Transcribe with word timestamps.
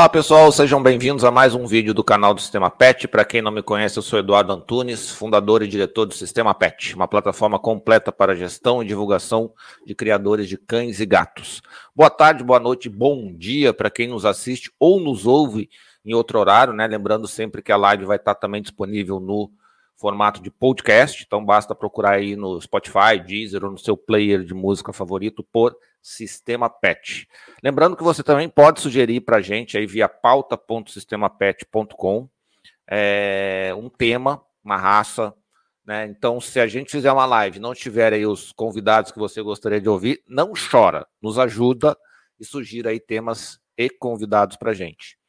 Olá 0.00 0.08
pessoal, 0.08 0.50
sejam 0.50 0.82
bem-vindos 0.82 1.24
a 1.24 1.30
mais 1.30 1.54
um 1.54 1.66
vídeo 1.66 1.92
do 1.92 2.02
canal 2.02 2.32
do 2.32 2.40
Sistema 2.40 2.70
PET. 2.70 3.06
Para 3.06 3.22
quem 3.22 3.42
não 3.42 3.52
me 3.52 3.62
conhece, 3.62 3.98
eu 3.98 4.02
sou 4.02 4.18
Eduardo 4.18 4.50
Antunes, 4.50 5.10
fundador 5.10 5.62
e 5.62 5.68
diretor 5.68 6.06
do 6.06 6.14
Sistema 6.14 6.54
PET, 6.54 6.94
uma 6.94 7.06
plataforma 7.06 7.58
completa 7.58 8.10
para 8.10 8.34
gestão 8.34 8.82
e 8.82 8.86
divulgação 8.86 9.52
de 9.84 9.94
criadores 9.94 10.48
de 10.48 10.56
cães 10.56 11.00
e 11.00 11.04
gatos. 11.04 11.60
Boa 11.94 12.08
tarde, 12.08 12.42
boa 12.42 12.58
noite, 12.58 12.88
bom 12.88 13.30
dia 13.36 13.74
para 13.74 13.90
quem 13.90 14.08
nos 14.08 14.24
assiste 14.24 14.72
ou 14.80 14.98
nos 14.98 15.26
ouve 15.26 15.68
em 16.02 16.14
outro 16.14 16.38
horário, 16.38 16.72
né? 16.72 16.86
Lembrando 16.86 17.28
sempre 17.28 17.60
que 17.60 17.70
a 17.70 17.76
live 17.76 18.06
vai 18.06 18.16
estar 18.16 18.34
também 18.34 18.62
disponível 18.62 19.20
no 19.20 19.50
formato 20.00 20.42
de 20.42 20.50
podcast, 20.50 21.22
então 21.26 21.44
basta 21.44 21.74
procurar 21.74 22.12
aí 22.12 22.34
no 22.34 22.58
Spotify, 22.58 23.20
Deezer 23.24 23.62
ou 23.62 23.72
no 23.72 23.78
seu 23.78 23.98
player 23.98 24.42
de 24.42 24.54
música 24.54 24.94
favorito 24.94 25.46
por 25.52 25.76
Sistema 26.00 26.70
Pet. 26.70 27.28
Lembrando 27.62 27.94
que 27.94 28.02
você 28.02 28.22
também 28.22 28.48
pode 28.48 28.80
sugerir 28.80 29.20
para 29.20 29.36
a 29.36 29.42
gente 29.42 29.76
aí 29.76 29.86
via 29.86 30.08
pauta.sistemapet.com 30.08 32.30
é, 32.88 33.74
um 33.76 33.90
tema, 33.90 34.42
uma 34.64 34.78
raça. 34.78 35.34
Né? 35.84 36.06
Então, 36.06 36.40
se 36.40 36.58
a 36.58 36.66
gente 36.66 36.90
fizer 36.90 37.12
uma 37.12 37.26
live 37.26 37.58
e 37.58 37.60
não 37.60 37.74
tiver 37.74 38.14
aí 38.14 38.24
os 38.24 38.52
convidados 38.52 39.12
que 39.12 39.18
você 39.18 39.42
gostaria 39.42 39.82
de 39.82 39.90
ouvir, 39.90 40.22
não 40.26 40.54
chora, 40.54 41.06
nos 41.20 41.38
ajuda 41.38 41.94
e 42.38 42.44
sugira 42.44 42.88
aí 42.88 42.98
temas 42.98 43.60
e 43.76 43.90
convidados 43.90 44.56
para 44.56 44.70
a 44.70 44.74
gente. 44.74 45.20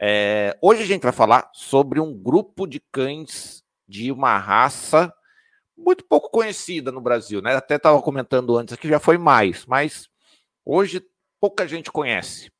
É, 0.00 0.56
hoje 0.62 0.82
a 0.82 0.86
gente 0.86 1.02
vai 1.02 1.12
falar 1.12 1.50
sobre 1.52 2.00
um 2.00 2.14
grupo 2.14 2.66
de 2.66 2.80
cães 2.92 3.62
de 3.88 4.12
uma 4.12 4.36
raça 4.38 5.12
muito 5.76 6.04
pouco 6.04 6.30
conhecida 6.30 6.92
no 6.92 7.00
Brasil, 7.00 7.40
né? 7.40 7.54
Até 7.54 7.76
estava 7.76 8.00
comentando 8.02 8.56
antes 8.56 8.74
aqui, 8.74 8.88
já 8.88 8.98
foi 8.98 9.16
mais, 9.16 9.64
mas 9.64 10.08
hoje 10.64 11.02
pouca 11.40 11.66
gente 11.66 11.90
conhece. 11.90 12.50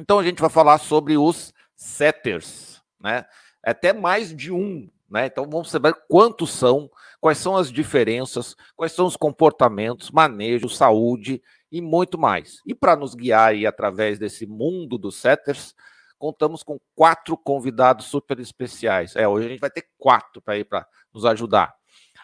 Então 0.00 0.18
a 0.18 0.24
gente 0.24 0.40
vai 0.40 0.50
falar 0.50 0.78
sobre 0.78 1.16
os 1.16 1.52
setters, 1.76 2.82
né? 3.00 3.24
É 3.64 3.70
até 3.70 3.92
mais 3.92 4.34
de 4.34 4.50
um, 4.50 4.90
né? 5.08 5.26
Então 5.26 5.48
vamos 5.48 5.70
saber 5.70 5.94
quantos 6.08 6.50
são, 6.50 6.90
quais 7.20 7.38
são 7.38 7.56
as 7.56 7.70
diferenças, 7.70 8.56
quais 8.74 8.92
são 8.92 9.06
os 9.06 9.16
comportamentos, 9.16 10.10
manejo, 10.10 10.68
saúde 10.68 11.40
e 11.70 11.80
muito 11.80 12.18
mais. 12.18 12.60
E 12.66 12.74
para 12.74 12.96
nos 12.96 13.14
guiar 13.14 13.50
aí 13.50 13.66
através 13.66 14.18
desse 14.18 14.46
mundo 14.46 14.98
dos 14.98 15.16
setters, 15.16 15.74
contamos 16.22 16.62
com 16.62 16.78
quatro 16.94 17.36
convidados 17.36 18.06
super 18.06 18.38
especiais. 18.38 19.16
É, 19.16 19.26
hoje 19.26 19.46
a 19.46 19.50
gente 19.50 19.58
vai 19.58 19.70
ter 19.70 19.88
quatro 19.98 20.40
para 20.40 20.56
ir 20.56 20.62
para 20.62 20.86
nos 21.12 21.24
ajudar 21.24 21.74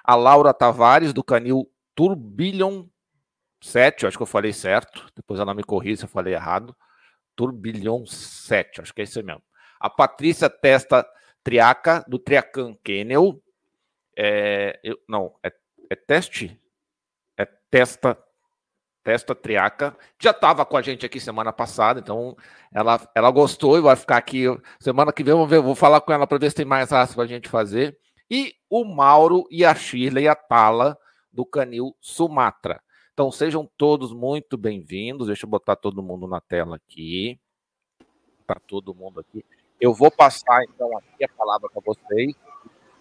a 0.05 0.15
Laura 0.15 0.55
Tavares, 0.55 1.13
do 1.13 1.25
canil 1.25 1.69
Turbillion 1.97 2.87
7, 3.61 4.07
acho 4.07 4.17
que 4.17 4.23
eu 4.23 4.27
falei 4.27 4.53
certo, 4.53 5.11
depois 5.17 5.41
ela 5.41 5.53
me 5.53 5.65
corrige 5.65 5.97
se 5.97 6.05
eu 6.05 6.09
falei 6.09 6.33
errado. 6.33 6.77
Turbillion 7.35 8.07
7, 8.07 8.83
acho 8.83 8.95
que 8.95 9.01
é 9.01 9.05
isso 9.05 9.21
mesmo. 9.21 9.43
A 9.81 9.91
Patrícia 9.91 10.49
Testa 10.49 11.05
Triaca, 11.43 12.05
do 12.07 12.21
Triacan 12.21 12.77
Kennel. 12.85 13.43
É, 14.17 14.79
eu, 14.85 14.97
não, 15.09 15.35
é, 15.43 15.53
é 15.91 15.97
teste? 15.97 16.57
É 17.37 17.45
testa 17.45 18.17
Testa 19.03 19.35
Triaca. 19.35 19.97
Já 20.21 20.31
estava 20.31 20.65
com 20.65 20.77
a 20.77 20.83
gente 20.83 21.07
aqui 21.07 21.19
semana 21.19 21.53
passada, 21.53 22.01
então 22.01 22.37
ela, 22.73 23.01
ela 23.15 23.31
gostou 23.31 23.79
e 23.79 23.81
vai 23.81 23.97
ficar 23.97 24.17
aqui. 24.17 24.45
Semana 24.79 25.13
que 25.13 25.25
vem 25.25 25.35
vou, 25.35 25.47
ver, 25.47 25.61
vou 25.61 25.75
falar 25.75 26.01
com 26.01 26.13
ela 26.13 26.27
para 26.27 26.39
ver 26.39 26.51
se 26.51 26.57
tem 26.57 26.67
mais 26.67 26.91
raça 26.91 27.15
para 27.15 27.25
a 27.25 27.27
gente 27.27 27.49
fazer 27.49 27.99
e 28.31 28.55
o 28.69 28.85
Mauro 28.85 29.47
e 29.51 29.65
a 29.65 29.75
Shirley 29.75 30.25
e 30.25 30.29
a 30.29 30.35
Tala 30.35 30.99
do 31.33 31.47
Canil 31.47 31.97
Sumatra. 32.01 32.81
Então 33.13 33.33
sejam 33.33 33.69
todos 33.77 34.13
muito 34.13 34.57
bem-vindos. 34.57 35.29
Deixa 35.29 35.47
eu 35.47 35.51
botar 35.51 35.77
todo 35.77 36.03
mundo 36.03 36.27
na 36.27 36.41
tela 36.41 36.77
aqui. 36.77 37.41
Para 38.47 38.61
todo 38.61 38.95
mundo 38.95 39.21
aqui. 39.21 39.45
Eu 39.81 39.95
vou 39.95 40.11
passar 40.11 40.63
então 40.65 40.97
aqui 40.97 41.25
a 41.25 41.29
palavra 41.29 41.69
para 41.71 41.83
vocês. 41.85 42.35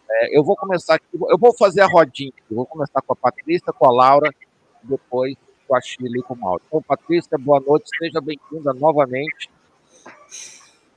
É, 0.09 0.37
eu 0.37 0.43
vou 0.43 0.55
começar 0.55 0.95
aqui, 0.95 1.05
eu 1.13 1.37
vou 1.37 1.53
fazer 1.55 1.81
a 1.81 1.87
rodinha. 1.87 2.31
Eu 2.49 2.55
vou 2.55 2.65
começar 2.65 3.01
com 3.01 3.13
a 3.13 3.15
Patrícia, 3.15 3.73
com 3.73 3.85
a 3.85 3.91
Laura, 3.91 4.33
depois 4.81 5.35
com 5.67 5.75
a 5.75 5.81
Shirley 5.81 6.21
e 6.21 6.23
com 6.23 6.33
o 6.33 6.37
Mauro. 6.37 6.61
Então, 6.67 6.81
Patrícia, 6.81 7.37
boa 7.37 7.59
noite, 7.59 7.89
seja 7.99 8.21
bem-vinda 8.21 8.73
novamente. 8.73 9.49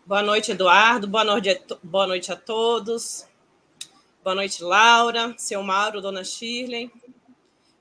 Boa 0.07 0.23
noite, 0.23 0.53
Eduardo. 0.53 1.09
Boa 1.09 1.25
noite, 1.25 1.61
boa 1.83 2.07
noite 2.07 2.33
a 2.33 2.37
todos. 2.37 3.27
Boa 4.23 4.35
noite, 4.35 4.63
Laura, 4.63 5.35
seu 5.37 5.63
Mauro, 5.63 6.01
dona 6.01 6.23
Shirley. 6.23 6.93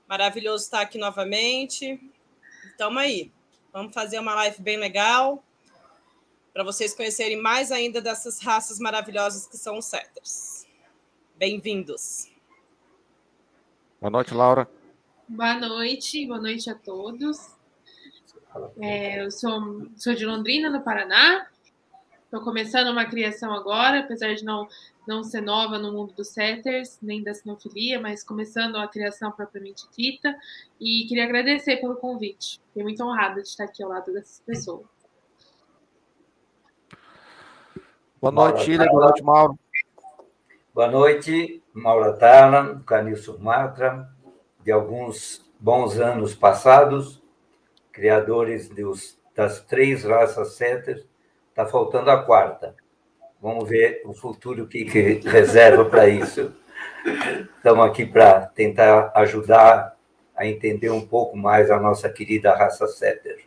Maravilhoso 0.08 0.64
estar 0.64 0.80
aqui 0.80 0.98
novamente. 0.98 2.00
Estamos 2.64 3.00
aí. 3.00 3.32
Vamos 3.72 3.94
fazer 3.94 4.18
uma 4.18 4.34
live 4.34 4.60
bem 4.60 4.76
legal 4.76 5.42
para 6.52 6.64
vocês 6.64 6.92
conhecerem 6.94 7.40
mais 7.40 7.70
ainda 7.70 8.00
dessas 8.00 8.40
raças 8.40 8.80
maravilhosas 8.80 9.46
que 9.46 9.56
são 9.56 9.78
os 9.78 9.84
setters. 9.84 10.66
Bem-vindos. 11.36 12.28
Boa 14.00 14.10
noite, 14.10 14.34
Laura. 14.34 14.68
Boa 15.32 15.54
noite, 15.54 16.26
boa 16.26 16.40
noite 16.40 16.68
a 16.68 16.74
todos. 16.74 17.56
É, 18.80 19.22
eu 19.22 19.30
sou, 19.30 19.86
sou 19.96 20.12
de 20.12 20.26
Londrina, 20.26 20.68
no 20.68 20.82
Paraná. 20.82 21.46
Estou 22.24 22.40
começando 22.40 22.88
uma 22.88 23.04
criação 23.04 23.52
agora, 23.52 24.00
apesar 24.00 24.34
de 24.34 24.44
não, 24.44 24.66
não 25.06 25.22
ser 25.22 25.40
nova 25.40 25.78
no 25.78 25.92
mundo 25.92 26.12
dos 26.14 26.30
setters, 26.30 26.98
nem 27.00 27.22
da 27.22 27.32
sinofilia, 27.32 28.00
mas 28.00 28.24
começando 28.24 28.74
a 28.74 28.88
criação 28.88 29.30
propriamente 29.30 29.86
dita. 29.96 30.36
E 30.80 31.06
queria 31.06 31.26
agradecer 31.26 31.76
pelo 31.76 31.94
convite. 31.94 32.60
Fiquei 32.66 32.82
muito 32.82 33.00
honrada 33.04 33.40
de 33.40 33.46
estar 33.46 33.64
aqui 33.64 33.84
ao 33.84 33.90
lado 33.90 34.12
dessas 34.12 34.40
pessoas. 34.40 34.84
Boa 38.20 38.32
noite, 38.32 38.64
Chile. 38.64 38.84
Boa 38.88 39.04
noite, 39.04 39.22
Mauro. 39.22 39.58
Boa 40.74 40.90
noite, 40.90 41.62
Mauro 41.72 42.18
Tala, 42.18 42.82
Canil 42.84 43.16
Sumatra, 43.16 44.10
de 44.64 44.72
alguns 44.72 45.44
bons 45.58 45.98
anos 45.98 46.34
passados, 46.34 47.22
criadores 47.92 48.68
dos, 48.68 49.18
das 49.34 49.60
três 49.60 50.04
raças 50.04 50.54
setters 50.54 51.10
Está 51.50 51.66
faltando 51.66 52.10
a 52.10 52.22
quarta. 52.22 52.74
Vamos 53.38 53.68
ver 53.68 54.02
o 54.06 54.14
futuro 54.14 54.66
que, 54.66 54.84
que 54.84 55.28
reserva 55.28 55.84
para 55.84 56.08
isso. 56.08 56.54
Estamos 57.56 57.84
aqui 57.84 58.06
para 58.06 58.46
tentar 58.46 59.12
ajudar 59.14 59.96
a 60.34 60.46
entender 60.46 60.90
um 60.90 61.06
pouco 61.06 61.36
mais 61.36 61.70
a 61.70 61.78
nossa 61.78 62.08
querida 62.08 62.54
raça 62.54 62.86
Setter. 62.86 63.44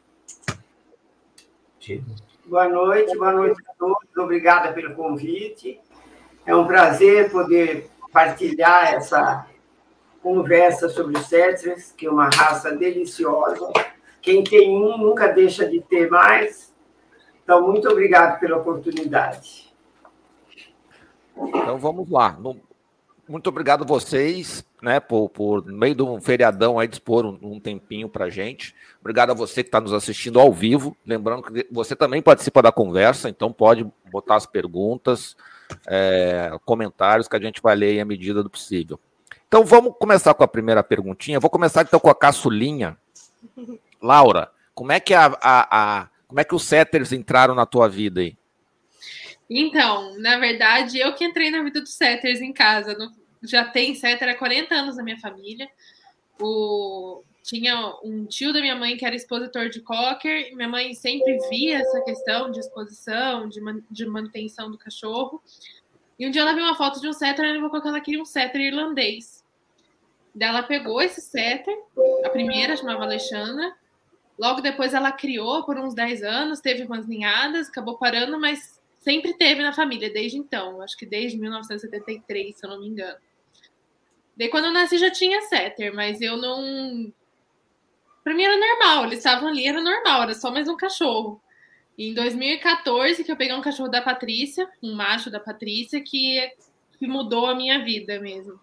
Boa 2.45 2.67
noite, 2.67 3.17
boa 3.17 3.31
noite 3.31 3.59
a 3.67 3.73
todos. 3.79 4.17
Obrigada 4.17 4.73
pelo 4.73 4.93
convite. 4.95 5.79
É 6.45 6.53
um 6.55 6.67
prazer 6.67 7.31
poder 7.31 7.89
partilhar 8.11 8.93
essa 8.93 9.47
conversa 10.23 10.87
sobre 10.87 11.17
os 11.17 11.27
Setters, 11.27 11.91
que 11.91 12.07
é 12.07 12.09
uma 12.09 12.29
raça 12.29 12.75
deliciosa. 12.75 13.69
Quem 14.21 14.41
tem 14.41 14.75
um 14.75 14.97
nunca 14.97 15.27
deixa 15.27 15.67
de 15.67 15.81
ter 15.81 16.09
mais. 16.09 16.73
Então, 17.43 17.67
muito 17.67 17.89
obrigado 17.89 18.39
pela 18.39 18.57
oportunidade. 18.57 19.69
Então, 21.37 21.77
vamos 21.77 22.09
lá. 22.09 22.39
Muito 23.27 23.47
obrigado 23.47 23.83
a 23.83 23.87
vocês, 23.87 24.65
né, 24.81 24.99
por, 25.01 25.27
por 25.29 25.65
no 25.65 25.77
meio 25.77 25.93
de 25.93 26.01
um 26.01 26.21
feriadão 26.21 26.79
aí 26.79 26.87
dispor 26.87 27.25
um, 27.25 27.37
um 27.41 27.59
tempinho 27.59 28.07
para 28.07 28.29
gente. 28.29 28.73
Obrigado 29.01 29.31
a 29.31 29.33
você 29.33 29.61
que 29.61 29.67
está 29.67 29.81
nos 29.81 29.91
assistindo 29.91 30.39
ao 30.39 30.53
vivo. 30.53 30.95
Lembrando 31.05 31.43
que 31.43 31.67
você 31.69 31.95
também 31.95 32.21
participa 32.21 32.61
da 32.61 32.71
conversa, 32.71 33.29
então 33.29 33.51
pode 33.51 33.85
botar 34.09 34.35
as 34.35 34.45
perguntas, 34.45 35.35
é, 35.85 36.57
comentários 36.63 37.27
que 37.27 37.35
a 37.35 37.41
gente 37.41 37.61
vai 37.61 37.75
ler 37.75 37.99
à 37.99 38.05
medida 38.05 38.41
do 38.41 38.49
possível. 38.49 38.97
Então 39.53 39.63
vamos 39.63 39.93
começar 39.99 40.33
com 40.33 40.43
a 40.43 40.47
primeira 40.47 40.81
perguntinha. 40.81 41.39
Vou 41.39 41.47
começar 41.47 41.83
então 41.83 41.99
com 41.99 42.09
a 42.09 42.15
caçulinha. 42.15 42.97
Laura, 44.01 44.51
como 44.73 44.91
é 44.91 44.99
que 44.99 45.13
a, 45.13 45.27
a, 45.39 45.99
a 46.01 46.09
como 46.27 46.39
é 46.39 46.43
que 46.43 46.55
os 46.55 46.63
setters 46.63 47.11
entraram 47.11 47.53
na 47.53 47.63
tua 47.63 47.87
vida 47.87 48.21
aí? 48.21 48.35
Então, 49.47 50.17
na 50.17 50.39
verdade, 50.39 50.97
eu 50.97 51.13
que 51.13 51.23
entrei 51.23 51.51
na 51.51 51.61
vida 51.61 51.81
dos 51.81 51.93
setters 51.93 52.41
em 52.41 52.51
casa. 52.51 52.97
Já 53.43 53.63
tem 53.63 53.93
setter 53.93 54.27
há 54.27 54.33
40 54.33 54.73
anos 54.73 54.97
na 54.97 55.03
minha 55.03 55.19
família. 55.19 55.69
O, 56.41 57.21
tinha 57.43 57.93
um 58.03 58.25
tio 58.25 58.53
da 58.53 58.59
minha 58.59 58.75
mãe 58.75 58.97
que 58.97 59.05
era 59.05 59.15
expositor 59.15 59.69
de 59.69 59.81
cocker. 59.81 60.51
E 60.51 60.55
minha 60.55 60.67
mãe 60.67 60.95
sempre 60.95 61.37
via 61.51 61.77
essa 61.77 62.01
questão 62.01 62.49
de 62.49 62.59
exposição, 62.59 63.47
de, 63.47 63.61
man, 63.61 63.83
de 63.91 64.03
manutenção 64.07 64.71
do 64.71 64.79
cachorro. 64.79 65.39
E 66.17 66.27
um 66.27 66.31
dia 66.31 66.41
ela 66.41 66.55
viu 66.55 66.63
uma 66.63 66.75
foto 66.75 66.99
de 66.99 67.07
um 67.07 67.13
setter 67.13 67.45
e 67.45 67.49
ela 67.49 67.67
falou 67.69 67.83
que 67.83 67.87
ela 67.87 68.01
queria 68.01 68.19
um 68.19 68.25
setter 68.25 68.59
irlandês. 68.59 69.42
Daí 70.35 70.49
ela 70.49 70.63
pegou 70.63 71.01
esse 71.01 71.21
setter, 71.21 71.77
a 72.25 72.29
primeira 72.29 72.75
chamava 72.75 73.03
Alexandra, 73.03 73.75
Logo 74.37 74.61
depois 74.61 74.93
ela 74.93 75.11
criou 75.11 75.63
por 75.63 75.77
uns 75.77 75.93
10 75.93 76.23
anos, 76.23 76.59
teve 76.59 76.83
umas 76.83 77.07
ninhadas, 77.07 77.69
acabou 77.69 77.97
parando, 77.97 78.39
mas 78.39 78.81
sempre 79.01 79.33
teve 79.33 79.61
na 79.61 79.73
família 79.73 80.11
desde 80.11 80.37
então, 80.37 80.81
acho 80.81 80.97
que 80.97 81.05
desde 81.05 81.37
1973, 81.37 82.55
se 82.55 82.65
eu 82.65 82.69
não 82.69 82.79
me 82.79 82.87
engano. 82.87 83.17
Daí 84.35 84.49
quando 84.49 84.65
eu 84.65 84.71
nasci 84.71 84.97
já 84.97 85.11
tinha 85.11 85.41
setter, 85.43 85.93
mas 85.93 86.19
eu 86.19 86.37
não. 86.37 87.13
Pra 88.23 88.33
mim 88.33 88.43
era 88.43 88.57
normal, 88.57 89.05
eles 89.05 89.19
estavam 89.19 89.49
ali, 89.49 89.67
era 89.67 89.81
normal, 89.81 90.23
era 90.23 90.33
só 90.33 90.49
mais 90.49 90.67
um 90.67 90.77
cachorro. 90.77 91.39
Em 91.95 92.13
2014, 92.15 93.23
que 93.23 93.31
eu 93.31 93.37
peguei 93.37 93.53
um 93.53 93.61
cachorro 93.61 93.89
da 93.89 94.01
Patrícia, 94.01 94.67
um 94.81 94.95
macho 94.95 95.29
da 95.29 95.39
Patrícia, 95.39 96.01
que, 96.01 96.51
que 96.97 97.05
mudou 97.05 97.45
a 97.45 97.53
minha 97.53 97.83
vida 97.83 98.19
mesmo. 98.19 98.59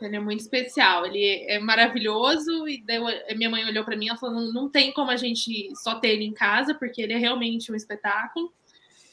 Ele 0.00 0.16
é 0.16 0.20
muito 0.20 0.40
especial, 0.40 1.06
ele 1.06 1.44
é 1.48 1.58
maravilhoso. 1.58 2.68
E 2.68 2.82
daí 2.82 2.98
minha 3.36 3.48
mãe 3.48 3.64
olhou 3.64 3.84
para 3.84 3.96
mim 3.96 4.08
e 4.12 4.18
falou: 4.18 4.52
não 4.52 4.68
tem 4.68 4.92
como 4.92 5.10
a 5.10 5.16
gente 5.16 5.72
só 5.76 5.94
ter 5.96 6.08
ele 6.08 6.24
em 6.24 6.32
casa, 6.32 6.74
porque 6.74 7.00
ele 7.00 7.12
é 7.12 7.18
realmente 7.18 7.70
um 7.70 7.74
espetáculo. 7.74 8.52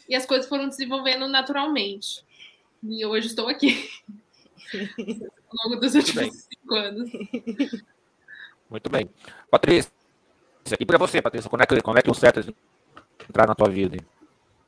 E 0.10 0.16
as 0.16 0.26
coisas 0.26 0.50
foram 0.50 0.68
desenvolvendo 0.68 1.28
naturalmente. 1.28 2.24
E 2.84 3.06
hoje 3.06 3.28
estou 3.28 3.48
aqui. 3.48 3.90
Ao 5.48 5.70
longo 5.70 5.82
dos 5.82 5.96
últimos 5.96 6.48
cinco 6.50 6.76
anos. 6.76 7.10
Muito 8.70 8.90
bem. 8.90 9.10
Patrícia, 9.50 9.92
e 10.80 10.86
para 10.86 10.98
você, 10.98 11.22
Patrícia, 11.22 11.50
como 11.50 11.62
é 11.62 11.66
que, 11.66 11.82
como 11.82 12.00
é 12.00 12.02
que 12.02 12.10
o 12.10 12.14
certo 12.14 12.56
entrar 13.30 13.48
na 13.48 13.56
tua 13.56 13.70
vida? 13.70 13.98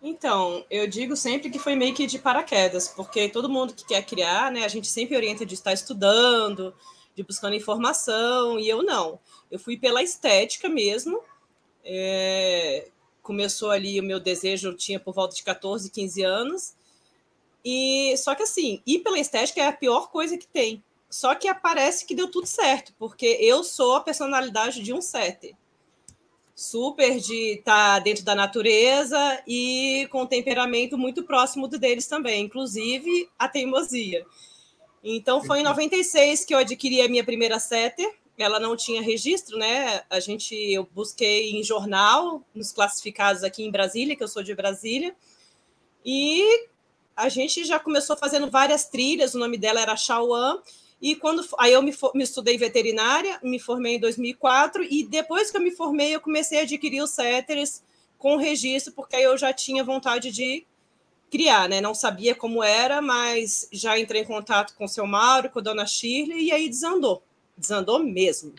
Então, 0.06 0.66
eu 0.70 0.86
digo 0.86 1.16
sempre 1.16 1.50
que 1.50 1.58
foi 1.58 1.78
meio 1.78 1.94
que 1.96 2.06
de 2.06 2.20
paraquedas, 2.20 2.90
porque 2.90 3.30
todo 3.30 3.50
mundo 3.50 3.74
que 3.74 3.86
quer 3.86 4.06
criar, 4.06 4.52
né, 4.52 4.66
a 4.66 4.68
gente 4.68 4.90
sempre 4.90 5.16
orienta 5.16 5.46
de 5.46 5.54
estar 5.54 5.72
estudando, 5.72 6.76
de 7.16 7.24
buscando 7.24 7.56
informação, 7.56 8.60
e 8.60 8.68
eu 8.68 8.84
não. 8.84 9.18
Eu 9.50 9.58
fui 9.58 9.78
pela 9.78 10.04
estética 10.04 10.68
mesmo. 10.68 11.22
É, 11.86 12.90
começou 13.22 13.72
ali 13.72 13.98
o 13.98 14.04
meu 14.04 14.20
desejo, 14.20 14.68
eu 14.70 14.76
tinha 14.76 15.00
por 15.00 15.14
volta 15.14 15.38
de 15.38 15.44
14, 15.44 15.90
15 15.90 16.22
anos. 16.22 16.76
E 17.64 18.14
só 18.18 18.36
que 18.36 18.44
assim, 18.44 18.82
ir 18.86 19.00
pela 19.00 19.18
estética 19.18 19.62
é 19.62 19.68
a 19.68 19.74
pior 19.74 20.12
coisa 20.12 20.38
que 20.38 20.48
tem. 20.48 20.84
Só 21.10 21.34
que 21.34 21.48
aparece 21.48 22.06
que 22.06 22.14
deu 22.14 22.30
tudo 22.30 22.46
certo, 22.46 22.94
porque 23.00 23.38
eu 23.40 23.64
sou 23.64 23.96
a 23.96 24.02
personalidade 24.02 24.84
de 24.84 24.92
um 24.94 25.02
setter 25.02 25.56
super 26.56 27.20
de 27.20 27.56
estar 27.56 27.96
tá 27.96 28.00
dentro 28.00 28.24
da 28.24 28.36
natureza 28.36 29.42
e 29.48 30.08
com 30.12 30.24
um 30.24 30.28
temperamento 30.28 30.98
muito 30.98 31.24
próximo 31.24 31.68
do 31.68 31.80
deles 31.80 32.08
também, 32.08 32.46
inclusive 32.46 33.30
a 33.38 33.48
teimosia. 33.48 34.26
Então 35.04 35.44
foi 35.44 35.60
em 35.60 35.64
96 35.64 36.46
que 36.46 36.54
eu 36.54 36.60
adquiri 36.60 37.02
a 37.02 37.10
minha 37.10 37.24
primeira 37.24 37.60
setter. 37.60 38.10
Ela 38.38 38.60
não 38.60 38.76
tinha 38.76 39.02
registro, 39.02 39.58
né? 39.58 40.04
A 40.10 40.20
gente 40.20 40.56
eu 40.56 40.88
busquei 40.94 41.52
em 41.52 41.64
jornal, 41.64 42.42
nos 42.54 42.72
classificados 42.72 43.44
aqui 43.44 43.64
em 43.64 43.72
Brasília, 43.72 44.16
que 44.16 44.24
eu 44.24 44.28
sou 44.28 44.42
de 44.42 44.56
Brasília. 44.56 45.16
E 46.06 46.68
a 47.16 47.30
gente 47.30 47.64
já 47.64 47.80
começou 47.80 48.16
fazendo 48.18 48.50
várias 48.50 48.86
trilhas, 48.86 49.36
o 49.36 49.40
nome 49.40 49.58
dela 49.58 49.82
era 49.82 49.96
Chauan, 49.96 50.62
e 51.04 51.18
quando 51.18 51.46
aí 51.60 51.74
eu 51.74 51.82
me, 51.82 51.94
me 52.16 52.24
estudei 52.24 52.58
veterinária, 52.58 53.38
me 53.44 53.60
formei 53.60 53.96
em 53.96 54.00
2004 54.00 54.86
e 54.90 55.04
depois 55.04 55.52
que 55.52 55.58
eu 55.58 55.62
me 55.62 55.70
formei 55.70 56.16
eu 56.16 56.22
comecei 56.22 56.60
a 56.60 56.62
adquirir 56.62 57.04
os 57.04 57.10
setters 57.10 57.84
com 58.18 58.38
registro, 58.38 58.94
porque 58.94 59.18
aí 59.18 59.24
eu 59.24 59.38
já 59.38 59.52
tinha 59.52 59.84
vontade 59.84 60.32
de 60.32 60.66
criar, 61.30 61.68
né? 61.68 61.82
Não 61.82 61.94
sabia 61.94 62.34
como 62.34 62.64
era, 62.64 63.02
mas 63.02 63.68
já 63.70 64.00
entrei 64.00 64.22
em 64.22 64.26
contato 64.26 64.74
com 64.76 64.86
o 64.86 64.88
seu 64.88 65.06
Mauro, 65.06 65.50
com 65.50 65.60
a 65.60 65.62
dona 65.62 65.86
Shirley 65.86 66.46
e 66.46 66.54
aí 66.54 66.70
desandou. 66.70 67.22
Desandou 67.58 68.00
mesmo. 68.00 68.54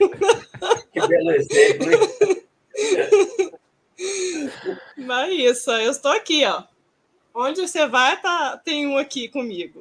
Que 0.92 1.06
belo 1.06 1.30
exemplo. 1.30 1.90
Mas 4.96 5.32
isso, 5.32 5.70
eu 5.72 5.90
estou 5.90 6.12
aqui, 6.12 6.44
ó. 6.44 6.62
Onde 7.40 7.68
você 7.68 7.86
vai, 7.86 8.20
tá, 8.20 8.56
tem 8.64 8.84
um 8.84 8.98
aqui 8.98 9.28
comigo. 9.28 9.80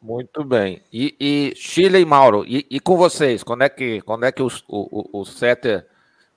Muito 0.00 0.42
bem. 0.42 0.82
E, 0.90 1.14
e 1.20 1.52
Chile 1.54 2.00
e 2.00 2.06
Mauro, 2.06 2.42
e, 2.46 2.66
e, 2.70 2.80
com 2.80 2.96
vocês? 2.96 3.42
Quando 3.42 3.64
é 3.64 3.68
que, 3.68 4.00
quando 4.00 4.24
é 4.24 4.32
que 4.32 4.42
o, 4.42 4.48
o, 4.66 5.20
o 5.20 5.24
Setter, 5.26 5.86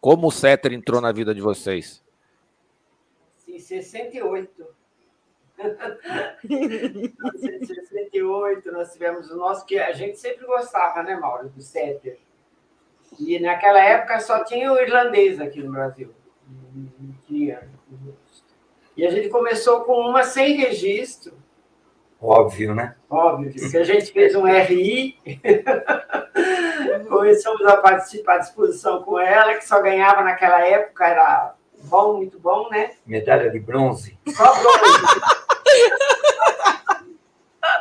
como 0.01 0.27
o 0.27 0.31
Setter 0.31 0.73
entrou 0.73 0.99
na 0.99 1.13
vida 1.13 1.33
de 1.33 1.39
vocês? 1.39 2.03
Em 3.47 3.57
68. 3.57 4.67
em 6.43 7.65
68, 7.65 8.69
nós 8.73 8.91
tivemos 8.91 9.31
o 9.31 9.37
nosso, 9.37 9.65
que 9.65 9.79
a 9.79 9.93
gente 9.93 10.19
sempre 10.19 10.45
gostava, 10.45 11.01
né, 11.03 11.15
Mauro, 11.15 11.47
do 11.47 11.61
Setter. 11.61 12.19
E 13.17 13.39
naquela 13.39 13.81
época 13.81 14.19
só 14.19 14.43
tinha 14.43 14.73
o 14.73 14.77
irlandês 14.77 15.39
aqui 15.39 15.63
no 15.63 15.71
Brasil. 15.71 16.13
Não 16.75 17.15
tinha 17.25 17.65
e 18.99 19.07
a 19.07 19.09
gente 19.09 19.29
começou 19.29 19.85
com 19.85 19.93
uma 19.93 20.23
sem 20.23 20.57
registro. 20.57 21.33
Óbvio, 22.21 22.75
né? 22.75 22.97
Óbvio, 23.09 23.53
que 23.53 23.77
a 23.77 23.83
gente 23.85 24.11
fez 24.11 24.35
um 24.35 24.45
RI, 24.45 25.17
começamos 27.07 27.65
a 27.65 27.77
participar 27.77 28.35
à 28.35 28.39
disposição 28.39 29.01
com 29.03 29.17
ela, 29.17 29.53
que 29.53 29.65
só 29.65 29.81
ganhava 29.81 30.21
naquela 30.21 30.67
época, 30.67 31.07
era 31.07 31.55
bom, 31.83 32.17
muito 32.17 32.37
bom, 32.37 32.67
né? 32.69 32.91
Medalha 33.05 33.49
de 33.49 33.59
bronze. 33.59 34.19
Só 34.27 34.43
bronze. 34.43 35.21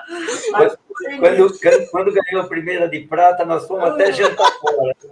Mas, 0.52 0.76
quando, 1.18 1.58
quando, 1.60 1.90
quando, 1.90 2.12
ganhou 2.12 2.42
a 2.42 2.48
primeira 2.48 2.88
de 2.88 3.00
prata, 3.00 3.44
nós 3.44 3.66
fomos 3.66 3.90
até 3.90 4.12
jantar 4.12 4.52
fora. 4.60 4.94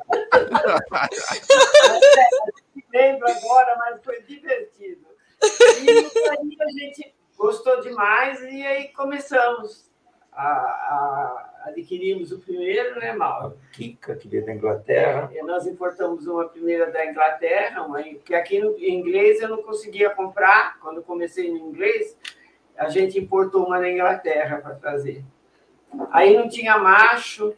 lembro 2.93 3.29
agora, 3.29 3.77
mas 3.77 4.01
foi 4.03 4.23
divertido. 4.23 5.16
E 5.43 5.91
aí 5.91 6.57
a 6.61 6.71
gente 6.71 7.15
gostou 7.37 7.81
demais 7.81 8.41
e 8.43 8.67
aí 8.67 8.89
começamos 8.89 9.91
a, 10.33 10.47
a 10.47 11.53
adquirimos 11.67 12.31
o 12.31 12.39
primeiro, 12.39 12.99
né, 13.01 13.13
Mauro? 13.13 13.59
Kika, 13.73 14.15
que 14.15 14.29
veio 14.29 14.47
da 14.47 14.55
Inglaterra. 14.55 15.31
E 15.33 15.43
nós 15.43 15.67
importamos 15.67 16.27
uma 16.27 16.49
primeira 16.49 16.91
da 16.91 17.05
Inglaterra, 17.05 17.83
uma, 17.83 18.03
que 18.03 18.35
aqui 18.35 18.61
no, 18.61 18.79
em 18.79 18.95
inglês 18.95 19.41
eu 19.41 19.49
não 19.49 19.63
conseguia 19.63 20.11
comprar. 20.11 20.79
Quando 20.81 21.03
comecei 21.03 21.51
no 21.51 21.59
inglês, 21.59 22.17
a 22.77 22.89
gente 22.89 23.19
importou 23.19 23.67
uma 23.67 23.81
da 23.81 23.91
Inglaterra 23.91 24.59
para 24.59 24.77
trazer. 24.77 25.25
Aí 26.11 26.37
não 26.37 26.49
tinha 26.49 26.79
macho. 26.79 27.55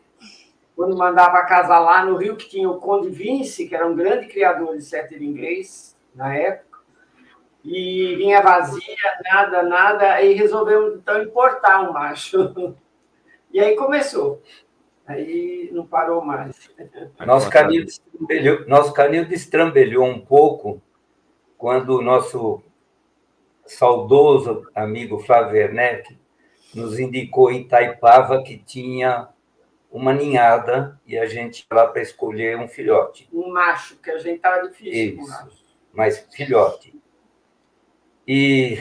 Quando 0.75 0.97
mandava 0.97 1.45
casar 1.45 1.81
lá 1.81 2.05
no 2.05 2.17
Rio, 2.17 2.37
que 2.37 2.49
tinha 2.49 2.71
o 2.71 2.79
Conde 2.79 3.11
Vince, 3.11 3.69
que 3.69 3.75
era 3.75 3.87
um 3.87 3.97
grande 3.97 4.29
criador 4.29 4.77
de 4.77 4.83
setter 4.83 5.23
inglês 5.23 5.97
na 6.15 6.35
época 6.35 6.68
e 7.65 8.15
vinha 8.17 8.41
vazia, 8.41 8.97
nada, 9.25 9.63
nada, 9.63 10.13
aí 10.13 10.33
resolvemos 10.35 10.95
então 10.95 11.23
importar 11.23 11.89
um 11.89 11.93
macho. 11.93 12.77
E 13.51 13.59
aí 13.61 13.75
começou. 13.77 14.43
Aí 15.07 15.71
não 15.73 15.87
parou 15.87 16.23
mais. 16.23 16.71
Nosso 17.27 17.49
canil 17.49 17.83
destrambelhou, 17.83 18.69
nosso 18.69 18.93
canil 18.93 19.25
destrambelhou 19.25 20.05
um 20.05 20.21
pouco 20.21 20.83
quando 21.57 21.97
o 21.97 22.03
nosso 22.03 22.63
saudoso 23.65 24.69
amigo 24.75 25.19
Flávio 25.19 25.55
Werneck 25.55 26.19
nos 26.75 26.99
indicou 26.99 27.51
em 27.51 27.67
Taipava 27.67 28.43
que 28.43 28.59
tinha 28.59 29.29
uma 29.91 30.13
ninhada 30.13 31.01
e 31.07 31.19
a 31.19 31.27
gente 31.27 31.61
ia 31.61 31.77
lá 31.77 31.87
para 31.87 32.03
escolher 32.03 32.59
um 32.59 32.69
filhote. 32.69 33.29
Um 33.33 33.51
macho, 33.51 33.97
que 33.97 34.11
a 34.11 34.19
gente 34.19 34.37
estava 34.37 34.69
difícil. 34.69 35.23
Isso, 35.23 35.67
mas 35.93 36.27
filhote. 36.31 36.95
E 38.29 38.79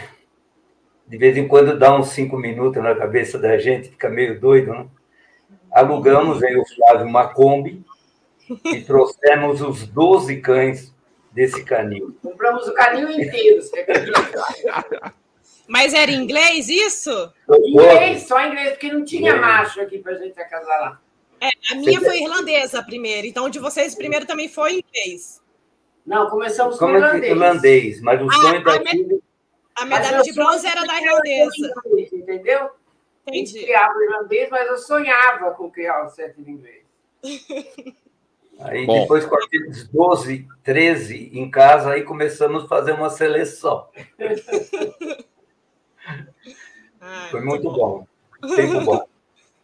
de 1.08 1.18
vez 1.18 1.38
em 1.38 1.48
quando 1.48 1.80
dá 1.80 1.98
uns 1.98 2.10
cinco 2.10 2.36
minutos 2.38 2.84
na 2.84 2.94
cabeça 2.94 3.40
da 3.40 3.58
gente, 3.58 3.88
fica 3.88 4.10
meio 4.10 4.38
doido, 4.38 4.74
né? 4.74 4.86
Alugamos 5.72 6.44
aí 6.44 6.54
o 6.58 6.66
Flávio 6.66 7.08
uma 7.08 7.30
Kombi 7.30 7.82
e 8.66 8.82
trouxemos 8.82 9.62
os 9.62 9.88
12 9.88 10.42
cães 10.42 10.94
desse 11.32 11.64
canil. 11.64 12.18
Compramos 12.22 12.68
o 12.68 12.74
canil 12.74 13.10
inteiro, 13.10 13.62
você 13.62 13.86
Mas 15.66 15.94
era 15.94 16.12
inglês 16.12 16.68
isso? 16.68 17.32
Inglês, 17.50 18.28
só 18.28 18.46
inglês, 18.46 18.72
porque 18.72 18.92
não 18.92 19.06
tinha 19.06 19.32
inglês. 19.32 19.42
macho 19.42 19.80
aqui 19.80 20.00
para 20.00 20.12
a 20.14 20.18
gente 20.18 20.38
acasalar. 20.38 21.02
É, 21.40 21.50
a 21.72 21.76
minha 21.76 22.02
foi 22.02 22.22
irlandesa 22.22 22.84
primeiro, 22.84 23.28
então 23.28 23.50
de 23.50 23.60
vocês 23.60 23.96
primeiro 23.96 24.26
também 24.26 24.50
foi 24.50 24.84
inglês. 24.84 25.42
Não, 26.06 26.30
começamos 26.30 26.78
com 26.78 26.90
irlandês. 26.90 27.32
irlandês. 27.32 28.02
Mas 28.02 28.22
o 28.22 28.28
ah, 28.30 28.34
sonho 28.34 28.64
daqui 28.64 29.22
a 29.78 29.86
medalha 29.86 30.22
de 30.24 30.34
bronze 30.34 30.68
era 30.68 30.84
da 30.86 31.02
irlandesa. 31.02 31.74
Entendeu? 32.12 32.70
Entendi. 33.28 33.28
A 33.28 33.34
gente 33.34 33.64
criava 33.64 33.94
o 33.94 34.04
irlandês, 34.04 34.50
mas 34.50 34.68
eu 34.68 34.78
sonhava 34.78 35.52
com 35.52 35.70
criar 35.70 36.06
o 36.06 36.10
certo 36.10 36.42
em 36.42 36.52
inglês. 36.52 36.84
Aí 38.60 38.86
Bom. 38.88 39.02
depois, 39.02 39.26
com 39.26 39.36
aqueles 39.36 39.88
12, 39.88 40.48
13 40.64 41.30
em 41.34 41.50
casa, 41.50 41.92
aí 41.92 42.02
começamos 42.04 42.64
a 42.64 42.68
fazer 42.68 42.94
uma 42.94 43.10
seleção. 43.10 43.88
Foi 47.30 47.42
muito 47.42 47.70
bom. 47.72 48.08
Tempo 48.56 48.82
bom. 48.82 49.08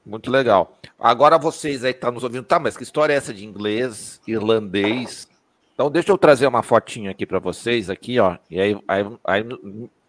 Muito 0.05 0.29
legal. 0.29 0.77
Agora 0.99 1.39
vocês 1.39 1.83
aí 1.83 1.93
que 1.93 1.97
estão 1.97 2.11
nos 2.11 2.23
ouvindo, 2.23 2.43
tá, 2.43 2.59
mas 2.59 2.77
que 2.77 2.83
história 2.83 3.13
é 3.13 3.15
essa 3.17 3.33
de 3.33 3.45
inglês, 3.45 4.21
irlandês? 4.27 5.27
Então 5.73 5.89
deixa 5.89 6.11
eu 6.11 6.17
trazer 6.17 6.45
uma 6.45 6.61
fotinha 6.61 7.09
aqui 7.11 7.25
para 7.25 7.39
vocês 7.39 7.89
aqui, 7.89 8.19
ó. 8.19 8.37
E 8.49 8.59
aí, 8.59 8.77
aí, 8.87 9.05
aí 9.23 9.43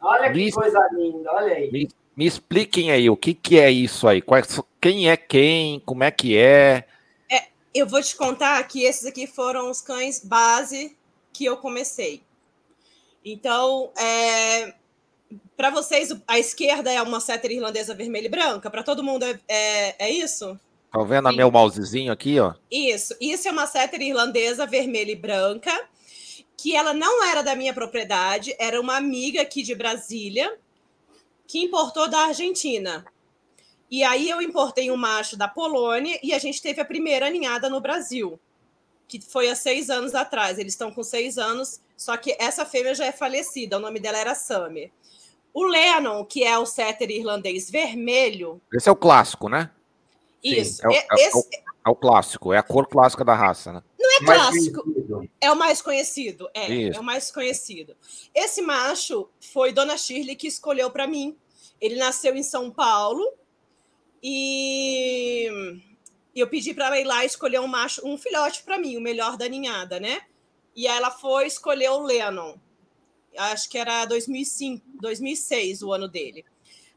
Olha 0.05 0.31
que 0.31 0.37
me, 0.37 0.53
coisa 0.53 0.89
linda, 0.93 1.33
olha 1.33 1.55
aí. 1.55 1.71
Me, 1.71 1.89
me, 2.15 2.27
expliquem 2.27 2.91
aí 2.91 3.09
o 3.09 3.17
que, 3.17 3.33
que 3.33 3.59
é 3.59 3.71
isso 3.71 4.07
aí. 4.07 4.21
Quais, 4.21 4.61
quem 4.81 5.09
é 5.09 5.17
quem? 5.17 5.81
Como 5.81 6.05
é 6.05 6.11
que 6.11 6.37
é? 6.37 6.85
é? 7.31 7.47
Eu 7.75 7.87
vou 7.87 8.03
te 8.03 8.15
contar 8.15 8.63
que 8.69 8.85
esses 8.85 9.07
aqui 9.07 9.27
foram 9.27 9.71
os 9.71 9.81
cães 9.81 10.23
base 10.23 10.95
que 11.33 11.47
eu 11.47 11.57
comecei. 11.57 12.23
Então, 13.25 13.91
é, 13.97 14.75
para 15.57 15.71
vocês, 15.71 16.15
a 16.29 16.39
esquerda 16.39 16.93
é 16.93 17.01
uma 17.01 17.21
setter 17.21 17.53
irlandesa 17.53 17.95
vermelha 17.95 18.27
e 18.27 18.31
branca? 18.31 18.71
Para 18.71 18.83
todo 18.83 19.03
mundo 19.03 19.25
é, 19.25 19.41
é, 19.49 20.07
é 20.07 20.11
isso? 20.11 20.61
Tá 20.93 21.03
vendo 21.03 21.29
a 21.29 21.33
meu 21.33 21.51
mousezinho 21.51 22.13
aqui, 22.13 22.39
ó? 22.39 22.55
Isso. 22.71 23.17
Isso 23.21 23.49
é 23.49 23.51
uma 23.51 23.67
setter 23.67 24.03
irlandesa 24.03 24.67
vermelha 24.67 25.11
e 25.11 25.17
branca, 25.17 25.73
que 26.65 26.75
ela 26.75 26.95
não 26.95 27.23
era 27.23 27.43
da 27.43 27.55
minha 27.55 27.75
propriedade, 27.75 28.57
era 28.59 28.81
uma 28.81 28.97
amiga 28.97 29.43
aqui 29.43 29.63
de 29.63 29.75
Brasília, 29.75 30.57
que 31.47 31.63
importou 31.63 32.09
da 32.09 32.21
Argentina. 32.21 33.05
E 33.91 34.03
aí 34.03 34.31
eu 34.31 34.41
importei 34.41 34.91
um 34.91 34.97
macho 34.97 35.37
da 35.37 35.47
Polônia 35.47 36.19
e 36.23 36.33
a 36.33 36.39
gente 36.39 36.63
teve 36.63 36.81
a 36.81 36.85
primeira 36.87 37.29
ninhada 37.29 37.69
no 37.69 37.83
Brasil, 37.83 38.41
que 39.07 39.21
foi 39.21 39.51
há 39.51 39.55
seis 39.55 39.91
anos 39.91 40.15
atrás. 40.15 40.59
Eles 40.59 40.73
estão 40.73 40.91
com 40.91 41.03
seis 41.03 41.37
anos, 41.37 41.83
só 41.99 42.17
que 42.17 42.35
essa 42.41 42.65
fêmea 42.65 42.95
já 42.95 43.05
é 43.05 43.13
falecida. 43.13 43.77
O 43.77 43.81
nome 43.81 44.01
dela 44.01 44.17
era 44.17 44.35
Summer. 44.35 44.91
O 45.53 45.65
Lennon, 45.65 46.25
que 46.25 46.45
é 46.45 46.59
o 46.59 46.65
setter 46.65 47.11
irlandês 47.11 47.71
vermelho. 47.71 48.59
Esse 48.73 48.89
é 48.89 48.93
o 48.93 48.97
clássico, 48.97 49.51
né? 49.51 49.71
Isso. 50.43 50.81
É, 50.91 50.95
é, 50.95 51.07
é 51.11 51.27
esse... 51.27 51.47
é, 51.53 51.59
é, 51.59 51.91
o 51.91 51.95
clássico, 51.95 52.55
é 52.55 52.57
a 52.57 52.63
cor 52.63 52.89
clássica 52.89 53.23
da 53.23 53.35
raça, 53.35 53.71
né? 53.71 53.83
É 54.21 54.25
clássico, 54.25 55.29
é 55.41 55.51
o 55.51 55.57
mais 55.57 55.83
conhecido. 55.83 56.49
É, 56.55 56.89
é 56.89 57.01
o 57.01 57.03
mais 57.03 57.31
conhecido. 57.31 57.97
Esse 58.35 58.63
macho 58.63 59.29
foi 59.53 59.73
Dona 59.73 59.97
Shirley 59.97 60.37
que 60.37 60.47
escolheu 60.47 60.91
para 60.91 61.07
mim. 61.07 61.37
Ele 61.81 61.97
nasceu 61.97 62.35
em 62.35 62.43
São 62.43 62.71
Paulo 62.71 63.33
e 64.23 65.49
eu 66.35 66.49
pedi 66.49 66.73
para 66.73 66.87
ela 66.87 67.01
ir 67.01 67.05
lá 67.05 67.25
escolher 67.25 67.61
um 67.61 67.67
macho, 67.67 68.07
um 68.07 68.17
filhote 68.17 68.63
para 68.63 68.79
mim, 68.79 68.97
o 68.97 69.01
melhor 69.01 69.37
da 69.37 69.49
ninhada, 69.49 69.99
né? 69.99 70.23
E 70.75 70.87
ela 70.87 71.11
foi 71.11 71.47
escolher 71.47 71.91
o 71.91 72.01
Lennon 72.01 72.59
acho 73.37 73.69
que 73.69 73.79
era 73.79 74.05
2005, 74.05 74.85
2006 75.01 75.83
o 75.83 75.93
ano 75.93 76.09
dele. 76.09 76.45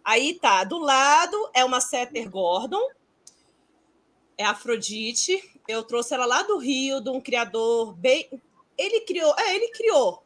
Aí 0.04 0.36
tá, 0.40 0.64
do 0.64 0.78
lado 0.78 1.50
é 1.54 1.66
uma 1.66 1.82
Setter 1.82 2.30
Gordon, 2.30 2.82
é 4.38 4.46
Afrodite. 4.46 5.42
Eu 5.68 5.84
trouxe 5.84 6.14
ela 6.14 6.26
lá 6.26 6.44
do 6.44 6.58
Rio, 6.58 7.02
de 7.02 7.10
um 7.10 7.20
criador 7.20 7.94
bem. 7.94 8.30
Ele 8.78 9.02
criou, 9.02 9.34
é, 9.38 9.56
ele 9.56 9.70
criou 9.70 10.24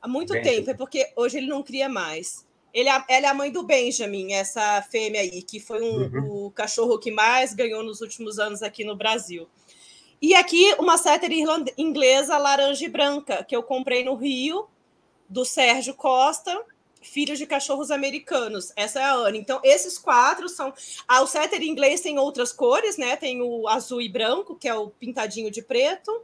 há 0.00 0.06
muito 0.06 0.32
bem, 0.34 0.42
tempo, 0.42 0.70
é 0.70 0.74
porque 0.74 1.12
hoje 1.16 1.38
ele 1.38 1.46
não 1.46 1.62
cria 1.62 1.88
mais. 1.88 2.46
Ele, 2.72 2.88
é, 2.88 3.04
ela 3.08 3.26
é 3.26 3.30
a 3.30 3.34
mãe 3.34 3.50
do 3.50 3.62
Benjamin, 3.62 4.32
essa 4.32 4.82
fêmea 4.82 5.20
aí, 5.20 5.42
que 5.42 5.58
foi 5.58 5.82
um, 5.82 6.02
uhum. 6.02 6.46
o 6.46 6.50
cachorro 6.50 6.98
que 6.98 7.10
mais 7.10 7.54
ganhou 7.54 7.82
nos 7.82 8.00
últimos 8.00 8.38
anos 8.38 8.62
aqui 8.62 8.84
no 8.84 8.96
Brasil. 8.96 9.48
E 10.20 10.34
aqui 10.34 10.74
uma 10.78 10.96
setter 10.96 11.30
inglesa 11.76 12.38
laranja 12.38 12.84
e 12.84 12.88
branca, 12.88 13.44
que 13.44 13.54
eu 13.54 13.62
comprei 13.62 14.04
no 14.04 14.14
Rio 14.14 14.66
do 15.28 15.44
Sérgio 15.44 15.94
Costa, 15.94 16.58
Filhos 17.04 17.38
de 17.38 17.46
Cachorros 17.46 17.90
Americanos. 17.90 18.72
Essa 18.74 19.00
é 19.00 19.04
a 19.04 19.12
Ana. 19.12 19.36
Então, 19.36 19.60
esses 19.62 19.98
quatro 19.98 20.48
são. 20.48 20.72
Ah, 21.06 21.20
o 21.20 21.26
setter 21.26 21.62
em 21.62 21.68
inglês 21.68 22.00
tem 22.00 22.18
outras 22.18 22.52
cores, 22.52 22.96
né? 22.96 23.14
Tem 23.14 23.42
o 23.42 23.68
azul 23.68 24.00
e 24.00 24.08
branco, 24.08 24.56
que 24.56 24.68
é 24.68 24.74
o 24.74 24.88
pintadinho 24.88 25.50
de 25.50 25.62
preto. 25.62 26.22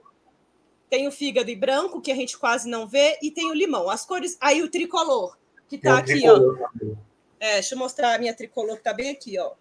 Tem 0.89 1.07
o 1.07 1.13
fígado 1.13 1.51
e 1.51 1.55
branco, 1.55 2.01
que 2.01 2.11
a 2.11 2.17
gente 2.17 2.37
quase 2.37 2.69
não 2.69 2.87
vê. 2.87 3.19
E 3.23 3.31
tem 3.31 3.51
o 3.51 3.55
limão. 3.55 3.91
As 3.91 4.05
cores. 4.05 4.37
Aí 4.41 4.63
o 4.63 4.71
tricolor, 4.71 5.37
que 5.69 5.79
tá 5.79 5.99
aqui, 5.99 6.15
tricolor. 6.15 6.59
ó. 6.63 7.11
É, 7.39 7.55
deixa 7.55 7.75
eu 7.75 7.79
mostrar 7.79 8.15
a 8.15 8.19
minha 8.19 8.35
tricolor, 8.35 8.77
que 8.77 8.83
tá 8.83 8.93
bem 8.93 9.11
aqui, 9.11 9.39
ó. 9.39 9.53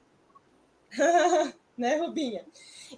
né, 1.78 1.98
Rubinha? 1.98 2.46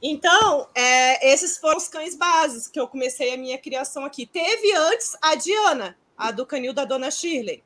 Então, 0.01 0.70
é, 0.74 1.32
esses 1.34 1.58
foram 1.58 1.78
os 1.78 1.88
cães 1.88 2.16
bases 2.16 2.68
que 2.68 2.80
eu 2.80 2.88
comecei 2.88 3.34
a 3.34 3.38
minha 3.38 3.58
criação 3.58 4.06
aqui. 4.06 4.25
Teve 4.25 4.72
antes 4.74 5.18
a 5.22 5.36
Diana, 5.36 5.98
a 6.18 6.32
do 6.32 6.46
canil 6.46 6.74
da 6.74 6.86
dona 6.86 7.12
Shirley. 7.12 7.63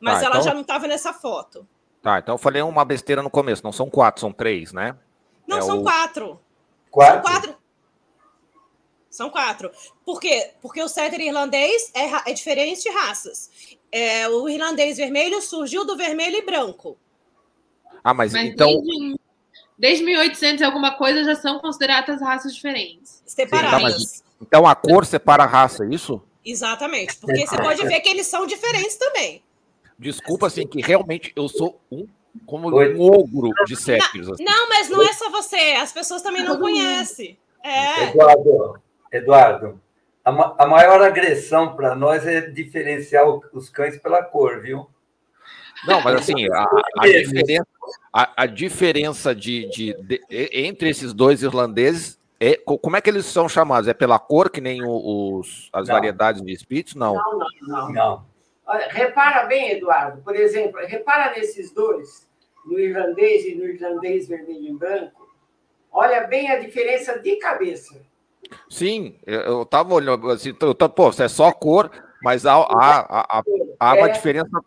Mas 0.00 0.20
tá, 0.20 0.26
ela 0.26 0.36
então... 0.36 0.42
já 0.42 0.54
não 0.54 0.62
estava 0.62 0.86
nessa 0.86 1.12
foto. 1.12 1.66
Tá, 2.02 2.18
então 2.18 2.34
eu 2.34 2.38
falei 2.38 2.62
uma 2.62 2.84
besteira 2.84 3.22
no 3.22 3.30
começo. 3.30 3.62
Não 3.62 3.72
são 3.72 3.90
quatro, 3.90 4.20
são 4.20 4.32
três, 4.32 4.72
né? 4.72 4.96
Não, 5.46 5.58
é 5.58 5.62
são 5.62 5.80
o... 5.80 5.82
quatro. 5.82 6.40
Quatro? 6.90 7.22
São 7.22 7.32
quatro. 7.32 7.56
São 9.10 9.30
quatro. 9.30 9.70
Por 10.04 10.20
quê? 10.20 10.52
Porque 10.62 10.82
o 10.82 10.88
setter 10.88 11.20
irlandês 11.20 11.90
é, 11.94 12.30
é 12.30 12.32
diferente 12.32 12.82
de 12.82 12.90
raças. 12.90 13.50
É, 13.92 14.28
o 14.28 14.48
irlandês 14.48 14.96
vermelho 14.96 15.42
surgiu 15.42 15.84
do 15.84 15.96
vermelho 15.96 16.36
e 16.36 16.42
branco. 16.42 16.96
Ah, 18.02 18.14
mas, 18.14 18.32
mas 18.32 18.46
então. 18.46 18.80
Desde, 18.80 19.20
desde 19.76 20.04
1800 20.04 20.60
e 20.60 20.64
alguma 20.64 20.92
coisa 20.96 21.24
já 21.24 21.34
são 21.34 21.58
consideradas 21.58 22.20
raças 22.20 22.54
diferentes. 22.54 23.22
Separadas. 23.26 23.70
Sim, 23.70 23.82
tá, 23.82 23.82
mas, 23.82 24.24
então 24.40 24.66
a 24.66 24.74
cor 24.74 25.04
separa 25.04 25.42
a 25.42 25.46
raça, 25.46 25.84
é 25.84 25.88
isso? 25.88 26.22
Exatamente, 26.44 27.16
porque 27.16 27.46
você 27.46 27.56
pode 27.58 27.86
ver 27.86 28.00
que 28.00 28.08
eles 28.08 28.26
são 28.26 28.46
diferentes 28.46 28.96
também. 28.96 29.42
Desculpa, 30.00 30.46
assim, 30.46 30.66
que 30.66 30.80
realmente 30.80 31.30
eu 31.36 31.46
sou 31.46 31.78
um 31.92 32.08
como 32.46 32.70
um 32.70 33.00
ogro 33.02 33.50
de 33.66 33.76
séculos. 33.76 34.30
Assim. 34.30 34.44
Não, 34.44 34.68
mas 34.68 34.88
não 34.88 35.02
é 35.02 35.12
só 35.12 35.30
você, 35.30 35.74
as 35.78 35.92
pessoas 35.92 36.22
também 36.22 36.42
não 36.42 36.58
conhecem. 36.58 37.36
É. 37.62 38.04
Eduardo, 38.04 38.80
Eduardo, 39.12 39.80
a, 40.24 40.32
ma 40.32 40.54
a 40.58 40.66
maior 40.66 41.02
agressão 41.02 41.76
para 41.76 41.94
nós 41.94 42.26
é 42.26 42.40
diferenciar 42.40 43.26
os 43.52 43.68
cães 43.68 43.98
pela 43.98 44.22
cor, 44.22 44.60
viu? 44.60 44.88
Não, 45.86 46.00
mas 46.00 46.14
assim, 46.14 46.46
a, 46.50 46.66
a 46.98 47.06
diferença, 47.06 47.66
a, 48.10 48.42
a 48.42 48.46
diferença 48.46 49.34
de, 49.34 49.68
de, 49.68 49.94
de, 50.02 50.22
entre 50.30 50.88
esses 50.88 51.12
dois 51.12 51.42
irlandeses 51.42 52.18
é, 52.42 52.56
como 52.56 52.96
é 52.96 53.02
que 53.02 53.10
eles 53.10 53.26
são 53.26 53.46
chamados? 53.50 53.86
É 53.86 53.92
pela 53.92 54.18
cor, 54.18 54.48
que 54.48 54.62
nem 54.62 54.80
os, 54.82 55.68
as 55.74 55.88
não. 55.88 55.94
variedades 55.94 56.40
de 56.40 56.50
espíritos? 56.50 56.94
Não. 56.94 57.12
Não, 57.14 57.38
não, 57.38 57.48
não. 57.68 57.92
não. 57.92 58.29
Repara 58.90 59.46
bem, 59.46 59.72
Eduardo, 59.72 60.22
por 60.22 60.36
exemplo, 60.36 60.80
repara 60.86 61.32
nesses 61.36 61.72
dois, 61.72 62.28
no 62.64 62.78
irlandês 62.78 63.44
e 63.44 63.54
no 63.54 63.64
irlandês 63.64 64.28
vermelho 64.28 64.68
e 64.68 64.72
branco. 64.72 65.28
Olha 65.92 66.26
bem 66.26 66.50
a 66.50 66.58
diferença 66.58 67.18
de 67.18 67.36
cabeça. 67.36 68.00
Sim, 68.68 69.16
eu 69.26 69.62
estava 69.62 69.92
olhando 69.92 70.30
assim, 70.30 70.52
tô, 70.52 70.74
tô, 70.74 70.88
pô, 70.88 71.10
é 71.18 71.28
só 71.28 71.52
cor, 71.52 71.90
mas 72.22 72.46
há, 72.46 72.54
há, 72.54 73.38
há, 73.38 73.42
há 73.78 73.94
uma 73.94 74.08
é. 74.08 74.12
diferença 74.12 74.60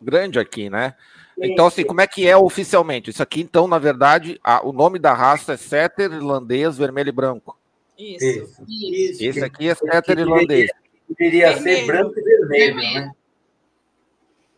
grande 0.00 0.38
aqui, 0.38 0.68
né? 0.68 0.94
Então, 1.38 1.66
assim, 1.66 1.84
como 1.84 2.00
é 2.00 2.06
que 2.06 2.26
é 2.26 2.36
oficialmente? 2.36 3.10
Isso 3.10 3.22
aqui, 3.22 3.40
então, 3.40 3.68
na 3.68 3.78
verdade, 3.78 4.40
a, 4.42 4.66
o 4.66 4.72
nome 4.72 4.98
da 4.98 5.12
raça 5.12 5.52
é 5.52 5.56
setter 5.56 6.12
irlandês 6.12 6.78
vermelho 6.78 7.10
e 7.10 7.12
branco. 7.12 7.58
Isso. 7.98 8.64
Isso. 8.68 9.24
Esse 9.24 9.44
aqui 9.44 9.68
é 9.68 9.74
setter 9.74 10.18
irlandês. 10.18 10.70
Deveria 11.08 11.56
ser 11.58 11.86
branco 11.86 12.18
e 12.18 12.22
vermelho, 12.22 12.76
né? 12.76 13.12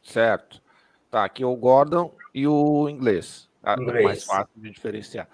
Certo. 0.08 0.62
Tá, 1.10 1.24
aqui 1.24 1.44
o 1.44 1.54
Gordon 1.54 2.14
e 2.34 2.46
o 2.46 2.88
inglês. 2.88 3.48
Ah, 3.62 3.76
é 3.78 3.82
inglês. 3.82 4.04
mais 4.04 4.24
fácil 4.24 4.50
de 4.56 4.70
diferenciar. 4.70 5.28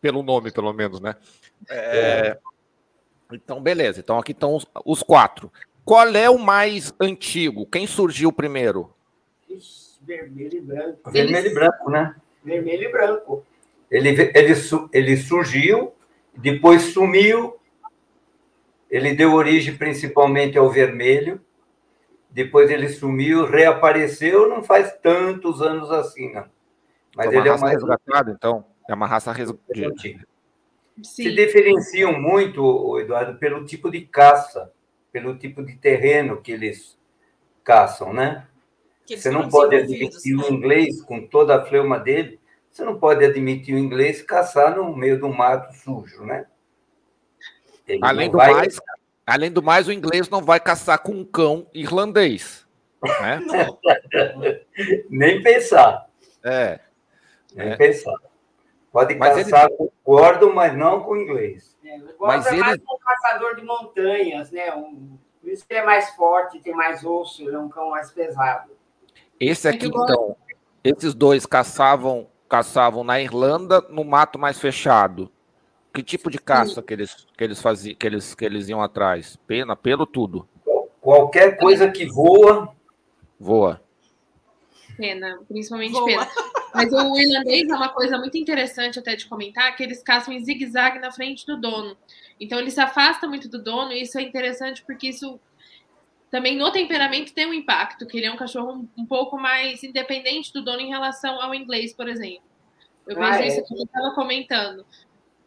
Pelo 0.00 0.22
nome, 0.22 0.50
pelo 0.50 0.72
menos, 0.72 1.00
né? 1.00 1.16
É... 1.68 1.76
É... 1.76 2.38
Então, 3.32 3.62
beleza. 3.62 4.00
Então, 4.00 4.18
aqui 4.18 4.32
estão 4.32 4.54
os, 4.54 4.66
os 4.84 5.02
quatro. 5.02 5.50
Qual 5.84 6.06
é 6.08 6.28
o 6.28 6.38
mais 6.38 6.92
antigo? 7.00 7.66
Quem 7.66 7.86
surgiu 7.86 8.30
primeiro? 8.30 8.94
Vermelho 10.02 10.58
e 10.58 10.60
branco. 10.60 11.10
Vermelho 11.10 11.46
e 11.46 11.54
branco, 11.54 11.90
né? 11.90 12.16
Vermelho 12.44 12.84
e 12.84 12.92
branco. 12.92 13.46
Ele, 13.90 14.08
ele, 14.34 14.54
ele 14.92 15.16
surgiu, 15.16 15.92
depois 16.36 16.92
sumiu, 16.92 17.56
ele 18.90 19.14
deu 19.14 19.32
origem 19.32 19.76
principalmente 19.76 20.58
ao 20.58 20.70
vermelho, 20.70 21.40
depois 22.32 22.70
ele 22.70 22.88
sumiu, 22.88 23.44
reapareceu, 23.44 24.48
não 24.48 24.62
faz 24.62 24.92
tantos 25.02 25.60
anos 25.60 25.90
assim, 25.90 26.32
não. 26.32 26.46
Mas 27.14 27.32
é 27.32 27.36
ele 27.36 27.48
é 27.48 27.52
uma 27.52 27.68
resgatada, 27.68 28.32
então. 28.32 28.64
É 28.88 28.94
uma 28.94 29.06
raça 29.06 29.32
resgatada. 29.32 29.94
Se 31.02 31.30
diferenciam 31.30 32.18
muito, 32.18 32.98
Eduardo, 32.98 33.38
pelo 33.38 33.64
tipo 33.64 33.90
de 33.90 34.02
caça, 34.02 34.72
pelo 35.12 35.36
tipo 35.36 35.62
de 35.62 35.76
terreno 35.76 36.40
que 36.40 36.52
eles 36.52 36.98
caçam, 37.62 38.12
né? 38.12 38.46
Você 39.06 39.30
não 39.30 39.48
pode 39.48 39.76
admitir 39.76 40.36
o 40.36 40.52
inglês 40.52 41.02
com 41.02 41.26
toda 41.26 41.56
a 41.56 41.64
fleuma 41.64 41.98
dele, 41.98 42.40
você 42.70 42.84
não 42.84 42.98
pode 42.98 43.24
admitir 43.24 43.74
o 43.74 43.78
inglês 43.78 44.22
caçar 44.22 44.74
no 44.76 44.96
meio 44.96 45.20
do 45.20 45.28
mato 45.28 45.74
sujo, 45.76 46.24
né? 46.24 46.46
além 48.00 48.30
do 48.30 48.38
vai... 48.38 48.52
mais, 48.52 48.80
além 49.26 49.50
do 49.50 49.62
mais, 49.62 49.88
o 49.88 49.92
inglês 49.92 50.28
não 50.28 50.42
vai 50.42 50.60
caçar 50.60 50.98
com 50.98 51.12
um 51.12 51.24
cão 51.24 51.66
irlandês, 51.72 52.66
né? 53.02 53.40
Nem 55.10 55.42
pensar. 55.42 56.06
É. 56.44 56.80
Nem 57.54 57.68
é. 57.70 57.76
pensar. 57.76 58.16
Pode 58.92 59.14
mas 59.14 59.36
caçar 59.36 59.66
ele... 59.66 59.76
com 59.76 59.84
o 59.84 59.92
gordo, 60.04 60.52
mas 60.52 60.76
não 60.76 61.00
com 61.00 61.12
o 61.12 61.16
inglês. 61.16 61.76
É, 61.84 61.96
o 61.96 62.00
gordo 62.00 62.16
mas 62.20 62.46
é 62.46 62.52
mais 62.56 62.74
ele... 62.74 62.84
um 62.88 62.98
caçador 62.98 63.56
de 63.56 63.62
montanhas, 63.64 64.50
né? 64.50 64.74
Um... 64.74 65.18
Por 65.40 65.50
isso 65.50 65.66
que 65.66 65.74
é 65.74 65.84
mais 65.84 66.10
forte, 66.10 66.60
tem 66.60 66.74
mais 66.74 67.04
osso, 67.04 67.42
ele 67.42 67.56
é 67.56 67.58
um 67.58 67.68
cão 67.68 67.90
mais 67.90 68.10
pesado. 68.10 68.70
Esse 69.40 69.66
aqui, 69.66 69.86
então, 69.86 70.36
esses 70.84 71.14
dois 71.14 71.46
caçavam 71.46 72.28
caçavam 72.52 73.02
na 73.02 73.18
Irlanda 73.18 73.80
no 73.88 74.04
mato 74.04 74.38
mais 74.38 74.60
fechado. 74.60 75.30
Que 75.92 76.02
tipo 76.02 76.30
de 76.30 76.38
caça 76.38 76.82
que 76.82 76.94
eles, 76.94 77.26
que 77.36 77.44
eles 77.44 77.60
faziam, 77.60 77.94
que 77.94 78.06
eles, 78.06 78.34
que 78.34 78.44
eles 78.44 78.68
iam 78.68 78.80
atrás? 78.80 79.36
Pena, 79.46 79.76
pelo 79.76 80.06
tudo. 80.06 80.48
Qualquer 81.00 81.58
coisa 81.58 81.90
que 81.90 82.06
voa. 82.06 82.74
Voa. 83.38 83.82
Pena, 84.96 85.40
principalmente 85.48 85.92
voa. 85.92 86.06
pena. 86.06 86.28
Mas 86.74 86.90
o 86.92 87.18
irlandês 87.18 87.68
é 87.68 87.74
uma 87.74 87.90
coisa 87.90 88.16
muito 88.16 88.38
interessante 88.38 88.98
até 88.98 89.14
de 89.14 89.26
comentar, 89.26 89.76
que 89.76 89.82
eles 89.82 90.02
caçam 90.02 90.32
em 90.32 90.42
zigue-zague 90.42 90.98
na 90.98 91.12
frente 91.12 91.44
do 91.44 91.60
dono. 91.60 91.96
Então 92.40 92.58
ele 92.58 92.70
se 92.70 92.80
afasta 92.80 93.28
muito 93.28 93.48
do 93.48 93.62
dono, 93.62 93.92
e 93.92 94.02
isso 94.02 94.18
é 94.18 94.22
interessante 94.22 94.82
porque 94.82 95.08
isso 95.08 95.38
também 96.30 96.56
no 96.56 96.72
temperamento 96.72 97.34
tem 97.34 97.46
um 97.46 97.52
impacto, 97.52 98.06
que 98.06 98.16
ele 98.16 98.26
é 98.26 98.32
um 98.32 98.36
cachorro 98.36 98.72
um, 98.72 99.02
um 99.02 99.04
pouco 99.04 99.36
mais 99.36 99.82
independente 99.84 100.50
do 100.50 100.64
dono 100.64 100.80
em 100.80 100.88
relação 100.88 101.38
ao 101.42 101.54
inglês, 101.54 101.92
por 101.92 102.08
exemplo. 102.08 102.42
Eu 103.06 103.16
vejo 103.16 103.32
ah, 103.32 103.42
é. 103.42 103.48
isso 103.48 103.64
que 103.66 103.74
eu 103.74 103.82
estava 103.82 104.14
comentando 104.14 104.86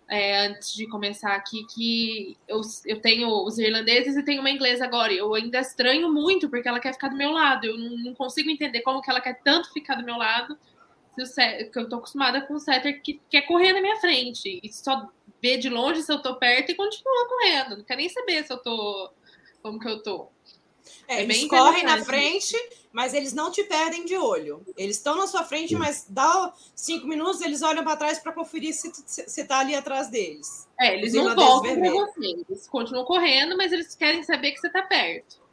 é, 0.07 0.47
antes 0.47 0.73
de 0.73 0.87
começar 0.87 1.33
aqui, 1.33 1.65
que 1.73 2.37
eu, 2.47 2.61
eu 2.85 3.01
tenho 3.01 3.27
os 3.43 3.57
irlandeses 3.57 4.15
e 4.15 4.23
tenho 4.23 4.41
uma 4.41 4.51
inglesa 4.51 4.85
agora. 4.85 5.11
Eu 5.11 5.33
ainda 5.33 5.59
estranho 5.59 6.11
muito, 6.11 6.49
porque 6.49 6.67
ela 6.67 6.79
quer 6.79 6.93
ficar 6.93 7.09
do 7.09 7.17
meu 7.17 7.31
lado. 7.31 7.65
Eu 7.65 7.77
não, 7.77 7.97
não 7.97 8.13
consigo 8.13 8.49
entender 8.49 8.81
como 8.81 9.01
que 9.01 9.09
ela 9.09 9.21
quer 9.21 9.41
tanto 9.43 9.73
ficar 9.73 9.95
do 9.95 10.05
meu 10.05 10.17
lado, 10.17 10.57
se 11.17 11.65
que 11.65 11.79
eu 11.79 11.89
tô 11.89 11.97
acostumada 11.97 12.41
com 12.41 12.53
o 12.55 12.59
setter 12.59 13.01
que 13.01 13.19
quer 13.29 13.43
correr 13.43 13.73
na 13.73 13.81
minha 13.81 13.97
frente. 13.97 14.59
E 14.61 14.71
só 14.71 15.09
vê 15.41 15.57
de 15.57 15.69
longe 15.69 16.03
se 16.03 16.11
eu 16.11 16.21
tô 16.21 16.35
perto 16.35 16.71
e 16.71 16.75
continua 16.75 17.27
correndo. 17.27 17.77
Não 17.77 17.83
quer 17.83 17.95
nem 17.95 18.09
saber 18.09 18.43
se 18.43 18.53
eu 18.53 18.57
tô. 18.57 19.11
como 19.63 19.79
que 19.79 19.87
eu 19.87 20.03
tô. 20.03 20.29
É, 21.07 21.17
é 21.17 21.21
eles 21.23 21.47
correm 21.47 21.83
na 21.83 22.03
frente, 22.03 22.55
mas 22.91 23.13
eles 23.13 23.33
não 23.33 23.51
te 23.51 23.63
perdem 23.63 24.05
de 24.05 24.15
olho. 24.17 24.61
Eles 24.77 24.97
estão 24.97 25.17
na 25.17 25.27
sua 25.27 25.43
frente, 25.43 25.75
mas 25.75 26.05
dá 26.09 26.53
cinco 26.73 27.07
minutos, 27.07 27.41
eles 27.41 27.61
olham 27.61 27.83
para 27.83 27.97
trás 27.97 28.19
para 28.19 28.31
conferir 28.31 28.73
se 28.73 28.89
você 28.89 29.41
está 29.41 29.59
ali 29.59 29.75
atrás 29.75 30.09
deles. 30.09 30.67
É, 30.79 30.95
eles 30.95 31.13
não 31.13 31.35
voltam 31.35 31.79
para 31.79 31.91
você. 31.91 32.43
Eles 32.49 32.67
continuam 32.67 33.05
correndo, 33.05 33.57
mas 33.57 33.71
eles 33.71 33.95
querem 33.95 34.23
saber 34.23 34.51
que 34.51 34.59
você 34.59 34.67
está 34.67 34.81
perto. 34.81 35.45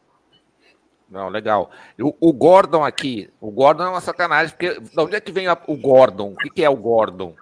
Não, 1.13 1.29
legal. 1.29 1.71
O, 2.01 2.15
o, 2.29 2.33
Gordon 2.33 2.83
aqui, 2.83 3.29
o 3.39 3.51
Gordon 3.51 3.85
é 3.85 3.89
uma 3.91 4.01
sacanagem, 4.01 4.57
porque 4.57 4.81
de 4.81 4.99
onde 4.99 5.15
é 5.15 5.21
que 5.21 5.31
vem 5.31 5.47
a, 5.47 5.59
o 5.67 5.77
Gordon? 5.77 6.33
O 6.33 6.37
que, 6.37 6.49
que, 6.49 6.65
é 6.65 6.71
o 6.71 6.77
Gordon? 6.77 7.35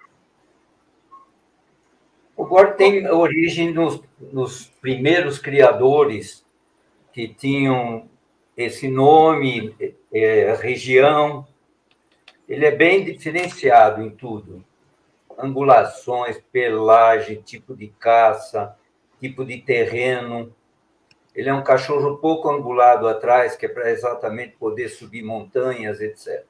O 2.37 2.45
Gordon 2.45 2.73
tem 2.73 3.09
origem 3.09 3.73
nos, 3.73 4.01
nos 4.33 4.65
primeiros 4.81 5.39
criadores 5.39 6.45
que 7.13 7.29
tinham 7.29 8.09
esse 8.57 8.89
nome, 8.89 9.75
é, 10.13 10.55
região. 10.55 11.47
Ele 12.49 12.67
é 12.67 12.71
bem 12.71 13.05
diferenciado 13.05 14.03
em 14.03 14.11
tudo. 14.11 14.65
Angulações, 15.39 16.41
pelagem, 16.53 17.41
tipo 17.41 17.75
de 17.75 17.89
caça, 17.89 18.77
tipo 19.21 19.45
de 19.45 19.59
terreno. 19.59 20.55
Ele 21.35 21.49
é 21.49 21.55
um 21.55 21.63
cachorro 21.63 22.19
pouco 22.19 22.51
angulado 22.51 23.09
atrás, 23.09 23.57
que 23.57 23.67
é 23.67 23.69
para 23.69 23.91
exatamente 23.91 24.57
poder 24.57 24.89
subir 24.89 25.23
montanhas, 25.23 26.01
etc. 26.01 26.45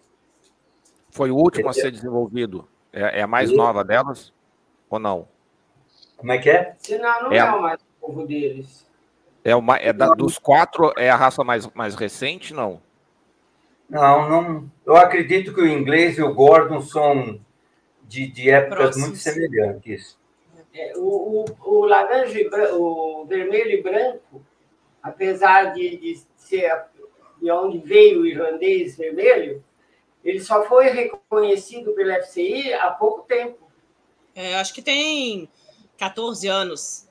Foi 1.11 1.31
o 1.31 1.37
último 1.37 1.68
a 1.68 1.73
ser 1.73 1.90
desenvolvido. 1.90 2.66
É, 2.92 3.20
é 3.20 3.23
a 3.23 3.27
mais 3.27 3.51
e... 3.51 3.57
nova 3.57 3.85
delas? 3.85 4.33
Ou 4.88 4.99
não? 4.99 5.29
Como 6.16 6.33
é 6.33 6.38
que 6.38 6.51
é? 6.51 6.75
Senão 6.79 7.25
não 7.25 7.33
é, 7.33 7.38
é 7.38 7.51
o 7.51 7.62
mais 7.62 7.81
novo 8.03 8.27
deles. 8.27 8.89
É, 9.42 9.57
uma, 9.57 9.76
é 9.76 9.92
da, 9.92 10.09
dos 10.09 10.38
quatro, 10.38 10.92
é 10.98 11.09
a 11.09 11.16
raça 11.16 11.42
mais, 11.42 11.66
mais 11.74 11.94
recente, 11.94 12.53
não? 12.53 12.81
Não, 13.88 14.29
não. 14.29 14.70
Eu 14.87 14.96
acredito 14.96 15.53
que 15.55 15.61
o 15.61 15.68
inglês 15.68 16.18
e 16.18 16.22
o 16.22 16.33
Gordon 16.33 16.81
são 16.81 17.40
de, 18.03 18.26
de 18.26 18.50
épocas 18.50 18.79
Próximos. 18.79 19.09
muito 19.09 19.18
semelhantes. 19.18 20.18
É, 20.72 20.92
o, 20.96 21.44
o, 21.44 21.44
o, 21.64 21.85
laranja, 21.87 22.38
o 22.74 23.24
vermelho 23.26 23.70
e 23.70 23.83
branco, 23.83 24.42
apesar 25.03 25.72
de, 25.72 25.96
de 25.96 26.22
ser 26.37 26.85
de 27.40 27.50
onde 27.50 27.79
veio 27.79 28.20
o 28.20 28.26
irlandês 28.26 28.96
vermelho, 28.96 29.64
ele 30.22 30.40
só 30.40 30.64
foi 30.64 30.90
reconhecido 30.90 31.92
pela 31.94 32.22
FCI 32.22 32.74
há 32.74 32.90
pouco 32.90 33.22
tempo. 33.22 33.59
É, 34.35 34.55
acho 34.57 34.74
que 34.74 34.83
tem 34.83 35.48
14 35.96 36.46
anos. 36.46 37.09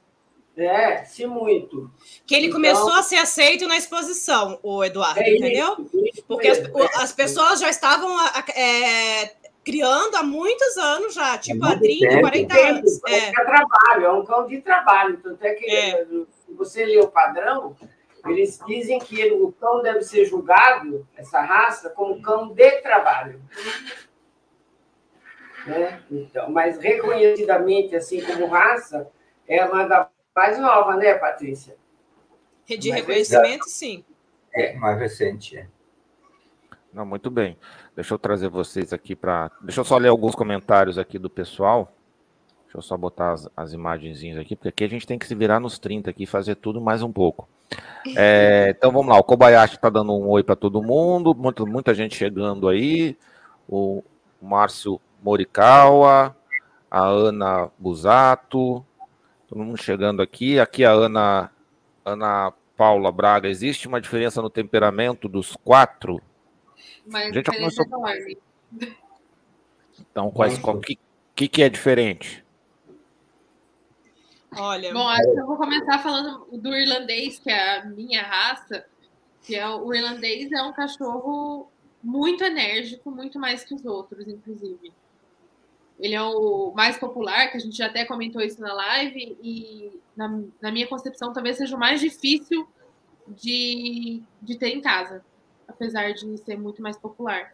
É, 0.59 1.05
se 1.05 1.25
muito. 1.25 1.89
Que 2.27 2.35
ele 2.35 2.47
então, 2.47 2.57
começou 2.57 2.91
a 2.91 3.01
ser 3.01 3.15
aceito 3.15 3.65
na 3.65 3.77
exposição, 3.77 4.59
o 4.61 4.83
Eduardo, 4.83 5.21
é 5.21 5.37
entendeu? 5.37 5.77
Isso, 5.79 6.05
isso 6.05 6.23
Porque 6.27 6.49
as, 6.49 6.59
as, 7.01 7.13
pessoas 7.13 7.61
já 7.61 7.69
estavam 7.69 8.09
é, 8.53 9.31
criando 9.63 10.15
há 10.17 10.23
muitos 10.23 10.77
anos 10.77 11.13
já, 11.13 11.37
tipo 11.37 11.63
há 11.65 11.77
30, 11.79 12.09
tempo, 12.09 12.21
40 12.21 12.53
tempo, 12.53 12.77
anos. 12.77 12.99
É. 13.07 13.29
é 13.29 13.31
trabalho, 13.31 14.05
é 14.05 14.11
um 14.11 14.25
cão 14.25 14.47
de 14.47 14.59
trabalho. 14.59 15.17
Tanto 15.23 15.41
é 15.45 15.53
que 15.53 15.65
é. 15.69 16.05
se 16.05 16.53
você 16.53 16.85
lê 16.85 16.99
o 16.99 17.07
padrão, 17.07 17.77
eles 18.25 18.59
dizem 18.67 18.99
que 18.99 19.31
o 19.31 19.53
cão 19.53 19.81
deve 19.81 20.01
ser 20.01 20.25
julgado, 20.25 21.07
essa 21.15 21.39
raça, 21.39 21.89
como 21.89 22.21
cão 22.21 22.49
de 22.49 22.81
trabalho. 22.81 23.41
Né? 25.65 26.03
Então, 26.11 26.51
mas 26.51 26.77
reconhecidamente, 26.77 27.95
assim 27.95 28.21
como 28.21 28.47
raça, 28.47 29.09
é 29.47 29.63
uma 29.63 29.87
da 29.87 30.09
mais 30.39 30.57
nova, 30.57 30.95
né, 30.95 31.15
Patrícia? 31.15 31.75
De 32.65 32.89
mais 32.89 33.01
reconhecimento, 33.01 33.65
recente. 33.65 33.71
sim. 33.71 34.05
É, 34.53 34.73
mais 34.77 34.97
recente, 34.97 35.57
é. 35.57 35.67
Não, 36.93 37.05
muito 37.05 37.29
bem. 37.29 37.57
Deixa 37.93 38.13
eu 38.13 38.17
trazer 38.17 38.47
vocês 38.47 38.93
aqui 38.93 39.17
para. 39.17 39.51
Deixa 39.61 39.81
eu 39.81 39.83
só 39.83 39.97
ler 39.97 40.07
alguns 40.07 40.35
comentários 40.35 40.97
aqui 40.97 41.19
do 41.19 41.29
pessoal. 41.29 41.91
Deixa 42.63 42.77
eu 42.77 42.81
só 42.81 42.95
botar 42.95 43.33
as, 43.33 43.49
as 43.57 43.73
imagenzinhas 43.73 44.37
aqui, 44.37 44.55
porque 44.55 44.69
aqui 44.69 44.83
a 44.85 44.87
gente 44.87 45.05
tem 45.05 45.19
que 45.19 45.27
se 45.27 45.35
virar 45.35 45.59
nos 45.59 45.77
30 45.77 46.09
aqui 46.09 46.23
e 46.23 46.27
fazer 46.27 46.55
tudo 46.55 46.79
mais 46.79 47.03
um 47.03 47.11
pouco. 47.11 47.49
É, 48.15 48.69
então 48.77 48.91
vamos 48.91 49.07
lá, 49.07 49.19
o 49.19 49.23
Kobayashi 49.23 49.75
está 49.75 49.89
dando 49.89 50.15
um 50.15 50.29
oi 50.29 50.41
para 50.41 50.55
todo 50.55 50.81
mundo, 50.81 51.35
muita, 51.35 51.65
muita 51.65 51.93
gente 51.93 52.15
chegando 52.15 52.69
aí. 52.69 53.17
O 53.67 54.03
Márcio 54.41 55.01
Morikawa, 55.21 56.35
a 56.89 57.03
Ana 57.03 57.69
Busato, 57.77 58.85
Todo 59.49 59.63
mundo 59.63 59.81
chegando 59.81 60.21
aqui. 60.21 60.59
Aqui 60.59 60.85
a 60.85 60.91
Ana, 60.91 61.51
Ana 62.05 62.53
Paula 62.77 63.11
Braga. 63.11 63.49
Existe 63.49 63.87
uma 63.87 63.99
diferença 63.99 64.43
no 64.43 64.49
temperamento 64.49 65.27
dos 65.27 65.55
quatro? 65.55 66.21
Mas 67.05 67.31
a 67.31 67.33
gente 67.33 67.51
começou... 67.51 67.85
Então, 70.11 70.29
quais, 70.29 70.57
o 70.63 70.79
que, 70.79 70.99
que, 71.35 71.47
que 71.47 71.63
é 71.63 71.67
diferente? 71.67 72.45
Olha. 74.55 74.93
Bom, 74.93 75.07
acho 75.07 75.31
que 75.31 75.39
eu 75.39 75.47
vou 75.47 75.57
começar 75.57 75.97
falando 75.99 76.45
do 76.51 76.75
irlandês, 76.75 77.39
que 77.39 77.49
é 77.49 77.79
a 77.79 77.85
minha 77.85 78.21
raça. 78.21 78.85
Que 79.41 79.55
é 79.55 79.67
o 79.67 79.91
irlandês 79.93 80.51
é 80.51 80.61
um 80.61 80.71
cachorro 80.71 81.67
muito 82.03 82.43
enérgico, 82.43 83.09
muito 83.09 83.39
mais 83.39 83.63
que 83.63 83.73
os 83.73 83.83
outros, 83.83 84.27
inclusive. 84.27 84.93
Ele 85.99 86.15
é 86.15 86.21
o 86.21 86.71
mais 86.73 86.97
popular, 86.97 87.51
que 87.51 87.57
a 87.57 87.59
gente 87.59 87.77
já 87.77 87.87
até 87.87 88.05
comentou 88.05 88.41
isso 88.41 88.61
na 88.61 88.73
live, 88.73 89.37
e 89.43 89.99
na, 90.15 90.41
na 90.61 90.71
minha 90.71 90.87
concepção 90.87 91.33
talvez 91.33 91.57
seja 91.57 91.75
o 91.75 91.79
mais 91.79 91.99
difícil 91.99 92.67
de, 93.27 94.23
de 94.41 94.57
ter 94.57 94.69
em 94.69 94.81
casa, 94.81 95.23
apesar 95.67 96.13
de 96.13 96.37
ser 96.37 96.57
muito 96.57 96.81
mais 96.81 96.97
popular. 96.97 97.53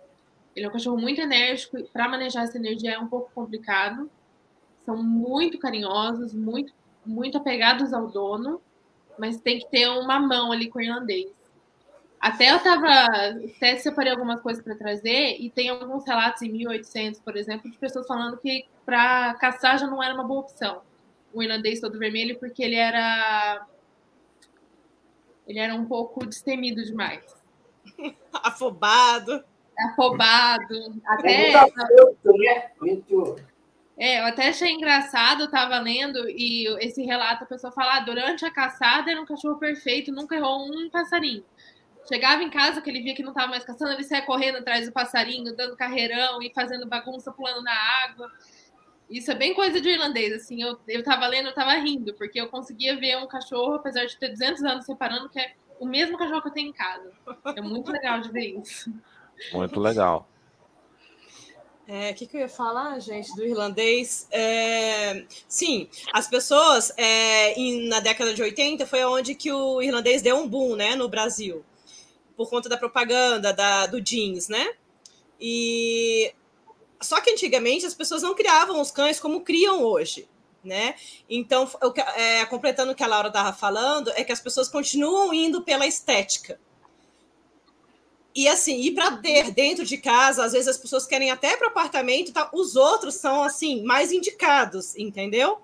Ele 0.55 0.65
é 0.65 0.69
um 0.69 0.71
cachorro 0.71 0.97
muito 0.97 1.19
enérgico, 1.19 1.83
para 1.91 2.07
manejar 2.07 2.43
essa 2.43 2.57
energia 2.57 2.93
é 2.93 2.99
um 2.99 3.07
pouco 3.07 3.29
complicado. 3.33 4.09
São 4.85 5.01
muito 5.03 5.57
carinhosos, 5.57 6.33
muito, 6.33 6.71
muito 7.05 7.37
apegados 7.37 7.91
ao 7.91 8.07
dono, 8.07 8.61
mas 9.17 9.41
tem 9.41 9.59
que 9.59 9.69
ter 9.69 9.87
uma 9.89 10.19
mão 10.19 10.51
ali 10.51 10.69
com 10.69 10.79
o 10.79 10.81
irlandês. 10.81 11.34
Até 12.19 12.51
eu 12.51 12.57
estava, 12.57 12.87
até 13.55 13.77
separei 13.77 14.11
algumas 14.11 14.41
coisas 14.41 14.63
para 14.63 14.75
trazer 14.75 15.37
e 15.39 15.49
tem 15.49 15.69
alguns 15.69 16.05
relatos 16.05 16.41
em 16.41 16.51
1800, 16.51 17.19
por 17.19 17.37
exemplo, 17.37 17.69
de 17.69 17.77
pessoas 17.77 18.07
falando 18.07 18.37
que 18.37 18.65
para 18.85 19.33
caçar 19.35 19.77
já 19.77 19.87
não 19.87 20.01
era 20.01 20.13
uma 20.13 20.23
boa 20.23 20.41
opção. 20.41 20.81
O 21.33 21.43
irlandês 21.43 21.79
todo 21.79 21.99
vermelho 21.99 22.39
porque 22.39 22.63
ele 22.63 22.75
era 22.75 23.67
ele 25.47 25.59
era 25.59 25.75
um 25.75 25.85
pouco 25.85 26.25
destemido 26.25 26.83
demais. 26.83 27.23
Afobado. 28.33 29.43
Afobado. 29.77 31.01
Até 31.05 31.51
é, 33.97 34.19
eu 34.19 34.25
até 34.25 34.49
achei 34.49 34.71
engraçado, 34.71 35.43
eu 35.43 35.49
tava 35.49 35.79
lendo, 35.79 36.29
e 36.29 36.67
esse 36.83 37.01
relato 37.03 37.45
a 37.45 37.47
pessoa 37.47 37.71
fala: 37.71 37.97
ah, 37.97 37.99
durante 38.01 38.45
a 38.45 38.51
caçada 38.51 39.09
era 39.09 39.21
um 39.21 39.25
cachorro 39.25 39.57
perfeito, 39.57 40.11
nunca 40.11 40.35
errou 40.35 40.67
um 40.67 40.89
passarinho. 40.89 41.45
Chegava 42.07 42.43
em 42.43 42.49
casa, 42.49 42.81
que 42.81 42.89
ele 42.89 43.01
via 43.01 43.15
que 43.15 43.23
não 43.23 43.31
estava 43.31 43.47
mais 43.47 43.63
caçando, 43.63 43.93
ele 43.93 44.03
saia 44.03 44.21
correndo 44.21 44.59
atrás 44.59 44.85
do 44.85 44.91
passarinho, 44.91 45.55
dando 45.55 45.75
carreirão 45.75 46.41
e 46.41 46.51
fazendo 46.53 46.85
bagunça, 46.85 47.31
pulando 47.31 47.63
na 47.63 47.73
água. 48.03 48.31
Isso 49.09 49.31
é 49.31 49.35
bem 49.35 49.53
coisa 49.53 49.81
de 49.81 49.89
irlandês, 49.89 50.33
assim. 50.33 50.61
Eu, 50.61 50.79
eu 50.87 51.03
tava 51.03 51.27
lendo, 51.27 51.49
eu 51.49 51.53
tava 51.53 51.73
rindo, 51.73 52.13
porque 52.13 52.39
eu 52.39 52.47
conseguia 52.47 52.95
ver 52.95 53.17
um 53.17 53.27
cachorro, 53.27 53.75
apesar 53.75 54.05
de 54.05 54.17
ter 54.17 54.29
200 54.29 54.63
anos 54.63 54.85
separando, 54.85 55.29
que 55.29 55.39
é 55.39 55.53
o 55.79 55.85
mesmo 55.85 56.17
cachorro 56.17 56.41
que 56.41 56.49
eu 56.49 56.53
tenho 56.53 56.69
em 56.69 56.73
casa. 56.73 57.11
É 57.55 57.61
muito 57.61 57.91
legal 57.91 58.19
de 58.21 58.31
ver 58.31 58.59
isso. 58.59 58.91
Muito 59.51 59.79
legal. 59.79 60.27
É, 61.87 62.11
o 62.11 62.15
que, 62.15 62.25
que, 62.25 62.37
eu 62.37 62.41
ia 62.41 62.49
falar, 62.49 62.97
gente, 62.99 63.35
do 63.35 63.45
irlandês? 63.45 64.27
É, 64.31 65.23
sim, 65.47 65.87
as 66.11 66.27
pessoas, 66.27 66.91
é, 66.97 67.53
em, 67.53 67.87
na 67.87 67.99
década 67.99 68.33
de 68.33 68.41
80, 68.41 68.87
foi 68.87 69.03
onde 69.05 69.35
que 69.35 69.51
o 69.51 69.81
irlandês 69.83 70.23
deu 70.23 70.35
um 70.37 70.47
boom, 70.47 70.75
né, 70.75 70.95
no 70.95 71.07
Brasil, 71.07 71.63
por 72.35 72.49
conta 72.49 72.69
da 72.69 72.77
propaganda 72.77 73.53
da, 73.53 73.85
do 73.85 74.01
jeans, 74.01 74.47
né? 74.47 74.73
E 75.39 76.33
só 77.01 77.21
que 77.21 77.31
antigamente 77.31 77.85
as 77.85 77.93
pessoas 77.93 78.21
não 78.21 78.35
criavam 78.35 78.79
os 78.81 78.91
cães 78.91 79.19
como 79.19 79.41
criam 79.41 79.83
hoje, 79.83 80.27
né? 80.63 80.95
Então, 81.29 81.69
é, 82.15 82.45
completando 82.45 82.91
o 82.91 82.95
que 82.95 83.03
a 83.03 83.07
Laura 83.07 83.27
estava 83.27 83.53
falando, 83.53 84.11
é 84.15 84.23
que 84.23 84.31
as 84.31 84.41
pessoas 84.41 84.67
continuam 84.67 85.33
indo 85.33 85.61
pela 85.61 85.85
estética. 85.85 86.59
E 88.33 88.49
assim, 88.49 88.81
ir 88.81 88.91
para 88.91 89.15
ter 89.15 89.51
dentro 89.51 89.85
de 89.85 89.97
casa, 89.97 90.43
às 90.43 90.51
vezes 90.51 90.67
as 90.67 90.77
pessoas 90.77 91.05
querem 91.05 91.31
até 91.31 91.55
para 91.55 91.67
apartamento, 91.67 92.33
tá? 92.33 92.49
os 92.53 92.75
outros 92.75 93.15
são 93.15 93.41
assim 93.41 93.81
mais 93.83 94.11
indicados, 94.11 94.93
entendeu? 94.97 95.61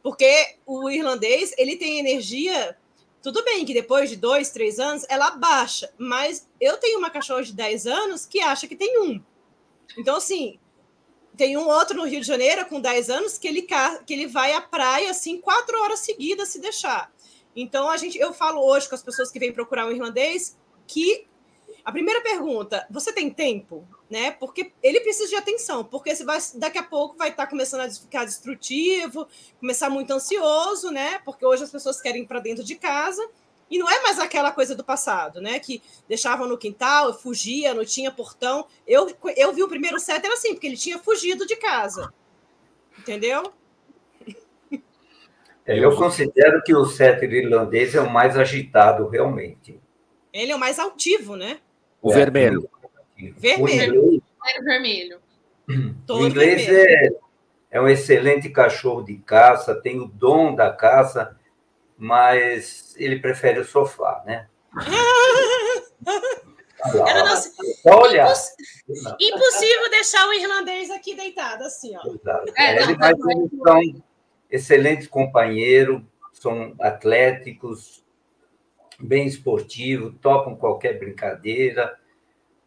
Porque 0.00 0.56
o 0.64 0.88
irlandês 0.88 1.52
ele 1.58 1.76
tem 1.76 1.98
energia. 1.98 2.78
Tudo 3.22 3.44
bem 3.44 3.64
que 3.64 3.74
depois 3.74 4.08
de 4.08 4.16
dois, 4.16 4.50
três 4.50 4.78
anos 4.78 5.04
ela 5.08 5.32
baixa, 5.32 5.92
mas 5.98 6.48
eu 6.60 6.76
tenho 6.76 6.98
uma 6.98 7.10
cachorra 7.10 7.42
de 7.42 7.52
10 7.52 7.86
anos 7.86 8.24
que 8.24 8.40
acha 8.40 8.66
que 8.68 8.76
tem 8.76 9.00
um. 9.00 9.20
Então, 9.98 10.16
assim, 10.16 10.58
tem 11.36 11.56
um 11.56 11.66
outro 11.66 11.96
no 11.96 12.04
Rio 12.04 12.20
de 12.20 12.26
Janeiro 12.26 12.66
com 12.66 12.80
10 12.80 13.10
anos 13.10 13.38
que 13.38 13.48
ele, 13.48 13.66
que 14.06 14.12
ele 14.12 14.26
vai 14.26 14.52
à 14.52 14.60
praia 14.60 15.10
assim 15.10 15.40
quatro 15.40 15.80
horas 15.80 16.00
seguidas 16.00 16.48
se 16.48 16.60
deixar. 16.60 17.12
Então, 17.56 17.90
a 17.90 17.96
gente, 17.96 18.16
eu 18.18 18.32
falo 18.32 18.60
hoje 18.64 18.88
com 18.88 18.94
as 18.94 19.02
pessoas 19.02 19.30
que 19.30 19.38
vêm 19.38 19.52
procurar 19.52 19.86
um 19.86 19.90
irlandês 19.90 20.56
que 20.86 21.26
a 21.84 21.90
primeira 21.90 22.20
pergunta, 22.22 22.86
você 22.90 23.12
tem 23.12 23.30
tempo? 23.30 23.86
Né? 24.10 24.30
Porque 24.30 24.72
ele 24.82 25.00
precisa 25.00 25.28
de 25.28 25.36
atenção, 25.36 25.84
porque 25.84 26.14
você 26.14 26.24
vai, 26.24 26.38
daqui 26.54 26.78
a 26.78 26.82
pouco 26.82 27.18
vai 27.18 27.28
estar 27.28 27.46
começando 27.46 27.82
a 27.82 27.90
ficar 27.90 28.24
destrutivo, 28.24 29.28
começar 29.60 29.90
muito 29.90 30.10
ansioso, 30.12 30.90
né? 30.90 31.18
Porque 31.26 31.44
hoje 31.44 31.64
as 31.64 31.70
pessoas 31.70 32.00
querem 32.00 32.22
ir 32.22 32.26
para 32.26 32.40
dentro 32.40 32.64
de 32.64 32.74
casa 32.76 33.22
e 33.70 33.78
não 33.78 33.88
é 33.88 34.00
mais 34.02 34.18
aquela 34.18 34.50
coisa 34.50 34.74
do 34.74 34.82
passado, 34.82 35.40
né? 35.40 35.58
Que 35.58 35.82
deixavam 36.08 36.48
no 36.48 36.56
quintal, 36.56 37.12
fugia, 37.12 37.74
não 37.74 37.84
tinha 37.84 38.10
portão. 38.10 38.66
Eu, 38.86 39.14
eu 39.36 39.52
vi 39.52 39.62
o 39.62 39.68
primeiro 39.68 40.00
set 40.00 40.24
era 40.24 40.34
assim, 40.34 40.54
porque 40.54 40.66
ele 40.66 40.76
tinha 40.76 40.98
fugido 40.98 41.46
de 41.46 41.56
casa. 41.56 42.12
Entendeu? 42.98 43.52
É, 45.66 45.78
eu 45.78 45.94
considero 45.94 46.62
que 46.62 46.74
o 46.74 46.86
setter 46.86 47.30
irlandês 47.30 47.94
é 47.94 48.00
o 48.00 48.10
mais 48.10 48.38
agitado, 48.38 49.06
realmente. 49.06 49.78
Ele 50.32 50.50
é 50.50 50.56
o 50.56 50.58
mais 50.58 50.78
altivo, 50.78 51.36
né? 51.36 51.60
O 52.00 52.10
é, 52.10 52.14
vermelho. 52.14 52.70
Vermelho. 53.36 54.16
O 54.16 54.64
vermelho. 54.64 55.20
o 56.08 56.26
inglês 56.26 56.66
vermelho. 56.66 57.18
É, 57.70 57.78
é 57.78 57.80
um 57.80 57.88
excelente 57.88 58.48
cachorro 58.48 59.02
de 59.02 59.16
caça, 59.16 59.74
tem 59.74 60.00
o 60.00 60.06
dom 60.06 60.54
da 60.54 60.72
caça, 60.72 61.36
mas 61.96 62.94
ele 62.96 63.18
prefere 63.18 63.60
o 63.60 63.64
sofá, 63.64 64.22
né? 64.24 64.46
Olha, 67.84 68.22
Imposs... 68.22 68.54
impossível 69.20 69.90
deixar 69.90 70.28
o 70.28 70.32
irlandês 70.32 70.90
aqui 70.90 71.14
deitado 71.14 71.64
assim, 71.64 71.96
ó. 71.96 72.02
É, 72.56 72.82
ele, 72.82 72.96
mas 72.96 73.18
eles 73.18 73.50
são 73.60 74.04
excelentes 74.48 75.08
companheiros, 75.08 76.00
são 76.32 76.76
atléticos, 76.80 78.04
bem 78.98 79.26
esportivo, 79.26 80.12
topam 80.12 80.54
qualquer 80.54 80.98
brincadeira, 80.98 81.98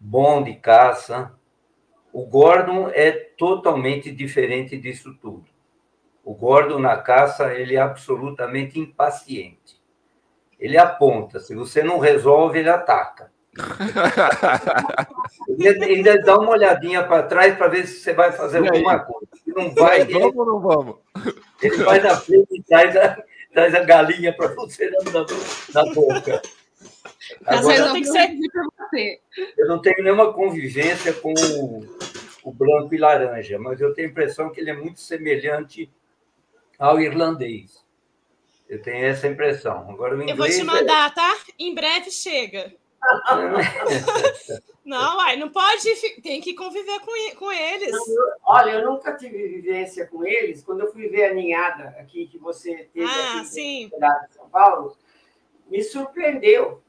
bom 0.02 0.42
de 0.42 0.56
caça. 0.56 1.32
O 2.12 2.26
Gordon 2.26 2.90
é 2.94 3.12
totalmente 3.12 4.12
diferente 4.12 4.76
disso 4.78 5.16
tudo. 5.22 5.46
O 6.26 6.34
Gordon 6.34 6.80
na 6.80 6.98
caça, 6.98 7.54
ele 7.54 7.76
é 7.76 7.80
absolutamente 7.80 8.80
impaciente. 8.80 9.80
Ele 10.60 10.78
aponta, 10.78 11.40
se 11.40 11.56
você 11.56 11.82
não 11.82 12.00
resolve, 12.00 12.60
ele 12.60 12.70
ataca. 12.70 13.32
ele 15.48 15.84
ainda 15.84 16.22
dá 16.22 16.38
uma 16.38 16.52
olhadinha 16.52 17.04
para 17.04 17.24
trás 17.24 17.58
para 17.58 17.68
ver 17.68 17.88
se 17.88 18.00
você 18.00 18.14
vai 18.14 18.32
fazer 18.32 18.60
alguma 18.60 19.00
coisa. 19.00 19.28
Se 19.44 19.52
não 19.52 19.74
vai, 19.74 20.02
ele, 20.02 20.14
vamos 20.14 20.36
ou 20.36 20.46
não 20.46 20.60
vamos? 20.60 20.96
Ele 21.62 21.84
vai 21.84 22.00
na 22.00 22.16
frente 22.16 22.48
e 22.52 22.64
traz 22.64 22.96
a, 22.96 23.24
traz 23.52 23.76
a 23.76 23.84
galinha 23.84 24.36
para 24.36 24.54
você 24.54 24.90
na, 24.90 25.00
na 25.74 25.94
boca. 25.94 26.42
Agora, 27.46 27.78
eu, 27.78 28.04
você. 28.04 29.22
eu 29.58 29.68
não 29.68 29.82
tenho 29.82 30.04
nenhuma 30.04 30.34
convivência 30.34 31.14
com 31.14 31.34
o, 31.34 31.86
o, 32.44 32.52
branco 32.52 32.94
e 32.94 32.98
laranja, 32.98 33.58
mas 33.60 33.80
eu 33.80 33.94
tenho 33.94 34.08
a 34.08 34.12
impressão 34.12 34.50
que 34.50 34.60
ele 34.60 34.70
é 34.70 34.76
muito 34.76 35.00
semelhante 35.00 35.92
ao 36.78 37.00
irlandês. 37.00 37.86
Eu 38.68 38.82
tenho 38.82 39.06
essa 39.06 39.28
impressão. 39.28 39.90
Agora, 39.90 40.16
eu 40.16 40.36
vou 40.36 40.48
te 40.48 40.64
mandar, 40.64 41.12
é... 41.12 41.14
tá? 41.14 41.38
Em 41.60 41.76
breve 41.76 42.10
chega. 42.10 42.74
não, 44.86 45.20
ai, 45.20 45.36
não 45.36 45.50
pode, 45.50 45.90
tem 46.22 46.40
que 46.40 46.54
conviver 46.54 47.00
com, 47.00 47.36
com 47.38 47.52
eles. 47.52 47.92
Não, 47.92 48.08
eu, 48.08 48.34
olha, 48.44 48.72
eu 48.72 48.92
nunca 48.92 49.16
tive 49.16 49.48
vivência 49.48 50.06
com 50.08 50.24
eles. 50.24 50.64
Quando 50.64 50.82
eu 50.82 50.92
fui 50.92 51.08
ver 51.08 51.26
a 51.26 51.34
ninhada 51.34 51.96
aqui 52.00 52.28
que 52.28 52.38
você 52.38 52.90
teve 52.94 53.06
ah, 53.06 53.40
aqui 53.40 53.48
sim. 53.48 53.86
em 53.86 54.34
São 54.34 54.48
Paulo, 54.50 54.96
me 55.68 55.84
surpreendeu. 55.84 56.82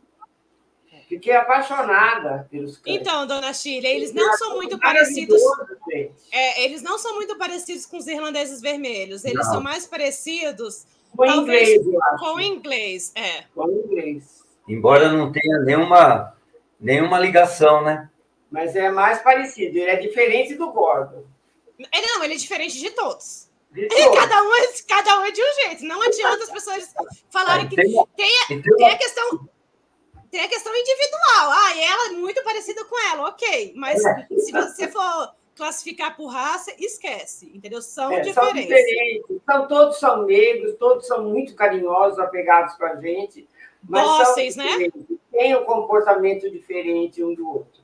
Fiquei 1.13 1.35
apaixonada 1.35 2.49
pelos 2.51 2.79
cães. 2.79 2.97
Então, 2.97 3.27
dona 3.27 3.53
Shirley, 3.53 3.97
eles 3.97 4.15
não 4.15 4.35
são 4.39 4.57
muito 4.57 4.79
parecidos. 4.79 5.43
É, 6.33 6.65
eles 6.65 6.81
não 6.81 6.97
são 6.97 7.17
muito 7.17 7.37
parecidos 7.37 7.85
com 7.85 7.99
os 7.99 8.07
irlandeses 8.07 8.63
vermelhos. 8.63 9.23
Eles 9.23 9.45
não. 9.45 9.53
são 9.53 9.63
mais 9.63 9.87
parecidos 9.87 10.87
com 11.15 11.27
inglês, 11.27 11.83
com 12.19 12.41
inglês, 12.41 13.13
é. 13.15 13.45
Com 13.55 13.71
inglês. 13.71 14.43
Embora 14.67 15.13
não 15.13 15.31
tenha 15.31 15.59
nenhuma, 15.59 16.35
nenhuma 16.81 17.19
ligação, 17.19 17.85
né? 17.85 18.09
Mas 18.51 18.75
é 18.75 18.91
mais 18.91 19.21
parecido. 19.21 19.77
Ele 19.77 19.91
é 19.91 19.97
diferente 19.97 20.55
do 20.55 20.73
Gordon. 20.73 21.25
É, 21.93 22.01
não, 22.01 22.25
ele 22.25 22.33
é 22.33 22.39
diferente 22.39 22.79
de 22.79 22.89
todos. 22.89 23.51
De 23.71 23.87
todos. 23.87 24.19
Cada, 24.19 24.43
um 24.43 24.55
é, 24.55 24.73
cada 24.89 25.21
um 25.21 25.25
é 25.27 25.31
de 25.31 25.43
um 25.43 25.55
jeito. 25.57 25.85
Não 25.85 26.01
adianta 26.01 26.45
as 26.45 26.51
pessoas 26.51 26.95
falarem 27.31 27.69
que. 27.69 27.77
Tem, 27.77 27.93
tem, 28.17 28.63
tem 28.63 28.91
a 28.91 28.97
questão 28.97 29.47
tem 30.33 30.41
a 30.41 30.49
questão 30.49 30.75
individual. 30.75 31.51
Ah, 31.51 31.77
ela 31.77 32.09
é 32.09 32.13
muito 32.17 32.43
parecida 32.43 32.83
com 32.87 32.99
ela, 33.13 33.29
ok. 33.29 33.75
Mas 33.77 34.03
é. 34.03 34.27
se 34.39 34.51
você 34.51 34.89
for 34.89 35.35
classificar 35.55 36.17
por 36.17 36.29
raça, 36.29 36.73
esquece, 36.79 37.53
entendeu? 37.55 37.83
São 37.83 38.11
é, 38.11 38.21
diferentes. 38.21 38.35
São 38.35 38.55
diferentes. 38.55 39.37
São, 39.45 39.69
todos 39.69 40.01
são 40.01 40.23
negros, 40.23 40.75
todos 40.79 41.07
são 41.07 41.23
muito 41.29 41.55
carinhosos, 41.55 42.19
apegados 42.19 42.75
com 42.77 42.87
a 42.87 42.97
gente. 42.97 43.47
Vocês, 43.83 44.57
né? 44.57 44.65
Tem 45.31 45.55
um 45.55 45.65
comportamento 45.65 46.51
diferente 46.51 47.23
um 47.23 47.35
do 47.35 47.47
outro. 47.47 47.83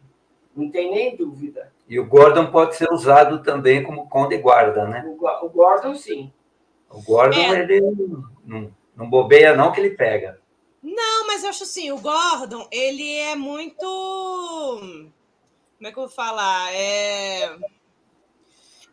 Não 0.57 0.71
tem 0.71 0.91
nem 0.91 1.15
dúvida. 1.15 1.71
E 1.87 2.01
o 2.01 2.07
Gordon 2.07 2.51
pode 2.51 2.77
ser 2.77 2.91
usado 2.91 3.43
também 3.43 3.85
como 3.85 4.09
conde 4.09 4.39
guarda, 4.39 4.87
né? 4.87 5.05
O, 5.07 5.47
o 5.47 5.49
Gordon, 5.51 5.95
sim. 5.95 6.33
O 6.91 7.03
Gordon, 7.03 7.39
é. 7.39 7.61
ele 7.61 7.81
não, 8.43 8.73
não 8.97 9.11
bobeia 9.11 9.55
não 9.55 9.71
que 9.71 9.81
ele 9.81 9.91
pega. 9.91 10.41
Não, 10.83 11.27
mas 11.27 11.43
eu 11.43 11.51
acho 11.51 11.65
assim, 11.65 11.91
o 11.91 11.99
Gordon, 11.99 12.69
ele 12.71 13.15
é 13.15 13.35
muito... 13.35 13.87
Como 15.77 15.87
é 15.89 15.93
que 15.93 15.99
eu 15.99 16.03
vou 16.03 16.09
falar? 16.09 16.73
É... 16.73 17.57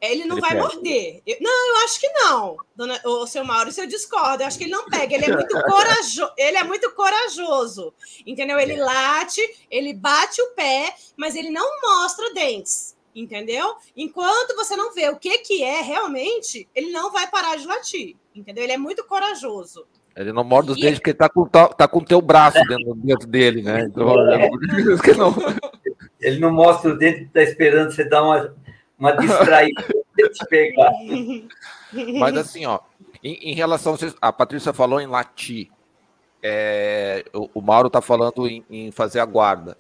Ele 0.02 0.26
não 0.26 0.36
ele 0.36 0.42
vai 0.42 0.52
pega. 0.52 0.64
morder. 0.64 1.22
Eu, 1.26 1.38
não, 1.42 1.70
eu 1.70 1.86
acho 1.86 2.00
que 2.00 2.10
não, 2.10 2.58
dona, 2.76 3.02
o 3.06 3.26
seu 3.26 3.44
Maurício, 3.44 3.84
eu 3.84 3.88
discordo. 3.88 4.44
Eu 4.44 4.48
acho 4.48 4.58
que 4.58 4.66
ele 4.66 4.72
não 4.72 4.86
pega. 4.86 5.16
Ele 5.16 5.26
é 5.26 5.34
muito 5.34 5.54
corajoso. 5.64 6.32
Ele 6.38 6.58
é 6.58 6.64
muito 6.64 6.92
corajoso. 6.94 7.94
Entendeu? 8.26 8.60
Ele 8.60 8.74
é. 8.74 8.84
late, 8.84 9.42
ele 9.70 9.94
bate 9.94 10.42
o 10.42 10.52
pé, 10.52 10.96
mas 11.16 11.36
ele 11.36 11.50
não 11.50 11.82
mostra 11.82 12.34
dentes. 12.34 12.96
Entendeu? 13.16 13.78
Enquanto 13.96 14.56
você 14.56 14.76
não 14.76 14.94
vê 14.94 15.10
o 15.10 15.18
que, 15.18 15.38
que 15.40 15.64
é 15.64 15.82
realmente, 15.82 16.68
ele 16.76 16.92
não 16.92 17.12
vai 17.12 17.30
parar 17.30 17.56
de 17.56 17.66
latir. 17.66 18.18
Entendeu? 18.36 18.64
Ele 18.64 18.74
é 18.74 18.78
muito 18.78 19.06
corajoso. 19.06 19.88
Ele 20.16 20.32
não 20.32 20.44
morde 20.44 20.72
os 20.72 20.78
e... 20.78 20.82
dentes 20.82 21.00
porque 21.00 21.12
ele 21.12 21.18
tá 21.18 21.30
com, 21.30 21.46
tá, 21.46 21.68
tá 21.68 21.88
com 21.88 22.00
o 22.00 22.06
teu 22.06 22.22
braço 22.22 22.64
dentro, 22.66 22.96
dentro 22.96 23.28
dele, 23.28 23.62
né? 23.62 23.82
Então, 23.82 24.10
é. 24.32 24.50
não... 25.18 25.36
Ele 26.20 26.40
não 26.40 26.52
mostra 26.52 26.92
o 26.92 26.98
dente, 26.98 27.26
tá 27.26 27.44
esperando 27.44 27.92
você 27.92 28.04
dar 28.04 28.24
uma 28.24 28.56
uma 28.98 29.12
distraída 29.14 29.84
de 29.84 30.48
pegar. 30.50 30.92
Mas 32.20 32.38
assim, 32.38 32.66
ó, 32.66 32.80
em, 33.24 33.52
em 33.52 33.54
relação 33.54 33.96
a, 34.22 34.30
a 34.30 34.34
Patrícia 34.34 34.74
falou 34.74 35.00
em 35.00 35.08
latir, 35.08 35.70
é, 36.42 37.24
o, 37.34 37.50
o, 37.56 37.62
Mauro 37.62 37.88
está 37.88 38.02
falando 38.02 38.48
em, 38.48 38.64
em, 38.70 38.92
fazer 38.92 39.20
a 39.20 39.26
guarda. 39.26 39.78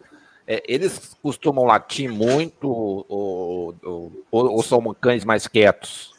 É, 0.47 0.63
eles 0.67 1.17
costumam 1.21 1.65
latir 1.65 2.11
muito 2.11 2.69
ou, 2.69 3.75
ou, 3.83 4.21
ou, 4.31 4.63
são 4.63 4.81
cães 4.93 5.25
mais 5.25 5.47
quietos? 5.47 6.13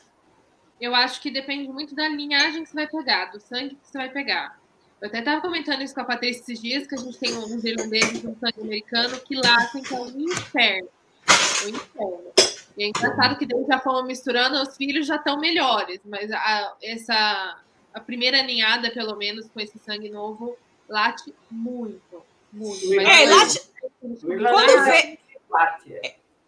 Eu 0.81 0.95
acho 0.95 1.21
que 1.21 1.31
depende 1.31 1.69
muito 1.69 1.95
da 1.95 2.09
linhagem 2.09 2.63
que 2.63 2.69
você 2.69 2.75
vai 2.75 2.87
pegar, 2.87 3.27
do 3.27 3.41
sangue 3.41 3.77
que 3.77 3.89
você 3.89 3.99
vai 3.99 4.11
pegar. 4.11 4.59
Eu 5.01 5.09
até 5.09 5.19
estava 5.19 5.41
comentando 5.41 5.83
isso 5.83 5.95
com 5.95 6.01
a 6.01 6.05
Patrícia 6.05 6.41
esses 6.41 6.61
dias, 6.61 6.87
que 6.87 6.95
a 6.95 6.99
gente 6.99 7.19
tem 7.19 7.37
uns 7.37 7.65
irlandeses 7.65 8.25
um 8.25 8.37
sangue 8.37 8.61
americano 8.61 9.21
que 9.21 9.37
latem 9.37 9.83
que 9.83 9.95
é 9.95 9.99
um 9.99 10.21
inferno. 10.21 10.89
O 11.65 11.69
inferno. 11.69 12.33
E 12.77 12.85
é 12.85 12.89
engraçado 12.89 13.39
que 13.39 13.47
daí 13.47 13.65
já 13.67 13.79
fomos 13.79 14.07
misturando, 14.07 14.61
os 14.61 14.77
filhos 14.77 15.07
já 15.07 15.17
estão 15.17 15.39
melhores, 15.39 16.01
mas 16.05 16.31
a, 16.31 16.77
essa 16.83 17.59
a 17.97 18.01
primeira 18.01 18.43
ninhada, 18.43 18.91
pelo 18.91 19.17
menos, 19.17 19.49
com 19.49 19.59
esse 19.59 19.79
sangue 19.79 20.11
novo, 20.11 20.57
late 20.87 21.35
muito. 21.51 22.23
Muito. 22.53 23.01
É, 23.01 23.25
late. 23.27 23.63
Quando 24.01 24.85
vê. 24.85 25.19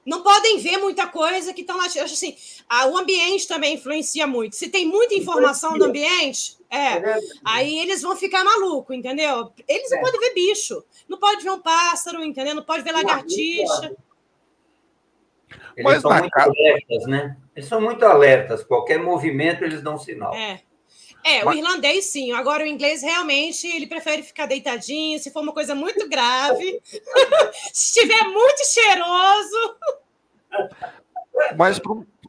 Não 0.08 0.22
podem 0.22 0.56
ver 0.56 0.78
muita 0.78 1.06
coisa 1.06 1.52
que 1.52 1.60
estão 1.60 1.76
lá. 1.76 1.84
Acho 1.84 2.02
assim, 2.02 2.34
a, 2.66 2.86
o 2.86 2.96
ambiente 2.96 3.46
também 3.46 3.74
influencia 3.74 4.26
muito. 4.26 4.56
Se 4.56 4.70
tem 4.70 4.86
muita 4.86 5.14
informação 5.14 5.76
no 5.76 5.84
ambiente, 5.84 6.56
é, 6.70 6.96
é 6.96 7.18
aí 7.44 7.78
eles 7.78 8.00
vão 8.00 8.16
ficar 8.16 8.42
malucos, 8.42 8.96
entendeu? 8.96 9.52
Eles 9.68 9.90
não 9.90 9.98
é. 9.98 10.00
podem 10.00 10.18
ver 10.18 10.32
bicho, 10.32 10.82
não 11.06 11.18
pode 11.18 11.44
ver 11.44 11.50
um 11.50 11.60
pássaro, 11.60 12.24
entendeu? 12.24 12.54
Não 12.54 12.62
pode 12.62 12.82
ver 12.82 12.92
lagartixa. 12.92 13.94
Eles 15.76 15.84
Mas 15.84 16.00
são 16.00 16.10
muito 16.10 16.38
alertas, 16.38 17.06
né? 17.06 17.36
Eles 17.54 17.68
são 17.68 17.80
muito 17.80 18.04
alertas. 18.06 18.64
Qualquer 18.64 18.98
movimento, 18.98 19.62
eles 19.62 19.82
dão 19.82 19.98
sinal. 19.98 20.34
É. 20.34 20.62
É, 21.24 21.44
o 21.44 21.52
irlandês 21.52 22.06
sim. 22.06 22.32
Agora 22.32 22.62
o 22.62 22.66
inglês 22.66 23.02
realmente 23.02 23.66
ele 23.66 23.86
prefere 23.86 24.22
ficar 24.22 24.46
deitadinho. 24.46 25.18
Se 25.18 25.30
for 25.30 25.42
uma 25.42 25.52
coisa 25.52 25.74
muito 25.74 26.08
grave, 26.08 26.80
se 27.72 28.00
estiver 28.00 28.24
muito 28.24 28.64
cheiroso. 28.64 29.76
Mas 31.56 31.78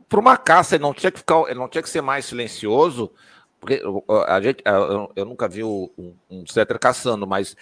para 0.07 0.19
uma 0.19 0.37
caça 0.37 0.75
ele 0.75 0.83
não 0.83 0.93
tinha 0.93 1.11
que 1.11 1.19
ficar, 1.19 1.43
ele 1.43 1.59
não 1.59 1.69
tinha 1.69 1.81
que 1.81 1.89
ser 1.89 2.01
mais 2.01 2.25
silencioso, 2.25 3.11
porque 3.59 3.81
a 4.27 4.41
gente, 4.41 4.63
eu, 4.65 5.11
eu 5.15 5.25
nunca 5.25 5.47
vi 5.47 5.63
um, 5.63 5.89
um 6.29 6.45
setter 6.45 6.79
caçando, 6.79 7.27
mas 7.27 7.55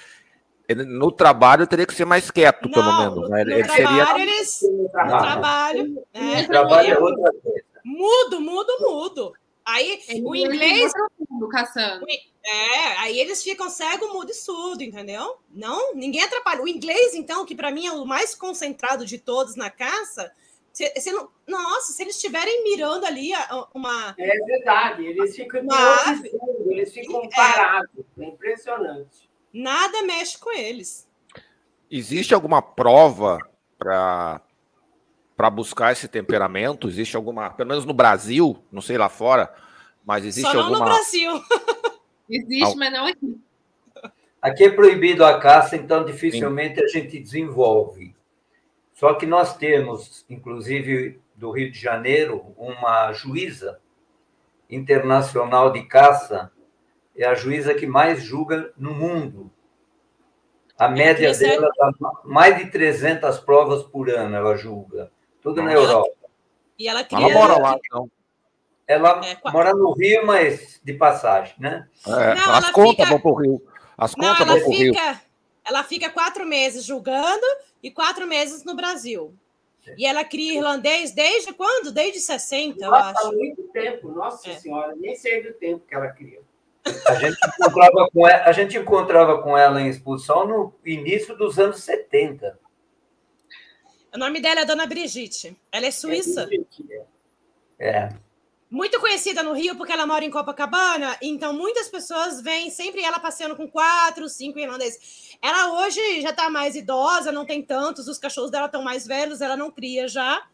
ele, 0.67 0.83
no 0.83 1.11
trabalho 1.11 1.65
teria 1.65 1.85
que 1.85 1.93
ser 1.93 2.05
mais 2.05 2.29
quieto, 2.29 2.65
não, 2.65 2.71
pelo 2.71 2.97
menos. 2.97 3.29
Né? 3.29 3.43
No, 3.43 3.51
ele 3.51 3.63
trabalho, 3.63 4.05
seria... 4.05 4.23
eles, 4.23 4.61
no 4.61 4.89
trabalho, 4.89 6.05
é, 6.13 6.43
trabalho 6.43 6.93
é 6.93 6.99
outra 6.99 7.31
coisa. 7.41 7.67
Mudo, 7.83 8.41
mudo, 8.41 8.77
mudo. 8.81 9.33
Aí 9.67 10.01
Ele 10.08 10.25
o 10.25 10.34
inglês. 10.34 10.93
Mundo, 11.30 11.49
caçando. 11.49 12.06
É, 12.10 12.97
aí 12.99 13.19
eles 13.19 13.43
ficam 13.43 13.69
cego, 13.69 14.13
mudo 14.13 14.32
e 14.32 14.34
surdo, 14.34 14.82
entendeu? 14.82 15.39
Não, 15.51 15.93
ninguém 15.93 16.23
atrapalha. 16.23 16.63
O 16.63 16.67
inglês, 16.67 17.13
então, 17.13 17.45
que 17.45 17.53
para 17.53 17.69
mim 17.69 17.86
é 17.86 17.91
o 17.91 18.06
mais 18.06 18.34
concentrado 18.34 19.06
de 19.06 19.17
todos 19.17 19.58
na 19.58 19.69
caça, 19.69 20.32
você 20.71 21.12
não, 21.12 21.30
nossa, 21.45 21.91
se 21.91 22.01
eles 22.01 22.15
estiverem 22.15 22.63
mirando 22.63 23.06
ali 23.06 23.32
uma. 23.73 24.15
É 24.17 24.38
verdade, 24.45 25.06
eles 25.06 25.36
ficam 25.36 25.62
uma... 25.62 26.21
eles 26.67 26.93
ficam 26.93 27.23
é. 27.23 27.30
parados. 27.30 28.06
É 28.17 28.23
impressionante. 28.23 29.30
Nada 29.51 30.03
mexe 30.03 30.38
com 30.38 30.51
eles. 30.51 31.10
Existe 31.91 32.34
alguma 32.34 32.62
prova 32.62 33.39
para 33.77 34.41
para 35.38 35.52
buscar 35.52 35.91
esse 35.91 36.08
temperamento? 36.08 36.88
Existe 36.88 37.15
alguma, 37.15 37.52
pelo 37.52 37.69
menos 37.69 37.86
no 37.86 37.93
Brasil, 37.93 38.58
não 38.71 38.82
sei 38.82 38.97
lá 38.97 39.08
fora, 39.08 39.54
mas 40.04 40.26
existe 40.26 40.47
Só 40.47 40.54
não 40.56 40.63
alguma. 40.63 40.80
no 40.80 40.86
Brasil. 40.86 41.32
Existe, 42.30 42.76
mas 42.76 42.91
não 42.91 43.06
aqui. 43.06 43.39
Aqui 44.41 44.65
é 44.65 44.69
proibido 44.69 45.23
a 45.23 45.39
caça, 45.39 45.78
então 45.78 46.04
dificilmente 46.04 46.76
Sim. 46.76 46.84
a 46.84 46.88
gente 46.88 47.19
desenvolve. 47.19 48.13
Só 48.93 49.13
que 49.13 49.26
nós 49.26 49.56
temos, 49.56 50.26
inclusive 50.30 51.21
do 51.34 51.52
Rio 51.52 51.71
de 51.71 51.80
Janeiro, 51.80 52.54
uma 52.58 53.13
juíza 53.13 53.80
internacional 54.69 55.71
de 55.71 55.84
caça, 55.84 56.52
é 57.15 57.26
a 57.26 57.34
juíza 57.34 57.73
que 57.73 57.88
mais 57.88 58.23
julga 58.23 58.73
no 58.78 58.93
mundo. 58.93 59.50
A 60.78 60.89
média 60.89 61.34
dela 61.34 61.69
dá 61.78 61.91
mais 62.26 62.58
de 62.58 62.69
300 62.69 63.39
provas 63.39 63.84
por 63.84 64.10
ano, 64.10 64.36
ela 64.36 64.58
julga. 64.58 65.12
Tudo 65.47 65.63
na 65.63 65.73
Europa. 65.73 66.12
E 66.77 66.88
ela 66.88 67.03
queria... 67.03 67.25
Ela 67.25 67.33
mora 67.33 67.57
lá, 67.57 67.79
então. 67.83 68.12
Ela 68.86 69.21
é, 69.25 69.51
mora 69.51 69.73
no 69.73 69.93
Rio, 69.93 70.25
mas 70.25 70.79
de 70.83 70.93
passagem, 70.93 71.55
né? 71.57 71.88
É, 72.05 72.36
não, 72.36 72.53
as 72.53 72.69
contas 72.71 73.05
fica... 73.05 73.05
vão 73.05 73.19
para 73.19 73.31
o 73.31 73.36
Rio. 73.36 73.62
As 73.97 74.13
contas 74.13 74.38
vão 74.38 74.60
para 74.60 74.67
o 74.67 74.71
Rio. 74.71 74.93
Ela 75.65 75.83
fica 75.83 76.10
quatro 76.10 76.45
meses 76.45 76.86
julgando 76.86 77.45
e 77.81 77.91
quatro 77.91 78.25
meses 78.27 78.63
no 78.63 78.75
Brasil. 78.75 79.33
E 79.97 80.05
ela 80.05 80.23
cria 80.25 80.55
irlandês 80.55 81.12
desde 81.12 81.53
quando? 81.53 81.91
Desde 81.91 82.19
60, 82.19 82.83
eu 82.83 82.93
acho. 82.93 83.27
Há 83.27 83.31
muito 83.31 83.63
tempo, 83.69 84.10
nossa 84.10 84.49
é. 84.49 84.55
senhora, 84.55 84.93
nem 84.95 85.15
sei 85.15 85.43
do 85.43 85.53
tempo 85.53 85.86
que 85.88 85.95
ela 85.95 86.07
cria. 86.07 86.41
A 87.07 87.15
gente, 87.15 87.38
encontrava 87.38 88.10
com 88.12 88.27
ela, 88.27 88.43
a 88.43 88.51
gente 88.51 88.77
encontrava 88.77 89.41
com 89.41 89.57
ela 89.57 89.81
em 89.81 89.89
expulsão 89.89 90.47
no 90.47 90.73
início 90.86 91.38
dos 91.38 91.57
anos 91.60 91.83
70. 91.83 92.57
O 94.13 94.17
nome 94.17 94.41
dela 94.41 94.62
é 94.62 94.65
Dona 94.65 94.86
Brigitte. 94.86 95.56
Ela 95.72 95.86
é 95.88 95.91
suíça. 95.91 96.48
É. 97.80 97.89
é. 97.89 98.10
Muito 98.70 99.00
conhecida 99.00 99.41
no 99.43 99.54
Rio 99.54 99.78
porque 99.78 99.93
ela 99.93 100.06
mora 100.06 100.26
em 100.26 100.30
Copacabana, 100.30 101.17
então 101.22 101.54
muitas 101.54 101.88
pessoas 101.88 102.41
veem 102.41 102.70
sempre 102.70 103.02
ela 103.02 103.17
passeando 103.17 103.56
com 103.56 103.65
quatro, 103.65 104.28
cinco 104.28 104.60
irlandeses. 104.60 105.38
Ela 105.41 105.72
hoje 105.82 106.22
já 106.22 106.32
está 106.32 106.50
mais 106.50 106.76
idosa, 106.76 107.32
não 107.32 107.46
tem 107.46 107.62
tantos, 107.62 108.10
os 108.10 108.17
cachorros 108.17 108.52
dela 108.52 108.65
estão 108.65 108.84
mais 108.84 109.08
velhos, 109.08 109.39
ela 109.39 109.56
não 109.56 109.72
cria 109.72 110.10
já, 110.10 110.46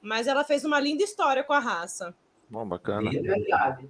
mas 0.00 0.26
ela 0.26 0.44
fez 0.44 0.64
uma 0.64 0.80
linda 0.80 1.02
história 1.02 1.44
com 1.44 1.52
a 1.52 1.58
raça. 1.58 2.14
Bom, 2.48 2.66
bacana. 2.66 3.10
É 3.10 3.20
verdade. 3.20 3.86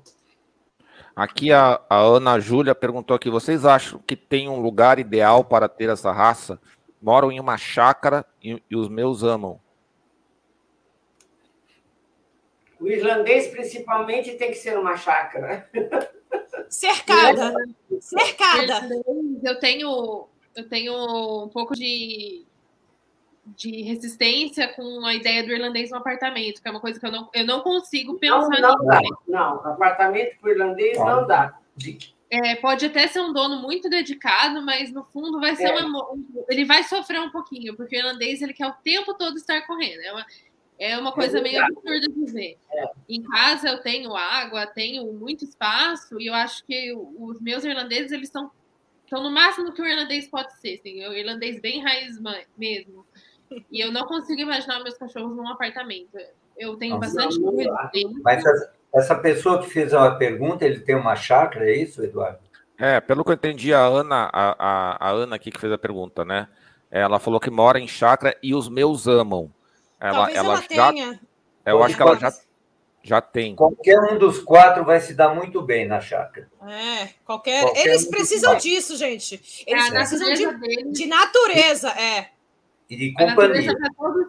Aqui 1.15 1.53
a, 1.53 1.81
a 1.89 1.99
Ana 1.99 2.41
Júlia 2.41 2.75
perguntou 2.75 3.15
aqui: 3.15 3.31
vocês 3.31 3.65
acham 3.65 4.01
que 4.01 4.17
tem 4.17 4.49
um 4.49 4.61
lugar 4.61 4.99
ideal 4.99 5.45
para 5.45 5.69
ter 5.69 5.89
essa 5.89 6.11
raça? 6.11 6.61
Moram 7.01 7.31
em 7.31 7.41
uma 7.41 7.57
chácara 7.57 8.25
e, 8.43 8.63
e 8.71 8.77
os 8.77 8.89
meus 8.89 9.23
amam. 9.23 9.61
O 12.81 12.87
irlandês, 12.87 13.49
principalmente, 13.49 14.35
tem 14.35 14.51
que 14.51 14.57
ser 14.57 14.79
uma 14.79 14.97
chácara. 14.97 15.69
Cercada. 16.69 17.55
Cercada. 18.01 18.89
Eu 19.43 19.59
tenho, 19.59 20.29
eu 20.55 20.69
tenho 20.69 21.45
um 21.45 21.49
pouco 21.49 21.75
de, 21.75 22.45
de 23.47 23.83
resistência 23.83 24.69
com 24.75 25.05
a 25.05 25.15
ideia 25.15 25.43
do 25.43 25.51
irlandês 25.51 25.91
no 25.91 25.97
apartamento, 25.97 26.63
que 26.63 26.69
é 26.69 26.71
uma 26.71 26.81
coisa 26.81 27.01
que 27.01 27.07
eu 27.07 27.11
não, 27.11 27.29
eu 27.35 27.45
não 27.45 27.63
consigo 27.63 28.17
pensar 28.19 28.61
não, 28.61 28.77
não, 28.77 28.85
dá. 28.85 29.01
não, 29.27 29.55
apartamento 29.73 30.39
para 30.41 30.51
irlandês 30.53 30.99
não 30.99 31.27
dá. 31.27 31.59
É, 32.31 32.57
pode 32.57 32.85
até 32.85 33.07
ser 33.07 33.21
um 33.21 33.33
dono 33.33 33.63
muito 33.63 33.89
dedicado, 33.89 34.61
mas 34.61 34.93
no 34.93 35.03
fundo 35.05 35.41
vai 35.41 35.57
ser 35.57 35.69
é. 35.69 35.85
uma, 35.85 36.15
ele 36.49 36.65
vai 36.65 36.85
sofrer 36.85 37.21
um 37.21 37.31
pouquinho, 37.31 37.75
porque 37.75 37.97
o 37.97 37.99
irlandês 37.99 38.43
ele 38.43 38.53
quer 38.53 38.67
o 38.67 38.73
tempo 38.73 39.15
todo 39.15 39.37
estar 39.37 39.67
correndo. 39.67 40.01
É 40.01 40.13
uma, 40.13 40.27
é 40.79 40.99
uma 40.99 41.13
coisa 41.13 41.39
é 41.39 41.43
meio 41.43 41.63
absurda 41.63 42.07
de 42.07 42.33
ver. 42.33 42.59
É. 42.71 42.91
Em 43.09 43.23
casa 43.23 43.69
eu 43.69 43.81
tenho 43.81 44.15
água, 44.15 44.67
tenho 44.67 45.11
muito 45.13 45.45
espaço, 45.45 46.21
e 46.21 46.27
eu 46.27 46.35
acho 46.35 46.65
que 46.67 46.93
os 46.93 47.41
meus 47.41 47.65
irlandeses 47.65 48.13
eles 48.13 48.29
estão 48.29 48.51
estão 49.09 49.23
no 49.23 49.31
máximo 49.31 49.73
que 49.73 49.81
o 49.81 49.87
irlandês 49.87 50.29
pode 50.29 50.53
ser, 50.61 50.75
assim, 50.75 51.05
o 51.07 51.15
irlandês 51.15 51.59
bem 51.61 51.83
raiz 51.83 52.21
mesmo. 52.59 53.07
E 53.73 53.81
eu 53.83 53.91
não 53.91 54.07
consigo 54.07 54.43
imaginar 54.43 54.83
meus 54.83 54.99
cachorros 54.99 55.35
num 55.35 55.49
apartamento. 55.49 56.11
Eu 56.59 56.77
tenho 56.77 56.97
Nossa, 56.97 57.15
bastante 57.15 57.41
coisa. 57.41 57.91
Mas 58.23 58.45
essa 58.95 59.15
pessoa 59.15 59.61
que 59.61 59.69
fez 59.71 59.93
uma 59.93 60.17
pergunta, 60.17 60.65
ele 60.65 60.81
tem 60.81 60.95
uma 60.95 61.15
chácara, 61.15 61.71
é 61.71 61.77
isso, 61.77 62.03
Eduardo? 62.03 62.39
É, 62.79 63.01
pelo 63.01 63.25
que 63.25 63.31
eu 63.31 63.35
entendi, 63.35 63.75
a 63.75 63.81
Ana, 63.81 64.31
a, 64.33 64.57
a, 64.59 65.09
a 65.09 65.11
Ana 65.11 65.37
aqui 65.37 65.51
que 65.51 65.61
fez 65.61 65.73
a 65.73 65.79
pergunta, 65.79 66.25
né? 66.25 66.49
Ela 66.91 67.19
falou 67.19 67.41
que 67.41 67.51
mora 67.51 67.79
em 67.79 67.89
chácara 67.89 68.37
e 68.43 68.55
os 68.55 68.69
meus 68.69 69.07
amam. 69.07 69.53
Ela, 70.01 70.15
Talvez 70.15 70.39
ela, 70.39 70.49
ela 70.49 70.63
já, 70.71 70.93
tenha. 70.93 71.21
Eu 71.67 71.83
acho 71.83 71.97
que 71.97 72.03
ela 72.03 72.19
já, 72.19 72.33
já 73.03 73.21
tem. 73.21 73.57
Qualquer 73.57 73.99
um 74.01 74.19
dos 74.19 74.39
quatro 74.39 74.85
vai 74.85 75.01
se 75.01 75.13
dar 75.13 75.35
muito 75.35 75.61
bem 75.61 75.87
na 75.87 76.01
chácara. 76.01 76.49
É, 76.67 77.09
qualquer. 77.25 77.63
qualquer 77.63 77.87
Eles 77.87 78.07
um 78.07 78.11
precisam 78.11 78.57
disso, 78.57 78.97
gente. 78.97 79.65
Eles 79.67 79.87
é, 79.87 79.91
precisam 79.91 80.33
de, 80.33 80.93
de 80.93 81.07
natureza, 81.07 81.91
é. 81.91 82.29
E 82.89 82.97
de 82.97 83.13
companhia. 83.13 83.71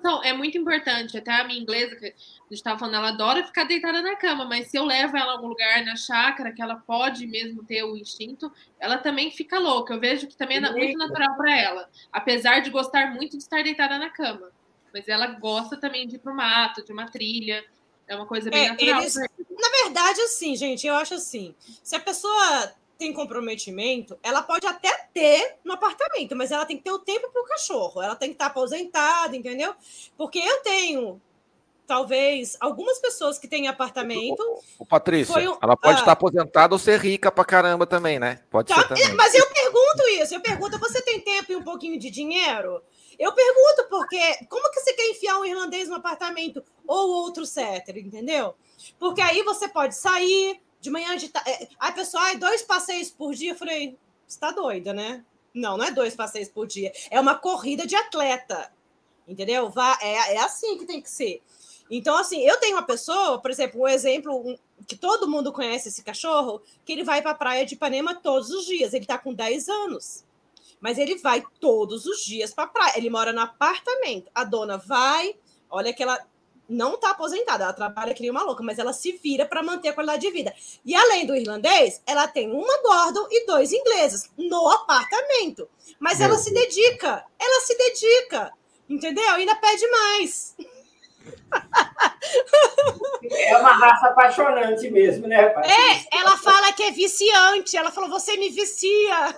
São, 0.01 0.23
é 0.23 0.33
muito 0.33 0.57
importante. 0.57 1.17
Até 1.17 1.31
a 1.31 1.45
minha 1.45 1.59
inglesa, 1.59 1.95
que 1.95 2.07
a 2.07 2.09
gente 2.09 2.17
estava 2.51 2.77
falando, 2.77 2.95
ela 2.95 3.09
adora 3.09 3.43
ficar 3.43 3.63
deitada 3.63 4.01
na 4.01 4.15
cama, 4.17 4.45
mas 4.45 4.67
se 4.67 4.77
eu 4.77 4.83
levo 4.83 5.15
ela 5.15 5.31
a 5.31 5.35
algum 5.35 5.47
lugar 5.47 5.83
na 5.85 5.95
chácara, 5.95 6.51
que 6.51 6.61
ela 6.61 6.75
pode 6.75 7.25
mesmo 7.25 7.63
ter 7.63 7.83
o 7.83 7.95
instinto, 7.95 8.51
ela 8.77 8.97
também 8.97 9.31
fica 9.31 9.57
louca. 9.59 9.93
Eu 9.93 9.99
vejo 9.99 10.27
que 10.27 10.35
também 10.35 10.57
é 10.57 10.71
muito 10.71 10.97
natural 10.97 11.37
para 11.37 11.57
ela. 11.57 11.89
Apesar 12.11 12.59
de 12.59 12.69
gostar 12.69 13.13
muito 13.13 13.37
de 13.37 13.43
estar 13.43 13.63
deitada 13.63 13.97
na 13.97 14.09
cama. 14.09 14.51
Mas 14.93 15.07
ela 15.07 15.27
gosta 15.27 15.77
também 15.77 16.07
de 16.07 16.15
ir 16.15 16.19
para 16.19 16.33
o 16.33 16.35
mato, 16.35 16.83
de 16.83 16.91
uma 16.91 17.05
trilha. 17.05 17.63
É 18.07 18.15
uma 18.15 18.25
coisa 18.25 18.49
bem 18.49 18.65
é, 18.65 18.69
natural. 18.71 19.01
Eles, 19.01 19.15
na 19.15 19.69
verdade, 19.83 20.19
assim, 20.21 20.55
gente, 20.55 20.85
eu 20.85 20.95
acho 20.95 21.13
assim: 21.13 21.55
se 21.61 21.95
a 21.95 21.99
pessoa 21.99 22.73
tem 22.99 23.13
comprometimento, 23.13 24.19
ela 24.21 24.43
pode 24.43 24.67
até 24.67 25.07
ter 25.13 25.55
no 25.63 25.73
apartamento, 25.73 26.35
mas 26.35 26.51
ela 26.51 26.65
tem 26.65 26.75
que 26.75 26.83
ter 26.83 26.91
o 26.91 26.99
tempo 26.99 27.31
para 27.31 27.41
o 27.41 27.45
cachorro, 27.45 28.01
ela 28.01 28.13
tem 28.13 28.27
que 28.27 28.35
estar 28.35 28.47
aposentada, 28.47 29.35
entendeu? 29.37 29.73
Porque 30.17 30.37
eu 30.37 30.61
tenho 30.61 31.21
talvez 31.87 32.57
algumas 32.59 32.99
pessoas 32.99 33.39
que 33.39 33.47
têm 33.47 33.69
apartamento. 33.69 34.43
O, 34.77 34.83
o 34.83 34.85
Patrícia, 34.85 35.33
um, 35.33 35.57
ela 35.63 35.77
pode 35.77 35.95
ah, 35.95 35.99
estar 36.01 36.11
aposentada 36.11 36.75
ou 36.75 36.77
ser 36.77 36.99
rica 36.99 37.31
pra 37.31 37.45
caramba 37.45 37.87
também, 37.87 38.19
né? 38.19 38.41
Pode 38.51 38.67
tá, 38.67 38.75
ser 38.75 38.89
também. 38.89 39.15
Mas 39.15 39.33
eu 39.33 39.47
pergunto 39.47 40.07
isso, 40.21 40.35
eu 40.35 40.41
pergunto, 40.41 40.77
você 40.77 41.01
tem 41.01 41.21
tempo 41.21 41.53
e 41.53 41.55
um 41.55 41.63
pouquinho 41.63 41.97
de 41.97 42.11
dinheiro? 42.11 42.83
Eu 43.17 43.33
pergunto 43.33 43.87
porque 43.89 44.45
como 44.49 44.69
que 44.71 44.81
você 44.81 44.93
quer 44.93 45.09
enfiar 45.09 45.39
um 45.39 45.45
irlandês 45.45 45.87
no 45.87 45.95
apartamento 45.95 46.61
ou 46.85 47.09
outro 47.23 47.45
setter, 47.45 47.97
entendeu? 47.97 48.55
Porque 48.99 49.21
aí 49.21 49.41
você 49.43 49.69
pode 49.69 49.95
sair 49.95 50.61
de 50.79 50.89
manhã 50.89 51.15
de 51.17 51.31
é, 51.45 51.67
a 51.79 51.91
pessoa, 51.91 52.23
ai, 52.23 52.37
dois 52.37 52.61
passeios 52.61 53.09
por 53.09 53.33
dia, 53.33 53.51
eu 53.51 53.57
falei, 53.57 53.97
está 54.27 54.51
doida, 54.51 54.93
né? 54.93 55.23
Não, 55.53 55.77
não 55.77 55.85
é 55.85 55.91
dois 55.91 56.15
passeios 56.15 56.47
por 56.47 56.67
dia, 56.67 56.91
é 57.09 57.19
uma 57.19 57.35
corrida 57.35 57.85
de 57.85 57.95
atleta. 57.95 58.71
Entendeu? 59.27 59.71
É, 60.01 60.35
é 60.35 60.37
assim 60.39 60.77
que 60.77 60.85
tem 60.85 61.01
que 61.01 61.09
ser. 61.09 61.41
Então, 61.89 62.17
assim, 62.17 62.41
eu 62.41 62.59
tenho 62.59 62.75
uma 62.75 62.85
pessoa, 62.85 63.39
por 63.39 63.49
exemplo, 63.49 63.81
um 63.81 63.87
exemplo 63.87 64.35
um, 64.35 64.57
que 64.87 64.95
todo 64.95 65.27
mundo 65.27 65.51
conhece 65.51 65.89
esse 65.89 66.03
cachorro, 66.03 66.61
que 66.85 66.91
ele 66.91 67.03
vai 67.03 67.21
para 67.21 67.31
a 67.31 67.35
praia 67.35 67.65
de 67.65 67.73
Ipanema 67.73 68.13
todos 68.13 68.49
os 68.51 68.65
dias. 68.65 68.93
Ele 68.93 69.03
está 69.03 69.17
com 69.17 69.33
10 69.33 69.69
anos. 69.69 70.23
Mas 70.79 70.97
ele 70.97 71.17
vai 71.17 71.43
todos 71.59 72.05
os 72.05 72.23
dias 72.23 72.53
para 72.53 72.65
a 72.65 72.67
praia. 72.67 72.93
Ele 72.95 73.09
mora 73.09 73.33
no 73.33 73.41
apartamento. 73.41 74.31
A 74.33 74.43
dona 74.43 74.77
vai, 74.77 75.35
olha 75.69 75.93
que 75.93 76.03
ela 76.03 76.23
não 76.69 76.93
está 76.93 77.11
aposentada, 77.11 77.63
ela 77.63 77.73
trabalha 77.73 78.13
que 78.13 78.21
nem 78.21 78.29
uma 78.29 78.43
louca, 78.43 78.63
mas 78.63 78.77
ela 78.77 78.93
se 78.93 79.13
vira 79.13 79.45
para 79.45 79.63
manter 79.63 79.89
a 79.89 79.93
qualidade 79.93 80.21
de 80.21 80.31
vida. 80.31 80.53
E 80.85 80.95
além 80.95 81.25
do 81.25 81.35
irlandês, 81.35 82.01
ela 82.05 82.27
tem 82.27 82.51
uma 82.51 82.81
Gordon 82.81 83.27
e 83.31 83.45
dois 83.45 83.73
ingleses 83.73 84.31
no 84.37 84.69
apartamento. 84.69 85.67
Mas 85.99 86.19
Meu 86.19 86.27
ela 86.27 86.35
Deus. 86.35 86.45
se 86.45 86.53
dedica, 86.53 87.25
ela 87.39 87.61
se 87.61 87.77
dedica, 87.77 88.53
entendeu? 88.87 89.29
Ainda 89.31 89.55
pede 89.55 89.87
mais. 89.89 90.55
É 93.23 93.57
uma 93.57 93.73
raça 93.73 94.07
apaixonante 94.07 94.89
mesmo, 94.89 95.27
né, 95.27 95.49
pai? 95.49 95.63
É, 95.69 96.17
ela 96.17 96.37
fala 96.37 96.71
que 96.73 96.83
é 96.83 96.91
viciante. 96.91 97.75
Ela 97.77 97.91
falou, 97.91 98.09
você 98.09 98.37
me 98.37 98.49
vicia. 98.49 99.35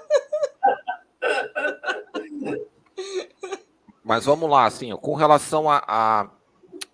Mas 4.03 4.25
vamos 4.25 4.49
lá, 4.49 4.65
assim, 4.65 4.95
com 4.97 5.15
relação 5.15 5.69
a, 5.69 5.83
a, 5.87 6.29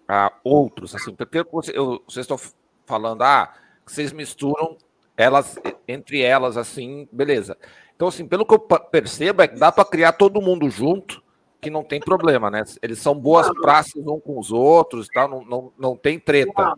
a 0.07 0.31
outros, 0.43 0.95
assim, 0.95 1.13
porque 1.13 1.39
eu, 1.73 2.01
vocês 2.07 2.23
estão 2.23 2.39
falando, 2.85 3.21
ah, 3.23 3.53
vocês 3.85 4.11
misturam 4.13 4.77
elas 5.15 5.59
entre 5.87 6.21
elas, 6.21 6.57
assim, 6.57 7.07
beleza. 7.11 7.57
Então, 7.95 8.07
assim, 8.07 8.27
pelo 8.27 8.45
que 8.45 8.53
eu 8.53 8.59
percebo, 8.59 9.41
é 9.41 9.47
que 9.47 9.57
dá 9.57 9.71
para 9.71 9.83
criar 9.83 10.13
todo 10.13 10.41
mundo 10.41 10.69
junto 10.69 11.23
que 11.59 11.69
não 11.69 11.83
tem 11.83 11.99
problema, 11.99 12.51
né? 12.51 12.63
Eles 12.81 12.99
são 12.99 13.15
boas 13.15 13.49
praças 13.59 14.05
uns 14.05 14.21
com 14.21 14.37
os 14.37 14.51
outros, 14.51 15.07
tá? 15.07 15.27
não, 15.27 15.43
não, 15.43 15.73
não 15.77 15.97
tem 15.97 16.19
treta. 16.19 16.75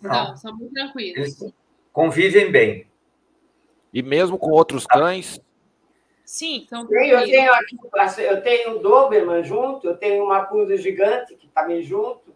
Não, 0.00 0.36
são 0.36 0.56
muito 0.56 0.72
tranquilos. 0.72 1.18
Eles 1.18 1.54
convivem 1.92 2.50
bem. 2.50 2.86
E 3.92 4.02
mesmo 4.02 4.38
com 4.38 4.50
outros 4.50 4.86
cães. 4.86 5.40
Sim, 6.24 6.66
são 6.70 6.82
eu 6.90 7.24
tenho 7.24 7.52
aqui, 7.52 7.76
eu 8.22 8.42
tenho 8.42 8.76
o 8.76 8.78
Doberman 8.78 9.44
junto, 9.44 9.86
eu 9.86 9.96
tenho 9.96 10.24
uma 10.24 10.44
Poodle 10.44 10.76
gigante 10.76 11.34
que 11.36 11.48
também 11.48 11.82
junto. 11.82 12.34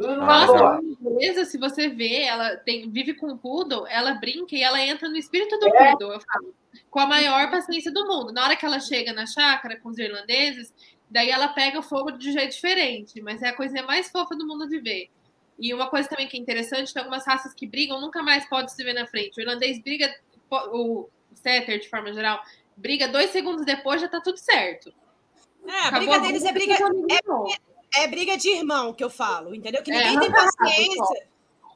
Tudo 0.00 0.16
Nossa, 0.16 0.80
beleza, 0.98 1.44
se 1.44 1.58
você 1.58 1.88
vê, 1.88 2.22
ela 2.22 2.56
tem, 2.56 2.88
vive 2.90 3.12
com 3.12 3.32
o 3.32 3.36
Poodle, 3.36 3.86
ela 3.86 4.14
brinca 4.14 4.56
e 4.56 4.62
ela 4.62 4.80
entra 4.80 5.08
no 5.10 5.16
espírito 5.16 5.58
do 5.58 5.68
é. 5.68 5.90
Poodle, 5.90 6.14
eu 6.14 6.20
falo 6.20 6.54
com 6.90 7.00
a 7.00 7.06
maior 7.06 7.50
paciência 7.50 7.92
do 7.92 8.06
mundo. 8.06 8.32
Na 8.32 8.44
hora 8.44 8.56
que 8.56 8.64
ela 8.64 8.80
chega 8.80 9.12
na 9.12 9.26
chácara 9.26 9.78
com 9.78 9.90
os 9.90 9.98
irlandeses, 9.98 10.72
daí 11.10 11.28
ela 11.28 11.48
pega 11.48 11.82
fogo 11.82 12.12
de 12.12 12.30
um 12.30 12.32
jeito 12.32 12.52
diferente, 12.52 13.20
mas 13.20 13.42
é 13.42 13.48
a 13.48 13.56
coisa 13.56 13.82
mais 13.82 14.10
fofa 14.10 14.34
do 14.34 14.46
mundo 14.46 14.66
de 14.66 14.78
ver. 14.78 15.10
E 15.58 15.74
uma 15.74 15.90
coisa 15.90 16.08
também 16.08 16.26
que 16.26 16.38
é 16.38 16.40
interessante, 16.40 16.94
tem 16.94 17.00
algumas 17.00 17.26
raças 17.26 17.52
que 17.52 17.66
brigam, 17.66 18.00
nunca 18.00 18.22
mais 18.22 18.48
pode 18.48 18.72
se 18.72 18.82
ver 18.82 18.94
na 18.94 19.06
frente. 19.06 19.36
O 19.36 19.42
irlandês 19.42 19.78
briga, 19.82 20.10
o 20.72 21.10
setter, 21.34 21.78
de 21.78 21.90
forma 21.90 22.10
geral, 22.10 22.40
briga 22.74 23.06
dois 23.06 23.28
segundos 23.30 23.66
depois, 23.66 24.00
já 24.00 24.08
tá 24.08 24.18
tudo 24.18 24.38
certo. 24.38 24.94
É, 25.66 25.88
a 25.88 25.90
briga 25.90 26.18
deles 26.20 26.42
é 26.42 26.52
briga, 26.52 26.74
é, 26.74 27.69
é, 27.96 28.06
briga 28.06 28.36
de 28.36 28.48
irmão 28.48 28.92
que 28.92 29.02
eu 29.02 29.10
falo, 29.10 29.54
entendeu? 29.54 29.82
Que 29.82 29.92
é, 29.92 29.96
ninguém 29.96 30.16
é, 30.16 30.20
tem 30.20 30.30
paciência. 30.30 31.26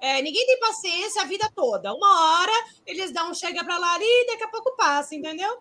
É, 0.00 0.22
ninguém 0.22 0.46
tem 0.46 0.59
paciência 0.61 1.22
a 1.22 1.24
vida 1.24 1.50
toda. 1.55 1.92
Uma 1.94 2.40
hora 2.40 2.53
eles 2.87 3.11
dão 3.12 3.31
um 3.31 3.35
chega 3.35 3.64
para 3.64 3.79
lá 3.79 3.94
ali 3.94 4.05
e 4.05 4.27
daqui 4.27 4.44
a 4.44 4.48
pouco 4.48 4.77
passa, 4.77 5.14
entendeu? 5.14 5.59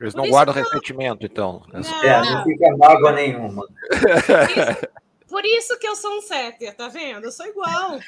Eles 0.00 0.14
não 0.14 0.28
guardam 0.28 0.54
ressentimento, 0.54 1.24
então. 1.24 1.62
Não, 1.72 2.02
é, 2.02 2.20
não 2.20 2.44
fica 2.44 2.76
mágoa 2.76 3.12
nenhuma. 3.12 3.66
Por 3.66 4.50
isso, 4.50 4.88
por 5.28 5.44
isso 5.44 5.78
que 5.78 5.86
eu 5.86 5.94
sou 5.94 6.18
um 6.18 6.20
setter, 6.20 6.74
tá 6.74 6.88
vendo? 6.88 7.24
Eu 7.24 7.32
sou 7.32 7.46
igual. 7.46 7.98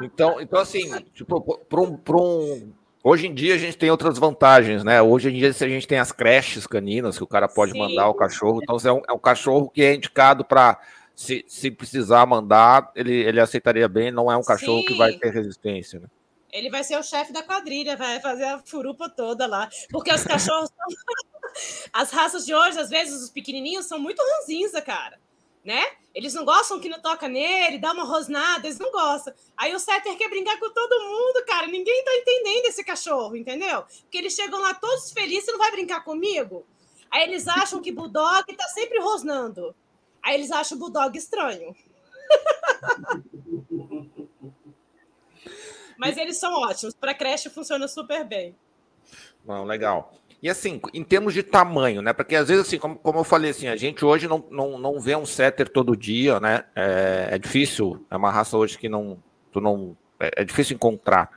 Então, 0.00 0.40
então 0.40 0.60
assim, 0.60 0.90
tipo, 1.12 1.40
para 1.40 1.80
um, 1.80 1.94
um, 1.94 2.72
Hoje 3.08 3.26
em 3.26 3.32
dia 3.32 3.54
a 3.54 3.58
gente 3.58 3.78
tem 3.78 3.90
outras 3.90 4.18
vantagens, 4.18 4.84
né? 4.84 5.00
Hoje 5.00 5.30
em 5.30 5.32
dia 5.32 5.48
a 5.48 5.52
gente 5.52 5.88
tem 5.88 5.98
as 5.98 6.12
creches 6.12 6.66
caninas 6.66 7.16
que 7.16 7.24
o 7.24 7.26
cara 7.26 7.48
pode 7.48 7.72
Sim. 7.72 7.78
mandar 7.78 8.06
o 8.06 8.12
cachorro. 8.12 8.60
Então 8.62 8.76
é 8.84 8.92
um, 8.92 9.02
é 9.08 9.12
um 9.14 9.18
cachorro 9.18 9.70
que 9.70 9.82
é 9.82 9.94
indicado 9.94 10.44
para 10.44 10.78
se, 11.14 11.42
se 11.48 11.70
precisar 11.70 12.26
mandar, 12.26 12.92
ele, 12.94 13.14
ele 13.14 13.40
aceitaria 13.40 13.88
bem, 13.88 14.10
não 14.10 14.30
é 14.30 14.36
um 14.36 14.42
cachorro 14.42 14.80
Sim. 14.80 14.84
que 14.88 14.94
vai 14.94 15.14
ter 15.14 15.32
resistência, 15.32 16.00
né? 16.00 16.06
Ele 16.52 16.68
vai 16.68 16.84
ser 16.84 16.98
o 16.98 17.02
chefe 17.02 17.32
da 17.32 17.42
quadrilha, 17.42 17.96
vai 17.96 18.20
fazer 18.20 18.44
a 18.44 18.58
furupa 18.58 19.08
toda 19.08 19.46
lá. 19.46 19.70
Porque 19.90 20.12
os 20.12 20.24
cachorros. 20.24 20.68
As 21.90 22.10
raças 22.10 22.44
de 22.44 22.54
hoje, 22.54 22.78
às 22.78 22.90
vezes, 22.90 23.22
os 23.22 23.30
pequenininhos 23.30 23.86
são 23.86 23.98
muito 23.98 24.22
ranzinza, 24.22 24.82
cara. 24.82 25.18
Né? 25.64 25.82
Eles 26.18 26.34
não 26.34 26.44
gostam 26.44 26.80
que 26.80 26.88
não 26.88 27.00
toca 27.00 27.28
nele, 27.28 27.78
dá 27.78 27.92
uma 27.92 28.02
rosnada, 28.02 28.66
eles 28.66 28.80
não 28.80 28.90
gostam. 28.90 29.32
Aí 29.56 29.72
o 29.72 29.78
setter 29.78 30.16
quer 30.16 30.28
brincar 30.28 30.58
com 30.58 30.68
todo 30.68 31.04
mundo, 31.04 31.44
cara. 31.46 31.68
Ninguém 31.68 32.04
tá 32.04 32.12
entendendo 32.12 32.66
esse 32.66 32.82
cachorro, 32.82 33.36
entendeu? 33.36 33.84
Porque 33.84 34.18
eles 34.18 34.34
chegam 34.34 34.60
lá 34.60 34.74
todos 34.74 35.12
felizes, 35.12 35.46
e 35.46 35.52
não 35.52 35.60
vai 35.60 35.70
brincar 35.70 36.02
comigo? 36.02 36.66
Aí 37.08 37.22
eles 37.22 37.46
acham 37.46 37.80
que 37.80 37.92
Bulldog 37.92 38.52
tá 38.56 38.64
sempre 38.64 38.98
rosnando. 38.98 39.72
Aí 40.20 40.34
eles 40.34 40.50
acham 40.50 40.76
o 40.76 40.80
Bulldog 40.80 41.16
estranho. 41.16 41.72
Mas 45.96 46.16
eles 46.16 46.36
são 46.36 46.52
ótimos. 46.52 46.94
Para 46.94 47.14
creche 47.14 47.48
funciona 47.48 47.86
super 47.86 48.24
bem. 48.24 48.58
Não, 49.44 49.64
legal. 49.64 50.12
E 50.40 50.48
assim, 50.48 50.80
em 50.94 51.02
termos 51.02 51.34
de 51.34 51.42
tamanho, 51.42 52.00
né? 52.00 52.12
Porque 52.12 52.36
às 52.36 52.48
vezes, 52.48 52.66
assim, 52.66 52.78
como, 52.78 52.96
como 52.96 53.18
eu 53.18 53.24
falei, 53.24 53.50
assim, 53.50 53.66
a 53.66 53.74
gente 53.74 54.04
hoje 54.04 54.28
não, 54.28 54.44
não, 54.50 54.78
não 54.78 55.00
vê 55.00 55.16
um 55.16 55.26
setter 55.26 55.68
todo 55.68 55.96
dia, 55.96 56.38
né? 56.38 56.64
É, 56.76 57.28
é 57.32 57.38
difícil, 57.38 58.06
é 58.08 58.16
uma 58.16 58.30
raça 58.30 58.56
hoje 58.56 58.78
que 58.78 58.88
não, 58.88 59.18
tu 59.52 59.60
não 59.60 59.96
é, 60.20 60.42
é 60.42 60.44
difícil 60.44 60.76
encontrar. 60.76 61.30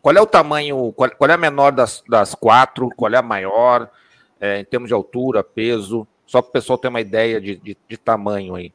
Qual 0.00 0.14
é 0.14 0.20
o 0.20 0.26
tamanho, 0.26 0.92
qual, 0.92 1.10
qual, 1.10 1.30
é 1.30 1.34
a 1.34 1.38
menor 1.38 1.72
das, 1.72 2.04
das 2.08 2.34
quatro, 2.36 2.88
qual 2.96 3.12
é 3.12 3.16
a 3.16 3.22
maior, 3.22 3.90
é, 4.40 4.60
em 4.60 4.64
termos 4.64 4.88
de 4.88 4.94
altura, 4.94 5.42
peso? 5.42 6.06
Só 6.24 6.40
para 6.40 6.50
o 6.50 6.52
pessoal 6.52 6.78
ter 6.78 6.88
uma 6.88 7.00
ideia 7.00 7.40
de, 7.40 7.56
de, 7.56 7.76
de 7.88 7.96
tamanho 7.96 8.54
aí. 8.54 8.72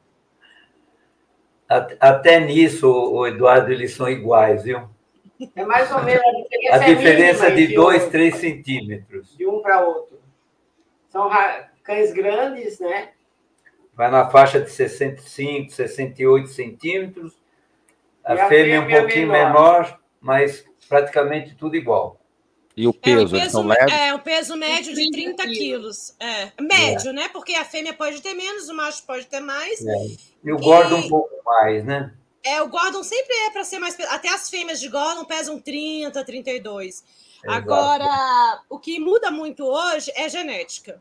Até 1.98 2.38
nisso, 2.38 2.86
o 2.86 3.26
Eduardo, 3.26 3.72
eles 3.72 3.94
são 3.94 4.06
iguais, 4.06 4.64
viu? 4.64 4.82
É 5.56 5.64
mais 5.64 5.90
ou 5.90 6.02
menos 6.02 6.22
a 6.24 6.32
diferença. 6.32 6.74
A 6.74 6.78
diferença 6.78 7.46
é 7.46 7.50
de 7.50 7.74
2, 7.74 8.06
3 8.08 8.36
centímetros. 8.36 9.36
De 9.36 9.46
um 9.46 9.60
para 9.60 9.80
outro. 9.80 10.20
São 11.08 11.28
cães 11.82 12.12
grandes, 12.12 12.78
né? 12.78 13.10
Vai 13.94 14.10
na 14.10 14.30
faixa 14.30 14.60
de 14.60 14.70
65, 14.70 15.72
68 15.72 16.48
centímetros. 16.48 17.36
A, 18.24 18.34
a 18.34 18.48
fêmea 18.48 18.76
é 18.76 18.80
um 18.80 18.88
pouquinho 18.88 19.28
menor. 19.28 19.82
menor, 19.82 20.00
mas 20.20 20.64
praticamente 20.88 21.54
tudo 21.54 21.76
igual. 21.76 22.18
E 22.74 22.88
o 22.88 22.92
peso, 22.94 23.36
é, 23.36 23.40
o 23.40 23.44
peso, 23.44 23.72
é, 23.72 24.14
o 24.14 24.18
peso 24.20 24.56
médio 24.56 24.94
de 24.94 25.10
30 25.10 25.46
quilos. 25.48 26.16
É, 26.18 26.52
médio, 26.58 27.10
é. 27.10 27.12
né? 27.12 27.28
Porque 27.28 27.54
a 27.54 27.64
fêmea 27.64 27.92
pode 27.92 28.22
ter 28.22 28.32
menos, 28.32 28.68
o 28.70 28.74
macho 28.74 29.04
pode 29.04 29.26
ter 29.26 29.40
mais. 29.40 29.84
É. 29.84 29.92
E 30.42 30.52
o 30.52 30.56
Gordon 30.56 31.00
e... 31.00 31.04
um 31.04 31.08
pouco 31.08 31.44
mais, 31.44 31.84
né? 31.84 32.14
É, 32.44 32.60
o 32.60 32.68
Gordon 32.68 33.02
sempre 33.02 33.34
é 33.46 33.50
para 33.50 33.64
ser 33.64 33.78
mais. 33.78 33.98
Até 34.08 34.28
as 34.28 34.50
fêmeas 34.50 34.80
de 34.80 34.88
Gordon 34.88 35.24
pesam 35.24 35.60
30, 35.60 36.24
32. 36.24 37.04
Exato. 37.44 37.50
Agora, 37.50 38.62
o 38.68 38.78
que 38.78 38.98
muda 38.98 39.30
muito 39.30 39.64
hoje 39.64 40.12
é 40.14 40.28
genética. 40.28 41.00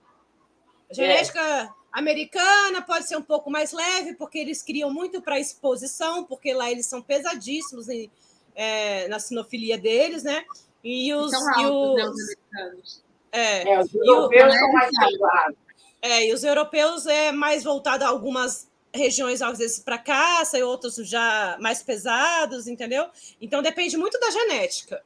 A 0.90 0.94
genética 0.94 1.40
é. 1.40 1.70
americana 1.92 2.82
pode 2.82 3.08
ser 3.08 3.16
um 3.16 3.22
pouco 3.22 3.50
mais 3.50 3.72
leve, 3.72 4.14
porque 4.16 4.38
eles 4.38 4.62
criam 4.62 4.92
muito 4.92 5.22
para 5.22 5.40
exposição, 5.40 6.24
porque 6.24 6.54
lá 6.54 6.70
eles 6.70 6.86
são 6.86 7.02
pesadíssimos 7.02 7.90
em, 7.90 8.12
é, 8.56 9.08
na 9.08 9.20
sinofilia 9.20 9.78
deles, 9.78 10.24
né? 10.24 10.44
E 10.84 11.14
os. 11.14 11.34
Altos, 11.34 11.62
e 11.62 11.66
os, 11.66 12.36
né, 12.52 12.72
os 12.82 13.04
É, 13.32 13.74
é, 13.74 13.80
os 13.80 13.94
europeus 13.94 14.54
são 14.54 14.72
mais 14.74 14.90
pesados. 14.90 15.58
É, 16.02 16.26
e 16.26 16.34
os 16.34 16.44
europeus 16.44 17.06
é 17.06 17.32
mais 17.32 17.64
voltado 17.64 18.04
a 18.04 18.08
algumas 18.08 18.71
regiões, 18.94 19.42
às 19.42 19.58
vezes, 19.58 19.80
para 19.80 19.98
caça 19.98 20.58
e 20.58 20.64
outros 20.64 20.96
já 20.96 21.58
mais 21.60 21.82
pesados, 21.82 22.68
entendeu? 22.68 23.08
Então 23.40 23.62
depende 23.62 23.98
muito 23.98 24.20
da 24.20 24.30
genética. 24.30 25.02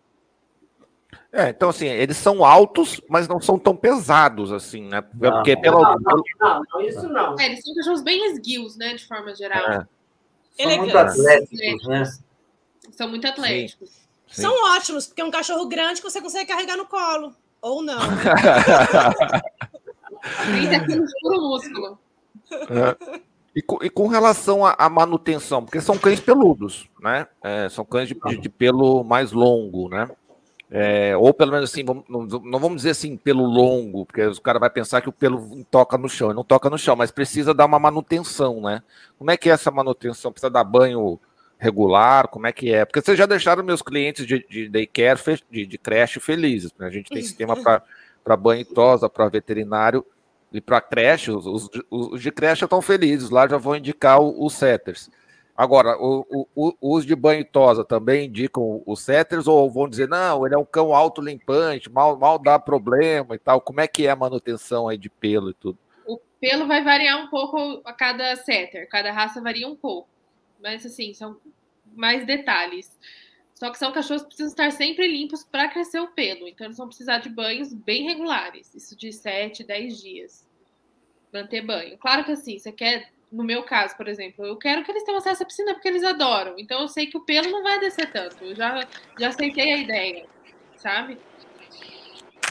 É, 1.32 1.50
então 1.50 1.70
assim, 1.70 1.88
eles 1.88 2.18
são 2.18 2.44
altos, 2.46 3.02
mas 3.10 3.28
não 3.28 3.42
são 3.42 3.60
tão 3.60 3.76
pesados 3.76 4.52
assim, 4.52 4.84
né? 4.88 5.04
Não, 5.14 5.32
Porque 5.32 5.56
pelo... 5.58 5.82
não, 5.82 5.96
não, 6.00 6.24
não, 6.40 6.64
não, 6.74 6.82
isso 6.82 7.10
não. 7.10 7.40
É, 7.40 7.46
eles 7.46 7.62
são 7.64 7.76
cachorros 7.76 8.02
bem 8.02 8.32
esguios, 8.32 8.76
né, 8.78 8.94
de 8.94 9.06
forma 9.06 9.36
geral. 9.36 9.72
É. 9.72 9.88
São 10.58 10.78
muito 10.78 10.98
atléticos, 10.98 11.88
né? 11.88 12.04
São 12.92 13.10
muito 13.10 13.28
atléticos. 13.28 13.90
Sim. 13.90 14.06
Sim. 14.28 14.42
São 14.42 14.76
ótimos, 14.76 15.08
porque 15.08 15.22
é 15.22 15.26
um 15.26 15.32
cachorro 15.32 15.66
grande 15.68 16.02
que 16.02 16.10
você 16.10 16.22
consegue 16.22 16.50
carregar 16.50 16.78
no 16.78 16.86
colo. 16.86 17.36
Ou 17.62 17.82
não. 17.82 18.00
30 20.46 20.86
quilos 20.86 21.12
puro 21.22 21.42
músculo. 21.42 22.00
É. 22.52 23.22
E 23.56 23.62
com, 23.62 23.78
e 23.82 23.89
com 23.89 24.08
relação 24.08 24.66
à 24.66 24.89
manutenção, 24.89 25.64
porque 25.64 25.80
são 25.80 25.97
cães 25.97 26.20
peludos, 26.20 26.89
né? 27.01 27.26
É, 27.41 27.70
são 27.70 27.86
cães 27.86 28.10
de, 28.10 28.14
de, 28.14 28.38
de, 28.38 28.49
pelo 28.49 29.01
mais 29.01 29.32
longo, 29.32 29.88
né? 29.88 30.10
É, 30.70 31.16
ou 31.16 31.34
pelo 31.34 31.53
menos 31.53 31.70
assim, 31.70 31.86
vamos, 31.86 32.03
não, 32.10 32.26
não, 32.26 32.60
vamos 32.60 32.78
dizer 32.78 32.89
assim, 32.89 33.16
pelo 33.16 33.45
longo, 33.45 34.06
porque 34.06 34.26
o 34.26 34.41
cara 34.41 34.60
vai 34.60 34.70
pensar 34.70 34.99
que 34.99 35.08
o 35.08 35.14
pelo 35.14 35.64
toca 35.72 35.97
no 35.97 36.10
chão, 36.10 36.34
não 36.34 36.43
toca 36.43 36.70
no 36.70 36.78
chão, 36.78 36.97
mas 36.97 37.12
precisa 37.12 37.53
dar 37.53 37.66
uma 37.66 37.80
manutenção, 37.80 38.60
né? 38.60 38.84
Como 39.18 39.32
é 39.32 39.38
que 39.38 39.49
é 39.49 39.53
essa 39.53 39.72
manutenção? 39.72 40.34
Precisa 40.34 40.49
dar 40.49 40.66
banho 40.66 41.18
regular? 41.58 42.28
Como 42.28 42.47
é 42.47 42.51
que 42.51 42.74
é? 42.74 42.84
Porque 42.84 42.99
vocês 42.99 43.18
já 43.18 43.26
deixaram 43.26 43.64
meus 43.64 43.82
clientes 43.82 44.26
de, 44.28 44.45
de 44.49 44.68
daycare, 44.68 45.20
de, 45.49 45.66
de 45.66 45.78
creche 45.78 46.20
felizes, 46.20 46.74
né? 46.78 46.88
A 46.88 46.91
gente 46.91 47.10
tem 47.10 47.22
sistema 47.22 47.56
para 47.56 48.36
banho 48.36 48.62
e 48.62 48.66
tosa, 48.66 49.10
para 49.10 49.30
veterinário 49.30 50.06
e 50.56 50.62
para 50.62 50.82
creche, 50.82 51.32
os, 51.32 51.45
os, 51.45 51.70
os, 51.89 52.22
de 52.22 52.32
creche 52.32 52.64
estão 52.64 52.82
felizes, 52.82 53.30
lá 53.30 53.47
já 53.47 53.58
vou 53.58 53.76
indicar 53.76 54.22
os 54.22 54.53
setters. 54.53 55.10
Agora, 55.58 55.97
o, 55.97 56.47
o, 56.53 56.74
os 56.82 57.06
de 57.06 57.16
banho 57.16 57.41
e 57.41 57.45
tosa 57.45 57.86
também 57.86 58.26
indicam 58.26 58.84
os 58.86 59.01
setters 59.01 59.47
ou 59.47 59.70
vão 59.72 59.88
dizer, 59.88 60.08
não, 60.08 60.45
ele 60.45 60.56
é 60.56 60.58
um 60.58 60.66
cão 60.66 60.93
autolimpante, 60.93 61.89
mal, 61.89 62.18
mal 62.18 62.38
dá 62.38 62.60
problema 62.60 63.36
e 63.36 63.39
tal. 63.39 63.62
Como 63.62 63.80
é 63.80 63.88
que 63.88 64.06
é 64.06 64.10
a 64.10 64.16
manutenção 64.16 64.89
aí 64.89 64.97
de 64.97 65.10
pelo 65.10 65.51
e 65.51 65.53
tudo? 65.53 65.78
O 66.06 66.20
pelo 66.41 66.68
vai 66.68 66.84
variar 66.84 67.24
um 67.24 67.30
pouco 67.30 67.82
a 67.86 67.93
cada 67.93 68.36
setter, 68.36 68.89
cada 68.89 69.14
raça 69.14 69.41
varia 69.41 69.68
um 69.68 69.76
pouco. 69.78 70.10
Mas 70.62 70.86
assim, 70.86 71.14
são 71.14 71.38
mais 71.95 72.26
detalhes. 72.26 72.91
Só 73.53 73.72
que 73.72 73.78
são 73.78 73.93
cachorros 73.93 74.24
que 74.24 74.28
precisam 74.28 74.49
estar 74.49 74.72
sempre 74.72 75.08
limpos 75.08 75.45
para 75.45 75.70
crescer 75.70 75.99
o 75.99 76.10
pelo. 76.10 76.47
Então, 76.47 76.68
eles 76.68 76.78
vão 76.78 76.88
precisar 76.88 77.20
de 77.20 77.30
banhos 77.30 77.74
bem 77.74 78.03
regulares. 78.03 78.76
Isso 78.76 78.97
de 78.97 79.14
7, 79.14 79.64
10 79.64 80.01
dias. 80.01 80.45
Manter 81.36 81.62
banho. 81.62 81.98
Claro 81.98 82.24
que 82.24 82.32
assim, 82.32 82.58
você 82.58 82.72
quer, 82.72 83.12
no 83.30 83.44
meu 83.44 83.64
caso, 83.64 83.98
por 83.98 84.08
exemplo, 84.08 84.46
eu 84.46 84.56
quero 84.56 84.86
que 84.86 84.92
eles 84.92 85.04
tenham 85.04 85.18
acesso 85.18 85.44
à 85.44 85.46
piscina 85.46 85.74
porque 85.74 85.90
eles 85.90 86.04
adoram. 86.04 86.56
Então, 86.58 86.80
eu 86.80 86.88
sei 86.88 87.08
que 87.08 87.18
o 87.18 87.26
pelo 87.26 87.52
não 87.52 87.62
vai 87.62 87.78
descer 87.78 88.10
tanto. 88.10 88.42
Eu 88.42 88.56
já, 88.56 88.88
já 89.20 89.28
aceitei 89.28 89.74
a 89.74 89.78
ideia, 89.78 90.26
sabe? 90.78 91.18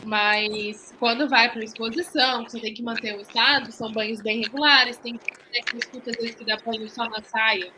Mas 0.05 0.95
quando 0.99 1.27
vai 1.31 1.51
para 1.51 1.65
exposição, 1.65 2.43
você 2.43 2.61
tem 2.61 2.75
que 2.75 2.83
manter 2.83 3.17
o 3.17 3.23
estado, 3.23 3.73
são 3.73 3.91
banhos 3.91 4.21
bem 4.21 4.43
regulares. 4.43 4.99
Tem 4.99 5.17
que 5.17 5.79
escuta 5.79 6.11
às 6.11 6.17
vezes 6.17 6.35
que 6.35 6.45
dá 6.45 6.59
banho 6.59 6.87
só 6.91 7.09
na 7.09 7.23
saia 7.23 7.73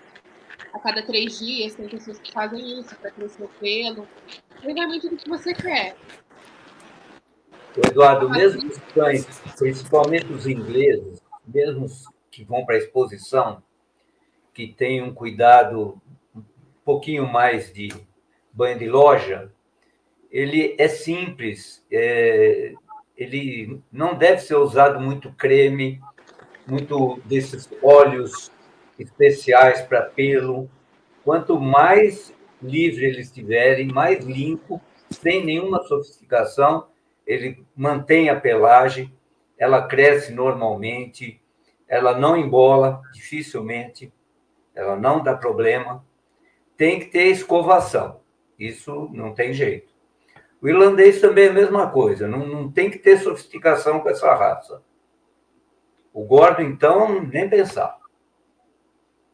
a 0.75 0.79
cada 0.81 1.03
três 1.03 1.39
dias, 1.39 1.75
tem 1.75 1.89
pessoas 1.89 2.19
que 2.19 2.33
fazem 2.33 2.81
isso 2.81 2.97
para 2.97 3.13
crescer 3.13 3.45
o 3.45 3.49
pelo. 3.49 4.09
Realmente 4.61 5.09
do 5.09 5.17
que 5.17 5.29
você 5.29 5.55
quer. 5.55 5.97
Eduardo, 7.85 8.31
mesmo 8.31 8.68
os 8.68 8.79
cães, 8.95 9.27
principalmente 9.59 10.33
os 10.33 10.47
ingleses, 10.47 11.20
mesmo 11.47 11.87
que 12.31 12.45
vão 12.45 12.64
para 12.64 12.77
a 12.77 12.79
exposição, 12.79 13.62
que 14.55 14.68
têm 14.68 15.03
um 15.03 15.12
cuidado 15.12 16.01
um 16.35 16.43
pouquinho 16.85 17.27
mais 17.27 17.72
de 17.72 17.89
banho 18.53 18.79
de 18.79 18.89
loja, 18.89 19.53
ele 20.31 20.74
é 20.79 20.89
simples, 20.89 21.85
é, 21.91 22.74
ele 23.16 23.81
não 23.93 24.14
deve 24.14 24.41
ser 24.41 24.57
usado 24.57 25.01
muito 25.01 25.31
creme, 25.33 26.01
muito 26.66 27.20
desses 27.24 27.68
óleos 27.83 28.51
especiais 28.99 29.83
para 29.83 30.03
pelo. 30.03 30.68
Quanto 31.24 31.61
mais 31.61 32.35
livre 32.62 33.05
eles 33.05 33.27
estiverem, 33.27 33.89
mais 33.89 34.24
limpo, 34.24 34.81
sem 35.11 35.45
nenhuma 35.45 35.83
sofisticação, 35.85 36.87
ele 37.27 37.66
mantém 37.74 38.29
a 38.29 38.39
pelagem, 38.39 39.12
ela 39.59 39.87
cresce 39.87 40.33
normalmente, 40.33 41.41
ela 41.89 42.16
não 42.16 42.37
embola 42.37 43.03
dificilmente, 43.12 44.12
ela 44.74 44.97
não 44.97 45.22
dá 45.22 45.35
problema. 45.35 46.05
Tem 46.77 47.01
que 47.01 47.07
ter 47.07 47.24
escovação, 47.27 48.20
isso 48.59 49.11
não 49.12 49.35
tem 49.35 49.53
jeito. 49.53 49.95
O 50.61 50.68
irlandês 50.68 51.20
também 51.20 51.47
é 51.47 51.49
a 51.51 51.55
mesma 51.55 51.91
coisa, 51.91 52.29
não, 52.29 52.47
não 52.47 52.70
tem 52.70 52.91
que 52.91 52.99
ter 52.99 53.18
sofisticação 53.18 54.01
com 54.01 54.09
essa 54.09 54.33
raça. 54.35 54.83
O 56.12 56.24
gordo, 56.24 56.62
então, 56.62 57.22
nem 57.22 57.49
pensar. 57.49 57.99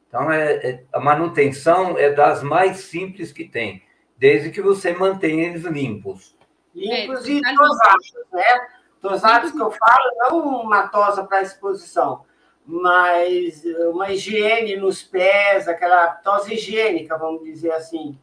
Então, 0.08 0.30
é, 0.30 0.52
é, 0.54 0.84
a 0.92 1.00
manutenção 1.00 1.96
é 1.96 2.10
das 2.10 2.42
mais 2.42 2.78
simples 2.78 3.32
que 3.32 3.48
tem, 3.48 3.82
desde 4.16 4.50
que 4.50 4.60
você 4.60 4.92
mantenha 4.92 5.48
eles 5.48 5.64
limpos. 5.64 6.36
Limpos 6.74 7.26
e 7.28 7.40
tosados, 7.40 8.12
né? 8.32 8.68
Tosados 9.00 9.52
que 9.52 9.60
eu 9.60 9.70
falo, 9.70 10.12
não 10.16 10.62
uma 10.62 10.88
tosa 10.88 11.24
para 11.24 11.42
exposição, 11.42 12.24
mas 12.64 13.64
uma 13.90 14.12
higiene 14.12 14.76
nos 14.76 15.02
pés, 15.02 15.66
aquela 15.68 16.08
tosa 16.08 16.54
higiênica, 16.54 17.18
vamos 17.18 17.42
dizer 17.42 17.72
assim, 17.72 18.16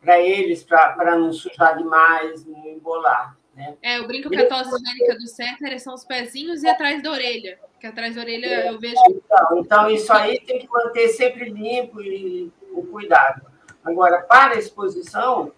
para 0.00 0.20
eles, 0.20 0.62
para 0.62 1.16
não 1.16 1.32
sujar 1.32 1.76
demais, 1.76 2.44
não 2.46 2.66
embolar. 2.66 3.36
Né? 3.54 3.76
É, 3.82 3.98
eu 3.98 4.06
brinco 4.06 4.30
que 4.30 4.36
a 4.36 4.48
tosse 4.48 4.74
higiênica 4.74 5.16
do 5.16 5.26
Setter 5.26 5.80
são 5.80 5.94
os 5.94 6.04
pezinhos 6.04 6.62
e 6.62 6.68
atrás 6.68 7.02
da 7.02 7.10
orelha. 7.10 7.58
Que 7.80 7.86
atrás 7.86 8.14
da 8.14 8.20
orelha 8.20 8.66
eu 8.66 8.78
vejo. 8.78 9.00
Então, 9.08 9.58
então, 9.58 9.90
isso 9.90 10.12
aí 10.12 10.38
tem 10.40 10.58
que 10.58 10.68
manter 10.68 11.08
sempre 11.08 11.48
limpo 11.48 12.00
e 12.02 12.52
o 12.72 12.86
cuidado. 12.86 13.50
Agora, 13.82 14.20
para 14.22 14.54
a 14.54 14.58
exposição, 14.58 15.52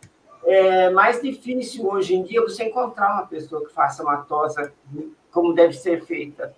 é 0.45 0.91
mais 0.91 1.21
difícil 1.23 1.87
hoje 1.87 2.15
em 2.15 2.23
dia 2.23 2.43
você 2.43 2.65
encontrar 2.65 3.13
uma 3.13 3.27
pessoa 3.27 3.65
que 3.65 3.73
faça 3.73 4.03
uma 4.03 4.19
tosa 4.19 4.73
como 5.31 5.55
deve 5.55 5.73
ser 5.73 6.05
feita. 6.05 6.55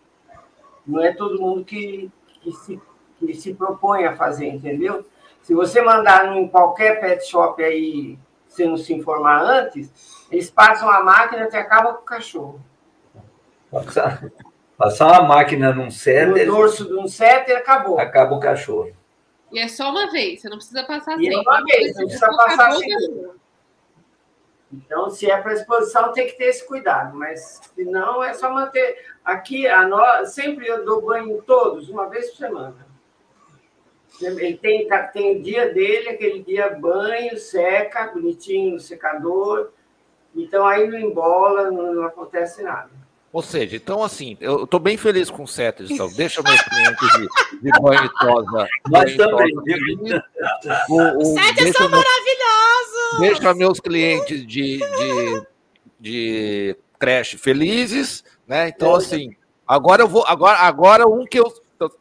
Não 0.86 1.02
é 1.02 1.12
todo 1.12 1.40
mundo 1.40 1.64
que, 1.64 2.10
que, 2.42 2.52
se, 2.52 2.80
que 3.18 3.34
se 3.34 3.54
propõe 3.54 4.04
a 4.04 4.16
fazer, 4.16 4.46
entendeu? 4.46 5.04
Se 5.42 5.54
você 5.54 5.80
mandar 5.82 6.36
em 6.36 6.48
qualquer 6.48 7.00
pet 7.00 7.26
shop 7.26 7.62
aí, 7.62 8.18
sem 8.48 8.68
não 8.68 8.76
se 8.76 8.92
informar 8.94 9.42
antes, 9.42 10.26
eles 10.30 10.50
passam 10.50 10.90
a 10.90 11.02
máquina 11.02 11.48
e 11.50 11.56
acaba 11.56 11.94
com 11.94 12.02
o 12.02 12.04
cachorro. 12.04 12.60
Passar 14.76 15.06
uma 15.06 15.22
máquina 15.22 15.72
num 15.72 15.90
setter. 15.90 16.46
No 16.46 16.56
dorso 16.56 16.86
de 16.86 16.94
um 16.94 17.06
setter 17.06 17.58
acabou. 17.58 17.98
Acaba 17.98 18.34
o 18.34 18.40
cachorro. 18.40 18.92
E 19.52 19.58
é 19.58 19.68
só 19.68 19.90
uma 19.90 20.10
vez, 20.10 20.40
você 20.40 20.48
não 20.48 20.56
precisa 20.56 20.82
passar 20.84 21.12
e 21.12 21.24
sempre. 21.24 21.34
É 21.34 21.40
uma 21.40 21.62
vez, 21.62 21.94
não 21.94 22.04
precisa 22.04 22.28
passar 22.28 22.72
sempre. 22.72 23.43
Então, 24.84 25.10
se 25.10 25.30
é 25.30 25.40
para 25.40 25.54
exposição, 25.54 26.12
tem 26.12 26.26
que 26.26 26.36
ter 26.36 26.46
esse 26.46 26.66
cuidado, 26.66 27.16
mas 27.16 27.60
se 27.74 27.84
não, 27.84 28.22
é 28.22 28.34
só 28.34 28.50
manter. 28.52 28.96
Aqui, 29.24 29.66
a 29.68 29.86
no... 29.86 30.26
sempre 30.26 30.66
eu 30.66 30.84
dou 30.84 31.02
banho 31.02 31.36
em 31.36 31.40
todos, 31.42 31.88
uma 31.88 32.08
vez 32.08 32.30
por 32.30 32.38
semana. 32.38 32.86
Ele 34.20 34.56
tem, 34.56 34.86
tá, 34.86 35.02
tem 35.02 35.38
o 35.38 35.42
dia 35.42 35.72
dele, 35.72 36.10
aquele 36.10 36.42
dia 36.42 36.70
banho, 36.70 37.36
seca, 37.36 38.06
bonitinho 38.06 38.74
no 38.74 38.80
secador. 38.80 39.70
Então, 40.34 40.66
aí 40.66 40.88
não 40.88 40.98
embola, 40.98 41.70
não, 41.70 41.94
não 41.94 42.04
acontece 42.04 42.62
nada. 42.62 42.90
Ou 43.34 43.42
seja, 43.42 43.74
então 43.74 44.00
assim, 44.00 44.36
eu 44.40 44.62
estou 44.62 44.78
bem 44.78 44.96
feliz 44.96 45.28
com 45.28 45.42
o 45.42 45.48
Setters, 45.48 45.90
então 45.90 46.08
deixa 46.12 46.40
meus 46.40 46.62
clientes 46.62 47.08
de, 47.14 47.62
de 47.62 47.80
banho 47.80 48.04
e 48.04 48.08
tosa. 48.20 48.68
Nós 48.88 49.16
também. 49.16 49.52
O, 50.88 51.18
o, 51.18 51.24
Setters 51.24 51.72
são 51.72 51.88
maravilhosos! 51.88 52.33
Deixa 53.18 53.54
meus 53.54 53.80
clientes 53.80 54.46
de, 54.46 54.78
de, 54.78 55.46
de 56.00 56.76
creche 56.98 57.36
felizes, 57.36 58.24
né? 58.46 58.68
Então, 58.68 58.94
assim, 58.94 59.34
agora 59.66 60.02
eu 60.02 60.08
vou. 60.08 60.24
Agora, 60.26 60.58
agora 60.58 61.08
um 61.08 61.24
que 61.24 61.38
eu. 61.38 61.52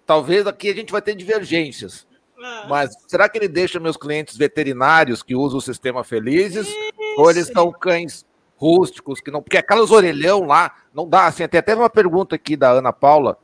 Talvez 0.05 0.47
aqui 0.47 0.69
a 0.69 0.73
gente 0.73 0.91
vai 0.91 1.01
ter 1.01 1.15
divergências. 1.15 2.07
Ah. 2.41 2.65
Mas 2.69 2.95
será 3.07 3.27
que 3.29 3.37
ele 3.37 3.47
deixa 3.47 3.79
meus 3.79 3.97
clientes 3.97 4.37
veterinários 4.37 5.23
que 5.23 5.35
usam 5.35 5.57
o 5.57 5.61
sistema 5.61 6.03
felizes? 6.03 6.67
Isso. 6.67 6.93
Ou 7.17 7.29
eles 7.29 7.47
são 7.47 7.71
cães 7.71 8.25
rústicos, 8.55 9.19
que 9.19 9.31
não. 9.31 9.41
Porque 9.41 9.57
aquelas 9.57 9.91
orelhão 9.91 10.45
lá, 10.45 10.73
não 10.93 11.07
dá. 11.07 11.27
Assim, 11.27 11.47
tem 11.47 11.59
até 11.59 11.75
uma 11.75 11.89
pergunta 11.89 12.35
aqui 12.35 12.55
da 12.55 12.71
Ana 12.71 12.93
Paula. 12.93 13.37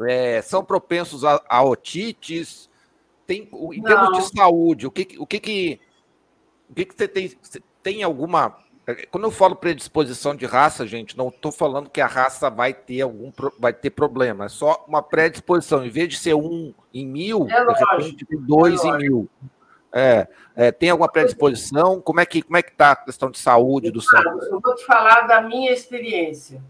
É, 0.00 0.40
são 0.42 0.64
propensos 0.64 1.24
a, 1.24 1.42
a 1.48 1.62
otites? 1.62 2.68
Tem, 3.26 3.48
em 3.72 3.80
não. 3.80 3.84
termos 3.84 4.18
de 4.18 4.36
saúde, 4.36 4.86
o 4.86 4.90
que, 4.90 5.18
o 5.18 5.26
que, 5.26 5.38
que, 5.38 5.80
o 6.70 6.74
que, 6.74 6.84
que 6.84 6.94
você 6.94 7.08
tem? 7.08 7.32
Você 7.40 7.60
tem 7.82 8.02
alguma. 8.02 8.56
Quando 9.10 9.24
eu 9.24 9.30
falo 9.30 9.54
predisposição 9.54 10.34
de 10.34 10.46
raça, 10.46 10.86
gente, 10.86 11.16
não 11.16 11.28
estou 11.28 11.52
falando 11.52 11.90
que 11.90 12.00
a 12.00 12.06
raça 12.06 12.48
vai 12.48 12.72
ter 12.72 13.02
algum 13.02 13.30
vai 13.58 13.72
ter 13.72 13.90
problema. 13.90 14.46
É 14.46 14.48
só 14.48 14.84
uma 14.88 15.02
predisposição. 15.02 15.84
Em 15.84 15.90
vez 15.90 16.08
de 16.08 16.16
ser 16.18 16.34
um 16.34 16.72
em 16.92 17.06
mil, 17.06 17.46
é 17.50 17.64
de 17.64 17.84
repente 17.84 18.26
dois 18.40 18.82
é 18.84 18.88
em 18.88 18.96
mil. 18.96 19.28
É, 19.92 20.28
é, 20.54 20.72
tem 20.72 20.90
alguma 20.90 21.10
predisposição? 21.10 22.00
Como 22.00 22.20
é 22.20 22.26
que 22.26 22.42
como 22.42 22.56
é 22.56 22.62
que 22.62 22.72
está 22.72 22.92
a 22.92 22.96
questão 22.96 23.30
de 23.30 23.38
saúde 23.38 23.90
do 23.90 24.00
cérebro? 24.00 24.40
Eu 24.44 24.60
vou 24.60 24.74
te 24.74 24.84
falar 24.84 25.22
da 25.22 25.40
minha 25.40 25.72
experiência, 25.72 26.62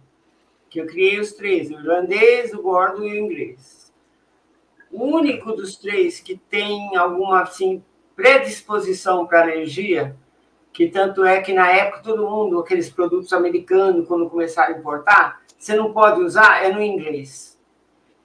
que 0.71 0.81
eu 0.81 0.87
criei 0.87 1.19
os 1.21 1.33
três, 1.33 1.71
o 1.71 1.75
irlandês, 1.75 2.53
o 2.53 2.63
gordo 2.63 3.05
e 3.05 3.13
o 3.13 3.25
inglês. 3.25 3.93
O 4.91 5.05
único 5.05 5.53
dos 5.53 5.77
três 5.77 6.21
que 6.21 6.37
tem 6.37 6.97
alguma 6.97 7.43
assim 7.43 7.83
predisposição 8.19 9.29
para 9.29 9.43
alergia, 9.43 10.17
que 10.73 10.89
tanto 10.89 11.25
é 11.25 11.41
que 11.41 11.53
na 11.53 11.71
época 11.71 12.03
todo 12.03 12.29
mundo, 12.29 12.59
aqueles 12.59 12.91
produtos 12.91 13.33
americanos, 13.33 14.09
quando 14.09 14.29
começaram 14.29 14.75
a 14.75 14.79
importar, 14.79 15.41
você 15.57 15.77
não 15.77 15.93
pode 15.93 16.21
usar, 16.21 16.65
é 16.65 16.73
no 16.73 16.83
inglês. 16.83 17.57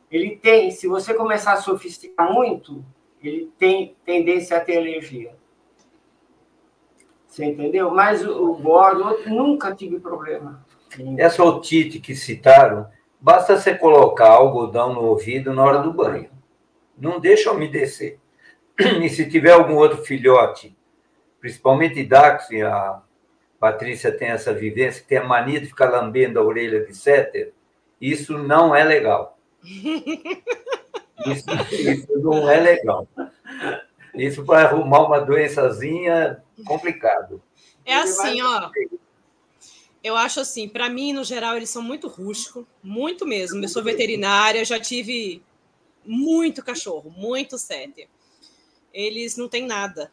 Ele 0.09 0.35
tem, 0.35 0.71
se 0.71 0.87
você 0.87 1.13
começar 1.13 1.53
a 1.53 1.61
sofisticar 1.61 2.33
muito, 2.33 2.83
ele 3.21 3.51
tem 3.59 3.95
tendência 4.03 4.57
a 4.57 4.61
ter 4.61 4.77
alergia. 4.77 5.35
Você 7.27 7.45
entendeu? 7.45 7.91
Mas 7.91 8.25
o, 8.25 8.49
o 8.49 8.55
bordo, 8.55 9.19
nunca 9.27 9.75
tive 9.75 9.99
problema. 9.99 10.65
Essa 11.19 11.43
otite 11.43 11.99
que 11.99 12.15
citaram, 12.15 12.87
basta 13.21 13.55
você 13.55 13.75
colocar 13.75 14.29
algodão 14.29 14.91
no 14.91 15.03
ouvido 15.03 15.53
na 15.53 15.63
hora 15.63 15.83
do 15.83 15.93
banho. 15.93 16.31
Não 16.97 17.19
deixa 17.19 17.51
umedecer. 17.51 18.22
E 19.03 19.09
se 19.09 19.29
tiver 19.29 19.51
algum 19.51 19.75
outro 19.75 20.03
filhote, 20.03 20.75
principalmente 21.39 22.03
Dax, 22.03 22.47
a 22.63 23.01
Patrícia 23.59 24.11
tem 24.11 24.29
essa 24.29 24.53
vivência, 24.53 25.05
tem 25.07 25.19
a 25.19 25.23
mania 25.23 25.59
de 25.59 25.67
ficar 25.67 25.89
lambendo 25.89 26.39
a 26.39 26.43
orelha 26.43 26.85
de 26.85 26.95
setter, 26.95 27.53
isso 27.99 28.37
não 28.37 28.75
é 28.75 28.83
legal. 28.83 29.37
Isso, 31.25 31.45
isso 31.71 32.19
não 32.19 32.49
é 32.49 32.59
legal. 32.59 33.07
Isso 34.13 34.43
para 34.43 34.67
arrumar 34.67 35.05
uma 35.05 35.21
doençazinha 35.21 36.43
complicado. 36.65 37.41
É 37.85 37.95
assim, 37.95 38.41
ó. 38.41 38.69
Eu 40.03 40.17
acho 40.17 40.41
assim, 40.41 40.67
para 40.67 40.89
mim, 40.89 41.13
no 41.13 41.23
geral, 41.23 41.55
eles 41.55 41.69
são 41.69 41.81
muito 41.81 42.09
rústicos, 42.09 42.65
muito 42.83 43.25
mesmo. 43.25 43.63
Eu 43.63 43.69
sou 43.69 43.81
veterinária, 43.81 44.65
já 44.65 44.77
tive 44.77 45.41
muito 46.05 46.63
cachorro, 46.63 47.09
muito 47.15 47.57
setter. 47.57 48.09
Eles 48.93 49.35
não 49.35 49.49
têm 49.49 49.65
nada. 49.65 50.11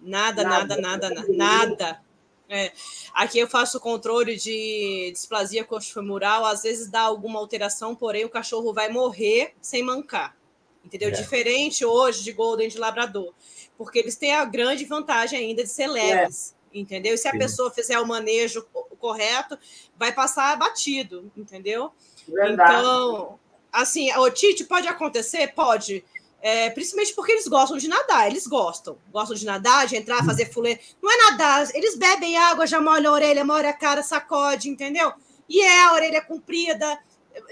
Nada, 0.00 0.42
nada, 0.42 0.76
nada, 0.76 1.10
nada, 1.10 1.26
nada. 1.28 2.02
É. 2.48 2.72
Aqui 3.14 3.38
eu 3.38 3.48
faço 3.48 3.80
controle 3.80 4.36
de 4.36 5.10
displasia 5.12 5.64
coxofemoral, 5.64 6.44
às 6.44 6.62
vezes 6.62 6.90
dá 6.90 7.00
alguma 7.00 7.38
alteração, 7.38 7.94
porém 7.94 8.24
o 8.24 8.28
cachorro 8.28 8.74
vai 8.74 8.88
morrer 8.88 9.54
sem 9.60 9.82
mancar. 9.82 10.36
Entendeu? 10.84 11.08
É. 11.08 11.12
Diferente 11.12 11.84
hoje 11.84 12.22
de 12.22 12.32
Golden 12.32 12.68
de 12.68 12.78
Labrador. 12.78 13.32
Porque 13.78 13.98
eles 13.98 14.16
têm 14.16 14.34
a 14.34 14.44
grande 14.44 14.84
vantagem 14.84 15.38
ainda 15.38 15.62
de 15.62 15.70
ser 15.70 15.86
leves. 15.86 16.54
É. 16.74 16.78
Entendeu? 16.78 17.14
E 17.14 17.18
se 17.18 17.28
a 17.28 17.32
Sim. 17.32 17.38
pessoa 17.38 17.70
fizer 17.70 17.98
o 18.00 18.06
manejo 18.06 18.66
correto, 18.98 19.58
vai 19.96 20.12
passar 20.12 20.56
batido, 20.56 21.30
entendeu? 21.36 21.92
Verdade. 22.26 22.78
Então, 22.78 23.38
assim, 23.70 24.12
o 24.16 24.30
Tite 24.30 24.64
pode 24.64 24.88
acontecer? 24.88 25.48
Pode. 25.54 26.04
É, 26.42 26.70
principalmente 26.70 27.14
porque 27.14 27.30
eles 27.30 27.46
gostam 27.46 27.78
de 27.78 27.86
nadar, 27.86 28.26
eles 28.26 28.48
gostam. 28.48 28.98
Gostam 29.12 29.36
de 29.36 29.46
nadar, 29.46 29.86
de 29.86 29.94
entrar, 29.94 30.24
fazer 30.26 30.52
fulê. 30.52 30.76
Não 31.00 31.10
é 31.10 31.30
nadar, 31.30 31.68
eles 31.72 31.96
bebem 31.96 32.36
água, 32.36 32.66
já 32.66 32.80
molham 32.80 33.12
a 33.12 33.14
orelha, 33.14 33.44
molha 33.44 33.70
a 33.70 33.72
cara, 33.72 34.02
sacode, 34.02 34.68
entendeu? 34.68 35.12
E 35.48 35.62
é 35.62 35.84
a 35.84 35.92
orelha 35.92 36.20
comprida, 36.20 36.98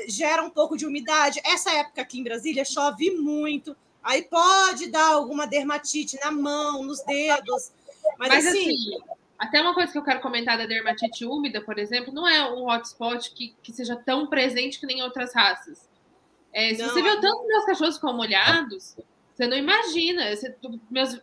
gera 0.09 0.43
um 0.43 0.51
pouco 0.51 0.77
de 0.77 0.87
umidade. 0.87 1.41
Essa 1.45 1.71
época 1.71 2.03
aqui 2.03 2.19
em 2.19 2.25
Brasília 2.25 2.65
chove 2.65 3.13
muito. 3.13 3.77
Aí 4.03 4.23
pode 4.23 4.89
dar 4.89 5.13
alguma 5.13 5.47
dermatite 5.47 6.19
na 6.25 6.33
mão, 6.33 6.83
nos 6.83 7.01
dedos. 7.05 7.71
Mas, 8.19 8.29
Mas 8.29 8.47
assim, 8.47 8.71
assim, 8.71 8.99
até 9.39 9.61
uma 9.61 9.73
coisa 9.73 9.93
que 9.93 9.99
eu 9.99 10.05
quero 10.05 10.21
comentar 10.21 10.59
da 10.59 10.67
dermatite 10.67 11.25
úmida, 11.25 11.61
por 11.61 11.79
exemplo, 11.79 12.13
não 12.13 12.27
é 12.27 12.51
um 12.53 12.69
hotspot 12.69 13.33
que, 13.33 13.55
que 13.63 13.73
seja 13.73 13.95
tão 13.95 14.27
presente 14.27 14.81
que 14.81 14.87
nem 14.87 15.01
outras 15.03 15.33
raças. 15.33 15.89
É, 16.53 16.75
se 16.75 16.83
não, 16.83 16.89
você 16.89 17.03
viu 17.03 17.21
tanto 17.21 17.47
meus 17.47 17.65
cachorros 17.65 17.95
ficam 17.97 18.17
molhados, 18.17 18.97
você 19.35 19.47
não 19.47 19.57
imagina. 19.57 20.37
Você, 20.37 20.55
meus, 20.91 21.19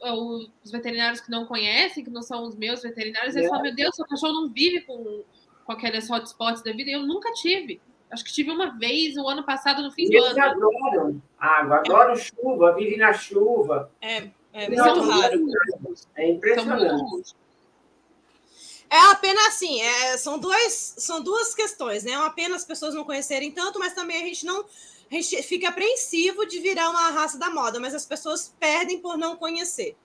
os 0.63 0.71
veterinários 0.71 1.21
que 1.21 1.29
não 1.29 1.45
conhecem, 1.45 2.03
que 2.03 2.09
não 2.09 2.21
são 2.21 2.43
os 2.45 2.55
meus 2.55 2.81
veterinários, 2.81 3.35
eles 3.35 3.47
é. 3.47 3.49
falam: 3.49 3.63
Meu 3.63 3.75
Deus, 3.75 3.95
seu 3.95 4.05
cachorro 4.05 4.33
não 4.33 4.49
vive 4.49 4.81
com, 4.81 5.23
com 5.65 5.71
aqueles 5.71 6.09
hotspots 6.09 6.63
da 6.63 6.71
vida. 6.71 6.89
Eu 6.89 7.03
nunca 7.03 7.31
tive. 7.33 7.79
Acho 8.09 8.23
que 8.23 8.31
tive 8.31 8.51
uma 8.51 8.77
vez 8.77 9.17
o 9.17 9.27
ano 9.27 9.43
passado, 9.43 9.83
no 9.83 9.91
fim 9.91 10.05
e 10.05 10.09
do 10.09 10.15
eles 10.15 10.31
ano. 10.31 10.41
adoram 10.41 11.21
água, 11.37 11.77
adoram 11.77 12.13
é. 12.13 12.15
chuva, 12.15 12.73
vivem 12.73 12.97
na 12.97 13.13
chuva. 13.13 13.91
É, 14.01 14.29
é 14.53 14.69
muito 14.69 15.01
raro. 15.01 15.45
É 16.15 16.31
impressionante. 16.31 17.35
É 18.89 18.99
apenas 19.11 19.47
assim, 19.47 19.81
é, 19.81 20.17
são, 20.17 20.39
duas, 20.39 20.95
são 20.97 21.21
duas 21.21 21.53
questões, 21.53 22.05
né? 22.05 22.17
Uma 22.17 22.29
pena 22.29 22.55
as 22.55 22.63
pessoas 22.63 22.95
não 22.95 23.03
conhecerem 23.03 23.51
tanto, 23.51 23.77
mas 23.77 23.93
também 23.93 24.23
a 24.23 24.25
gente 24.25 24.45
não 24.45 24.63
a 25.09 25.15
gente 25.15 25.41
fica 25.43 25.69
apreensivo 25.69 26.45
de 26.45 26.59
virar 26.59 26.89
uma 26.89 27.09
raça 27.11 27.37
da 27.39 27.49
moda, 27.49 27.79
mas 27.79 27.95
as 27.95 28.05
pessoas 28.05 28.53
perdem 28.59 28.99
por 28.99 29.17
não 29.17 29.35
conhecer. 29.35 29.95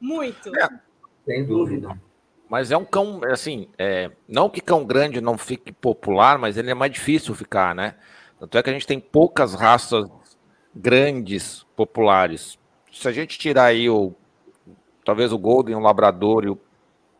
Muito. 0.00 0.54
É, 0.56 0.68
sem 1.26 1.44
dúvida. 1.44 2.00
Mas 2.48 2.70
é 2.70 2.76
um 2.76 2.84
cão, 2.84 3.20
assim, 3.30 3.68
é, 3.78 4.10
não 4.26 4.50
que 4.50 4.60
cão 4.60 4.84
grande 4.84 5.20
não 5.20 5.38
fique 5.38 5.72
popular, 5.72 6.38
mas 6.38 6.56
ele 6.56 6.70
é 6.70 6.74
mais 6.74 6.92
difícil 6.92 7.34
ficar, 7.34 7.74
né? 7.74 7.94
Tanto 8.38 8.58
é 8.58 8.62
que 8.62 8.70
a 8.70 8.72
gente 8.72 8.86
tem 8.86 8.98
poucas 8.98 9.54
raças 9.54 10.08
grandes 10.74 11.64
populares. 11.76 12.58
Se 12.90 13.06
a 13.06 13.12
gente 13.12 13.38
tirar 13.38 13.66
aí 13.66 13.88
o 13.88 14.14
talvez 15.04 15.32
o 15.32 15.38
Golden, 15.38 15.76
o 15.76 15.80
Labrador 15.80 16.44
e 16.44 16.48
o 16.48 16.58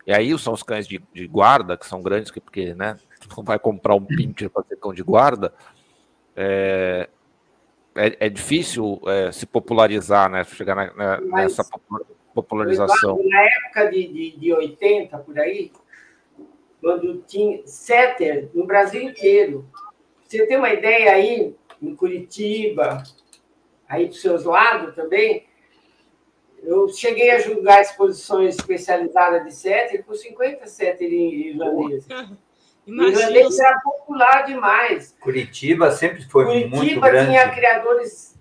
e 0.06 0.12
aí 0.12 0.36
são 0.38 0.52
os 0.52 0.62
cães 0.62 0.88
de, 0.88 1.00
de 1.14 1.26
guarda, 1.28 1.76
que 1.76 1.86
são 1.86 2.02
grandes, 2.02 2.32
porque, 2.32 2.74
né, 2.74 2.98
não 3.36 3.44
vai 3.44 3.58
comprar 3.58 3.94
um 3.94 4.04
pincher 4.04 4.50
para 4.50 4.64
ser 4.64 4.76
cão 4.76 4.92
de 4.92 5.02
guarda, 5.02 5.52
é, 6.36 7.08
é, 7.94 8.26
é 8.26 8.28
difícil 8.28 9.00
é, 9.06 9.32
se 9.32 9.46
popularizar, 9.46 10.30
né? 10.30 10.44
Chegar 10.44 10.74
na, 10.74 10.94
na, 10.94 11.20
nessa 11.20 11.64
popularização. 12.34 13.20
Na 13.24 13.42
época 13.42 13.90
de, 13.90 14.06
de, 14.08 14.36
de 14.38 14.52
80, 14.52 15.18
por 15.18 15.38
aí, 15.38 15.72
quando 16.80 17.22
tinha 17.26 17.66
setter 17.66 18.48
no 18.54 18.66
Brasil 18.66 19.02
inteiro. 19.02 19.68
Você 20.26 20.46
tem 20.46 20.56
uma 20.56 20.72
ideia 20.72 21.12
aí, 21.12 21.54
em 21.82 21.94
Curitiba, 21.94 23.02
aí 23.88 24.06
dos 24.06 24.20
seus 24.20 24.44
lados 24.44 24.94
também, 24.94 25.44
eu 26.62 26.88
cheguei 26.88 27.30
a 27.30 27.40
julgar 27.40 27.80
exposições 27.80 28.56
especializadas 28.56 29.44
de 29.44 29.52
setter 29.52 30.04
com 30.04 30.14
50 30.14 30.66
setter 30.66 31.10
irlandeses. 31.12 32.06
Imagina. 32.90 33.20
Irlandês 33.20 33.58
era 33.58 33.80
popular 33.80 34.42
demais. 34.42 35.16
Curitiba 35.20 35.90
sempre 35.92 36.22
foi 36.28 36.44
Curitiba 36.44 36.76
muito 36.76 37.00
grande. 37.00 37.00
Curitiba 37.00 37.32
tinha 37.32 37.54
criadores, 37.54 38.38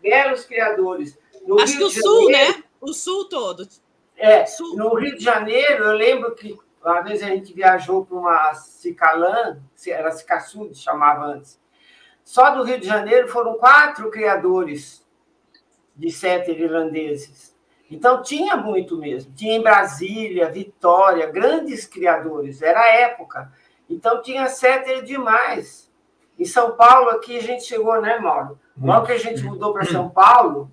belos 0.00 0.44
criadores. 0.44 1.18
No 1.46 1.60
Acho 1.60 1.78
Rio 1.78 1.90
que 1.90 1.98
o 1.98 2.02
Sul, 2.02 2.30
Janeiro, 2.30 2.58
né? 2.58 2.64
O 2.80 2.92
Sul 2.92 3.28
todo. 3.28 3.68
É, 4.16 4.46
sul. 4.46 4.76
no 4.76 4.94
Rio 4.94 5.16
de 5.16 5.24
Janeiro, 5.24 5.84
eu 5.84 5.92
lembro 5.92 6.34
que 6.34 6.56
uma 6.82 7.00
vez 7.00 7.22
a 7.22 7.26
gente 7.26 7.52
viajou 7.52 8.04
para 8.04 8.16
uma 8.16 8.54
Cicalã, 8.54 9.60
era 9.86 10.12
Cicaçude, 10.12 10.78
chamava 10.78 11.24
antes. 11.26 11.60
Só 12.24 12.50
do 12.50 12.62
Rio 12.62 12.78
de 12.78 12.86
Janeiro 12.86 13.28
foram 13.28 13.54
quatro 13.54 14.10
criadores 14.10 15.04
de 15.96 16.10
setter 16.10 16.60
irlandeses. 16.60 17.52
Então 17.90 18.22
tinha 18.22 18.56
muito 18.56 18.96
mesmo. 18.96 19.32
Tinha 19.34 19.56
em 19.56 19.62
Brasília, 19.62 20.48
Vitória, 20.48 21.26
grandes 21.26 21.86
criadores. 21.86 22.62
Era 22.62 22.80
a 22.80 22.88
época. 22.88 23.52
Então 23.88 24.22
tinha 24.22 24.48
setter 24.48 25.02
demais. 25.02 25.90
Em 26.38 26.44
São 26.44 26.76
Paulo, 26.76 27.10
aqui 27.10 27.36
a 27.36 27.42
gente 27.42 27.64
chegou, 27.64 28.00
né, 28.00 28.18
Mauro? 28.18 28.58
Logo 28.80 29.06
que 29.06 29.12
a 29.12 29.18
gente 29.18 29.42
mudou 29.44 29.72
para 29.72 29.84
São 29.84 30.08
Paulo, 30.08 30.72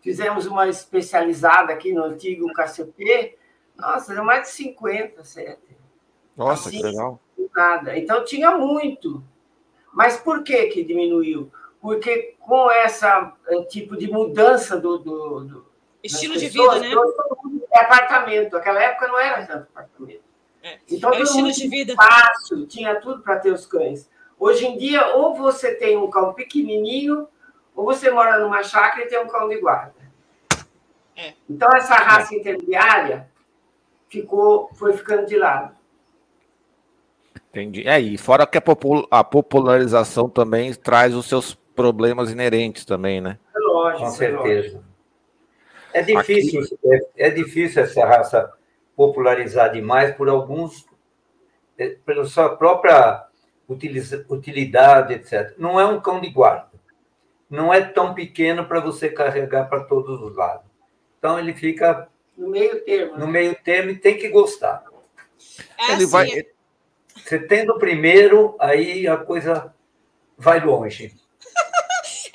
fizemos 0.00 0.46
uma 0.46 0.68
especializada 0.68 1.72
aqui 1.72 1.92
no 1.92 2.04
antigo 2.04 2.52
KCP. 2.52 3.36
Nossa, 3.76 4.12
eram 4.12 4.24
mais 4.24 4.42
de 4.42 4.48
50 4.48 5.24
setter. 5.24 5.76
Nossa, 6.36 6.68
assim, 6.68 6.78
que 6.78 6.84
legal. 6.84 7.20
Nada. 7.54 7.98
Então 7.98 8.24
tinha 8.24 8.56
muito. 8.56 9.24
Mas 9.92 10.16
por 10.16 10.42
que, 10.44 10.66
que 10.66 10.84
diminuiu? 10.84 11.50
Porque 11.80 12.36
com 12.38 12.70
essa 12.70 13.34
eh, 13.48 13.62
tipo 13.64 13.96
de 13.96 14.10
mudança 14.10 14.78
do, 14.78 14.98
do, 14.98 15.40
do 15.40 15.66
estilo 16.02 16.34
pessoas, 16.34 16.80
de 16.80 16.88
vida, 16.88 17.00
né? 17.00 17.12
É 17.72 17.80
apartamento. 17.80 18.56
Aquela 18.56 18.82
época 18.82 19.08
não 19.08 19.18
era 19.18 19.46
tanto 19.46 19.62
apartamento. 19.62 20.29
É. 20.62 20.78
Então, 20.90 21.12
é 21.12 21.22
estilo 21.22 21.50
de 21.50 21.68
vida. 21.68 21.94
Fácil, 21.94 22.66
tinha 22.66 22.94
tudo 23.00 23.22
para 23.22 23.38
ter 23.38 23.52
os 23.52 23.66
cães. 23.66 24.08
Hoje 24.38 24.66
em 24.66 24.76
dia, 24.76 25.14
ou 25.16 25.34
você 25.34 25.74
tem 25.74 25.96
um 25.96 26.08
cão 26.10 26.32
pequenininho, 26.32 27.28
ou 27.74 27.84
você 27.84 28.10
mora 28.10 28.38
numa 28.38 28.62
chácara 28.62 29.04
e 29.04 29.08
tem 29.08 29.18
um 29.18 29.28
cão 29.28 29.48
de 29.48 29.58
guarda. 29.58 29.94
É. 31.16 31.34
Então, 31.48 31.68
essa 31.74 31.94
raça 31.94 32.34
intermediária 32.34 33.28
ficou, 34.08 34.70
foi 34.74 34.92
ficando 34.92 35.26
de 35.26 35.36
lado. 35.36 35.74
Entendi. 37.50 37.86
É, 37.86 38.00
e 38.00 38.16
fora 38.16 38.46
que 38.46 38.58
a, 38.58 38.60
popul 38.60 39.06
a 39.10 39.24
popularização 39.24 40.28
também 40.28 40.72
traz 40.72 41.14
os 41.14 41.26
seus 41.26 41.54
problemas 41.54 42.30
inerentes 42.30 42.84
também, 42.84 43.20
né? 43.20 43.38
É 43.54 43.58
lógico. 43.58 44.04
Com 44.04 44.10
certeza. 44.10 44.84
É 45.92 46.02
difícil, 46.02 46.62
é, 46.84 47.26
é, 47.26 47.30
difícil 47.30 47.82
essa 47.82 48.06
raça 48.06 48.52
popularizar 49.00 49.72
demais 49.72 50.14
por 50.14 50.28
alguns, 50.28 50.86
é, 51.78 51.96
pela 52.04 52.26
sua 52.26 52.54
própria 52.54 53.24
utilidade, 54.28 55.14
etc. 55.14 55.54
Não 55.56 55.80
é 55.80 55.86
um 55.86 55.98
cão 55.98 56.20
de 56.20 56.28
guarda. 56.28 56.68
Não 57.48 57.72
é 57.72 57.80
tão 57.80 58.12
pequeno 58.12 58.66
para 58.66 58.78
você 58.78 59.08
carregar 59.08 59.70
para 59.70 59.84
todos 59.84 60.20
os 60.20 60.36
lados. 60.36 60.66
Então 61.18 61.38
ele 61.38 61.54
fica 61.54 62.08
no 62.36 62.50
meio 62.50 62.84
termo. 62.84 63.12
No 63.16 63.24
né? 63.24 63.32
meio 63.32 63.56
termo 63.64 63.90
e 63.90 63.96
tem 63.96 64.18
que 64.18 64.28
gostar. 64.28 64.84
É 65.78 65.92
ele 65.92 66.04
assim, 66.04 66.06
vai. 66.06 66.28
Você 67.16 67.38
tendo 67.38 67.72
o 67.72 67.78
primeiro, 67.78 68.54
aí 68.60 69.08
a 69.08 69.16
coisa 69.16 69.74
vai 70.36 70.60
longe. 70.60 71.14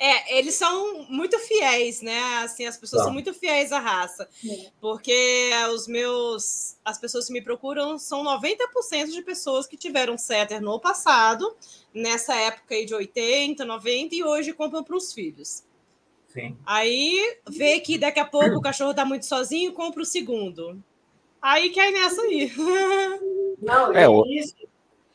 É, 0.06 0.38
eles 0.38 0.54
são 0.54 1.04
muito 1.08 1.36
fiéis, 1.40 2.00
né? 2.00 2.20
Assim, 2.44 2.64
as 2.64 2.76
pessoas 2.76 3.00
tá. 3.00 3.06
são 3.06 3.12
muito 3.12 3.34
fiéis 3.34 3.72
à 3.72 3.80
raça. 3.80 4.28
É. 4.48 4.70
Porque 4.80 5.50
os 5.74 5.88
meus. 5.88 6.76
As 6.84 6.96
pessoas 6.96 7.26
que 7.26 7.32
me 7.32 7.42
procuram 7.42 7.98
são 7.98 8.22
90% 8.22 9.10
de 9.10 9.20
pessoas 9.22 9.66
que 9.66 9.76
tiveram 9.76 10.16
setter 10.16 10.62
no 10.62 10.78
passado, 10.78 11.56
nessa 11.92 12.36
época 12.36 12.76
aí 12.76 12.86
de 12.86 12.94
80, 12.94 13.64
90, 13.64 14.14
e 14.14 14.22
hoje 14.22 14.52
compram 14.52 14.84
para 14.84 14.96
os 14.96 15.12
filhos. 15.12 15.64
Sim. 16.28 16.56
Aí 16.64 17.40
vê 17.48 17.80
que 17.80 17.98
daqui 17.98 18.20
a 18.20 18.24
pouco 18.24 18.58
o 18.58 18.62
cachorro 18.62 18.92
está 18.92 19.04
muito 19.04 19.26
sozinho, 19.26 19.72
compra 19.72 20.02
o 20.02 20.06
segundo. 20.06 20.80
Aí 21.42 21.74
cai 21.74 21.90
nessa 21.90 22.22
aí. 22.22 22.52
Não, 23.60 23.92
é, 23.92 24.06
isso, 24.28 24.54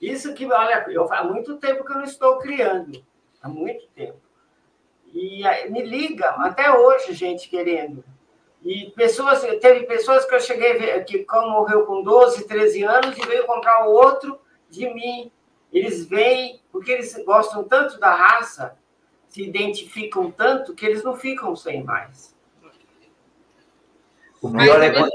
isso 0.02 0.34
que, 0.34 0.46
olha, 0.48 0.86
eu 0.90 1.14
há 1.14 1.24
muito 1.24 1.56
tempo 1.60 1.86
que 1.86 1.92
eu 1.94 1.98
não 1.98 2.04
estou 2.04 2.40
criando. 2.40 3.06
Há 3.42 3.48
muito 3.48 3.88
tempo. 3.96 4.20
E 5.14 5.44
me 5.70 5.84
liga, 5.84 6.30
até 6.40 6.72
hoje, 6.72 7.14
gente 7.14 7.50
querendo. 7.50 8.04
E 8.64 8.92
pessoas, 8.92 9.42
teve 9.60 9.86
pessoas 9.86 10.24
que 10.26 10.36
eu 10.36 10.40
cheguei 10.40 10.72
a 10.72 10.78
ver, 10.78 11.06
que 11.06 11.24
como 11.26 11.50
morreu 11.50 11.86
com 11.86 12.04
12, 12.04 12.48
13 12.48 12.84
anos 12.84 13.18
e 13.18 13.26
veio 13.26 13.46
comprar 13.46 13.88
o 13.88 13.92
outro 13.92 14.40
de 14.70 14.88
mim. 14.94 15.32
Eles 15.74 16.06
vêm, 16.06 16.62
porque 16.72 16.92
eles 16.92 17.16
gostam 17.26 17.64
tanto 17.64 18.00
da 18.00 18.14
raça, 18.14 18.78
se 19.28 19.42
identificam 19.42 20.30
tanto, 20.30 20.76
que 20.76 20.86
eles 20.86 21.04
não 21.04 21.16
ficam 21.16 21.56
sem 21.56 21.84
mais. 21.84 22.36
O 24.42 24.52
pior, 24.52 24.82
é 24.82 24.92
quando, 24.92 25.12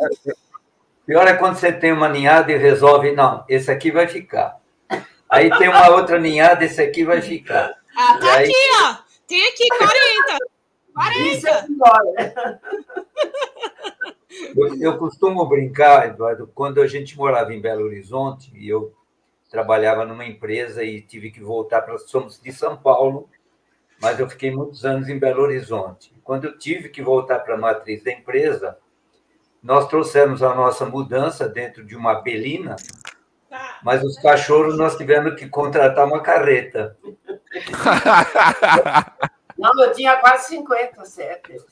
pior 1.04 1.26
é 1.26 1.34
quando 1.34 1.56
você 1.56 1.72
tem 1.72 1.92
uma 1.92 2.08
ninhada 2.08 2.52
e 2.52 2.56
resolve, 2.56 3.12
não, 3.12 3.44
esse 3.48 3.70
aqui 3.70 3.90
vai 3.90 4.06
ficar. 4.06 4.60
Aí 5.28 5.50
tem 5.58 5.68
uma 5.68 5.90
outra 5.90 6.18
ninhada, 6.18 6.64
esse 6.64 6.80
aqui 6.80 7.04
vai 7.04 7.20
ficar. 7.20 7.74
Ah, 7.96 8.18
tá 8.18 8.34
aí... 8.34 8.44
aqui, 8.44 8.54
ó. 8.82 9.05
Tem 9.26 9.48
aqui 9.48 9.68
40. 9.68 10.38
40. 10.94 11.18
Isso 11.20 11.48
é 11.48 11.62
pior. 11.62 12.04
Né? 12.14 12.34
Eu, 14.56 14.80
eu 14.80 14.98
costumo 14.98 15.44
brincar, 15.46 16.08
Eduardo, 16.08 16.50
quando 16.54 16.80
a 16.80 16.86
gente 16.86 17.16
morava 17.16 17.54
em 17.54 17.60
Belo 17.60 17.84
Horizonte, 17.84 18.52
e 18.54 18.68
eu 18.68 18.94
trabalhava 19.50 20.04
numa 20.04 20.24
empresa 20.26 20.84
e 20.84 21.00
tive 21.00 21.30
que 21.30 21.40
voltar 21.40 21.82
para. 21.82 21.98
Somos 21.98 22.40
de 22.40 22.52
São 22.52 22.76
Paulo, 22.76 23.28
mas 24.00 24.18
eu 24.20 24.28
fiquei 24.28 24.50
muitos 24.50 24.84
anos 24.84 25.08
em 25.08 25.18
Belo 25.18 25.42
Horizonte. 25.42 26.12
Quando 26.22 26.44
eu 26.44 26.58
tive 26.58 26.88
que 26.88 27.02
voltar 27.02 27.40
para 27.40 27.54
a 27.54 27.58
matriz 27.58 28.02
da 28.02 28.12
empresa, 28.12 28.76
nós 29.62 29.88
trouxemos 29.88 30.42
a 30.42 30.54
nossa 30.54 30.84
mudança 30.84 31.48
dentro 31.48 31.84
de 31.84 31.96
uma 31.96 32.20
belina, 32.20 32.76
tá. 33.48 33.80
mas 33.82 34.02
os 34.02 34.18
cachorros 34.18 34.76
nós 34.76 34.96
tivemos 34.96 35.34
que 35.34 35.48
contratar 35.48 36.06
uma 36.06 36.20
carreta. 36.20 36.96
Não, 39.58 39.84
eu 39.84 39.92
tinha 39.92 40.16
quase 40.16 40.48
50 40.48 41.04
setas. 41.06 41.64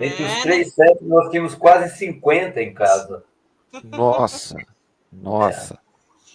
Entre 0.00 0.22
os 0.22 0.30
é, 0.30 0.42
três 0.42 0.76
né? 0.76 0.86
setas, 0.86 1.08
nós 1.08 1.30
tínhamos 1.30 1.54
quase 1.54 1.96
50 1.96 2.60
em 2.60 2.74
casa. 2.74 3.24
Nossa, 3.84 4.56
nossa. 5.12 5.78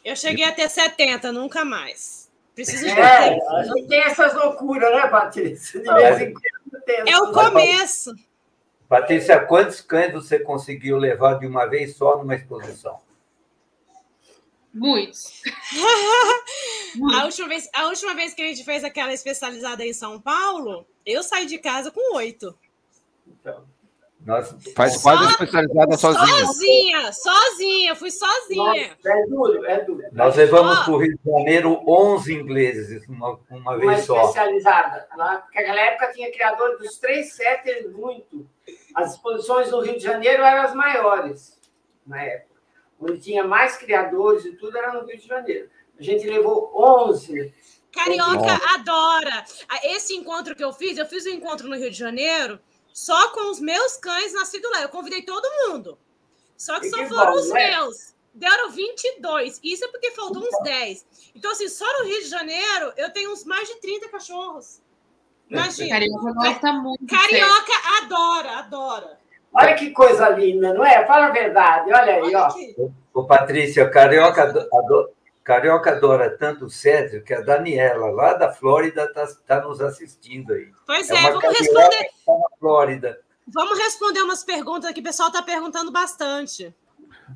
Eu 0.03 0.15
cheguei 0.15 0.45
até 0.45 0.67
70, 0.67 1.31
nunca 1.31 1.63
mais. 1.63 2.29
Preciso 2.53 2.85
de 2.85 2.91
é, 2.91 3.39
a 3.39 3.63
gente 3.63 3.87
tem 3.87 3.99
essas 4.01 4.33
loucuras, 4.33 4.93
né, 4.93 5.07
Patrícia? 5.07 5.81
De 5.81 5.91
vez 5.91 6.21
em 6.21 6.33
quando 6.33 6.83
tem 6.85 7.03
É 7.07 7.17
o 7.17 7.31
começo. 7.31 8.13
Patrícia, 8.87 9.39
quantos 9.39 9.81
cães 9.81 10.13
você 10.13 10.37
conseguiu 10.39 10.97
levar 10.97 11.39
de 11.39 11.47
uma 11.47 11.65
vez 11.65 11.95
só 11.95 12.17
numa 12.17 12.35
exposição? 12.35 12.99
Muitos. 14.73 15.43
a, 17.13 17.25
última 17.25 17.47
vez, 17.47 17.69
a 17.73 17.85
última 17.85 18.15
vez 18.15 18.33
que 18.33 18.41
a 18.41 18.47
gente 18.47 18.63
fez 18.63 18.83
aquela 18.83 19.13
especializada 19.13 19.85
em 19.85 19.93
São 19.93 20.19
Paulo, 20.19 20.85
eu 21.05 21.21
saí 21.21 21.45
de 21.45 21.59
casa 21.59 21.91
com 21.91 22.15
oito. 22.15 22.57
Então, 23.27 23.63
faz 24.75 24.99
quase 25.01 25.25
especializada 25.31 25.97
sozinha. 25.97 26.45
Sozinha, 26.45 27.13
sozinha, 27.13 27.95
fui 27.95 28.09
sozinha. 28.09 28.95
Nossa, 28.95 29.09
é 29.09 29.25
duro, 29.27 29.65
é 29.65 29.83
duro. 29.83 30.03
Nós 30.11 30.35
levamos 30.35 30.79
para 30.79 30.93
o 30.93 30.97
Rio 30.97 31.17
de 31.17 31.31
Janeiro 31.31 31.83
11 31.87 32.33
ingleses 32.33 33.07
uma, 33.07 33.39
uma 33.51 33.77
vez 33.77 33.91
uma 33.91 33.97
só. 34.01 34.21
especializada. 34.21 35.07
Lá, 35.15 35.37
porque 35.37 35.59
naquela 35.59 35.81
época 35.81 36.13
tinha 36.13 36.31
criador 36.31 36.77
dos 36.79 36.97
três 36.97 37.35
setters 37.35 37.91
muito. 37.91 38.47
As 38.95 39.11
exposições 39.11 39.69
no 39.69 39.81
Rio 39.81 39.97
de 39.97 40.03
Janeiro 40.03 40.41
eram 40.41 40.63
as 40.63 40.73
maiores 40.73 41.59
na 42.07 42.23
época 42.23 42.52
onde 43.03 43.19
tinha 43.19 43.43
mais 43.43 43.77
criadores 43.77 44.45
e 44.45 44.53
tudo, 44.53 44.77
era 44.77 44.93
no 44.93 45.05
Rio 45.05 45.17
de 45.17 45.27
Janeiro. 45.27 45.69
A 45.99 46.03
gente 46.03 46.27
levou 46.27 46.71
11. 46.75 47.53
Carioca 47.91 48.33
Nossa. 48.33 48.75
adora. 48.75 49.45
Esse 49.83 50.15
encontro 50.15 50.55
que 50.55 50.63
eu 50.63 50.73
fiz, 50.73 50.97
eu 50.97 51.05
fiz 51.05 51.25
um 51.25 51.29
encontro 51.29 51.67
no 51.67 51.75
Rio 51.75 51.91
de 51.91 51.97
Janeiro 51.97 52.59
só 52.91 53.29
com 53.29 53.51
os 53.51 53.59
meus 53.59 53.97
cães 53.97 54.33
nascidos 54.33 54.69
lá. 54.71 54.81
Eu 54.81 54.89
convidei 54.89 55.21
todo 55.21 55.47
mundo. 55.67 55.97
Só 56.57 56.79
que 56.79 56.87
e 56.87 56.89
só 56.89 56.97
que 56.97 57.07
foram 57.07 57.33
bom, 57.33 57.39
os 57.39 57.49
né? 57.49 57.71
meus. 57.71 58.13
Deram 58.33 58.71
22. 58.71 59.59
Isso 59.63 59.85
é 59.85 59.87
porque 59.89 60.11
faltou 60.11 60.43
uns 60.43 60.63
10. 60.63 61.05
Então, 61.35 61.51
assim, 61.51 61.67
só 61.67 61.85
no 61.99 62.05
Rio 62.05 62.21
de 62.21 62.29
Janeiro 62.29 62.93
eu 62.97 63.11
tenho 63.11 63.31
uns 63.31 63.43
mais 63.43 63.67
de 63.67 63.75
30 63.75 64.09
cachorros. 64.09 64.81
Imagina. 65.49 65.89
Carioca 65.89 66.33
gosta 66.33 66.73
muito. 66.73 67.05
Carioca 67.05 67.73
adora, 68.01 68.51
adora. 68.57 69.22
Olha 69.53 69.75
que 69.75 69.91
coisa 69.91 70.29
linda, 70.29 70.73
não 70.73 70.83
é? 70.83 71.05
Fala 71.05 71.27
a 71.27 71.31
verdade, 71.31 71.91
olha 71.93 72.13
aí, 72.15 72.21
olha 72.21 72.47
ó. 72.47 72.89
Ô, 73.13 73.25
Patrícia, 73.25 73.87
Carioca, 73.89 74.43
adora, 74.43 75.09
Carioca 75.43 75.91
adora 75.91 76.35
tanto 76.37 76.65
o 76.65 76.69
Cédric 76.69 77.25
que 77.25 77.33
a 77.33 77.41
Daniela, 77.41 78.09
lá 78.09 78.33
da 78.33 78.51
Flórida, 78.51 79.03
está 79.03 79.27
tá 79.45 79.61
nos 79.61 79.79
assistindo 79.79 80.53
aí. 80.53 80.71
Pois 80.87 81.09
é, 81.09 81.15
é 81.15 81.31
vamos 81.31 81.59
responder. 81.59 82.09
Tá 82.25 82.33
na 82.33 82.57
Flórida. 82.59 83.19
Vamos 83.47 83.77
responder 83.77 84.21
umas 84.21 84.43
perguntas 84.43 84.91
que 84.91 85.01
o 85.01 85.03
pessoal 85.03 85.27
está 85.29 85.43
perguntando 85.43 85.91
bastante. 85.91 86.73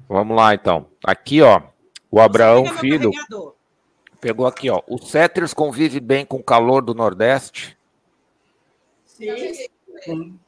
Vamos 0.08 0.36
lá, 0.36 0.54
então. 0.56 0.88
Aqui, 1.04 1.42
ó, 1.42 1.62
o 2.10 2.20
Abraão 2.20 2.66
Filho 2.66 3.12
pegou 4.20 4.48
aqui, 4.48 4.70
ó. 4.70 4.82
O 4.88 4.98
Ceters 4.98 5.54
convive 5.54 6.00
bem 6.00 6.26
com 6.26 6.38
o 6.38 6.44
calor 6.44 6.82
do 6.82 6.96
Nordeste? 6.96 7.78
Sim. 9.06 9.54
Sim. 10.04 10.40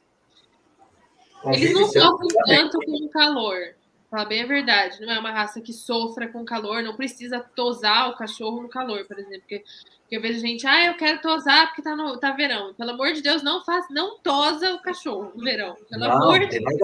Eles 1.44 1.72
não 1.72 1.86
sofrem 1.86 2.28
tanto 2.46 2.78
com 2.78 3.06
o 3.06 3.08
calor. 3.08 3.74
Fala 4.10 4.24
bem 4.24 4.42
a 4.42 4.46
verdade. 4.46 5.00
Não 5.00 5.12
é 5.12 5.18
uma 5.18 5.30
raça 5.30 5.60
que 5.60 5.72
sofra 5.72 6.28
com 6.28 6.44
calor, 6.44 6.82
não 6.82 6.96
precisa 6.96 7.40
tosar 7.54 8.10
o 8.10 8.16
cachorro 8.16 8.62
no 8.62 8.68
calor, 8.68 9.04
por 9.06 9.18
exemplo. 9.18 9.40
Porque, 9.40 9.64
porque 10.00 10.16
eu 10.16 10.20
vejo 10.20 10.40
gente, 10.40 10.66
ah, 10.66 10.86
eu 10.86 10.96
quero 10.96 11.20
tosar 11.20 11.68
porque 11.68 11.82
tá, 11.82 11.94
no, 11.94 12.18
tá 12.18 12.32
verão. 12.32 12.74
Pelo 12.74 12.90
amor 12.90 13.12
de 13.12 13.22
Deus, 13.22 13.42
não 13.42 13.64
faz, 13.64 13.86
não 13.88 14.18
tosa 14.18 14.74
o 14.74 14.82
cachorro 14.82 15.32
no 15.34 15.44
verão. 15.44 15.76
Pelo 15.88 16.04
não, 16.04 16.10
amor 16.10 16.40
de 16.40 16.58
Deus. 16.58 16.74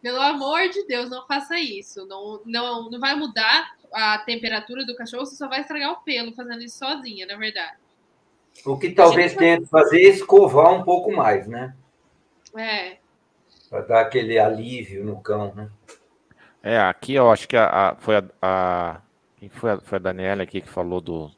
Pelo 0.00 0.20
amor 0.20 0.68
de 0.68 0.86
Deus, 0.86 1.10
não 1.10 1.26
faça 1.26 1.58
isso. 1.58 2.06
Não, 2.06 2.40
não, 2.46 2.90
não 2.90 3.00
vai 3.00 3.14
mudar 3.14 3.74
a 3.92 4.18
temperatura 4.18 4.86
do 4.86 4.94
cachorro, 4.94 5.26
você 5.26 5.34
só 5.34 5.48
vai 5.48 5.60
estragar 5.60 5.92
o 5.92 6.02
pelo 6.02 6.32
fazendo 6.32 6.62
isso 6.62 6.78
sozinha, 6.78 7.26
na 7.26 7.36
verdade. 7.36 7.76
O 8.64 8.78
que 8.78 8.90
talvez 8.90 9.34
tenha 9.34 9.60
que 9.60 9.66
fazer 9.66 10.00
é 10.00 10.08
escovar 10.10 10.72
um 10.72 10.84
pouco 10.84 11.12
mais, 11.12 11.46
né? 11.46 11.74
É, 12.56 12.98
para 13.70 13.82
dar 13.82 14.00
aquele 14.00 14.38
alívio 14.38 15.04
no 15.04 15.20
cão, 15.20 15.54
né? 15.54 15.70
É, 16.62 16.78
aqui 16.78 17.14
eu 17.14 17.30
acho 17.30 17.48
que 17.48 17.56
a, 17.56 17.90
a 17.90 17.94
foi 17.94 18.16
a, 18.16 18.24
a, 18.42 19.00
quem 19.38 19.48
foi 19.48 19.70
a, 19.70 19.80
foi 19.80 19.96
a 19.96 20.00
Daniela 20.00 20.42
aqui 20.42 20.60
que 20.60 20.68
falou 20.68 21.00
do 21.00 21.30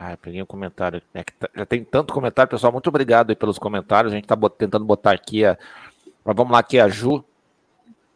ah, 0.00 0.16
peguei 0.16 0.40
um 0.40 0.46
comentário. 0.46 1.02
É 1.12 1.24
que 1.24 1.32
tá, 1.32 1.50
já 1.52 1.66
tem 1.66 1.82
tanto 1.82 2.14
comentário, 2.14 2.48
pessoal. 2.48 2.72
Muito 2.72 2.86
obrigado 2.86 3.30
aí 3.30 3.36
pelos 3.36 3.58
comentários. 3.58 4.12
A 4.12 4.14
gente 4.14 4.26
está 4.26 4.36
bot, 4.36 4.54
tentando 4.56 4.84
botar 4.84 5.10
aqui 5.10 5.44
a. 5.44 5.58
Mas 6.24 6.36
vamos 6.36 6.52
lá, 6.52 6.60
aqui 6.60 6.78
a 6.78 6.88
Ju. 6.88 7.24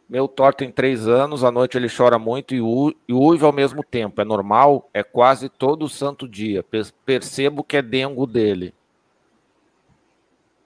Meu 0.07 0.27
Thor 0.27 0.53
tem 0.53 0.71
três 0.71 1.07
anos, 1.07 1.43
à 1.43 1.51
noite 1.51 1.75
ele 1.75 1.89
chora 1.89 2.19
muito 2.19 2.53
e, 2.53 2.61
u, 2.61 2.93
e 3.07 3.13
uiva 3.13 3.47
ao 3.47 3.51
mesmo 3.51 3.83
tempo. 3.83 4.21
É 4.21 4.23
normal? 4.23 4.89
É 4.93 5.03
quase 5.03 5.49
todo 5.49 5.89
santo 5.89 6.27
dia. 6.27 6.63
Percebo 7.05 7.63
que 7.63 7.75
é 7.75 7.81
dengo 7.81 8.25
dele. 8.25 8.73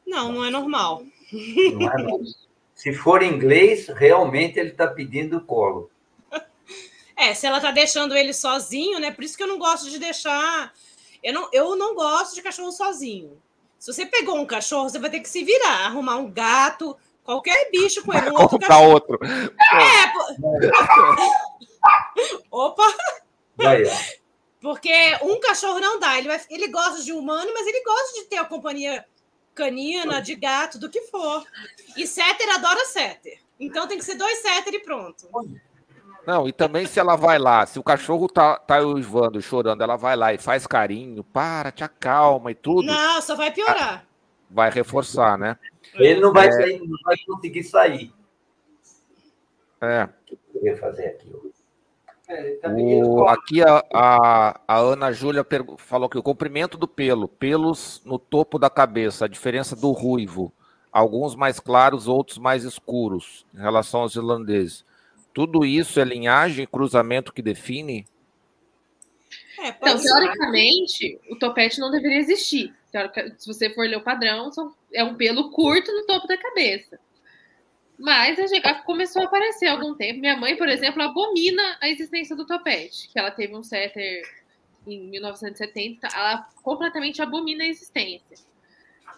Não, 0.06 0.34
não 0.34 0.46
é 0.46 0.52
normal. 0.52 1.04
Não 1.32 1.90
é 1.90 1.98
normal. 1.98 2.20
Se 2.78 2.94
for 2.94 3.24
inglês, 3.24 3.88
realmente 3.88 4.60
ele 4.60 4.70
está 4.70 4.88
pedindo 4.88 5.42
colo. 5.42 5.90
É, 7.20 7.34
se 7.34 7.48
ela 7.48 7.58
está 7.58 7.72
deixando 7.72 8.16
ele 8.16 8.32
sozinho, 8.32 9.00
né? 9.00 9.10
Por 9.10 9.24
isso 9.24 9.36
que 9.36 9.42
eu 9.42 9.48
não 9.48 9.58
gosto 9.58 9.90
de 9.90 9.98
deixar. 9.98 10.72
Eu 11.24 11.34
não, 11.34 11.50
eu 11.52 11.76
não 11.76 11.96
gosto 11.96 12.36
de 12.36 12.44
cachorro 12.44 12.72
sozinho. 12.72 13.42
Se 13.80 13.92
você 13.92 14.06
pegou 14.06 14.38
um 14.38 14.46
cachorro, 14.46 14.88
você 14.88 15.00
vai 15.00 15.10
ter 15.10 15.22
que 15.22 15.28
se 15.28 15.44
virar, 15.44 15.88
arrumar 15.88 16.18
um 16.18 16.32
gato, 16.32 16.96
qualquer 17.24 17.72
bicho 17.72 18.06
com 18.06 18.14
ele. 18.14 18.30
Um 18.30 18.40
outro 18.40 18.60
cachorro. 18.60 18.92
outro. 18.92 19.20
É, 19.26 20.38
Opa! 22.52 22.86
Vai, 23.56 23.82
Porque 24.62 25.18
um 25.24 25.40
cachorro 25.40 25.80
não 25.80 26.00
dá. 26.00 26.20
Ele, 26.20 26.28
vai, 26.28 26.40
ele 26.52 26.68
gosta 26.68 27.02
de 27.02 27.14
humano, 27.14 27.52
mas 27.52 27.66
ele 27.66 27.84
gosta 27.84 28.20
de 28.20 28.26
ter 28.26 28.38
a 28.38 28.46
companhia 28.46 29.04
canina, 29.58 30.22
de 30.22 30.36
gato, 30.36 30.78
do 30.78 30.90
que 30.90 31.02
for. 31.02 31.44
E 31.98 32.06
setter 32.06 32.56
adora 32.56 32.86
setter. 32.86 33.40
Então 33.60 33.88
tem 33.88 33.98
que 33.98 34.06
ser 34.06 34.16
dois 34.16 34.38
setter 34.40 34.76
e 34.76 34.80
pronto. 34.80 35.28
Não, 36.26 36.48
e 36.48 36.54
também 36.54 36.86
se 36.86 37.00
ela 37.00 37.16
vai 37.16 37.40
lá, 37.40 37.66
se 37.66 37.80
o 37.80 37.84
cachorro 37.84 38.28
tá, 38.28 38.58
tá 38.58 38.80
uivando, 38.80 39.42
chorando, 39.42 39.82
ela 39.82 39.96
vai 39.96 40.16
lá 40.16 40.34
e 40.34 40.38
faz 40.38 40.68
carinho, 40.68 41.24
para, 41.24 41.72
te 41.72 41.84
acalma 41.84 42.52
e 42.52 42.56
tudo. 42.56 42.86
Não, 42.86 43.22
só 43.22 43.36
vai 43.36 43.52
piorar. 43.52 44.06
Vai 44.50 44.70
reforçar, 44.70 45.38
né? 45.38 45.58
Ele 45.96 46.20
não 46.20 46.32
vai, 46.32 46.48
é... 46.48 46.52
sair, 46.52 46.80
não 46.80 46.98
vai 47.04 47.16
conseguir 47.26 47.64
sair. 47.64 48.14
É. 49.82 50.04
O 50.04 50.36
que 50.36 50.58
eu 50.58 50.66
ia 50.66 50.78
fazer 50.78 51.08
aqui? 51.08 51.32
É, 52.30 52.60
o, 53.06 53.26
aqui 53.26 53.62
a, 53.64 53.82
a, 53.94 54.62
a 54.68 54.78
Ana 54.80 55.14
Júlia 55.14 55.46
falou 55.78 56.10
que 56.10 56.18
o 56.18 56.24
comprimento 56.24 56.78
do 56.78 56.88
pelo, 56.88 57.28
pelos 57.28 58.02
no 58.04 58.20
topo 58.20 58.60
da 58.60 58.70
cabeça, 58.70 59.26
a 59.26 59.30
diferença 59.30 59.78
do 59.78 59.92
ruivo, 59.92 60.52
alguns 60.92 61.36
mais 61.36 61.58
claros, 61.60 62.08
outros 62.08 62.38
mais 62.38 62.66
escuros, 62.66 63.46
em 63.56 63.60
relação 63.60 64.02
aos 64.02 64.16
irlandeses. 64.16 64.84
Tudo 65.34 65.64
isso 65.64 66.00
é 66.02 66.04
linhagem 66.04 66.64
e 66.64 66.68
cruzamento 66.68 67.32
que 67.32 67.42
define? 67.42 68.06
É, 69.60 69.70
então, 69.70 69.98
teoricamente, 69.98 71.20
o 71.30 71.36
topete 71.38 71.80
não 71.80 71.90
deveria 71.90 72.20
existir. 72.20 72.76
Se 73.38 73.48
você 73.48 73.70
for 73.70 73.88
ler 73.88 73.98
o 73.98 74.04
padrão, 74.04 74.50
é 74.94 75.04
um 75.04 75.16
pelo 75.16 75.50
curto 75.52 75.92
no 75.92 76.06
topo 76.06 76.28
da 76.28 76.38
cabeça. 76.38 77.00
Mas 77.98 78.38
a 78.40 78.74
começou 78.76 79.24
a 79.24 79.26
aparecer 79.26 79.68
há 79.68 79.72
algum 79.72 79.96
tempo. 79.96 80.20
Minha 80.20 80.38
mãe, 80.38 80.56
por 80.56 80.70
exemplo, 80.70 81.02
abomina 81.02 81.78
a 81.82 81.90
existência 81.90 82.36
do 82.36 82.46
topete, 82.46 83.10
que 83.10 83.18
ela 83.18 83.32
teve 83.32 83.56
um 83.56 83.64
setter 83.64 84.22
em 84.86 85.10
1970, 85.10 86.08
ela 86.14 86.48
completamente 86.64 87.22
abomina 87.22 87.64
a 87.64 87.68
existência. 87.68 88.38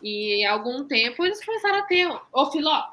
E 0.02 0.46
há 0.46 0.54
algum 0.54 0.86
tempo 0.86 1.26
eles 1.26 1.44
começaram 1.44 1.80
a 1.80 1.84
ter, 1.84 2.08
ô 2.32 2.52
Filó, 2.52 2.88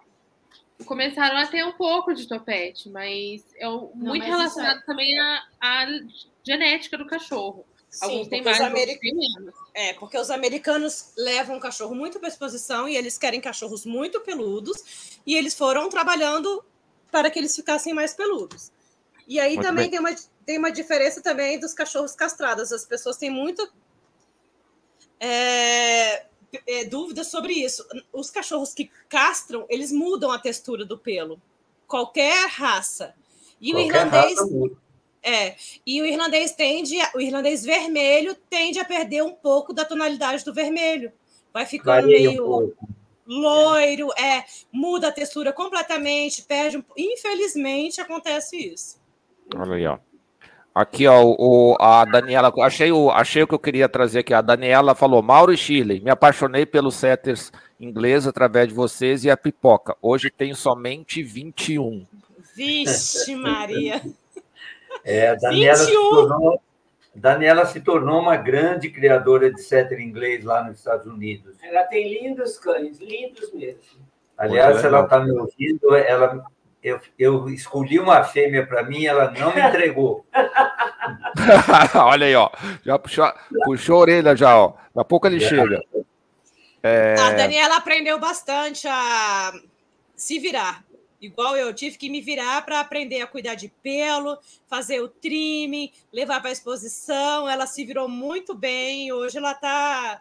começaram 0.84 1.38
a 1.38 1.46
ter 1.46 1.64
um 1.64 1.72
pouco 1.72 2.12
de 2.12 2.26
topete, 2.28 2.90
mas 2.90 3.44
é 3.56 3.68
muito 3.94 4.26
mas 4.26 4.36
relacionado 4.36 4.78
é... 4.78 4.82
também 4.82 5.18
à, 5.18 5.42
à 5.60 5.86
genética 6.44 6.98
do 6.98 7.06
cachorro. 7.06 7.64
Sim, 7.90 8.04
Alguns 8.04 8.28
têm 8.28 8.42
mais, 8.42 8.60
americ... 8.60 9.00
menos. 9.02 9.54
É, 9.72 9.94
porque 9.94 10.18
os 10.18 10.30
americanos 10.30 11.12
levam 11.16 11.56
o 11.56 11.60
cachorro 11.60 11.94
muito 11.94 12.18
para 12.18 12.28
exposição 12.28 12.88
e 12.88 12.96
eles 12.96 13.16
querem 13.16 13.40
cachorros 13.40 13.86
muito 13.86 14.20
peludos 14.20 15.18
e 15.24 15.34
eles 15.34 15.54
foram 15.54 15.88
trabalhando 15.88 16.64
para 17.10 17.30
que 17.30 17.38
eles 17.38 17.54
ficassem 17.56 17.94
mais 17.94 18.12
peludos. 18.12 18.70
E 19.26 19.40
aí 19.40 19.54
muito 19.54 19.66
também 19.66 19.90
tem 19.90 19.98
uma, 19.98 20.14
tem 20.44 20.58
uma 20.58 20.70
diferença 20.70 21.22
também 21.22 21.58
dos 21.58 21.72
cachorros 21.72 22.14
castrados. 22.14 22.72
As 22.72 22.84
pessoas 22.84 23.16
têm 23.16 23.30
muito 23.30 23.66
é, 25.18 26.26
é, 26.66 26.84
dúvidas 26.84 27.28
sobre 27.28 27.52
isso. 27.54 27.86
Os 28.12 28.30
cachorros 28.30 28.72
que 28.72 28.90
castram, 29.08 29.66
eles 29.68 29.90
mudam 29.90 30.30
a 30.30 30.38
textura 30.38 30.84
do 30.84 30.98
pelo. 30.98 31.40
Qualquer 31.86 32.48
raça. 32.48 33.14
E 33.60 33.72
Qualquer 33.72 33.78
o 33.78 33.98
irlandês. 33.98 34.38
É, 35.26 35.56
e 35.84 36.00
o 36.00 36.06
irlandês 36.06 36.52
tende, 36.52 36.94
o 37.12 37.20
irlandês 37.20 37.64
vermelho 37.64 38.36
tende 38.48 38.78
a 38.78 38.84
perder 38.84 39.24
um 39.24 39.32
pouco 39.32 39.72
da 39.72 39.84
tonalidade 39.84 40.44
do 40.44 40.54
vermelho. 40.54 41.10
Vai 41.52 41.66
ficando 41.66 42.02
Varia 42.02 42.30
meio 42.30 42.46
um 42.46 42.72
loiro, 43.26 44.08
é, 44.16 44.44
muda 44.70 45.08
a 45.08 45.12
textura 45.12 45.52
completamente, 45.52 46.42
perde 46.42 46.78
um... 46.78 46.84
Infelizmente 46.96 48.00
acontece 48.00 48.56
isso. 48.56 49.00
Olha 49.56 49.74
aí, 49.74 49.86
ó. 49.88 49.98
Aqui, 50.72 51.08
ó, 51.08 51.24
o, 51.24 51.76
a 51.80 52.04
Daniela, 52.04 52.52
achei 52.62 52.92
o, 52.92 53.10
achei 53.10 53.42
o 53.42 53.48
que 53.48 53.54
eu 53.54 53.58
queria 53.58 53.88
trazer 53.88 54.20
aqui. 54.20 54.32
A 54.32 54.42
Daniela 54.42 54.94
falou: 54.94 55.22
Mauro 55.22 55.52
e 55.52 55.56
Chile, 55.56 56.00
me 56.00 56.10
apaixonei 56.10 56.66
pelos 56.66 56.94
setters 56.94 57.50
ingleses 57.80 58.28
através 58.28 58.68
de 58.68 58.74
vocês 58.74 59.24
e 59.24 59.30
a 59.30 59.36
pipoca. 59.36 59.96
Hoje 60.00 60.30
tenho 60.30 60.54
somente 60.54 61.20
21. 61.22 62.06
Vixe, 62.54 63.34
Maria! 63.34 64.02
É, 65.04 65.30
a 65.30 65.34
Daniela 65.34 65.76
se, 65.76 65.92
tornou, 65.92 66.60
Daniela 67.14 67.66
se 67.66 67.80
tornou 67.80 68.20
uma 68.20 68.36
grande 68.36 68.90
criadora 68.90 69.52
de 69.52 69.62
setter 69.62 70.00
inglês 70.00 70.44
lá 70.44 70.62
nos 70.62 70.78
Estados 70.78 71.06
Unidos. 71.06 71.56
Ela 71.62 71.84
tem 71.84 72.08
lindos 72.08 72.58
cães, 72.58 72.98
lindos 73.00 73.52
mesmo. 73.52 74.06
Aliás, 74.36 74.80
se 74.80 74.86
ela 74.86 75.04
está 75.04 75.20
me 75.20 75.32
ouvindo, 75.32 75.94
ela, 75.94 76.44
eu, 76.82 77.00
eu 77.18 77.48
escolhi 77.48 77.98
uma 77.98 78.22
fêmea 78.22 78.66
para 78.66 78.82
mim, 78.82 79.06
ela 79.06 79.30
não 79.30 79.54
me 79.54 79.60
entregou. 79.60 80.26
Olha 81.94 82.26
aí, 82.26 82.34
ó. 82.34 82.50
Já 82.84 82.98
puxou, 82.98 83.32
puxou 83.64 83.96
a 83.96 84.00
orelha 84.00 84.36
já, 84.36 84.58
ó. 84.58 84.68
Daqui 84.68 85.00
a 85.00 85.04
pouco 85.04 85.26
ele 85.26 85.42
é. 85.42 85.48
chega. 85.48 85.82
É... 86.82 87.14
A 87.18 87.32
Daniela 87.32 87.76
aprendeu 87.76 88.18
bastante 88.18 88.86
a 88.86 89.52
se 90.14 90.38
virar. 90.38 90.84
Igual 91.20 91.56
eu 91.56 91.72
tive 91.72 91.96
que 91.96 92.10
me 92.10 92.20
virar 92.20 92.62
para 92.64 92.80
aprender 92.80 93.20
a 93.20 93.26
cuidar 93.26 93.54
de 93.54 93.68
pelo, 93.82 94.38
fazer 94.68 95.00
o 95.00 95.08
trimming, 95.08 95.90
levar 96.12 96.40
para 96.40 96.50
a 96.50 96.52
exposição. 96.52 97.48
Ela 97.48 97.66
se 97.66 97.84
virou 97.84 98.08
muito 98.08 98.54
bem. 98.54 99.12
Hoje 99.12 99.38
ela 99.38 99.52
está 99.52 100.20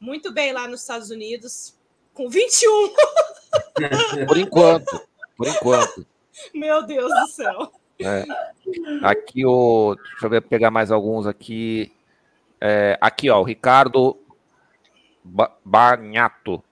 muito 0.00 0.32
bem 0.32 0.52
lá 0.52 0.68
nos 0.68 0.82
Estados 0.82 1.10
Unidos, 1.10 1.76
com 2.14 2.28
21. 2.28 2.94
Por 4.26 4.36
enquanto, 4.36 5.08
por 5.36 5.46
enquanto. 5.46 6.06
Meu 6.54 6.82
Deus 6.82 7.08
do 7.08 7.28
céu. 7.28 7.72
É. 8.00 8.24
Aqui 9.02 9.44
o. 9.44 9.96
Deixa 9.96 10.26
eu 10.26 10.30
ver, 10.30 10.42
pegar 10.42 10.70
mais 10.70 10.90
alguns 10.90 11.26
aqui. 11.26 11.92
É, 12.60 12.96
aqui, 13.00 13.30
ó, 13.30 13.40
o 13.40 13.44
Ricardo 13.44 14.16
Bagnato. 15.64 16.62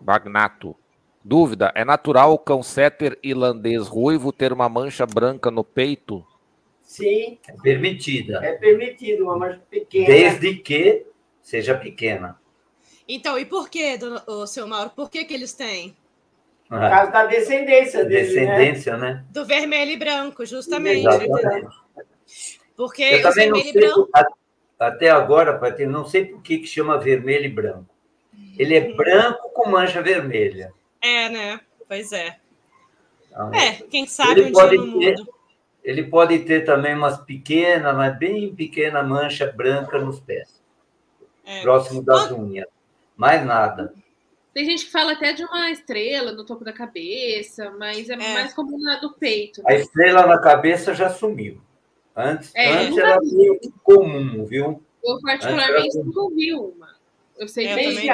Bagnato. 0.00 0.76
Dúvida: 1.28 1.70
é 1.74 1.84
natural 1.84 2.32
o 2.32 2.38
cão 2.38 2.62
setter 2.62 3.18
irlandês 3.22 3.86
ruivo 3.86 4.32
ter 4.32 4.50
uma 4.50 4.66
mancha 4.66 5.04
branca 5.04 5.50
no 5.50 5.62
peito? 5.62 6.26
Sim. 6.82 7.38
É 7.46 7.52
permitida. 7.62 8.40
É 8.42 8.54
permitido, 8.54 9.24
uma 9.24 9.36
mancha 9.36 9.60
pequena. 9.68 10.06
Desde 10.06 10.54
que 10.54 11.04
seja 11.42 11.74
pequena. 11.74 12.40
Então, 13.06 13.38
e 13.38 13.44
por 13.44 13.68
que, 13.68 13.98
o 14.26 14.46
seu 14.46 14.66
Mauro? 14.66 14.88
Por 14.96 15.10
que, 15.10 15.22
que 15.26 15.34
eles 15.34 15.52
têm? 15.52 15.94
Por 16.66 16.80
causa 16.80 17.10
da 17.10 17.26
descendência 17.26 18.06
dele, 18.06 18.22
né? 18.22 18.56
Descendência, 18.56 18.96
né? 18.96 19.12
né? 19.12 19.24
Do 19.30 19.44
vermelho 19.44 19.90
e 19.90 19.96
branco, 19.98 20.46
justamente. 20.46 21.06
Exatamente. 21.06 21.76
Porque 22.74 23.02
Eu 23.02 23.22
também 23.22 23.50
não 23.50 23.60
sei, 23.60 23.72
branco... 23.74 24.08
até 24.78 25.10
agora, 25.10 25.58
Patrícia, 25.58 25.92
não 25.92 26.06
sei 26.06 26.24
por 26.24 26.40
que, 26.40 26.58
que 26.58 26.66
chama 26.66 26.96
vermelho 26.98 27.44
e 27.44 27.50
branco. 27.50 27.94
Ele 28.58 28.74
é 28.74 28.92
branco 28.94 29.50
com 29.50 29.68
mancha 29.68 30.00
vermelha. 30.00 30.72
É, 31.00 31.28
né? 31.28 31.60
Pois 31.86 32.12
é. 32.12 32.38
Então, 33.30 33.54
é, 33.54 33.72
quem 33.90 34.06
sabe 34.06 34.40
ele 34.40 34.50
um 34.50 34.52
pode 34.52 34.76
dia 34.76 35.14
ter, 35.14 35.18
mundo. 35.18 35.34
Ele 35.84 36.04
pode 36.04 36.38
ter 36.40 36.64
também 36.64 36.94
umas 36.94 37.18
pequenas, 37.18 37.96
mas 37.96 38.18
bem 38.18 38.54
pequena 38.54 39.02
mancha 39.02 39.46
branca 39.50 39.98
nos 39.98 40.20
pés. 40.20 40.62
É. 41.44 41.62
Próximo 41.62 42.02
das 42.02 42.30
unhas. 42.30 42.66
Mais 43.16 43.44
nada. 43.44 43.94
Tem 44.52 44.64
gente 44.64 44.86
que 44.86 44.92
fala 44.92 45.12
até 45.12 45.32
de 45.32 45.44
uma 45.44 45.70
estrela 45.70 46.32
no 46.32 46.44
topo 46.44 46.64
da 46.64 46.72
cabeça, 46.72 47.70
mas 47.78 48.10
é, 48.10 48.14
é. 48.14 48.16
mais 48.16 48.52
comum 48.52 48.78
na 48.78 48.98
do 48.98 49.12
peito. 49.12 49.62
Né? 49.62 49.72
A 49.72 49.74
estrela 49.76 50.26
na 50.26 50.40
cabeça 50.40 50.94
já 50.94 51.08
sumiu. 51.08 51.60
Antes, 52.14 52.52
é, 52.56 52.72
antes 52.72 52.98
era 52.98 53.18
meio 53.22 53.58
comum, 53.84 54.44
viu? 54.44 54.82
Eu 55.04 55.20
particularmente 55.22 55.96
nunca 55.98 56.34
vi 56.34 56.52
uma. 56.52 56.87
Eu 57.38 57.46
sei 57.46 57.66
é, 57.66 57.74
bem. 57.74 58.10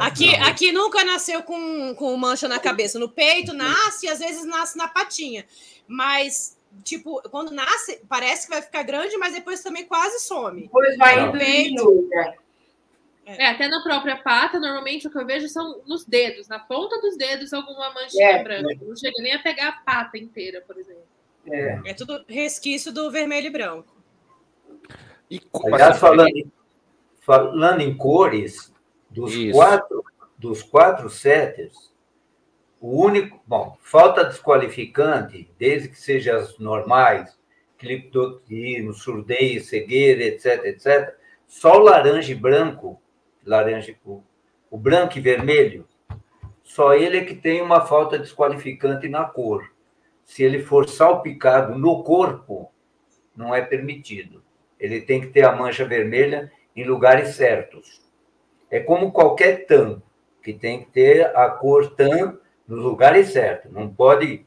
Aqui, 0.00 0.34
aqui 0.36 0.72
nunca 0.72 1.04
nasceu 1.04 1.42
com, 1.42 1.94
com 1.96 2.16
mancha 2.16 2.46
na 2.46 2.58
cabeça. 2.58 2.98
No 2.98 3.08
peito 3.08 3.52
nasce, 3.52 4.08
às 4.08 4.20
vezes 4.20 4.44
nasce 4.44 4.78
na 4.78 4.86
patinha. 4.86 5.44
Mas, 5.86 6.56
tipo, 6.84 7.20
quando 7.30 7.50
nasce, 7.50 8.00
parece 8.08 8.46
que 8.46 8.52
vai 8.52 8.62
ficar 8.62 8.84
grande, 8.84 9.16
mas 9.16 9.34
depois 9.34 9.62
também 9.62 9.84
quase 9.84 10.20
some. 10.20 10.62
Depois 10.62 10.96
vai 10.96 11.26
no 11.26 11.32
peito. 11.32 12.08
É. 13.26 13.44
é, 13.44 13.46
até 13.48 13.66
na 13.66 13.82
própria 13.82 14.16
pata, 14.16 14.60
normalmente 14.60 15.08
o 15.08 15.10
que 15.10 15.18
eu 15.18 15.26
vejo 15.26 15.48
são 15.48 15.82
nos 15.84 16.04
dedos, 16.04 16.46
na 16.46 16.60
ponta 16.60 17.00
dos 17.00 17.16
dedos, 17.16 17.52
alguma 17.52 17.92
manchinha 17.92 18.30
é, 18.30 18.42
branca. 18.44 18.72
É. 18.72 18.84
Não 18.84 18.96
chega 18.96 19.20
nem 19.20 19.34
a 19.34 19.40
pegar 19.40 19.68
a 19.68 19.72
pata 19.72 20.16
inteira, 20.16 20.60
por 20.60 20.78
exemplo. 20.78 21.02
É, 21.48 21.80
é 21.86 21.94
tudo 21.94 22.24
resquício 22.28 22.92
do 22.92 23.10
vermelho 23.10 23.48
e 23.48 23.50
branco. 23.50 23.96
E 25.28 25.40
Aliás, 25.64 25.98
falando, 25.98 26.30
falando 27.26 27.80
em 27.80 27.96
cores, 27.96 28.72
dos 29.10 29.34
quatro, 29.50 30.04
dos 30.38 30.62
quatro 30.62 31.10
setters, 31.10 31.92
o 32.80 33.04
único. 33.04 33.42
Bom, 33.44 33.76
falta 33.80 34.24
desqualificante, 34.24 35.50
desde 35.58 35.88
que 35.88 35.98
sejam 35.98 36.36
as 36.36 36.56
normais, 36.58 37.36
cliptotismo, 37.78 38.94
surdez, 38.94 39.66
cegueira, 39.66 40.22
etc, 40.22 40.64
etc. 40.66 41.16
Só 41.48 41.78
o 41.78 41.82
laranja 41.82 42.30
e 42.30 42.36
branco, 42.36 43.02
laranja, 43.44 43.96
o 44.70 44.78
branco 44.78 45.18
e 45.18 45.20
vermelho, 45.20 45.86
só 46.62 46.94
ele 46.94 47.18
é 47.18 47.24
que 47.24 47.34
tem 47.34 47.60
uma 47.60 47.80
falta 47.80 48.18
desqualificante 48.18 49.08
na 49.08 49.24
cor. 49.24 49.68
Se 50.24 50.44
ele 50.44 50.60
for 50.60 50.88
salpicado 50.88 51.76
no 51.76 52.04
corpo, 52.04 52.70
não 53.36 53.54
é 53.54 53.62
permitido. 53.62 54.44
Ele 54.78 55.00
tem 55.00 55.20
que 55.20 55.28
ter 55.28 55.44
a 55.44 55.54
mancha 55.54 55.84
vermelha 55.84 56.52
em 56.76 56.84
lugares 56.84 57.34
certos. 57.34 58.02
É 58.70 58.78
como 58.78 59.10
qualquer 59.10 59.66
TAM, 59.66 60.02
que 60.42 60.52
tem 60.52 60.84
que 60.84 60.90
ter 60.90 61.34
a 61.36 61.48
cor 61.48 61.94
TAM 61.94 62.38
nos 62.68 62.82
lugares 62.82 63.32
certos. 63.32 63.72
Não 63.72 63.92
pode 63.92 64.46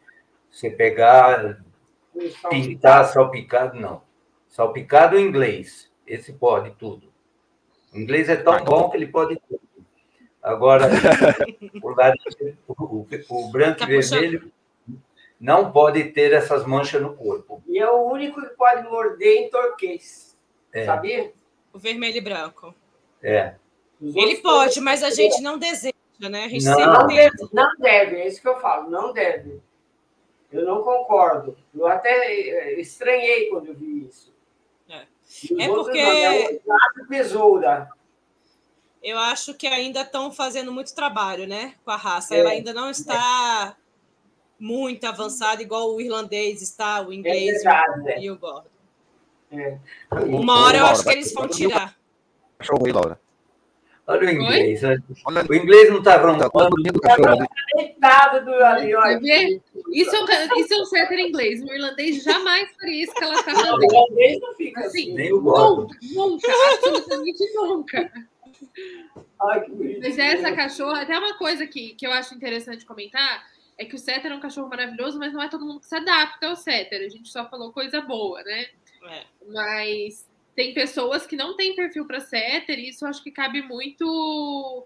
você 0.49 0.69
pegar, 0.69 1.61
pintar 2.49 3.05
salpicado, 3.05 3.79
não. 3.79 4.03
Salpicado 4.47 5.17
em 5.17 5.25
inglês, 5.25 5.91
esse 6.05 6.33
pode 6.33 6.71
tudo. 6.71 7.11
O 7.93 7.97
inglês 7.97 8.29
é 8.29 8.35
tão 8.35 8.63
bom 8.63 8.89
que 8.89 8.97
ele 8.97 9.07
pode 9.07 9.39
tudo. 9.47 9.61
Agora, 10.41 10.87
o, 11.81 11.89
lado, 11.89 12.15
o, 12.67 13.07
o 13.29 13.51
branco 13.51 13.83
e 13.83 13.85
vermelho 13.87 14.51
não 15.39 15.71
pode 15.71 16.03
ter 16.05 16.33
essas 16.33 16.65
manchas 16.65 17.01
no 17.01 17.15
corpo. 17.15 17.63
E 17.67 17.79
é 17.79 17.89
o 17.89 18.03
único 18.03 18.41
que 18.41 18.55
pode 18.55 18.83
morder 18.83 19.43
em 19.43 19.49
turquês. 19.49 20.37
É. 20.73 20.85
Sabia? 20.85 21.31
O 21.73 21.79
vermelho 21.79 22.17
e 22.17 22.21
branco. 22.21 22.73
É. 23.21 23.55
Ele 24.01 24.37
pode, 24.37 24.79
mas 24.79 25.03
a 25.03 25.09
gente 25.09 25.41
não 25.41 25.57
deseja, 25.57 25.93
né? 26.19 26.45
A 26.45 26.47
gente 26.47 26.65
Não. 26.65 26.79
Não 26.79 26.95
sempre 27.01 27.15
deve, 27.15 27.37
tenta. 27.37 27.49
não 27.53 27.71
deve, 27.77 28.15
é 28.17 28.27
isso 28.27 28.41
que 28.41 28.47
eu 28.47 28.59
falo, 28.59 28.89
não 28.89 29.11
deve. 29.13 29.61
Eu 30.51 30.65
não 30.65 30.81
concordo. 30.81 31.55
Eu 31.75 31.85
até 31.85 32.09
eh, 32.09 32.79
estranhei 32.79 33.49
quando 33.49 33.67
eu 33.67 33.75
vi 33.75 34.05
isso. 34.07 34.33
É. 34.89 35.05
E 35.51 35.61
É 35.63 35.67
porque- 35.67 36.01
não, 36.01 36.11
é 36.11 36.59
o 37.01 37.07
tesoura. 37.07 37.89
Eu 39.03 39.17
acho 39.19 39.53
que 39.53 39.67
ainda 39.67 40.01
estão 40.01 40.31
fazendo 40.31 40.71
muito 40.71 40.93
trabalho, 40.95 41.45
né? 41.47 41.75
Com 41.85 41.91
a 41.91 41.95
raça. 41.97 42.35
É. 42.35 42.39
Ela 42.39 42.49
ainda 42.51 42.73
não 42.73 42.89
está 42.89 43.75
muito 44.59 45.05
avançada, 45.05 45.61
igual 45.61 45.93
o 45.93 46.01
irlandês 46.01 46.61
está, 46.61 47.01
o 47.01 47.11
É 47.11 47.15
inglês 47.15 47.63
verdade. 47.63 48.09
é. 48.11 48.21
e 48.21 48.31
o 48.31 48.37
gordo. 48.37 48.69
É. 49.51 49.77
Uma 50.25 50.65
hora 50.65 50.77
eu 50.77 50.85
acho 50.85 51.03
que 51.03 51.09
eles 51.09 51.33
vão 51.33 51.47
tirar. 51.47 51.95
Cachorro 52.57 52.85
aí, 52.85 52.91
Laura. 52.91 53.19
Olha 54.09 54.27
o 54.27 54.31
inglês. 54.31 54.83
olha. 54.83 55.03
Olha, 55.25 55.45
O 55.47 55.53
inglês 55.53 55.89
não 55.89 55.99
está 55.99 56.17
tá 56.17 56.25
roncando. 56.25 56.49
todo 56.49 56.69
dormindo 56.69 56.99
cachorro. 56.99 57.47
Deitado 57.75 58.43
do 58.45 58.53
ali, 58.55 58.91
vê? 59.21 59.61
Isso 59.93 60.15
é, 60.15 60.19
um, 60.19 60.59
isso 60.59 60.73
é 60.73 60.77
um 60.81 60.85
setter 60.85 61.19
inglês. 61.19 61.61
O 61.61 61.71
irlandês 61.71 62.23
jamais 62.23 62.71
faria 62.71 63.03
isso 63.03 63.13
que 63.13 63.23
ela 63.23 63.35
está 63.35 63.53
fazendo. 63.53 63.77
o 63.77 63.83
irlandês 63.83 64.41
não 64.41 64.55
fica 64.55 64.79
Assim, 64.79 65.01
assim. 65.01 65.13
Nem 65.13 65.31
o. 65.31 65.39
Nunca, 65.39 65.97
nunca, 66.11 66.47
absolutamente 66.73 67.53
nunca. 67.53 68.11
Ai, 69.43 69.61
que 69.61 69.71
bonito. 69.71 69.99
Mas 70.01 70.17
essa 70.17 70.51
cachorra, 70.55 71.01
até 71.03 71.17
uma 71.17 71.37
coisa 71.37 71.67
que, 71.67 71.93
que 71.93 72.05
eu 72.07 72.11
acho 72.11 72.33
interessante 72.33 72.85
comentar 72.85 73.43
é 73.77 73.85
que 73.85 73.95
o 73.95 73.99
setter 73.99 74.31
é 74.31 74.35
um 74.35 74.39
cachorro 74.41 74.67
maravilhoso, 74.67 75.19
mas 75.19 75.31
não 75.31 75.41
é 75.41 75.47
todo 75.47 75.65
mundo 75.65 75.79
que 75.81 75.85
se 75.87 75.95
adapta 75.95 76.47
ao 76.47 76.55
setter. 76.55 77.05
A 77.05 77.09
gente 77.09 77.29
só 77.29 77.47
falou 77.47 77.71
coisa 77.71 78.01
boa, 78.01 78.41
né? 78.43 78.65
É. 79.03 79.23
Mas 79.47 80.27
tem 80.55 80.73
pessoas 80.73 81.25
que 81.25 81.35
não 81.35 81.55
têm 81.55 81.75
perfil 81.75 82.05
para 82.05 82.19
setter, 82.19 82.77
e 82.79 82.89
isso 82.89 83.05
acho 83.05 83.23
que 83.23 83.31
cabe 83.31 83.61
muito, 83.61 84.85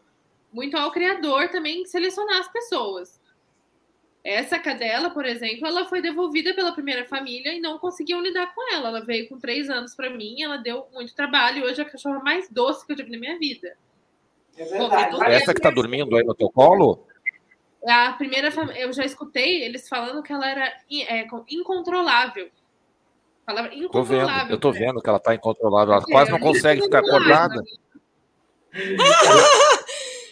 muito 0.52 0.78
ao 0.78 0.92
criador 0.92 1.50
também 1.50 1.86
selecionar 1.86 2.40
as 2.40 2.52
pessoas. 2.52 3.22
Essa 4.24 4.58
cadela, 4.58 5.10
por 5.10 5.26
exemplo, 5.26 5.68
ela 5.68 5.86
foi 5.86 6.02
devolvida 6.02 6.54
pela 6.54 6.72
primeira 6.72 7.04
família 7.06 7.54
e 7.54 7.60
não 7.60 7.78
conseguiam 7.78 8.22
lidar 8.22 8.54
com 8.56 8.74
ela. 8.74 8.88
Ela 8.88 9.02
veio 9.04 9.28
com 9.28 9.38
três 9.38 9.70
anos 9.70 9.96
para 9.96 10.10
mim, 10.10 10.42
ela 10.42 10.58
deu 10.58 10.88
muito 10.94 11.14
trabalho 11.14 11.60
e 11.60 11.64
hoje 11.64 11.82
é 11.82 11.84
a 11.84 11.90
cachorra 11.90 12.20
mais 12.20 12.50
doce 12.50 12.86
que 12.86 12.94
eu 12.94 12.96
tive 12.96 13.12
na 13.12 13.18
minha 13.18 13.38
vida. 13.38 13.76
É 14.56 14.64
verdade. 14.64 15.34
Essa 15.34 15.54
que 15.54 15.60
tá 15.60 15.72
dormindo 15.72 16.16
aí 16.16 16.24
no 16.24 16.34
teu 16.34 16.50
colo? 16.50 17.06
A 17.86 18.14
primeira 18.14 18.48
eu 18.78 18.94
já 18.94 19.04
escutei 19.04 19.62
eles 19.64 19.90
falando 19.90 20.24
que 20.24 20.32
ela 20.32 20.50
era 20.50 20.74
in- 20.90 21.06
é, 23.48 23.54
com- 23.54 23.74
incontrolável. 23.76 23.90
Palavra 23.90 23.90
Tô 23.90 24.04
vendo, 24.04 24.52
eu 24.52 24.60
tô 24.60 24.72
né? 24.72 24.80
vendo 24.80 25.02
que 25.02 25.10
ela 25.10 25.20
tá 25.20 25.36
incontrolável. 25.36 25.94
Ela 25.94 26.04
quase 26.04 26.32
não 26.32 26.40
consegue 26.40 26.82
ficar 26.82 27.00
acordada. 27.00 27.62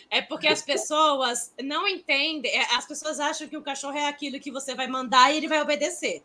É 0.10 0.22
porque 0.22 0.48
as 0.48 0.62
pessoas 0.62 1.54
não 1.64 1.88
entendem, 1.88 2.52
é, 2.52 2.76
as 2.76 2.86
pessoas 2.86 3.20
acham 3.20 3.48
que 3.48 3.56
o 3.56 3.62
cachorro 3.62 3.98
é 3.98 4.08
aquilo 4.08 4.40
que 4.42 4.52
você 4.52 4.76
vai 4.76 4.88
mandar 4.88 5.32
e 5.32 5.38
ele 5.38 5.48
vai 5.48 5.62
obedecer. 5.62 6.22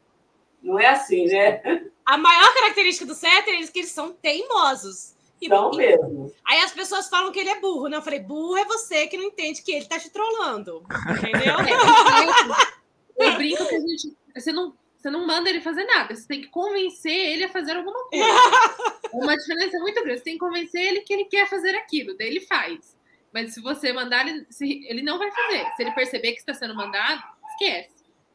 Não 0.60 0.78
é 0.78 0.88
assim, 0.88 1.26
né? 1.26 1.62
A 2.04 2.16
maior 2.18 2.52
característica 2.54 3.06
do 3.06 3.14
setter 3.14 3.54
é 3.62 3.66
que 3.68 3.78
eles 3.78 3.92
são 3.92 4.12
teimosos. 4.12 5.14
E, 5.40 5.46
Então 5.46 5.70
e- 5.74 5.76
mesmo. 5.76 6.32
aí 6.44 6.60
as 6.62 6.72
pessoas 6.72 7.08
falam 7.08 7.30
que 7.30 7.38
ele 7.38 7.50
é 7.50 7.60
burro, 7.60 7.86
né? 7.88 7.96
Eu 7.98 8.02
falei, 8.02 8.18
burro 8.18 8.56
é 8.56 8.64
você 8.64 9.06
que 9.06 9.16
não 9.16 9.24
entende 9.24 9.62
que 9.62 9.70
ele 9.70 9.84
tá 9.84 9.98
te 10.00 10.10
trollando. 10.10 10.82
Entendeu? 11.18 11.54
É, 13.18 13.28
eu 13.28 13.34
brinco 13.36 13.66
que 13.68 13.74
a 13.76 13.80
gente. 13.80 14.16
Você 14.34 14.52
não, 14.52 14.74
você 15.06 15.10
não 15.10 15.26
manda 15.26 15.48
ele 15.48 15.60
fazer 15.60 15.84
nada, 15.84 16.14
você 16.14 16.26
tem 16.26 16.40
que 16.40 16.48
convencer 16.48 17.12
ele 17.12 17.44
a 17.44 17.48
fazer 17.48 17.76
alguma 17.76 18.04
coisa. 18.10 18.24
Uma 19.12 19.36
diferença 19.36 19.78
muito 19.78 20.02
grande. 20.02 20.18
Você 20.18 20.24
tem 20.24 20.32
que 20.34 20.40
convencer 20.40 20.84
ele 20.84 21.00
que 21.02 21.12
ele 21.12 21.24
quer 21.26 21.48
fazer 21.48 21.74
aquilo, 21.76 22.16
daí 22.16 22.26
ele 22.28 22.40
faz. 22.40 22.96
Mas 23.32 23.54
se 23.54 23.60
você 23.60 23.92
mandar, 23.92 24.26
ele, 24.26 24.46
se- 24.50 24.84
ele 24.88 25.02
não 25.02 25.18
vai 25.18 25.30
fazer. 25.30 25.64
Se 25.76 25.82
ele 25.82 25.92
perceber 25.92 26.32
que 26.32 26.38
está 26.38 26.54
sendo 26.54 26.74
mandado, 26.74 27.22
esquece. 27.52 27.94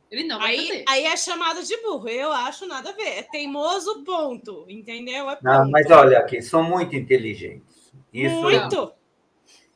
Ele 0.10 0.24
não 0.26 0.40
vai 0.40 0.52
Aí, 0.58 0.68
fazer. 0.68 0.86
aí 0.88 1.06
é 1.06 1.18
chamado 1.18 1.64
de 1.64 1.76
burro. 1.82 2.08
Eu 2.10 2.32
acho 2.32 2.66
nada 2.68 2.90
a 2.90 2.94
ver. 2.94 3.08
É 3.20 3.24
teimoso, 3.24 4.04
ponto. 4.04 4.66
Entendeu? 4.70 5.30
É 5.30 5.38
Não, 5.42 5.60
ponto. 5.62 5.72
mas 5.72 5.90
olha 5.90 6.20
aqui, 6.20 6.42
são 6.42 6.64
muito 6.64 6.96
inteligentes. 6.96 7.92
Isso 8.14 8.36
Muito. 8.42 8.94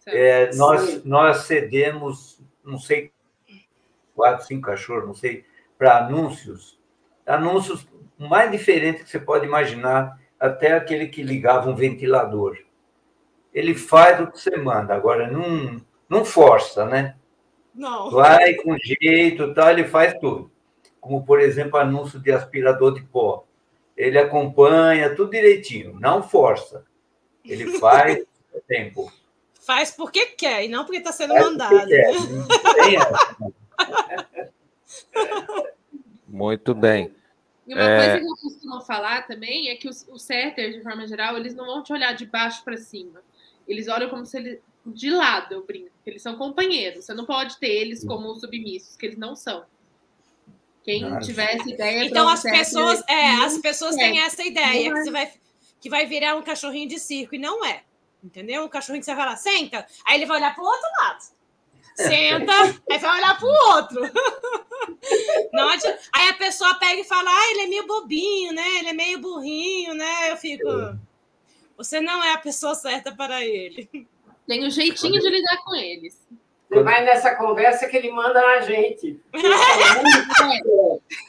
é, 0.05 0.53
nós, 0.55 0.81
Sim. 0.81 1.01
nós 1.05 1.37
cedemos, 1.45 2.39
não 2.63 2.77
sei, 2.77 3.11
quatro, 4.13 4.45
cinco 4.45 4.67
cachorros, 4.67 5.05
não 5.07 5.13
sei, 5.15 5.45
para 5.77 6.05
anúncios. 6.05 6.74
Anúncios 7.25 7.87
mais 8.17 8.51
diferentes 8.51 9.03
que 9.03 9.09
você 9.09 9.19
pode 9.19 9.45
imaginar, 9.45 10.19
até 10.39 10.73
aquele 10.73 11.07
que 11.07 11.23
ligava 11.23 11.69
um 11.69 11.75
ventilador. 11.75 12.57
Ele 13.53 13.73
faz 13.73 14.19
o 14.19 14.27
que 14.27 14.39
você 14.39 14.57
manda, 14.57 14.93
agora 14.93 15.29
não, 15.29 15.81
não 16.09 16.25
força, 16.25 16.85
né? 16.85 17.15
Não. 17.73 18.09
Vai 18.11 18.53
com 18.55 18.75
jeito, 18.77 19.53
tal, 19.53 19.69
ele 19.71 19.85
faz 19.85 20.13
tudo. 20.19 20.51
Como, 20.99 21.25
por 21.25 21.39
exemplo, 21.39 21.77
anúncio 21.77 22.19
de 22.19 22.31
aspirador 22.31 22.93
de 22.93 23.03
pó. 23.03 23.45
Ele 23.95 24.17
acompanha 24.17 25.15
tudo 25.15 25.31
direitinho, 25.31 25.97
não 25.99 26.21
força. 26.23 26.85
Ele 27.43 27.65
faz 27.79 28.19
o 28.53 28.61
tempo. 28.67 29.11
Faz 29.61 29.91
porque 29.91 30.27
quer 30.27 30.63
e 30.63 30.67
não 30.67 30.83
porque 30.83 30.97
está 30.99 31.11
sendo 31.11 31.33
Faz 31.33 31.45
mandado. 31.45 31.69
porque 31.69 31.87
quer, 31.87 32.13
não 32.13 32.47
tem 32.75 32.97
essa. 32.97 33.37
Muito 36.35 36.75
bem. 36.75 37.13
E 37.65 37.73
uma 37.73 37.81
É. 37.81 37.97
coisa 37.97 38.19
que 38.19 38.25
eu 38.25 38.51
costumo 38.51 38.81
falar 38.81 39.25
também 39.25 39.69
é 39.69 39.75
que 39.75 39.87
os, 39.87 40.05
os 40.09 40.21
setters, 40.21 40.75
de 40.75 40.83
forma 40.83 41.07
geral, 41.07 41.37
eles 41.37 41.55
não 41.55 41.65
vão 41.65 41.81
te 41.81 41.91
olhar 41.93 42.13
de 42.13 42.25
baixo 42.25 42.63
para 42.63 42.77
cima. 42.77 43.21
Eles 43.67 43.87
olham 43.87 44.09
como 44.09 44.25
se 44.25 44.37
eles. 44.37 44.59
De 44.85 45.09
lado, 45.09 45.55
eu 45.55 45.65
brinco. 45.65 45.89
porque 45.95 46.11
Eles 46.11 46.21
são 46.21 46.37
companheiros. 46.37 47.05
Você 47.05 47.13
não 47.15 47.25
pode 47.25 47.57
ter 47.57 47.71
eles 47.71 48.05
como 48.05 48.35
submissos, 48.35 48.95
que 48.95 49.07
eles 49.07 49.17
não 49.17 49.35
são. 49.35 49.65
Quem 50.83 51.17
tiver 51.19 51.55
essa 51.55 51.67
ideia. 51.67 52.05
Então 52.05 52.27
um 52.27 52.29
as 52.29 52.41
setter, 52.41 52.59
pessoas, 52.59 53.03
é, 53.09 53.35
as 53.43 53.57
pessoas 53.57 53.95
é. 53.95 53.99
têm 53.99 54.19
essa 54.19 54.43
ideia 54.43 54.91
que 54.93 54.99
é. 54.99 55.03
você 55.03 55.11
vai 55.11 55.33
que 55.79 55.89
vai 55.89 56.05
virar 56.05 56.35
um 56.35 56.43
cachorrinho 56.43 56.87
de 56.87 56.99
circo 56.99 57.33
e 57.33 57.39
não 57.39 57.65
é. 57.65 57.83
Entendeu? 58.23 58.65
Um 58.65 58.67
cachorrinho 58.67 59.01
que 59.01 59.05
você 59.05 59.15
vai 59.15 59.25
lá, 59.25 59.35
senta, 59.35 59.85
aí 60.05 60.17
ele 60.17 60.25
vai 60.25 60.37
olhar 60.37 60.53
para 60.53 60.63
o 60.63 60.67
outro 60.67 60.87
lado. 61.01 61.34
Senta, 61.95 62.51
aí 62.91 62.97
vai 62.99 63.17
olhar 63.17 63.37
para 63.39 63.47
o 63.47 63.75
outro. 63.75 64.01
Não 65.53 65.69
adianta. 65.69 65.99
Aí 66.13 66.29
a 66.29 66.33
pessoa 66.33 66.75
pega 66.75 66.99
e 67.01 67.05
fala: 67.05 67.29
"Ah, 67.29 67.51
ele 67.51 67.61
é 67.61 67.67
meio 67.67 67.87
bobinho, 67.87 68.53
né? 68.53 68.79
Ele 68.79 68.89
é 68.89 68.93
meio 68.93 69.19
burrinho, 69.19 69.93
né?" 69.93 70.31
Eu 70.31 70.37
fico 70.37 70.67
Você 71.77 71.99
não 72.01 72.23
é 72.23 72.33
a 72.33 72.37
pessoa 72.37 72.73
certa 72.75 73.13
para 73.13 73.43
ele. 73.45 73.89
Tem 74.47 74.65
um 74.65 74.69
jeitinho 74.69 75.19
de 75.19 75.29
lidar 75.29 75.57
com 75.63 75.75
eles. 75.75 76.21
Você 76.69 76.83
vai 76.83 77.03
nessa 77.05 77.35
conversa 77.35 77.87
que 77.87 77.95
ele 77.97 78.11
manda 78.11 78.41
na 78.41 78.61
gente. 78.61 79.19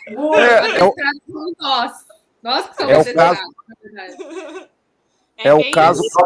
Muito. 0.08 0.38
É, 0.38 0.78
é 0.80 0.84
o- 0.84 0.94
nós. 1.58 1.92
Nós 2.42 2.68
que 2.68 2.76
somos 2.76 2.92
É 2.92 3.12
o 3.12 3.14
na 3.14 3.36
verdade. 3.82 4.16
É 5.38 5.52
o 5.52 5.70
caso- 5.70 6.02
isso. 6.02 6.18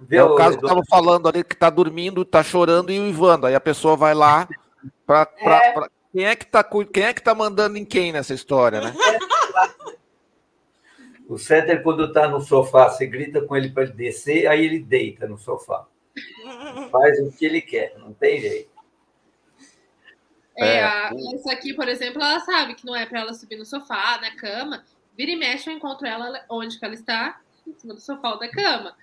Vê 0.00 0.16
É 0.18 0.22
o 0.24 0.34
caso 0.36 0.58
que 0.58 0.64
Eduardo, 0.64 0.80
estava 0.80 1.02
falando 1.04 1.28
ali 1.28 1.42
que 1.42 1.56
tá 1.56 1.68
dormindo, 1.70 2.24
tá 2.24 2.42
chorando 2.42 2.90
e 2.92 3.00
uivando. 3.00 3.46
Aí 3.46 3.54
a 3.54 3.60
pessoa 3.60 3.96
vai 3.96 4.14
lá 4.14 4.48
para 5.06 5.26
quem 6.12 6.24
é 6.24 6.36
que 6.36 6.46
tá 6.46 6.62
cu- 6.62 6.86
quem 6.86 7.04
é 7.04 7.12
que 7.12 7.22
tá 7.22 7.34
mandando 7.34 7.76
em 7.76 7.84
quem 7.84 8.12
nessa 8.12 8.32
história, 8.32 8.80
né? 8.80 8.94
O 11.28 11.36
setter, 11.36 11.82
quando 11.82 12.04
está 12.04 12.26
no 12.26 12.40
sofá, 12.40 12.88
você 12.88 13.06
grita 13.06 13.42
com 13.42 13.54
ele 13.56 13.70
para 13.70 13.82
ele 13.82 13.92
descer, 13.92 14.46
aí 14.46 14.64
ele 14.64 14.78
deita 14.78 15.26
no 15.26 15.36
sofá. 15.36 15.84
Faz 16.90 17.18
o 17.20 17.30
que 17.30 17.44
ele 17.44 17.60
quer, 17.60 17.94
não 17.98 18.12
tem 18.14 18.40
jeito. 18.40 18.70
É, 20.56 20.76
É. 20.78 20.82
a, 20.84 21.10
essa 21.34 21.52
aqui, 21.52 21.74
por 21.74 21.86
exemplo, 21.86 22.22
ela 22.22 22.40
sabe 22.40 22.74
que 22.74 22.86
não 22.86 22.96
é 22.96 23.04
para 23.04 23.20
ela 23.20 23.34
subir 23.34 23.56
no 23.56 23.66
sofá, 23.66 24.18
na 24.20 24.34
cama. 24.36 24.84
Vira 25.16 25.30
e 25.32 25.36
mexe, 25.36 25.68
eu 25.68 25.74
encontro 25.74 26.06
ela 26.06 26.44
onde 26.48 26.78
que 26.78 26.84
ela 26.84 26.94
está, 26.94 27.38
em 27.66 27.74
cima 27.78 27.92
do 27.94 28.00
sofá 28.00 28.30
ou 28.32 28.38
da 28.38 28.48
cama. 28.50 28.94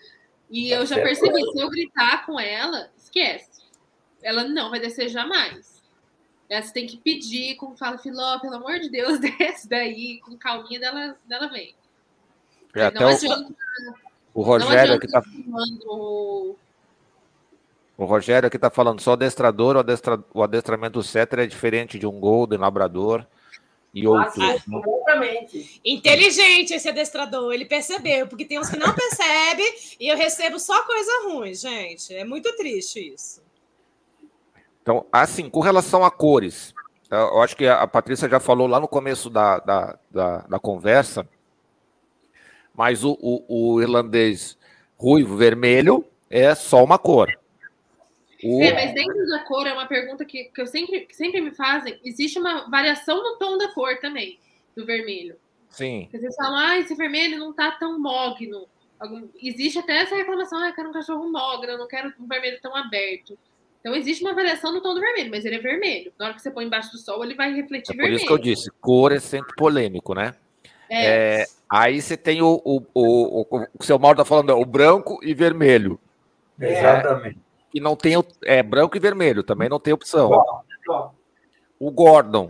E 0.49 0.69
eu 0.69 0.85
já 0.85 0.95
percebi, 0.95 1.41
se 1.51 1.59
eu 1.59 1.69
gritar 1.69 2.25
com 2.25 2.39
ela, 2.39 2.89
esquece. 2.97 3.63
Ela 4.21 4.43
não 4.43 4.69
vai 4.69 4.79
descer 4.79 5.09
jamais. 5.09 5.83
Você 6.49 6.73
tem 6.73 6.85
que 6.85 6.97
pedir, 6.97 7.55
como 7.55 7.75
fala, 7.75 7.97
Filó, 7.97 8.39
pelo 8.39 8.55
amor 8.55 8.79
de 8.79 8.89
Deus, 8.89 9.19
desce 9.37 9.67
daí, 9.67 10.19
com 10.19 10.37
calminha 10.37 10.79
dela, 10.79 11.17
dela 11.25 11.47
vem. 11.47 11.75
É, 12.75 12.91
não 12.91 13.07
adianta, 13.07 13.55
o, 14.33 14.41
o 14.41 14.43
Rogério 14.43 14.95
aqui 14.95 15.07
tá. 15.07 15.23
O... 15.85 16.55
o 17.97 18.05
Rogério 18.05 18.47
aqui 18.47 18.59
tá 18.59 18.69
falando, 18.69 18.99
só 18.99 19.13
adestrador, 19.13 19.77
o, 19.77 19.79
adestra... 19.79 20.23
o 20.33 20.43
adestramento 20.43 20.99
do 20.99 21.03
setter 21.03 21.39
é 21.39 21.47
diferente 21.47 21.97
de 21.97 22.05
um 22.05 22.19
Golden 22.19 22.59
Labrador 22.59 23.25
e 23.95 24.05
outros. 24.05 24.35
Ah, 24.37 24.57
Inteligente 25.85 26.73
esse 26.73 26.89
adestrador, 26.89 27.53
ele 27.53 27.63
percebeu, 27.63 28.27
porque 28.27 28.43
tem 28.43 28.59
uns 28.59 28.69
que 28.69 28.77
não 28.77 28.93
percebem 28.93 29.73
e 29.97 30.09
eu 30.09 30.17
recebo 30.17 30.59
só 30.59 30.83
coisa 30.83 31.11
ruim, 31.29 31.55
gente. 31.55 32.13
É 32.13 32.25
muito 32.25 32.53
triste 32.57 32.99
isso. 32.99 33.41
Então, 34.81 35.05
assim, 35.11 35.49
com 35.49 35.61
relação 35.61 36.03
a 36.03 36.11
cores, 36.11 36.73
eu 37.09 37.41
acho 37.41 37.55
que 37.55 37.65
a 37.65 37.87
Patrícia 37.87 38.27
já 38.27 38.39
falou 38.39 38.67
lá 38.67 38.79
no 38.79 38.87
começo 38.87 39.29
da, 39.29 39.59
da, 39.59 39.97
da, 40.11 40.37
da 40.39 40.59
conversa, 40.59 41.27
mas 42.73 43.03
o, 43.03 43.17
o, 43.21 43.75
o, 43.75 43.81
irlandês 43.81 44.57
ruivo 44.97 45.37
vermelho 45.37 46.05
é 46.29 46.53
só 46.53 46.83
uma 46.83 46.99
cor. 46.99 47.31
O... 48.45 48.61
É, 48.61 48.73
mas 48.73 48.93
dentro 48.93 49.25
da 49.25 49.39
cor 49.39 49.65
é 49.65 49.73
uma 49.73 49.87
pergunta 49.87 50.23
que, 50.23 50.43
que 50.45 50.61
eu 50.61 50.67
sempre, 50.67 51.01
que 51.01 51.15
sempre 51.15 51.41
me 51.41 51.49
fazem. 51.49 51.99
Existe 52.03 52.37
uma 52.37 52.69
variação 52.69 53.17
no 53.23 53.37
tom 53.37 53.57
da 53.57 53.69
cor 53.69 53.97
também, 53.97 54.37
do 54.77 54.85
vermelho. 54.85 55.35
Sim. 55.67 56.07
Vocês 56.11 56.35
falam, 56.35 56.59
ah, 56.59 56.77
esse 56.77 56.93
vermelho 56.93 57.39
não 57.39 57.51
tá 57.51 57.71
tão 57.71 57.99
mogno. 57.99 58.67
Existe 59.41 59.79
até 59.79 60.03
essa 60.03 60.15
reclamação, 60.15 60.59
ah, 60.59 60.69
eu 60.69 60.75
quero 60.75 60.89
um 60.89 60.93
cachorro 60.93 61.27
mogno, 61.31 61.71
eu 61.71 61.77
não 61.79 61.87
quero 61.87 62.13
um 62.19 62.27
vermelho 62.27 62.59
tão 62.61 62.75
aberto. 62.75 63.35
Então 63.79 63.95
existe 63.95 64.23
uma 64.23 64.33
variação 64.33 64.71
no 64.71 64.79
tom 64.79 64.93
do 64.93 65.01
vermelho, 65.01 65.31
mas 65.31 65.43
ele 65.43 65.55
é 65.55 65.59
vermelho. 65.59 66.13
Na 66.17 66.25
hora 66.25 66.33
que 66.35 66.41
você 66.41 66.51
põe 66.51 66.65
embaixo 66.65 66.91
do 66.91 66.99
sol, 66.99 67.23
ele 67.23 67.33
vai 67.33 67.51
refletir 67.51 67.93
é 67.93 67.95
por 67.95 68.01
vermelho. 68.03 68.11
Por 68.11 68.17
isso 68.17 68.27
que 68.27 68.33
eu 68.33 68.37
disse, 68.37 68.71
cor 68.79 69.11
é 69.11 69.19
sempre 69.19 69.55
polêmico, 69.55 70.13
né? 70.13 70.35
É. 70.87 71.41
É, 71.41 71.45
aí 71.67 71.99
você 71.99 72.15
tem 72.15 72.43
o, 72.43 72.61
o, 72.63 72.83
o, 72.93 73.41
o, 73.41 73.67
o 73.79 73.83
seu 73.83 73.97
Mauro 73.97 74.21
está 74.21 74.25
falando, 74.25 74.51
o 74.51 74.65
branco 74.65 75.19
e 75.23 75.33
vermelho. 75.33 75.99
Exatamente 76.59 77.44
e 77.75 77.81
não 77.81 77.93
tem 77.93 78.15
é 78.43 78.63
branco 78.63 78.95
e 78.95 78.99
vermelho, 79.01 79.43
também 79.43 79.67
não 79.67 79.81
tem 79.81 79.93
opção. 79.93 80.31
O 81.77 81.91
Gordon, 81.91 82.47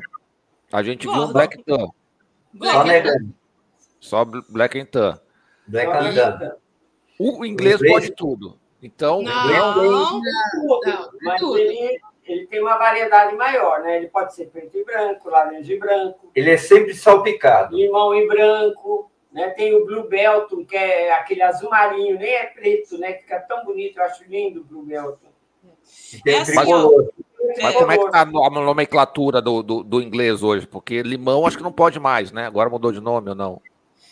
a 0.72 0.84
gente 0.84 1.08
Gordon. 1.08 1.22
viu 1.22 1.30
um 1.30 1.34
Black 1.34 1.64
Tan. 1.64 1.88
Só 2.62 2.84
negando. 2.84 3.34
Só 4.00 4.24
Black 4.24 4.80
and 4.80 4.86
Tan. 4.86 5.20
Black 5.66 5.92
and 5.92 6.14
Tan. 6.14 6.56
O 7.18 7.44
inglês, 7.44 7.82
pode 7.82 8.12
tudo. 8.12 8.60
Então, 8.84 9.24
não, 9.24 9.76
não, 9.76 10.22
não, 10.22 10.22
mas 11.24 11.42
ele, 11.42 12.00
ele 12.24 12.46
tem 12.46 12.62
uma 12.62 12.78
variedade 12.78 13.36
maior, 13.36 13.82
né? 13.82 13.98
Ele 13.98 14.08
pode 14.10 14.36
ser 14.36 14.46
preto 14.48 14.78
e 14.78 14.86
branco, 14.86 15.28
laranja 15.28 15.74
e 15.74 15.80
branco. 15.80 16.32
Ele 16.36 16.52
é 16.52 16.58
sempre 16.58 16.94
salpicado. 16.94 17.76
Limão 17.76 18.14
e 18.14 18.28
branco. 18.28 19.10
Né? 19.36 19.50
Tem 19.50 19.76
o 19.76 19.86
Blue 19.86 20.08
Belton, 20.08 20.64
que 20.64 20.78
é 20.78 21.12
aquele 21.12 21.42
azul 21.42 21.70
marinho, 21.70 22.18
nem 22.18 22.34
é 22.36 22.46
preto, 22.46 22.98
né? 22.98 23.16
Fica 23.16 23.38
tão 23.42 23.66
bonito, 23.66 23.98
eu 23.98 24.06
acho 24.06 24.24
lindo 24.24 24.62
o 24.62 24.64
Blue 24.64 24.82
Belton. 24.82 25.28
Tem 26.24 26.36
é 26.36 26.40
assim, 26.40 26.54
tricolor. 26.54 27.12
Mas 27.62 27.76
como 27.76 27.92
é 27.92 27.98
que 27.98 28.12
tá 28.12 28.22
a 28.22 28.50
nomenclatura 28.50 29.42
do, 29.42 29.62
do, 29.62 29.84
do, 29.84 30.02
inglês 30.02 30.42
hoje? 30.42 30.66
Porque 30.66 31.04
limão 31.04 31.46
acho 31.46 31.58
que 31.58 31.64
não 31.64 31.72
pode 31.74 32.00
mais, 32.00 32.32
né? 32.32 32.48
Agora 32.48 32.70
mudou 32.70 32.94
de 32.94 33.02
nome 33.02 33.28
ou 33.28 33.36
não? 33.36 33.62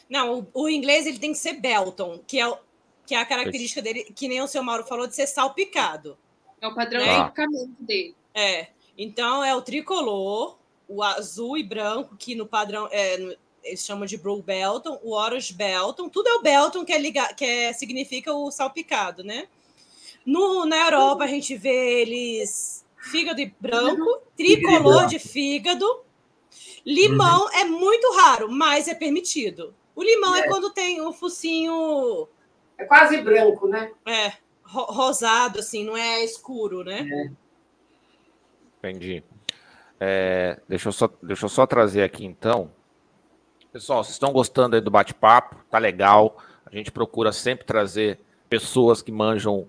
Não, 0.09 0.39
o, 0.39 0.63
o 0.65 0.69
inglês 0.69 1.07
ele 1.07 1.17
tem 1.17 1.32
que 1.32 1.38
ser 1.38 1.53
Belton, 1.53 2.19
que 2.28 2.41
é, 2.41 2.57
que 3.05 3.15
é 3.15 3.21
a 3.21 3.26
característica 3.26 3.82
dele, 3.82 4.03
que 4.13 4.28
nem 4.28 4.41
o 4.41 4.47
seu 4.47 4.61
Mauro 4.61 4.84
falou, 4.84 5.07
de 5.07 5.15
ser 5.15 5.26
salpicado. 5.26 6.17
É 6.59 6.67
o 6.67 6.76
padrão 6.76 6.99
né? 6.99 7.32
de 7.34 7.67
dele. 7.80 8.15
É. 8.34 8.67
Então 8.97 9.41
é 9.41 9.55
o 9.55 9.61
tricolor, 9.61 10.57
o 10.86 11.01
azul 11.01 11.57
e 11.57 11.63
branco, 11.63 12.17
que 12.17 12.36
no 12.36 12.45
padrão. 12.45 12.89
É, 12.91 13.38
eles 13.64 13.86
chamam 13.86 14.05
de 14.05 14.18
Blue 14.18 14.41
Belton, 14.41 14.99
o 15.03 15.14
Orange 15.14 15.53
Belton, 15.53 16.09
tudo 16.09 16.28
é 16.28 16.34
o 16.34 16.41
Belton 16.41 16.84
que 16.84 16.91
é, 16.91 16.97
liga, 16.97 17.34
que 17.34 17.45
é 17.45 17.74
significa 17.74 18.34
o 18.34 18.51
salpicado, 18.51 19.24
né? 19.24 19.47
No, 20.26 20.66
na 20.66 20.78
Europa 20.86 21.24
a 21.24 21.28
gente 21.28 21.55
vê 21.55 22.01
eles 22.01 22.86
fígado 22.97 23.41
e 23.41 23.53
branco, 23.59 24.22
tricolor 24.36 25.07
de 25.07 25.20
fígado. 25.20 25.86
Limão 26.86 27.49
é 27.51 27.66
muito 27.66 28.11
raro, 28.14 28.49
mas 28.49 28.88
é 28.88 28.93
permitido. 28.93 29.74
O 29.95 30.03
limão 30.03 30.36
é, 30.36 30.41
é 30.41 30.47
quando 30.47 30.72
tem 30.72 31.01
um 31.01 31.11
focinho. 31.11 32.28
É 32.78 32.86
quase 32.86 33.22
branco, 33.22 33.68
né? 33.68 33.91
É, 34.05 34.34
ro 34.64 34.84
rosado, 34.86 35.59
assim, 35.59 35.84
não 35.84 35.95
é 35.95 36.24
escuro, 36.24 36.84
né? 36.84 37.07
É. 37.11 38.89
Entendi. 38.89 39.24
É, 39.99 40.59
deixa, 40.68 40.89
eu 40.89 40.93
só, 40.93 41.09
deixa 41.22 41.45
eu 41.45 41.49
só 41.49 41.66
trazer 41.66 42.03
aqui 42.03 42.26
então 42.26 42.72
Pessoal, 43.74 44.03
vocês 44.03 44.13
estão 44.13 44.32
gostando 44.32 44.76
aí 44.76 44.82
do 44.84 44.91
bate-papo? 44.91 45.55
Tá 45.67 45.80
legal. 45.80 46.38
A 46.63 46.76
gente 46.76 46.91
procura 46.91 47.32
sempre 47.32 47.65
trazer 47.65 48.19
pessoas 48.47 49.01
que 49.01 49.11
manjam 49.11 49.65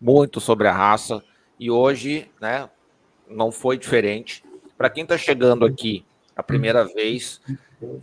muito 0.00 0.40
sobre 0.40 0.68
a 0.68 0.72
raça. 0.72 1.20
E 1.58 1.68
hoje, 1.68 2.30
né, 2.40 2.70
não 3.28 3.50
foi 3.50 3.76
diferente. 3.76 4.44
Para 4.78 4.88
quem 4.88 5.02
está 5.02 5.18
chegando 5.18 5.66
aqui 5.66 6.06
a 6.36 6.42
primeira 6.42 6.84
vez, 6.84 7.40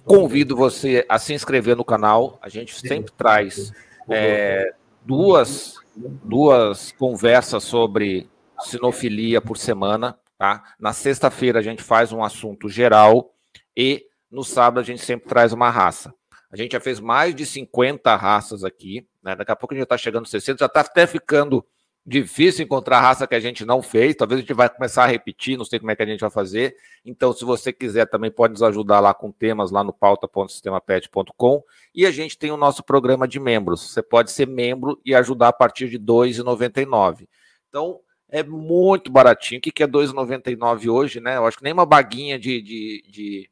convido 0.04 0.58
você 0.58 1.06
a 1.08 1.18
se 1.18 1.34
inscrever 1.34 1.78
no 1.78 1.86
canal. 1.86 2.38
A 2.42 2.50
gente 2.50 2.78
sempre 2.78 3.14
traz 3.14 3.72
é, 4.10 4.74
duas, 5.06 5.76
duas 5.96 6.92
conversas 6.92 7.64
sobre 7.64 8.30
sinofilia 8.60 9.40
por 9.40 9.58
semana. 9.58 10.20
Tá? 10.38 10.76
Na 10.78 10.92
sexta-feira 10.92 11.60
a 11.60 11.64
gente 11.64 11.82
faz 11.82 12.12
um 12.12 12.22
assunto 12.22 12.68
geral 12.68 13.34
e 13.74 14.09
no 14.32 14.44
sábado 14.44 14.80
a 14.80 14.84
gente 14.84 15.04
sempre 15.04 15.28
traz 15.28 15.54
uma 15.54 15.70
raça. 15.70 16.14
A 16.52 16.58
gente 16.58 16.72
já 16.72 16.80
fez 16.80 17.00
mais 17.00 17.36
de 17.36 17.46
50 17.46 18.16
raças 18.16 18.64
aqui, 18.64 19.08
né? 19.24 19.36
Daqui 19.36 19.52
a 19.52 19.56
pouco 19.56 19.74
a 19.74 19.76
gente 19.76 19.82
já 19.82 19.86
está 19.86 19.98
chegando 19.98 20.28
60, 20.28 20.60
já 20.60 20.66
está 20.66 20.82
até 20.82 21.06
ficando 21.06 21.64
difícil 22.06 22.66
encontrar 22.66 23.02
raça 23.02 23.28
que 23.28 23.36
a 23.36 23.40
gente 23.40 23.64
não 23.64 23.84
fez. 23.84 24.16
Talvez 24.16 24.40
a 24.40 24.42
gente 24.42 24.54
vai 24.54 24.68
começar 24.68 25.04
a 25.04 25.08
repetir, 25.08 25.58
não 25.58 25.66
sei 25.66 25.80
como 25.80 25.92
é 25.92 25.96
que 25.96 26.02
a 26.02 26.06
gente 26.06 26.22
vai 26.22 26.30
fazer. 26.32 26.76
Então, 27.06 27.32
se 27.32 27.46
você 27.46 27.72
quiser, 27.72 28.08
também 28.08 28.32
pode 28.32 28.54
nos 28.54 28.64
ajudar 28.64 29.00
lá 29.00 29.14
com 29.14 29.32
temas 29.32 29.70
lá 29.70 29.84
no 29.84 29.94
pauta.sistemapet.com. 29.94 31.64
E 31.94 32.06
a 32.06 32.12
gente 32.12 32.38
tem 32.38 32.52
o 32.52 32.58
nosso 32.58 32.84
programa 32.84 33.28
de 33.28 33.40
membros. 33.40 33.92
Você 33.92 34.02
pode 34.02 34.32
ser 34.32 34.48
membro 34.48 35.00
e 35.06 35.14
ajudar 35.14 35.50
a 35.50 35.54
partir 35.54 35.88
de 35.88 35.98
R$ 35.98 36.04
2,99. 36.04 37.28
Então, 37.68 38.00
é 38.28 38.42
muito 38.44 39.12
baratinho. 39.12 39.60
O 39.60 39.62
que 39.62 39.84
é 39.84 39.86
R$ 39.86 39.92
2,99 39.92 40.92
hoje, 40.92 41.20
né? 41.20 41.38
Eu 41.38 41.46
acho 41.46 41.58
que 41.58 41.64
nem 41.64 41.74
uma 41.74 41.86
baguinha 41.86 42.40
de, 42.40 42.60
de, 42.60 43.04
de 43.08 43.50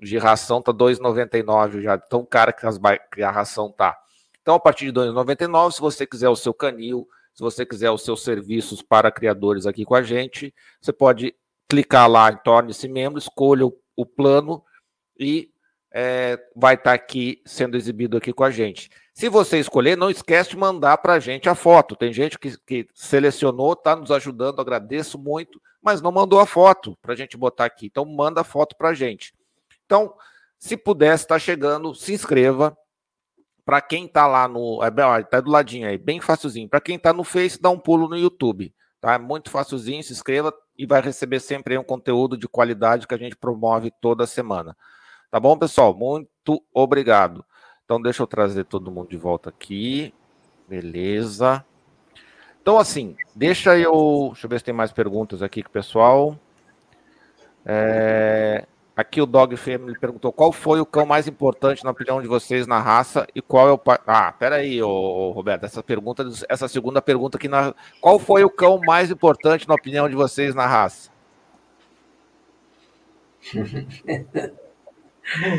de 0.00 0.16
ração 0.18 0.62
tá 0.62 0.72
2,99 0.72 1.82
já, 1.82 1.98
tão 1.98 2.24
cara 2.24 2.52
que, 2.52 2.66
as, 2.66 2.78
que 3.12 3.22
a 3.22 3.30
ração 3.30 3.70
tá. 3.70 3.96
Então, 4.40 4.54
a 4.54 4.60
partir 4.60 4.86
de 4.86 4.92
2,99, 4.92 5.72
se 5.72 5.80
você 5.80 6.06
quiser 6.06 6.28
o 6.28 6.36
seu 6.36 6.54
canil, 6.54 7.06
se 7.34 7.42
você 7.42 7.66
quiser 7.66 7.90
os 7.90 8.04
seus 8.04 8.22
serviços 8.22 8.82
para 8.82 9.12
criadores 9.12 9.66
aqui 9.66 9.84
com 9.84 9.94
a 9.94 10.02
gente, 10.02 10.54
você 10.80 10.92
pode 10.92 11.34
clicar 11.68 12.08
lá 12.08 12.30
em 12.30 12.36
torne-se 12.38 12.88
membro, 12.88 13.18
escolha 13.18 13.66
o, 13.66 13.76
o 13.94 14.06
plano 14.06 14.62
e 15.18 15.50
é, 15.92 16.38
vai 16.54 16.74
estar 16.74 16.90
tá 16.90 16.94
aqui 16.94 17.42
sendo 17.44 17.76
exibido 17.76 18.16
aqui 18.16 18.32
com 18.32 18.44
a 18.44 18.50
gente. 18.50 18.90
Se 19.12 19.28
você 19.28 19.58
escolher, 19.58 19.96
não 19.96 20.10
esquece 20.10 20.50
de 20.50 20.56
mandar 20.56 20.98
para 20.98 21.14
a 21.14 21.20
gente 21.20 21.48
a 21.48 21.54
foto. 21.54 21.96
Tem 21.96 22.12
gente 22.12 22.38
que, 22.38 22.56
que 22.64 22.88
selecionou, 22.94 23.72
está 23.72 23.96
nos 23.96 24.10
ajudando, 24.10 24.60
agradeço 24.60 25.18
muito, 25.18 25.60
mas 25.82 26.00
não 26.00 26.12
mandou 26.12 26.40
a 26.40 26.46
foto 26.46 26.96
para 27.02 27.12
a 27.12 27.16
gente 27.16 27.36
botar 27.36 27.64
aqui. 27.64 27.86
Então, 27.86 28.04
manda 28.04 28.40
a 28.40 28.44
foto 28.44 28.76
para 28.76 28.90
a 28.90 28.94
gente. 28.94 29.34
Então, 29.88 30.12
se 30.58 30.76
puder, 30.76 31.14
está 31.14 31.38
chegando, 31.38 31.94
se 31.94 32.12
inscreva. 32.12 32.76
Para 33.64 33.80
quem 33.80 34.04
está 34.04 34.26
lá 34.26 34.46
no. 34.46 34.82
É, 34.82 35.22
tá 35.22 35.40
do 35.40 35.50
ladinho 35.50 35.88
aí, 35.88 35.96
bem 35.96 36.20
facilzinho. 36.20 36.68
Para 36.68 36.80
quem 36.80 36.96
está 36.96 37.10
no 37.10 37.24
Face, 37.24 37.60
dá 37.60 37.70
um 37.70 37.78
pulo 37.78 38.06
no 38.06 38.16
YouTube. 38.16 38.72
Tá? 39.00 39.14
É 39.14 39.18
muito 39.18 39.50
facilzinho, 39.50 40.02
se 40.02 40.12
inscreva 40.12 40.52
e 40.76 40.84
vai 40.86 41.00
receber 41.00 41.40
sempre 41.40 41.78
um 41.78 41.84
conteúdo 41.84 42.36
de 42.36 42.46
qualidade 42.46 43.06
que 43.06 43.14
a 43.14 43.18
gente 43.18 43.36
promove 43.36 43.90
toda 44.00 44.26
semana. 44.26 44.76
Tá 45.30 45.40
bom, 45.40 45.56
pessoal? 45.56 45.94
Muito 45.94 46.62
obrigado. 46.72 47.44
Então, 47.84 48.00
deixa 48.00 48.22
eu 48.22 48.26
trazer 48.26 48.64
todo 48.64 48.90
mundo 48.90 49.08
de 49.08 49.16
volta 49.16 49.48
aqui. 49.48 50.12
Beleza. 50.68 51.64
Então, 52.60 52.78
assim, 52.78 53.16
deixa 53.34 53.78
eu. 53.78 54.30
Deixa 54.32 54.46
eu 54.46 54.50
ver 54.50 54.58
se 54.58 54.64
tem 54.64 54.74
mais 54.74 54.92
perguntas 54.92 55.42
aqui 55.42 55.62
com 55.62 55.70
o 55.70 55.72
pessoal. 55.72 56.38
É, 57.64 58.66
Aqui 58.98 59.22
o 59.22 59.26
Dog 59.26 59.56
Family 59.56 59.96
perguntou 59.96 60.32
qual 60.32 60.50
foi 60.50 60.80
o 60.80 60.84
cão 60.84 61.06
mais 61.06 61.28
importante 61.28 61.84
na 61.84 61.92
opinião 61.92 62.20
de 62.20 62.26
vocês 62.26 62.66
na 62.66 62.80
raça 62.80 63.28
e 63.32 63.40
qual 63.40 63.68
é 63.68 63.72
o. 63.72 63.80
Ah, 64.04 64.32
peraí, 64.32 64.82
ô, 64.82 65.30
Roberto, 65.30 65.62
essa 65.62 65.84
pergunta, 65.84 66.28
essa 66.48 66.66
segunda 66.66 67.00
pergunta 67.00 67.38
aqui 67.38 67.46
na. 67.46 67.72
Qual 68.00 68.18
foi 68.18 68.42
o 68.42 68.50
cão 68.50 68.80
mais 68.84 69.08
importante 69.08 69.68
na 69.68 69.76
opinião 69.76 70.08
de 70.08 70.16
vocês 70.16 70.52
na 70.52 70.66
raça? 70.66 71.12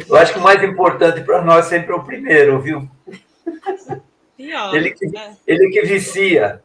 Eu 0.05 0.17
acho 0.17 0.33
que 0.33 0.39
o 0.39 0.43
mais 0.43 0.61
importante 0.61 1.21
para 1.21 1.41
nós 1.41 1.67
sempre 1.67 1.93
é 1.93 1.95
o 1.95 2.03
primeiro, 2.03 2.59
viu? 2.59 2.91
Pior. 4.35 4.75
Ele 4.75 4.91
que, 4.91 5.17
é. 5.17 5.33
ele 5.47 5.69
que 5.69 5.81
vicia. 5.83 6.61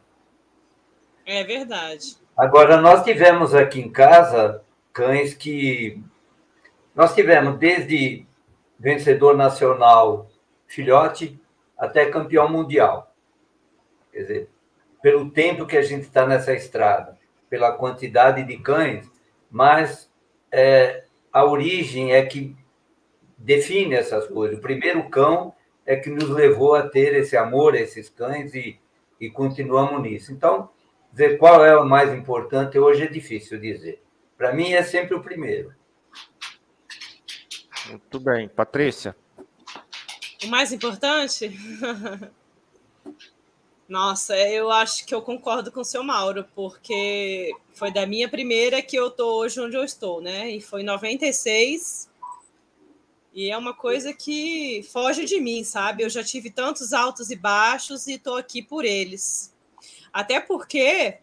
É 1.25 1.41
verdade. 1.45 2.17
Agora, 2.35 2.81
nós 2.81 3.01
tivemos 3.01 3.55
aqui 3.55 3.79
em 3.79 3.89
casa 3.89 4.61
cães 4.91 5.33
que. 5.33 6.03
Nós 6.95 7.13
tivemos 7.13 7.59
desde 7.59 8.25
vencedor 8.79 9.35
nacional 9.35 10.29
filhote 10.65 11.39
até 11.77 12.05
campeão 12.05 12.49
mundial. 12.49 13.13
Quer 14.11 14.19
dizer, 14.19 14.49
pelo 15.01 15.29
tempo 15.29 15.65
que 15.65 15.77
a 15.77 15.81
gente 15.81 16.03
está 16.03 16.25
nessa 16.25 16.53
estrada, 16.53 17.17
pela 17.49 17.73
quantidade 17.73 18.43
de 18.43 18.57
cães, 18.57 19.11
mas 19.51 20.09
é, 20.51 21.03
a 21.31 21.43
origem 21.43 22.13
é 22.13 22.25
que 22.25 22.55
define 23.37 23.95
essas 23.95 24.25
coisas. 24.27 24.57
O 24.57 24.61
primeiro 24.61 25.09
cão 25.09 25.53
é 25.85 25.95
que 25.95 26.09
nos 26.09 26.29
levou 26.29 26.75
a 26.75 26.87
ter 26.87 27.13
esse 27.13 27.35
amor 27.35 27.75
a 27.75 27.79
esses 27.79 28.09
cães 28.09 28.55
e, 28.55 28.79
e 29.19 29.29
continuamos 29.29 30.01
nisso. 30.01 30.31
Então, 30.31 30.69
dizer 31.11 31.37
qual 31.37 31.63
é 31.63 31.77
o 31.77 31.85
mais 31.85 32.13
importante 32.13 32.79
hoje 32.79 33.03
é 33.03 33.07
difícil 33.07 33.59
dizer. 33.59 34.01
Para 34.37 34.53
mim 34.53 34.73
é 34.73 34.81
sempre 34.81 35.13
o 35.13 35.21
primeiro. 35.21 35.73
Muito 37.89 38.19
bem. 38.19 38.47
Patrícia? 38.47 39.15
O 40.43 40.47
mais 40.47 40.71
importante? 40.71 41.51
Nossa, 43.87 44.35
eu 44.35 44.71
acho 44.71 45.05
que 45.05 45.13
eu 45.13 45.21
concordo 45.21 45.71
com 45.71 45.81
o 45.81 45.85
seu 45.85 46.03
Mauro, 46.03 46.47
porque 46.55 47.51
foi 47.73 47.93
da 47.93 48.07
minha 48.07 48.27
primeira 48.27 48.81
que 48.81 48.95
eu 48.95 49.11
tô 49.11 49.37
hoje 49.37 49.61
onde 49.61 49.77
eu 49.77 49.83
estou, 49.83 50.19
né? 50.19 50.49
E 50.49 50.59
foi 50.59 50.81
em 50.81 50.85
96. 50.85 52.09
E 53.31 53.51
é 53.51 53.57
uma 53.57 53.75
coisa 53.75 54.11
que 54.11 54.81
foge 54.91 55.25
de 55.25 55.39
mim, 55.39 55.63
sabe? 55.63 56.03
Eu 56.03 56.09
já 56.09 56.23
tive 56.23 56.49
tantos 56.49 56.93
altos 56.93 57.29
e 57.29 57.35
baixos 57.35 58.07
e 58.07 58.17
tô 58.17 58.35
aqui 58.35 58.61
por 58.61 58.85
eles. 58.85 59.53
Até 60.11 60.39
porque 60.39 61.19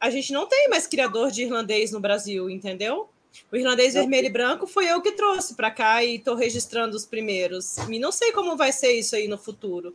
a 0.00 0.10
gente 0.10 0.32
não 0.32 0.48
tem 0.48 0.68
mais 0.68 0.88
criador 0.88 1.30
de 1.30 1.42
irlandês 1.42 1.92
no 1.92 2.00
Brasil, 2.00 2.50
entendeu? 2.50 3.08
O 3.50 3.56
irlandês 3.56 3.94
vermelho 3.94 4.26
e 4.26 4.30
branco 4.30 4.66
foi 4.66 4.86
eu 4.86 5.00
que 5.00 5.12
trouxe 5.12 5.54
para 5.54 5.70
cá 5.70 6.02
e 6.02 6.16
estou 6.16 6.34
registrando 6.34 6.96
os 6.96 7.04
primeiros. 7.04 7.78
E 7.88 7.98
não 7.98 8.12
sei 8.12 8.32
como 8.32 8.56
vai 8.56 8.72
ser 8.72 8.92
isso 8.92 9.14
aí 9.14 9.28
no 9.28 9.38
futuro. 9.38 9.94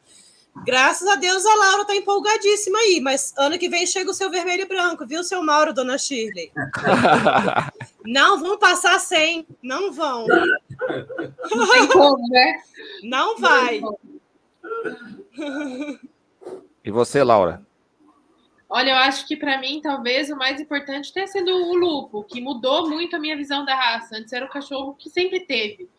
Graças 0.65 1.07
a 1.07 1.15
Deus 1.15 1.45
a 1.45 1.55
Laura 1.55 1.81
está 1.83 1.95
empolgadíssima 1.95 2.77
aí, 2.79 2.99
mas 2.99 3.33
ano 3.37 3.57
que 3.57 3.69
vem 3.69 3.85
chega 3.85 4.11
o 4.11 4.13
seu 4.13 4.29
vermelho 4.29 4.63
e 4.63 4.67
branco, 4.67 5.05
viu, 5.05 5.23
seu 5.23 5.43
Mauro, 5.43 5.73
dona 5.73 5.97
Shirley? 5.97 6.51
não 8.05 8.39
vão 8.39 8.57
passar 8.57 8.99
sem, 8.99 9.47
não 9.61 9.91
vão. 9.91 10.25
Não 10.27 11.71
tem 11.71 11.87
como, 11.87 12.27
né? 12.29 12.61
Não 13.03 13.37
vai. 13.37 13.81
E 16.83 16.91
você, 16.91 17.23
Laura? 17.23 17.61
Olha, 18.69 18.91
eu 18.91 18.97
acho 18.97 19.27
que 19.27 19.35
para 19.35 19.59
mim, 19.59 19.81
talvez 19.81 20.29
o 20.29 20.35
mais 20.35 20.61
importante 20.61 21.11
tenha 21.11 21.25
sido 21.25 21.49
o 21.49 21.73
Lupo, 21.73 22.23
que 22.23 22.39
mudou 22.39 22.87
muito 22.87 23.15
a 23.15 23.19
minha 23.19 23.35
visão 23.35 23.65
da 23.65 23.73
raça. 23.73 24.17
Antes 24.17 24.31
era 24.31 24.45
o 24.45 24.49
cachorro 24.49 24.93
que 24.93 25.09
sempre 25.09 25.39
teve. 25.39 25.89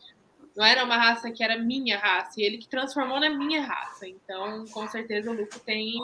Não 0.55 0.65
era 0.65 0.85
uma 0.85 0.97
raça 0.97 1.29
que 1.31 1.43
era 1.43 1.57
minha 1.57 1.97
raça, 1.97 2.39
e 2.39 2.43
ele 2.43 2.57
que 2.57 2.69
transformou 2.69 3.19
na 3.19 3.29
minha 3.29 3.61
raça. 3.61 4.07
Então, 4.07 4.65
com 4.67 4.87
certeza, 4.87 5.29
o 5.29 5.33
Lupo 5.33 5.59
tem. 5.59 5.95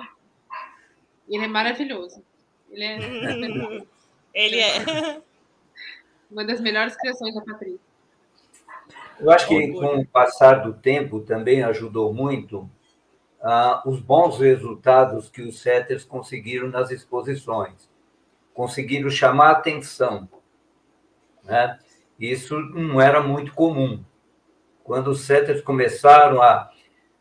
Ele 1.30 1.45
é 1.45 1.47
maravilhoso. 1.47 2.22
Ele 2.70 2.84
é. 2.84 2.97
ele 4.34 4.59
é. 4.59 5.22
Uma 6.30 6.43
das 6.43 6.59
melhores 6.59 6.97
criações 6.97 7.34
da 7.34 7.41
Patrícia. 7.41 7.80
Eu 9.20 9.32
acho 9.32 9.47
que 9.47 9.72
com 9.72 9.99
o 9.99 10.05
passar 10.05 10.55
do 10.55 10.74
tempo 10.74 11.22
também 11.22 11.63
ajudou 11.63 12.13
muito 12.13 12.70
ah, 13.50 13.82
os 13.86 14.02
bons 14.02 14.39
resultados 14.39 15.30
que 15.30 15.41
os 15.41 15.62
setters 15.62 16.04
conseguiram 16.04 16.68
nas 16.68 16.91
exposições. 16.91 17.89
Conseguiram 18.54 19.10
chamar 19.10 19.52
atenção. 19.52 20.28
Né? 21.45 21.80
Isso 22.20 22.60
não 22.60 23.00
era 23.00 23.22
muito 23.22 23.54
comum. 23.54 24.04
Quando 24.84 25.12
os 25.12 25.22
setters 25.22 25.62
começaram 25.62 26.41
a 26.41 26.70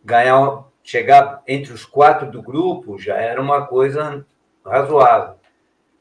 ganhar, 0.04 0.64
chegar 0.82 1.44
entre 1.46 1.72
os 1.72 1.84
quatro 1.84 2.28
do 2.28 2.42
grupo, 2.42 2.98
já 2.98 3.14
era 3.14 3.40
uma 3.40 3.64
coisa 3.64 4.26
razoável. 4.64 5.36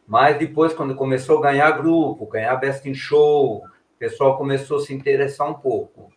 Mas 0.08 0.40
depois, 0.40 0.74
quando 0.74 0.96
começou 0.96 1.38
a 1.38 1.52
ganhar 1.52 1.70
grupo, 1.72 2.26
ganhar 2.26 2.56
Best 2.56 2.90
in 2.90 2.96
Show, 2.96 3.58
o 3.58 3.98
pessoal 4.00 4.40
começou 4.40 4.78
a 4.78 4.82
se 4.82 4.92
interessar 4.92 5.48
um 5.48 5.54
pouco. 5.54 6.12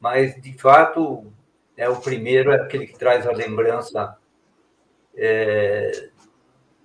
Mas, 0.00 0.34
de 0.40 0.52
fato, 0.58 1.32
é 1.82 1.88
o 1.88 2.00
primeiro 2.00 2.52
é 2.52 2.56
aquele 2.56 2.86
que 2.86 2.96
traz 2.96 3.26
a 3.26 3.32
lembrança 3.32 4.16
é, 5.16 6.10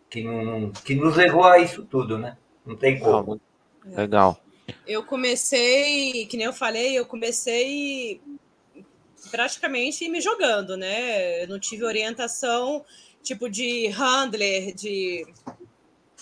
que, 0.09 0.23
não, 0.23 0.71
que 0.71 0.95
nos 0.95 1.15
levou 1.15 1.43
a 1.43 1.59
isso 1.59 1.85
tudo, 1.85 2.17
né? 2.17 2.35
Não 2.65 2.75
tem 2.75 2.99
como. 2.99 3.39
Legal. 3.85 4.41
Eu 4.85 5.03
comecei, 5.03 6.25
que 6.25 6.35
nem 6.35 6.47
eu 6.47 6.53
falei, 6.53 6.97
eu 6.97 7.05
comecei 7.05 8.19
praticamente 9.29 10.09
me 10.09 10.19
jogando, 10.19 10.75
né? 10.75 11.43
Eu 11.43 11.47
não 11.47 11.59
tive 11.59 11.85
orientação 11.85 12.83
tipo 13.21 13.49
de 13.49 13.87
handler, 13.89 14.73
de, 14.73 15.27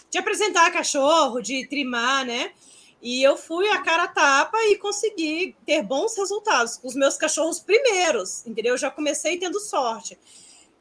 de 0.10 0.18
apresentar 0.18 0.72
cachorro, 0.72 1.42
de 1.42 1.66
trimar, 1.68 2.26
né? 2.26 2.52
E 3.06 3.22
eu 3.22 3.38
fui 3.38 3.70
a 3.70 3.84
cara 3.84 4.08
tapa 4.08 4.58
e 4.64 4.80
consegui 4.80 5.56
ter 5.64 5.84
bons 5.84 6.18
resultados 6.18 6.78
com 6.78 6.88
os 6.88 6.96
meus 6.96 7.16
cachorros 7.16 7.60
primeiros, 7.60 8.44
entendeu? 8.48 8.74
Eu 8.74 8.80
já 8.80 8.90
comecei 8.90 9.38
tendo 9.38 9.60
sorte. 9.60 10.18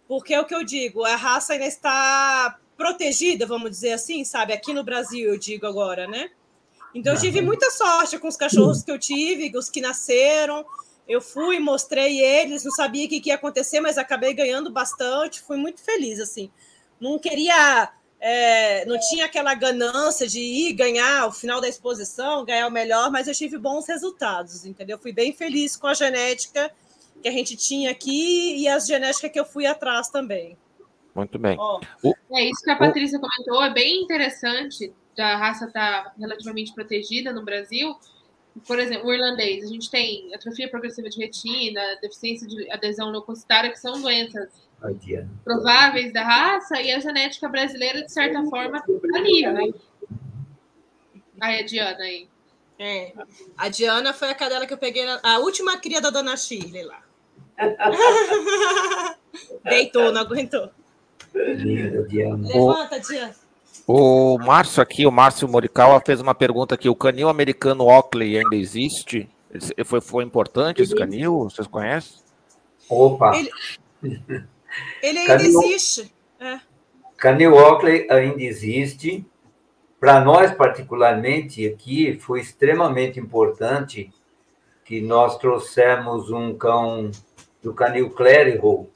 Porque 0.09 0.33
é 0.33 0.41
o 0.41 0.47
que 0.47 0.55
eu 0.55 0.65
digo, 0.65 1.05
a 1.05 1.17
raça 1.17 1.53
ainda 1.53 1.67
está 1.67 2.59
protegida, 2.79 3.45
vamos 3.45 3.71
dizer 3.71 3.93
assim, 3.93 4.25
sabe? 4.25 4.55
Aqui 4.55 4.73
no 4.73 4.83
Brasil, 4.83 5.29
eu 5.29 5.39
digo 5.39 5.67
agora, 5.67 6.07
né? 6.07 6.31
Então, 6.95 7.13
eu 7.13 7.21
tive 7.21 7.43
muita 7.43 7.71
sorte 7.71 8.19
com 8.19 8.27
os 8.29 8.39
cachorros 8.39 8.83
que 8.83 8.91
eu 8.91 8.99
tive, 8.99 9.55
os 9.55 9.69
que 9.69 9.83
nasceram. 9.83 10.65
Eu 11.07 11.21
fui, 11.21 11.59
mostrei 11.59 12.23
eles, 12.23 12.65
não 12.65 12.73
sabia 12.73 13.05
o 13.05 13.09
que, 13.11 13.21
que 13.21 13.29
ia 13.29 13.35
acontecer, 13.35 13.81
mas 13.81 13.99
acabei 13.99 14.33
ganhando 14.33 14.73
bastante. 14.73 15.43
Fui 15.43 15.59
muito 15.59 15.83
feliz, 15.83 16.19
assim. 16.19 16.51
Não 16.99 17.19
queria 17.19 17.93
é, 18.27 18.87
não 18.87 18.99
tinha 18.99 19.27
aquela 19.27 19.55
ganância 19.55 20.27
de 20.27 20.41
ir 20.41 20.73
ganhar 20.73 21.27
o 21.27 21.33
final 21.33 21.61
da 21.61 21.69
exposição, 21.69 22.43
ganhar 22.43 22.67
o 22.67 22.71
melhor, 22.71 23.11
mas 23.11 23.29
eu 23.29 23.35
tive 23.35 23.59
bons 23.59 23.87
resultados, 23.87 24.65
entendeu? 24.65 24.99
Fui 24.99 25.13
bem 25.13 25.35
feliz 25.35 25.77
com 25.77 25.87
a 25.87 25.93
genética 25.93 26.73
que 27.23 27.29
a 27.29 27.31
gente 27.31 27.55
tinha 27.55 27.91
aqui 27.91 28.57
e 28.57 28.67
as 28.67 28.87
genéticas 28.87 29.31
que 29.31 29.39
eu 29.39 29.45
fui 29.45 29.67
atrás 29.67 30.09
também. 30.09 30.57
Muito 31.15 31.39
bem. 31.39 31.59
Oh, 31.61 31.79
é 32.33 32.45
isso 32.45 32.65
que 32.65 32.71
a 32.71 32.77
Patrícia 32.77 33.21
comentou, 33.21 33.63
é 33.63 33.75
bem 33.75 34.03
interessante 34.03 34.91
da 35.15 35.37
raça 35.37 35.67
estar 35.67 36.05
tá 36.05 36.13
relativamente 36.19 36.73
protegida 36.73 37.31
no 37.31 37.45
Brasil. 37.45 37.95
Por 38.67 38.79
exemplo, 38.79 39.07
o 39.07 39.13
irlandês, 39.13 39.65
a 39.65 39.69
gente 39.69 39.91
tem 39.91 40.35
atrofia 40.35 40.71
progressiva 40.71 41.11
de 41.11 41.19
retina, 41.19 41.83
deficiência 42.01 42.49
de 42.49 42.73
adesão 42.73 43.11
leucocitária, 43.11 43.71
que 43.71 43.79
são 43.79 44.01
doenças 44.01 44.49
prováveis 45.45 46.13
da 46.13 46.23
raça 46.23 46.81
e 46.81 46.93
a 46.93 46.99
genética 46.99 47.49
brasileira, 47.49 48.03
de 48.03 48.13
certa 48.13 48.43
forma, 48.45 48.79
está 48.79 49.21
livre. 49.21 49.75
Aí, 51.41 51.61
a 51.61 51.65
Diana 51.65 52.05
aí. 52.05 52.29
É. 52.79 53.13
A 53.57 53.69
Diana 53.69 54.13
foi 54.13 54.31
a 54.31 54.35
cadela 54.35 54.67
que 54.67 54.73
eu 54.73 54.79
peguei, 54.79 55.05
na... 55.05 55.21
a 55.23 55.39
última 55.39 55.79
cria 55.79 56.01
da 56.01 56.11
dona 56.11 56.37
Shirley 56.37 56.83
lá. 56.83 57.03
Deitou, 59.65 60.13
não 60.13 60.21
aguentou. 60.21 60.71
Levanta, 61.35 63.01
Diana. 63.01 63.35
O 63.87 64.39
Márcio 64.39 64.83
aqui, 64.83 65.07
o 65.07 65.11
Márcio 65.11 65.49
Morikawa, 65.49 66.01
fez 66.05 66.21
uma 66.21 66.35
pergunta 66.35 66.75
aqui. 66.75 66.89
O 66.89 66.97
canil 66.97 67.29
americano 67.29 67.85
Oakley 67.85 68.39
ainda 68.39 68.57
existe? 68.57 69.29
Foi, 69.85 70.01
foi 70.01 70.25
importante 70.25 70.83
esse 70.83 70.95
canil? 70.95 71.45
Vocês 71.45 71.67
conhecem? 71.67 72.19
Opa! 72.89 73.37
Ele, 73.37 73.51
ele 75.03 75.19
ainda 75.21 75.37
Canil, 75.37 75.63
existe. 75.63 76.15
É. 76.41 76.61
Canil 77.17 77.55
Oakley 77.55 78.07
ainda 78.11 78.43
existe. 78.43 79.27
Para 79.99 80.21
nós, 80.21 80.53
particularmente, 80.53 81.67
aqui, 81.67 82.19
foi 82.21 82.41
extremamente 82.41 83.19
importante 83.19 84.13
que 84.85 85.01
nós 85.01 85.39
trouxemos 85.39 86.31
um 86.31 86.55
cão 86.57 87.11
do 87.63 87.73
canil 87.73 88.11
Clerical, 88.11 88.87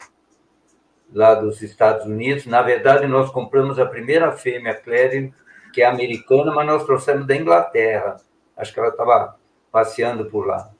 lá 1.11 1.35
dos 1.35 1.63
Estados 1.63 2.05
Unidos. 2.05 2.45
Na 2.45 2.61
verdade, 2.61 3.07
nós 3.07 3.31
compramos 3.31 3.79
a 3.79 3.87
primeira 3.87 4.33
fêmea 4.33 4.75
Clerical, 4.75 5.33
que 5.73 5.81
é 5.81 5.87
americana, 5.87 6.53
mas 6.53 6.67
nós 6.67 6.85
trouxemos 6.85 7.27
da 7.27 7.35
Inglaterra. 7.35 8.17
Acho 8.55 8.75
que 8.75 8.81
ela 8.81 8.91
estava 8.91 9.37
passeando 9.73 10.27
por 10.27 10.47
lá. 10.47 10.71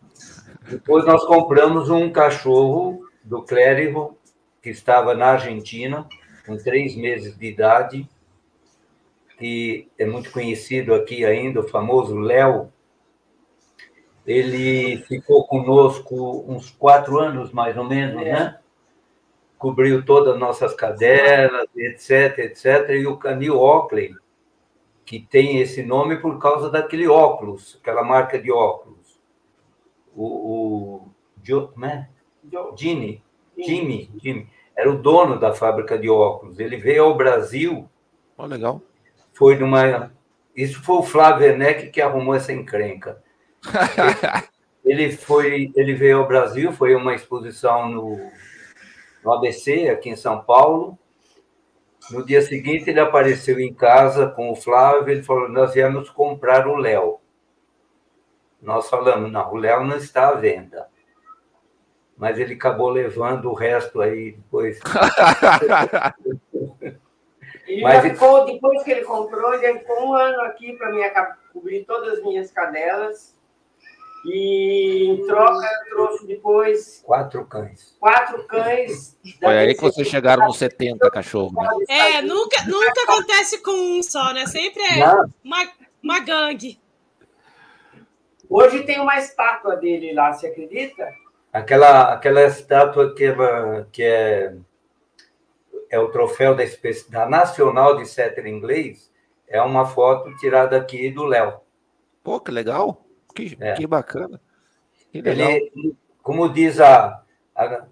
Depois 0.69 1.07
nós 1.07 1.25
compramos 1.25 1.89
um 1.89 2.11
cachorro 2.11 3.09
do 3.25 3.43
Clérigo, 3.43 4.18
que 4.69 4.73
estava 4.73 5.15
na 5.15 5.29
Argentina, 5.29 6.07
com 6.47 6.59
três 6.59 6.95
meses 6.95 7.39
de 7.39 7.47
idade, 7.47 8.07
que 9.39 9.89
é 9.99 10.05
muito 10.05 10.31
conhecido 10.31 10.95
aqui 10.95 11.25
ainda, 11.25 11.61
o 11.61 11.69
famoso 11.69 12.19
Léo. 12.19 12.71
Ele 14.27 14.99
ficou 15.09 15.47
conosco 15.47 16.45
uns 16.47 16.71
quatro 16.71 17.19
anos, 17.19 17.51
mais 17.51 17.79
ou 17.79 17.85
menos, 17.85 18.21
é. 18.21 18.33
né? 18.33 18.59
cobriu 19.57 20.05
todas 20.05 20.35
as 20.35 20.39
nossas 20.39 20.75
cadenas, 20.75 21.67
etc, 21.75 22.39
etc. 22.41 22.91
E 22.91 23.07
o 23.07 23.17
Canil 23.17 23.59
Oakley, 23.59 24.15
que 25.07 25.19
tem 25.19 25.61
esse 25.61 25.83
nome 25.83 26.19
por 26.19 26.39
causa 26.39 26.69
daquele 26.69 27.09
óculos, 27.09 27.79
aquela 27.81 28.05
marca 28.05 28.39
de 28.39 28.53
óculos. 28.53 29.19
O, 30.15 30.27
o 30.27 31.09
jo, 31.43 31.69
como 31.69 31.87
é? 31.87 32.11
Jimmy, 32.77 33.23
Jimmy, 33.57 34.11
Jimmy, 34.23 34.49
era 34.79 34.89
o 34.89 34.97
dono 34.97 35.41
da 35.41 35.53
fábrica 35.53 35.99
de 35.99 36.09
óculos. 36.09 36.61
Ele 36.61 36.77
veio 36.77 37.03
ao 37.03 37.17
Brasil. 37.17 37.91
Oh, 38.37 38.47
legal. 38.47 38.81
Foi 39.33 39.59
numa. 39.59 40.13
Isso 40.55 40.81
foi 40.85 40.97
o 40.99 41.03
Flávio 41.03 41.49
Werneck 41.49 41.91
que 41.91 42.01
arrumou 42.01 42.33
essa 42.33 42.53
encrenca. 42.53 43.21
ele 44.85 45.11
foi, 45.11 45.73
ele 45.75 45.95
veio 45.95 46.19
ao 46.19 46.29
Brasil, 46.29 46.73
foi 46.73 46.95
uma 46.95 47.13
exposição 47.13 47.89
no, 47.89 48.31
no 49.25 49.33
ABC, 49.33 49.89
aqui 49.89 50.11
em 50.11 50.17
São 50.17 50.45
Paulo. 50.45 50.97
No 52.13 52.25
dia 52.25 52.41
seguinte, 52.41 52.89
ele 52.89 53.01
apareceu 53.01 53.59
em 53.59 53.75
casa 53.75 54.29
com 54.29 54.53
o 54.53 54.57
Flávio. 54.57 55.11
Ele 55.11 55.25
falou: 55.25 55.49
Nós 55.49 55.75
viemos 55.75 56.09
comprar 56.09 56.69
o 56.69 56.77
Léo. 56.77 57.19
Nós 58.63 58.89
falamos: 58.89 59.33
Não, 59.33 59.53
o 59.53 59.57
Léo 59.57 59.83
não 59.85 59.97
está 59.97 60.29
à 60.29 60.35
venda. 60.35 60.87
Mas 62.19 62.39
ele 62.39 62.55
acabou 62.55 62.91
levando 62.91 63.49
o 63.49 63.55
resto 63.55 64.01
aí 64.01 64.33
depois. 64.33 64.81
ele 67.65 67.81
Mas... 67.81 68.03
ficou, 68.03 68.45
depois 68.45 68.83
que 68.83 68.91
ele 68.91 69.05
comprou, 69.05 69.55
ele 69.55 69.79
ficou 69.79 70.09
um 70.09 70.15
ano 70.15 70.41
aqui 70.43 70.73
para 70.73 71.37
cobrir 71.53 71.85
todas 71.85 72.19
as 72.19 72.25
minhas 72.25 72.51
cadelas. 72.51 73.39
E 74.27 75.11
em 75.11 75.25
troca 75.27 75.69
trouxe 75.89 76.27
depois. 76.27 77.01
Quatro 77.07 77.47
cães. 77.47 77.97
Quatro 78.01 78.45
cães. 78.49 79.17
Foi 79.39 79.57
aí 79.57 79.75
que 79.75 79.81
vocês 79.81 80.09
chegaram 80.09 80.47
nos 80.47 80.59
70 80.59 81.09
cachorros. 81.13 81.53
Né? 81.53 81.69
É, 81.89 82.23
nunca, 82.23 82.65
nunca 82.67 83.05
acontece 83.05 83.63
com 83.63 83.71
um 83.71 84.03
só, 84.03 84.33
né? 84.33 84.45
Sempre 84.47 84.83
é 84.83 85.05
uma, 85.45 85.71
uma 86.03 86.19
gangue. 86.19 86.81
Hoje 88.51 88.83
tem 88.83 88.99
uma 88.99 89.19
estátua 89.19 89.77
dele 89.77 90.13
lá, 90.13 90.33
você 90.33 90.49
acredita? 90.49 91.09
Aquela, 91.53 92.13
aquela 92.13 92.43
estátua 92.45 93.15
que, 93.15 93.25
é, 93.25 93.87
que 93.91 94.03
é, 94.03 94.55
é 95.91 95.99
o 95.99 96.09
troféu 96.09 96.55
da, 96.55 96.65
da 97.09 97.29
Nacional 97.29 97.97
de 97.97 98.07
Setter 98.07 98.47
Inglês 98.47 99.11
é 99.47 99.61
uma 99.63 99.87
foto 99.87 100.35
tirada 100.37 100.77
aqui 100.77 101.11
do 101.11 101.25
Léo. 101.25 101.61
Pô, 102.23 102.39
que 102.39 102.51
legal. 102.51 103.05
Que, 103.35 103.57
é. 103.61 103.75
que 103.75 103.87
bacana. 103.87 104.41
Que 105.11 105.19
Ele, 105.19 105.97
como 106.23 106.49
diz 106.53 106.79
a, 106.81 107.23
a, 107.57 107.87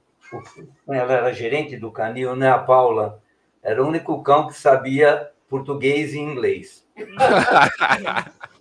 Ela 0.88 1.12
era 1.12 1.32
gerente 1.32 1.76
do 1.76 1.90
canil, 1.90 2.36
né? 2.36 2.50
A 2.50 2.58
Paula. 2.58 3.22
Era 3.62 3.82
o 3.82 3.88
único 3.88 4.22
cão 4.22 4.46
que 4.46 4.54
sabia 4.54 5.30
português 5.48 6.12
e 6.12 6.18
inglês. 6.18 6.86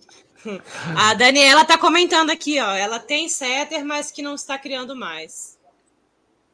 a 0.98 1.14
Daniela 1.14 1.62
está 1.62 1.78
comentando 1.78 2.30
aqui, 2.30 2.60
ó. 2.60 2.72
Ela 2.74 3.00
tem 3.00 3.28
setter, 3.28 3.86
mas 3.86 4.12
que 4.12 4.22
não 4.22 4.36
está 4.36 4.58
criando 4.58 4.96
mais. 4.96 5.60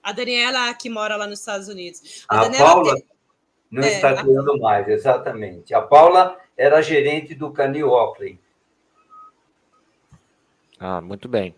A 0.03 0.11
Daniela, 0.11 0.73
que 0.73 0.89
mora 0.89 1.15
lá 1.15 1.27
nos 1.27 1.39
Estados 1.39 1.67
Unidos. 1.67 2.25
A, 2.27 2.41
a 2.41 2.49
Paula 2.49 2.95
tem... 2.95 3.05
não 3.69 3.83
é, 3.83 3.93
está 3.93 4.15
criando 4.15 4.53
a... 4.53 4.57
mais, 4.57 4.87
exatamente. 4.87 5.73
A 5.73 5.81
Paula 5.81 6.37
era 6.57 6.81
gerente 6.81 7.35
do 7.35 7.51
Canil 7.51 7.89
Oakley. 7.89 8.39
Ah, 10.79 10.99
muito 10.99 11.27
bem. 11.27 11.55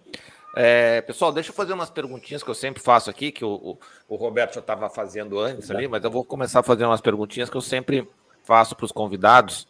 É, 0.56 1.02
pessoal, 1.02 1.32
deixa 1.32 1.50
eu 1.50 1.56
fazer 1.56 1.74
umas 1.74 1.90
perguntinhas 1.90 2.44
que 2.44 2.50
eu 2.50 2.54
sempre 2.54 2.84
faço 2.84 3.10
aqui, 3.10 3.32
que 3.32 3.44
o, 3.44 3.54
o, 3.54 3.78
o 4.08 4.16
Roberto 4.16 4.54
já 4.54 4.60
estava 4.60 4.88
fazendo 4.90 5.40
antes 5.40 5.72
ali, 5.72 5.88
mas 5.88 6.04
eu 6.04 6.12
vou 6.12 6.24
começar 6.24 6.60
a 6.60 6.64
fazer 6.64 6.86
umas 6.86 7.02
perguntinhas 7.02 7.50
que 7.50 7.58
eu 7.58 7.62
sempre 7.62 8.08
faço 8.44 8.76
para 8.76 8.86
os 8.86 8.92
convidados. 8.92 9.68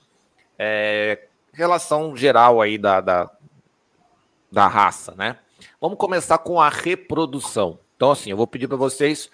É, 0.58 1.28
relação 1.54 2.16
geral 2.18 2.62
aí 2.62 2.78
da, 2.78 3.00
da, 3.00 3.30
da 4.52 4.68
raça, 4.68 5.14
né? 5.16 5.38
Vamos 5.80 5.98
começar 5.98 6.38
com 6.40 6.60
a 6.60 6.70
reprodução. 6.70 7.80
Então, 7.96 8.12
assim, 8.12 8.32
eu 8.32 8.38
vou 8.38 8.48
pedir 8.48 8.68
para 8.68 8.78
vocês. 8.78 9.30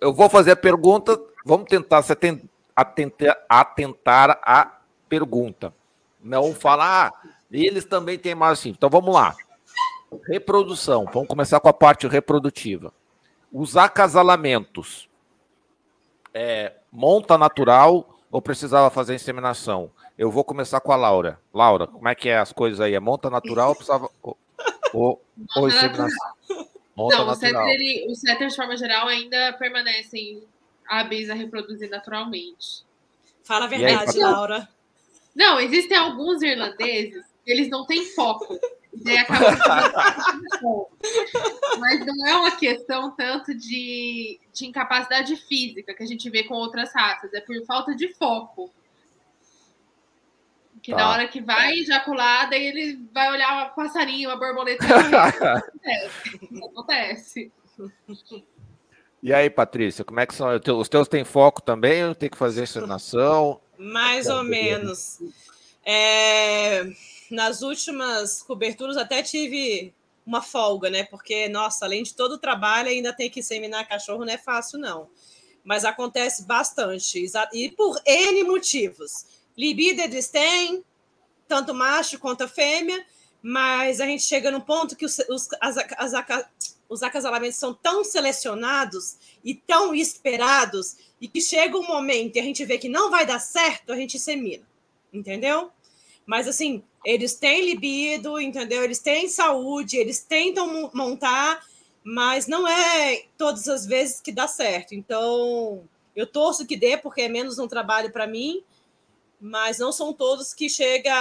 Eu 0.00 0.14
vou 0.14 0.30
fazer 0.30 0.52
a 0.52 0.56
pergunta, 0.56 1.20
vamos 1.44 1.68
tentar 1.68 2.02
se 2.02 2.12
atentar, 2.12 3.38
atentar 3.48 4.40
a 4.42 4.78
pergunta. 5.08 5.74
Não 6.22 6.54
falar, 6.54 7.08
ah, 7.08 7.28
eles 7.50 7.84
também 7.84 8.18
têm 8.18 8.34
mais 8.34 8.58
assim. 8.58 8.70
Então 8.70 8.88
vamos 8.88 9.14
lá. 9.14 9.34
Reprodução. 10.26 11.06
Vamos 11.12 11.28
começar 11.28 11.60
com 11.60 11.68
a 11.68 11.72
parte 11.72 12.06
reprodutiva. 12.06 12.92
Os 13.52 13.76
acasalamentos. 13.76 15.08
É, 16.32 16.72
monta 16.90 17.38
natural 17.38 18.13
ou 18.34 18.42
precisava 18.42 18.90
fazer 18.90 19.14
inseminação? 19.14 19.92
Eu 20.18 20.28
vou 20.28 20.42
começar 20.42 20.80
com 20.80 20.90
a 20.90 20.96
Laura. 20.96 21.38
Laura, 21.52 21.86
como 21.86 22.08
é 22.08 22.16
que 22.16 22.28
é 22.28 22.36
as 22.36 22.52
coisas 22.52 22.80
aí? 22.80 22.92
É 22.92 22.98
monta 22.98 23.30
natural 23.30 23.68
ou 23.68 23.76
precisava. 23.76 24.10
Ou, 24.20 24.36
ou, 24.92 25.24
ou 25.54 25.68
inseminação? 25.68 26.34
Monta 26.96 27.16
Não, 27.16 27.26
natural. 27.26 27.32
O, 27.32 27.36
setter, 27.36 27.68
ele, 27.68 28.06
o 28.10 28.14
setter, 28.16 28.48
de 28.48 28.56
forma 28.56 28.76
geral, 28.76 29.06
ainda 29.06 29.52
permanecem 29.52 30.42
hábeis 30.88 31.30
a 31.30 31.34
reproduzir 31.34 31.88
naturalmente. 31.88 32.84
Fala 33.44 33.66
a 33.66 33.68
verdade, 33.68 34.10
aí, 34.10 34.24
Laura. 34.24 34.68
Não, 35.32 35.60
existem 35.60 35.96
alguns 35.96 36.42
irlandeses 36.42 37.24
eles 37.46 37.68
não 37.68 37.86
têm 37.86 38.04
foco. 38.04 38.58
E 39.02 39.16
acaba 39.16 39.50
Mas 41.78 42.06
não 42.06 42.26
é 42.26 42.36
uma 42.36 42.50
questão 42.52 43.10
tanto 43.10 43.54
de, 43.54 44.40
de 44.52 44.66
incapacidade 44.66 45.36
física 45.36 45.94
que 45.94 46.02
a 46.02 46.06
gente 46.06 46.30
vê 46.30 46.44
com 46.44 46.54
outras 46.54 46.92
raças, 46.94 47.32
é 47.32 47.40
por 47.40 47.54
falta 47.66 47.94
de 47.94 48.12
foco. 48.14 48.72
Que 50.82 50.92
tá. 50.92 50.98
na 50.98 51.10
hora 51.10 51.26
que 51.26 51.40
vai 51.40 51.78
ejacular, 51.78 52.48
daí 52.50 52.66
ele 52.66 53.08
vai 53.12 53.30
olhar 53.32 53.70
um 53.70 53.74
passarinho, 53.74 54.28
uma 54.28 54.36
borboleta. 54.36 54.84
acontece. 54.84 56.40
acontece. 56.62 57.52
E 59.22 59.32
aí, 59.32 59.48
Patrícia, 59.48 60.04
como 60.04 60.20
é 60.20 60.26
que 60.26 60.34
são? 60.34 60.48
Os 60.78 60.88
teus 60.88 61.08
têm 61.08 61.24
foco 61.24 61.62
também 61.62 62.04
ou 62.04 62.14
tem 62.14 62.28
que 62.28 62.36
fazer 62.36 62.64
inseminação? 62.64 63.60
Mais 63.78 64.28
ou 64.28 64.44
menos. 64.44 65.20
É 65.86 66.86
nas 67.30 67.62
últimas 67.62 68.42
coberturas 68.42 68.96
até 68.96 69.22
tive 69.22 69.94
uma 70.26 70.42
folga, 70.42 70.88
né? 70.88 71.04
Porque, 71.04 71.48
nossa, 71.48 71.84
além 71.84 72.02
de 72.02 72.14
todo 72.14 72.32
o 72.32 72.38
trabalho, 72.38 72.88
ainda 72.88 73.12
tem 73.12 73.30
que 73.30 73.42
seminar 73.42 73.88
cachorro, 73.88 74.24
não 74.24 74.32
é 74.32 74.38
fácil, 74.38 74.78
não. 74.78 75.08
Mas 75.62 75.84
acontece 75.84 76.44
bastante, 76.44 77.24
e 77.52 77.70
por 77.70 78.00
N 78.04 78.44
motivos. 78.44 79.26
Libido 79.56 80.00
eles 80.02 80.28
têm, 80.28 80.84
tanto 81.46 81.74
macho 81.74 82.18
quanto 82.18 82.48
fêmea, 82.48 83.04
mas 83.40 84.00
a 84.00 84.06
gente 84.06 84.22
chega 84.22 84.50
num 84.50 84.60
ponto 84.60 84.96
que 84.96 85.04
os, 85.04 85.18
os, 85.28 85.48
as, 85.60 85.76
as, 85.76 86.46
os 86.88 87.02
acasalamentos 87.02 87.58
são 87.58 87.74
tão 87.74 88.02
selecionados 88.02 89.16
e 89.44 89.54
tão 89.54 89.94
esperados, 89.94 90.96
e 91.20 91.28
que 91.28 91.40
chega 91.40 91.78
um 91.78 91.86
momento 91.86 92.36
e 92.36 92.40
a 92.40 92.42
gente 92.42 92.64
vê 92.64 92.78
que 92.78 92.88
não 92.88 93.10
vai 93.10 93.24
dar 93.24 93.38
certo, 93.38 93.92
a 93.92 93.96
gente 93.96 94.18
semina, 94.18 94.66
entendeu? 95.12 95.70
Mas 96.26 96.48
assim, 96.48 96.82
eles 97.04 97.34
têm 97.34 97.64
libido, 97.64 98.40
entendeu? 98.40 98.82
Eles 98.82 98.98
têm 98.98 99.28
saúde, 99.28 99.96
eles 99.96 100.20
tentam 100.20 100.90
montar, 100.94 101.60
mas 102.02 102.46
não 102.46 102.66
é 102.66 103.24
todas 103.36 103.68
as 103.68 103.84
vezes 103.86 104.20
que 104.20 104.32
dá 104.32 104.48
certo. 104.48 104.94
Então, 104.94 105.82
eu 106.16 106.26
torço 106.26 106.66
que 106.66 106.76
dê, 106.76 106.96
porque 106.96 107.22
é 107.22 107.28
menos 107.28 107.58
um 107.58 107.68
trabalho 107.68 108.10
para 108.10 108.26
mim, 108.26 108.62
mas 109.40 109.78
não 109.78 109.92
são 109.92 110.12
todos 110.12 110.54
que 110.54 110.68
chega. 110.68 111.12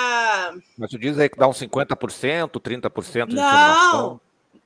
Mas 0.78 0.90
tu 0.90 0.98
diz 0.98 1.20
aí 1.20 1.28
que 1.28 1.38
dá 1.38 1.48
uns 1.48 1.60
50%, 1.60 2.50
30% 2.50 3.28
de 3.28 3.36
não. 3.36 4.22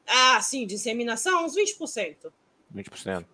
Ah, 0.08 0.40
sim, 0.42 0.66
de 0.66 0.76
inseminação, 0.76 1.46
uns 1.46 1.56
20%. 1.56 2.32
20%. 2.74 3.26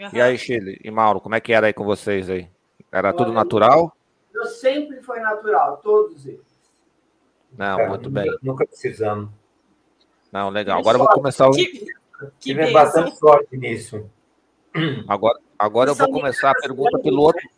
Uhum. 0.00 0.10
E 0.12 0.20
aí, 0.20 0.38
Chile 0.38 0.78
e 0.82 0.90
Mauro, 0.90 1.20
como 1.20 1.34
é 1.34 1.40
que 1.40 1.52
era 1.52 1.66
aí 1.66 1.72
com 1.72 1.84
vocês 1.84 2.28
aí? 2.28 2.48
Era 2.90 3.08
Olha, 3.08 3.16
tudo 3.16 3.32
natural? 3.32 3.94
Eu 4.34 4.46
sempre 4.46 5.02
foi 5.02 5.20
natural, 5.20 5.78
todos 5.82 6.26
eles. 6.26 6.47
Não, 7.58 7.80
é, 7.80 7.88
muito 7.88 8.08
bem. 8.08 8.30
Nunca 8.40 8.64
precisamos. 8.64 9.28
Não, 10.30 10.48
legal. 10.48 10.78
Agora 10.78 10.96
eu 10.96 11.00
vou 11.00 11.08
começar 11.08 11.48
o. 11.48 11.50
Que, 11.50 11.84
Tive 12.38 12.70
bastante 12.70 13.16
sorte 13.18 13.56
nisso. 13.56 14.08
Agora, 15.08 15.38
agora 15.58 15.90
eu 15.90 15.94
vou 15.94 16.10
começar 16.10 16.52
a 16.52 16.54
pergunta 16.54 16.98
pelo 17.00 17.22
outro. 17.22 17.48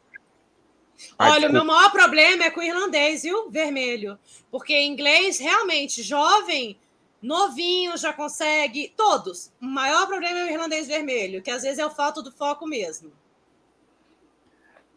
Olha, 1.18 1.48
o 1.48 1.52
meu 1.52 1.64
maior 1.64 1.90
problema 1.92 2.44
é 2.44 2.50
com 2.50 2.60
o 2.60 2.62
irlandês, 2.62 3.22
viu? 3.22 3.50
Vermelho. 3.50 4.18
Porque 4.50 4.78
inglês, 4.78 5.38
realmente, 5.38 6.02
jovem, 6.02 6.78
novinho 7.22 7.96
já 7.96 8.12
consegue. 8.12 8.92
Todos. 8.96 9.52
O 9.60 9.66
maior 9.66 10.06
problema 10.06 10.40
é 10.40 10.44
o 10.44 10.50
irlandês 10.50 10.86
vermelho, 10.86 11.42
que 11.42 11.50
às 11.50 11.62
vezes 11.62 11.78
é 11.78 11.86
o 11.86 11.90
falta 11.90 12.22
do 12.22 12.32
foco 12.32 12.66
mesmo. 12.66 13.12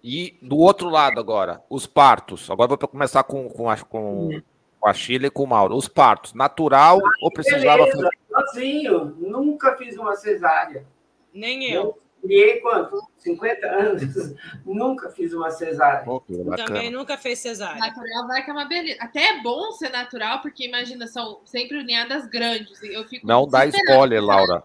E 0.01 0.37
do 0.41 0.57
outro 0.57 0.89
lado 0.89 1.19
agora, 1.19 1.61
os 1.69 1.85
partos. 1.85 2.49
Agora 2.49 2.67
vou 2.67 2.77
começar 2.77 3.23
com, 3.23 3.49
com, 3.49 3.65
com, 3.89 4.27
hum 4.27 4.41
com 4.83 4.89
a 4.89 4.93
Chile 4.93 5.27
e 5.27 5.31
com 5.31 5.43
o 5.43 5.47
Mauro. 5.47 5.77
Os 5.77 5.87
partos, 5.87 6.33
natural 6.33 6.99
ah, 7.01 7.09
ou 7.21 7.31
precisava 7.31 7.85
beleza, 7.85 7.95
fazer? 7.95 8.09
Sozinho, 8.29 9.15
nunca 9.17 9.77
fiz 9.77 9.95
uma 9.97 10.13
cesárea. 10.13 10.85
Nem 11.33 11.71
eu. 11.71 11.97
criei 12.21 12.59
quanto? 12.59 13.01
50 13.19 13.65
anos. 13.65 14.35
Nunca 14.65 15.09
fiz 15.09 15.33
uma 15.33 15.49
cesárea. 15.49 16.03
Pô. 16.03 16.21
Também 16.57 16.91
nunca 16.91 17.17
fez 17.17 17.39
cesárea. 17.39 17.79
Natural 17.79 18.27
vai 18.27 18.43
que 18.43 18.49
é 18.49 18.53
uma 18.53 18.65
beleza. 18.65 18.97
Até 19.01 19.29
é 19.29 19.41
bom 19.41 19.71
ser 19.71 19.89
natural, 19.89 20.41
porque 20.41 20.67
imagina, 20.67 21.07
são 21.07 21.39
sempre 21.45 21.77
unhadas 21.77 22.27
grandes. 22.27 22.83
Eu 22.83 23.05
fico 23.05 23.25
Não 23.25 23.47
dá 23.47 23.65
spoiler, 23.65 24.21
Laura. 24.21 24.61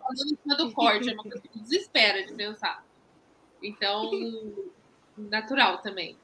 Do 0.56 0.72
corte, 0.72 1.10
é 1.10 1.12
uma 1.12 1.22
coisa 1.22 1.40
que 1.40 1.58
desespera 1.60 2.26
de 2.26 2.34
pensar. 2.34 2.84
Então, 3.62 4.10
natural 5.16 5.78
também. 5.78 6.16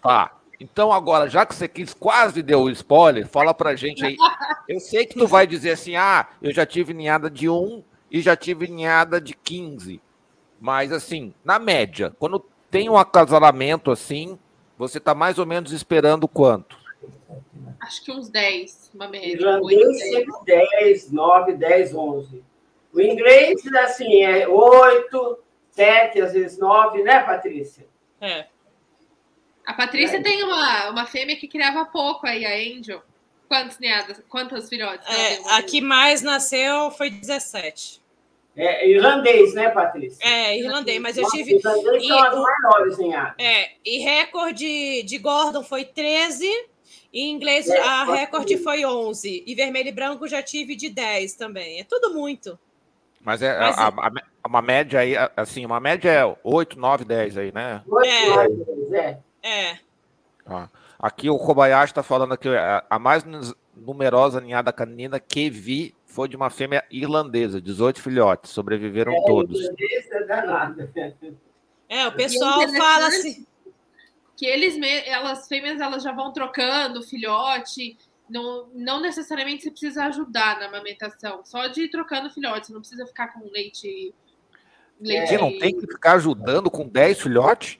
Tá. 0.00 0.32
Então 0.58 0.92
agora, 0.92 1.28
já 1.28 1.44
que 1.44 1.54
você 1.54 1.68
quis 1.68 1.92
quase 1.92 2.42
deu 2.42 2.62
o 2.62 2.70
spoiler, 2.70 3.26
fala 3.28 3.52
pra 3.52 3.76
gente 3.76 4.04
aí. 4.04 4.16
Eu 4.68 4.80
sei 4.80 5.04
que 5.06 5.14
tu 5.18 5.26
vai 5.26 5.46
dizer 5.46 5.72
assim: 5.72 5.96
"Ah, 5.96 6.26
eu 6.40 6.52
já 6.52 6.64
tive 6.64 6.94
ninhada 6.94 7.30
de 7.30 7.48
1 7.48 7.82
e 8.10 8.20
já 8.20 8.34
tive 8.36 8.66
ninhada 8.68 9.20
de 9.20 9.34
15". 9.34 10.00
Mas 10.60 10.92
assim, 10.92 11.34
na 11.44 11.58
média, 11.58 12.12
quando 12.18 12.44
tem 12.70 12.88
um 12.88 12.96
acasalamento 12.96 13.90
assim, 13.90 14.38
você 14.78 14.98
tá 14.98 15.14
mais 15.14 15.38
ou 15.38 15.46
menos 15.46 15.72
esperando 15.72 16.26
quanto? 16.26 16.76
Acho 17.80 18.04
que 18.04 18.10
uns 18.10 18.28
10, 18.28 18.90
uma 18.94 19.08
média. 19.08 19.32
Irlandês 19.32 19.78
oito, 19.78 19.98
dez. 19.98 20.10
sempre 20.10 20.32
10, 20.46 21.12
9, 21.12 21.52
10, 21.54 21.94
11. 21.94 22.42
O 22.92 23.00
inglês, 23.00 23.60
assim, 23.84 24.22
é 24.22 24.48
8, 24.48 25.38
7, 25.70 26.20
às 26.20 26.32
vezes 26.32 26.58
9, 26.58 27.02
né, 27.02 27.20
Patrícia? 27.20 27.86
É. 28.20 28.46
A 29.66 29.74
Patrícia 29.74 30.22
tem 30.22 30.42
uma, 30.44 30.90
uma 30.90 31.06
fêmea 31.06 31.36
que 31.36 31.48
criava 31.48 31.84
pouco 31.84 32.26
aí, 32.26 32.44
a 32.46 32.54
Angel. 32.78 33.02
Quantos 33.48 33.78
neadas? 33.78 34.20
Quantos 34.28 34.68
filhotes? 34.68 35.06
É, 35.08 35.56
a 35.56 35.62
que 35.62 35.80
mais 35.80 36.22
nasceu 36.22 36.90
foi 36.92 37.10
17. 37.10 38.00
É 38.56 38.88
irlandês, 38.88 39.52
né, 39.54 39.68
Patrícia? 39.68 40.18
É, 40.26 40.58
irlandês, 40.58 40.98
mas 41.00 41.16
eu 41.16 41.24
Nossa, 41.24 41.36
tive. 41.36 41.56
Irlandês 41.56 42.02
e 42.04 42.06
são 42.08 42.18
as 42.24 42.34
o- 42.34 42.42
maiores 42.42 43.00
área. 43.14 43.34
É, 43.38 43.70
e 43.84 43.98
recorde 43.98 45.02
de 45.02 45.18
Gordon 45.18 45.62
foi 45.62 45.84
13. 45.84 46.46
E 47.12 47.22
em 47.22 47.30
inglês 47.32 47.68
É, 47.68 47.80
a 47.80 48.04
recorde 48.04 48.56
foi 48.58 48.84
11. 48.84 49.42
E 49.46 49.54
vermelho 49.54 49.88
e 49.88 49.92
branco 49.92 50.26
já 50.26 50.42
tive 50.42 50.74
de 50.74 50.88
10 50.88 51.34
também. 51.34 51.80
É 51.80 51.84
tudo 51.84 52.14
muito. 52.14 52.58
Mas 53.20 53.42
é 53.42 53.58
Mas- 53.58 53.78
a- 53.78 53.88
a- 53.88 54.08
a- 54.08 54.48
uma 54.48 54.62
média 54.62 55.00
aí, 55.00 55.14
assim, 55.36 55.64
uma 55.66 55.80
média 55.80 56.10
é 56.10 56.36
8, 56.42 56.78
9, 56.78 57.04
10 57.04 57.36
aí, 57.36 57.52
né? 57.52 57.82
Oito, 57.86 58.08
É. 58.08 58.26
nove, 58.28 58.64
dez, 58.64 58.92
é. 58.92 59.18
É. 59.48 59.78
Ó, 60.46 60.66
Aqui 60.98 61.28
o 61.28 61.38
Kobayashi 61.38 61.92
está 61.92 62.02
falando 62.02 62.36
que 62.38 62.48
a 62.48 62.84
a 62.88 62.98
mais 62.98 63.22
numerosa 63.76 64.40
ninhada 64.40 64.72
canina 64.72 65.20
que 65.20 65.50
vi 65.50 65.94
foi 66.06 66.28
de 66.28 66.36
uma 66.36 66.48
fêmea 66.48 66.82
irlandesa, 66.90 67.60
18 67.60 68.00
filhotes, 68.00 68.50
sobreviveram 68.50 69.12
todos. 69.26 69.60
Irlandês 69.60 70.10
é. 70.96 71.32
É, 71.88 72.08
o 72.08 72.12
pessoal 72.12 72.62
interessante- 72.62 72.78
fala 72.78 73.06
assim. 73.08 73.46
que 74.36 74.46
eles, 74.46 74.76
elas 75.06 75.46
fêmeas, 75.46 75.80
elas 75.80 76.02
já 76.02 76.12
vão 76.12 76.32
trocando 76.32 77.02
filhote. 77.02 77.96
Não, 78.28 78.68
não 78.74 79.00
necessariamente 79.00 79.62
você 79.62 79.70
precisa 79.70 80.06
ajudar 80.06 80.58
na 80.58 80.66
amamentação, 80.66 81.44
só 81.44 81.68
de 81.68 81.82
ir 81.82 81.90
trocando 81.90 82.30
filhote. 82.30 82.66
Você 82.66 82.72
não 82.72 82.80
precisa 82.80 83.06
ficar 83.06 83.28
com 83.28 83.48
leite. 83.52 84.12
leite 84.98 85.28
Você 85.28 85.38
não 85.38 85.56
tem 85.58 85.78
que 85.78 85.86
ficar 85.86 86.14
ajudando 86.14 86.70
com 86.70 86.88
10 86.88 87.20
filhotes? 87.20 87.78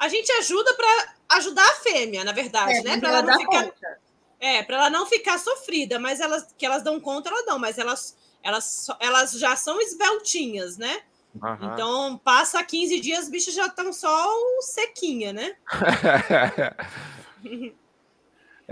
A 0.00 0.08
gente 0.08 0.32
ajuda 0.32 0.74
para 0.74 1.14
ajudar 1.36 1.62
a 1.64 1.74
fêmea, 1.76 2.24
na 2.24 2.32
verdade, 2.32 2.72
É, 2.78 2.82
né? 2.82 2.90
mas 2.92 3.00
Para 3.00 3.08
ela 3.10 3.18
ela 3.18 3.32
não 3.32 3.38
ficar. 3.38 3.64
conta. 3.64 4.00
É, 4.40 4.62
para 4.62 4.76
ela 4.76 4.90
não 4.90 5.04
ficar 5.06 5.38
sofrida, 5.38 5.98
mas 5.98 6.18
elas 6.18 6.52
que 6.56 6.64
elas 6.64 6.82
dão 6.82 6.98
conta, 6.98 7.28
elas 7.28 7.44
dão, 7.44 7.58
mas 7.58 7.76
elas 7.78 8.16
elas 8.42 8.86
elas 8.98 9.32
já 9.32 9.54
são 9.54 9.78
esbeltinhas, 9.80 10.78
né? 10.78 11.02
Aham. 11.42 11.72
Então, 11.74 12.18
passa 12.24 12.64
15 12.64 12.98
dias, 12.98 13.24
os 13.24 13.28
bichos 13.28 13.54
já 13.54 13.66
estão 13.66 13.92
só 13.92 14.26
sequinha, 14.62 15.32
né? 15.32 15.54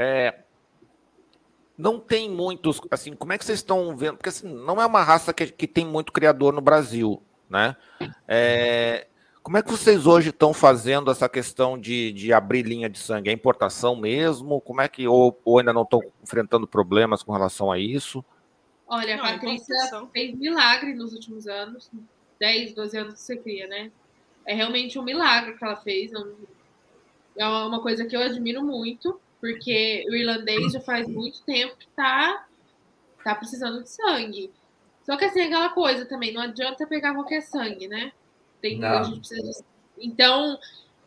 É, 0.01 0.43
não 1.77 1.99
tem 1.99 2.31
muitos, 2.31 2.81
assim, 2.91 3.15
como 3.15 3.33
é 3.33 3.39
que 3.39 3.45
vocês 3.45 3.59
estão 3.59 3.97
vendo? 3.97 4.17
Porque 4.17 4.29
assim, 4.29 4.47
não 4.49 4.81
é 4.81 4.87
uma 4.87 5.03
raça 5.03 5.33
que, 5.33 5.47
que 5.47 5.67
tem 5.67 5.85
muito 5.85 6.13
criador 6.13 6.53
no 6.53 6.61
Brasil, 6.61 7.21
né? 7.49 7.77
É, 8.27 9.09
como 9.49 9.57
é 9.57 9.63
que 9.63 9.71
vocês 9.71 10.07
hoje 10.07 10.29
estão 10.29 10.53
fazendo 10.53 11.11
essa 11.11 11.27
questão 11.27 11.79
de, 11.79 12.13
de 12.13 12.35
abrir 12.35 12.65
linha 12.65 12.87
de 12.87 12.99
sangue? 12.99 13.31
É 13.31 13.33
importação 13.33 13.97
mesmo? 13.97 14.61
Como 14.61 14.83
é 14.83 14.89
que, 14.89 15.09
ou, 15.09 15.41
ou 15.43 15.59
ainda 15.59 15.73
não 15.73 15.85
estão 15.85 16.03
enfrentando 16.23 16.67
problemas 16.67 17.23
com 17.23 17.33
relação 17.33 17.73
a 17.73 17.79
isso? 17.79 18.23
Olha, 18.87 19.17
Não, 19.17 19.25
a 19.25 19.31
é 19.31 19.33
Patrícia 19.33 19.75
fez 20.13 20.35
milagre 20.35 20.93
nos 20.93 21.15
últimos 21.15 21.47
anos. 21.47 21.91
10, 22.39 22.75
12 22.75 22.99
anos 22.99 23.15
que 23.15 23.21
você 23.21 23.37
cria, 23.39 23.67
né? 23.67 23.91
É 24.45 24.53
realmente 24.53 24.99
um 24.99 25.03
milagre 25.03 25.57
que 25.57 25.65
ela 25.65 25.77
fez. 25.77 26.13
É 26.13 26.19
É 27.39 27.49
uma 27.49 27.81
coisa 27.81 28.05
que 28.05 28.15
eu 28.15 28.21
admiro 28.21 28.63
muito, 28.63 29.19
porque 29.41 30.05
o 30.11 30.15
irlandês 30.15 30.75
já 30.75 30.81
faz 30.83 31.09
muito 31.09 31.43
tempo 31.45 31.75
que 31.79 31.89
tá, 31.97 32.47
tá 33.25 33.35
precisando 33.35 33.83
de 33.83 33.89
sangue. 33.89 34.53
Só 35.05 35.17
que 35.17 35.25
assim, 35.25 35.41
é 35.41 35.45
aquela 35.47 35.71
coisa 35.71 36.05
também, 36.05 36.35
não 36.35 36.43
adianta 36.43 36.87
pegar 36.87 37.15
qualquer 37.15 37.41
sangue, 37.41 37.89
né? 37.89 38.13
Tem, 38.61 38.83
a 38.85 39.03
gente 39.03 39.21
precisa 39.21 39.63
de- 39.63 40.07
Então, 40.07 40.59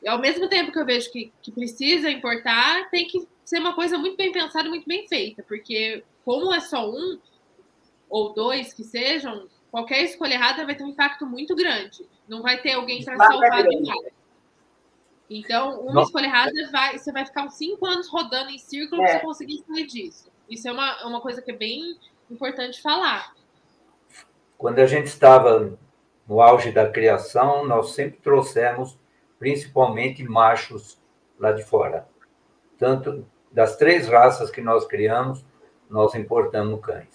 ao 0.08 0.20
mesmo 0.20 0.48
tempo 0.48 0.72
que 0.72 0.80
eu 0.80 0.86
vejo 0.86 1.12
que, 1.12 1.32
que 1.42 1.52
precisa 1.52 2.10
importar, 2.10 2.90
tem 2.90 3.08
que 3.08 3.28
ser 3.46 3.60
uma 3.60 3.74
coisa 3.74 3.98
muito 3.98 4.16
bem 4.18 4.32
pensada, 4.32 4.70
muito 4.70 4.88
bem 4.88 5.08
feita, 5.08 5.44
porque 5.44 6.04
como 6.24 6.54
é 6.54 6.60
só 6.60 6.90
um, 6.90 7.20
ou 8.10 8.34
dois 8.34 8.74
que 8.74 8.84
sejam, 8.84 9.48
qualquer 9.70 10.04
escolha 10.04 10.34
errada 10.34 10.66
vai 10.66 10.76
ter 10.76 10.84
um 10.84 10.90
impacto 10.90 11.26
muito 11.26 11.56
grande. 11.56 12.06
Não 12.28 12.42
vai 12.42 12.62
ter 12.62 12.74
alguém 12.74 13.04
para 13.04 13.16
é 13.16 13.18
salvar 13.18 13.64
do 13.64 13.82
nada. 13.82 14.12
Então, 15.30 15.80
uma 15.82 15.94
Não. 15.94 16.02
escolha 16.04 16.26
errada, 16.26 16.52
vai, 16.72 16.98
você 16.98 17.12
vai 17.12 17.26
ficar 17.26 17.46
uns 17.46 17.54
cinco 17.54 17.86
anos 17.86 18.10
rodando 18.10 18.50
em 18.50 18.58
círculo 18.58 19.02
É. 19.02 19.06
para 19.06 19.14
você 19.20 19.26
conseguir 19.26 19.64
sair 19.66 19.88
disso. 19.88 20.30
Isso 20.50 20.68
é 20.68 20.72
uma, 20.72 21.00
é 21.02 21.06
uma 21.06 21.22
coisa 21.22 21.42
que 21.42 21.52
é 21.52 21.56
bem 21.56 21.98
importante 22.30 22.82
falar. 22.82 23.34
Quando 24.58 24.80
a 24.80 24.86
gente 24.86 25.08
estava 25.08 25.78
no 26.32 26.42
auge 26.42 26.72
da 26.72 26.90
criação, 26.90 27.68
nós 27.68 27.92
sempre 27.94 28.18
trouxemos 28.22 28.98
principalmente 29.38 30.24
machos 30.24 30.98
lá 31.38 31.52
de 31.52 31.62
fora. 31.62 32.08
Tanto 32.78 33.28
das 33.52 33.76
três 33.76 34.08
raças 34.08 34.50
que 34.50 34.62
nós 34.62 34.86
criamos, 34.88 35.44
nós 35.90 36.16
importamos 36.16 36.80
cães. 36.80 37.10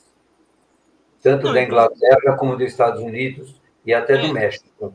Tanto 1.22 1.46
Não, 1.46 1.54
da 1.54 1.62
então- 1.62 1.78
Inglaterra 1.78 2.36
como 2.36 2.56
dos 2.58 2.66
Estados 2.66 3.00
Unidos 3.00 3.58
e 3.86 3.94
até 3.94 4.18
É. 4.18 4.26
do 4.26 4.34
México. 4.34 4.92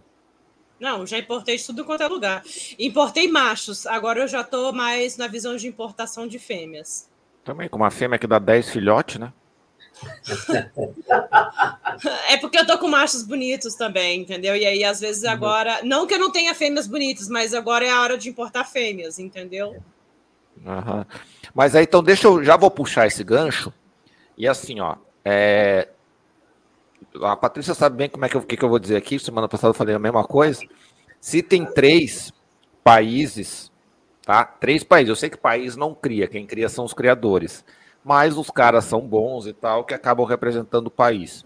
Não, 0.80 1.04
já 1.08 1.18
importei 1.18 1.58
de 1.58 1.66
tudo 1.66 1.84
quanto 1.84 2.04
é 2.04 2.08
lugar. 2.08 2.44
Importei 2.78 3.28
machos, 3.28 3.88
agora 3.88 4.20
eu 4.20 4.28
já 4.28 4.44
tô 4.44 4.72
mais 4.72 5.18
na 5.18 5.26
visão 5.28 5.56
de 5.56 5.68
importação 5.68 6.28
de 6.28 6.38
fêmeas. 6.38 7.10
Também 7.44 7.68
com 7.68 7.78
uma 7.78 7.90
fêmea 7.90 8.20
que 8.20 8.28
dá 8.28 8.38
10 8.38 8.70
filhotes, 8.70 9.18
né? 9.18 9.34
É 12.28 12.38
porque 12.38 12.58
eu 12.58 12.66
tô 12.66 12.78
com 12.78 12.88
machos 12.88 13.24
bonitos 13.24 13.76
também, 13.76 14.22
entendeu? 14.22 14.56
E 14.56 14.66
aí, 14.66 14.84
às 14.84 15.00
vezes, 15.00 15.24
agora. 15.24 15.82
Não 15.84 16.08
que 16.08 16.14
eu 16.14 16.20
não 16.20 16.32
tenha 16.32 16.54
fêmeas 16.56 16.88
bonitas, 16.88 17.28
mas 17.30 17.54
agora 17.54 17.86
é 17.86 17.92
a 17.92 18.02
hora 18.02 18.18
de 18.18 18.30
importar 18.30 18.64
fêmeas, 18.64 19.20
entendeu? 19.20 19.76
Aham. 20.66 21.06
Mas 21.54 21.76
aí, 21.76 21.84
então, 21.84 22.04
deixa 22.04 22.28
eu 22.28 22.44
já 22.44 22.58
vou 22.58 22.72
puxar 22.72 23.08
esse 23.08 23.24
gancho. 23.24 23.74
E 24.38 24.48
assim, 24.48 24.80
ó, 24.80 24.96
é, 25.24 25.90
a 27.22 27.36
Patrícia 27.36 27.74
sabe 27.74 27.98
bem 27.98 28.10
como 28.10 28.26
é 28.26 28.30
que 28.30 28.36
eu, 28.36 28.42
que 28.42 28.58
que 28.58 28.64
eu 28.64 28.70
vou 28.70 28.80
dizer 28.80 28.96
aqui. 28.96 29.20
Semana 29.20 29.48
passada 29.48 29.72
eu 29.72 29.78
falei 29.78 29.96
a 29.96 30.00
mesma 30.00 30.24
coisa. 30.24 30.62
Se 31.20 31.44
tem 31.44 31.66
três 31.66 32.32
países, 32.84 33.72
tá? 34.26 34.44
Três 34.44 34.84
países. 34.84 35.10
Eu 35.10 35.16
sei 35.16 35.30
que 35.30 35.38
país 35.38 35.76
não 35.76 35.94
cria, 35.94 36.28
quem 36.28 36.46
cria 36.46 36.70
são 36.70 36.86
os 36.86 36.94
criadores. 36.94 37.64
Mas 38.04 38.38
os 38.38 38.50
caras 38.50 38.86
são 38.86 39.02
bons 39.02 39.46
e 39.46 39.54
tal, 39.54 39.84
que 39.84 39.94
acabam 39.94 40.26
representando 40.26 40.88
o 40.88 40.92
país. 40.92 41.46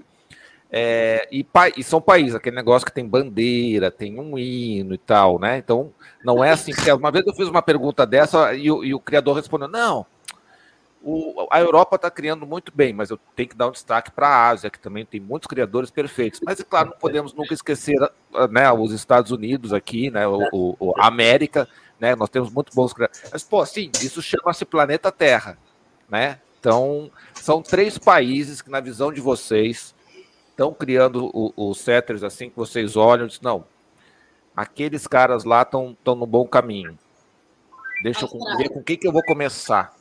É, 0.72 1.28
e, 1.32 1.44
pa- 1.44 1.70
e 1.70 1.84
são 1.84 2.02
países, 2.02 2.36
aquele 2.36 2.56
negócio 2.56 2.86
que 2.86 2.92
tem 2.94 3.08
bandeira, 3.08 3.92
tem 3.92 4.20
um 4.20 4.38
hino 4.38 4.94
e 4.94 4.98
tal, 4.98 5.40
né? 5.40 5.58
Então, 5.58 5.94
não 6.24 6.44
é 6.44 6.52
assim. 6.52 6.74
Porque 6.74 6.92
uma 6.92 7.12
vez 7.12 7.26
eu 7.26 7.34
fiz 7.36 7.48
uma 7.48 7.62
pergunta 7.62 8.06
dessa 8.06 8.54
e, 8.54 8.70
o- 8.72 8.84
e 8.84 8.94
o 8.94 9.00
criador 9.00 9.36
respondeu: 9.36 9.68
não, 9.68 10.06
o- 11.04 11.48
a 11.52 11.60
Europa 11.60 11.98
está 11.98 12.10
criando 12.10 12.48
muito 12.48 12.72
bem, 12.76 12.92
mas 12.92 13.10
eu 13.12 13.20
tenho 13.36 13.50
que 13.50 13.56
dar 13.56 13.68
um 13.68 13.72
destaque 13.72 14.12
para 14.12 14.28
a 14.28 14.50
Ásia, 14.50 14.70
que 14.70 14.80
também 14.80 15.06
tem 15.06 15.20
muitos 15.20 15.48
criadores 15.48 15.92
perfeitos. 15.92 16.40
Mas, 16.44 16.60
é 16.60 16.64
claro, 16.64 16.90
não 16.90 16.98
podemos 16.98 17.34
nunca 17.34 17.54
esquecer 17.54 17.96
né, 18.50 18.70
os 18.72 18.92
Estados 18.92 19.32
Unidos 19.32 19.72
aqui, 19.72 20.10
né, 20.10 20.28
o- 20.28 20.50
o- 20.52 20.94
a 20.98 21.08
América, 21.08 21.68
né? 22.00 22.16
Nós 22.16 22.30
temos 22.30 22.50
muito 22.52 22.74
bons 22.74 22.92
criadores. 22.92 23.22
Mas, 23.32 23.44
pô, 23.44 23.64
sim, 23.66 23.92
isso 24.02 24.22
chama-se 24.22 24.66
planeta 24.66 25.12
Terra, 25.12 25.58
né? 26.10 26.40
Então, 26.60 27.12
são 27.36 27.62
três 27.62 27.98
países 27.98 28.62
que, 28.62 28.70
na 28.70 28.80
visão 28.80 29.12
de 29.14 29.22
vocês, 29.22 29.94
estão 30.50 30.74
criando 30.74 31.30
os 31.56 31.80
setters 31.80 32.24
assim 32.24 32.50
que 32.50 32.56
vocês 32.56 32.96
olham 32.96 33.26
e 33.26 33.28
dizem, 33.28 33.44
não, 33.44 33.66
aqueles 34.56 35.06
caras 35.06 35.44
lá 35.44 35.62
estão 35.62 35.96
no 36.06 36.26
bom 36.26 36.48
caminho. 36.48 36.98
Deixa 38.02 38.26
eu 38.26 38.58
ver 38.58 38.70
com 38.70 38.82
quem 38.82 38.98
que 38.98 39.08
eu 39.08 39.12
vou 39.12 39.24
começar. 39.24 39.94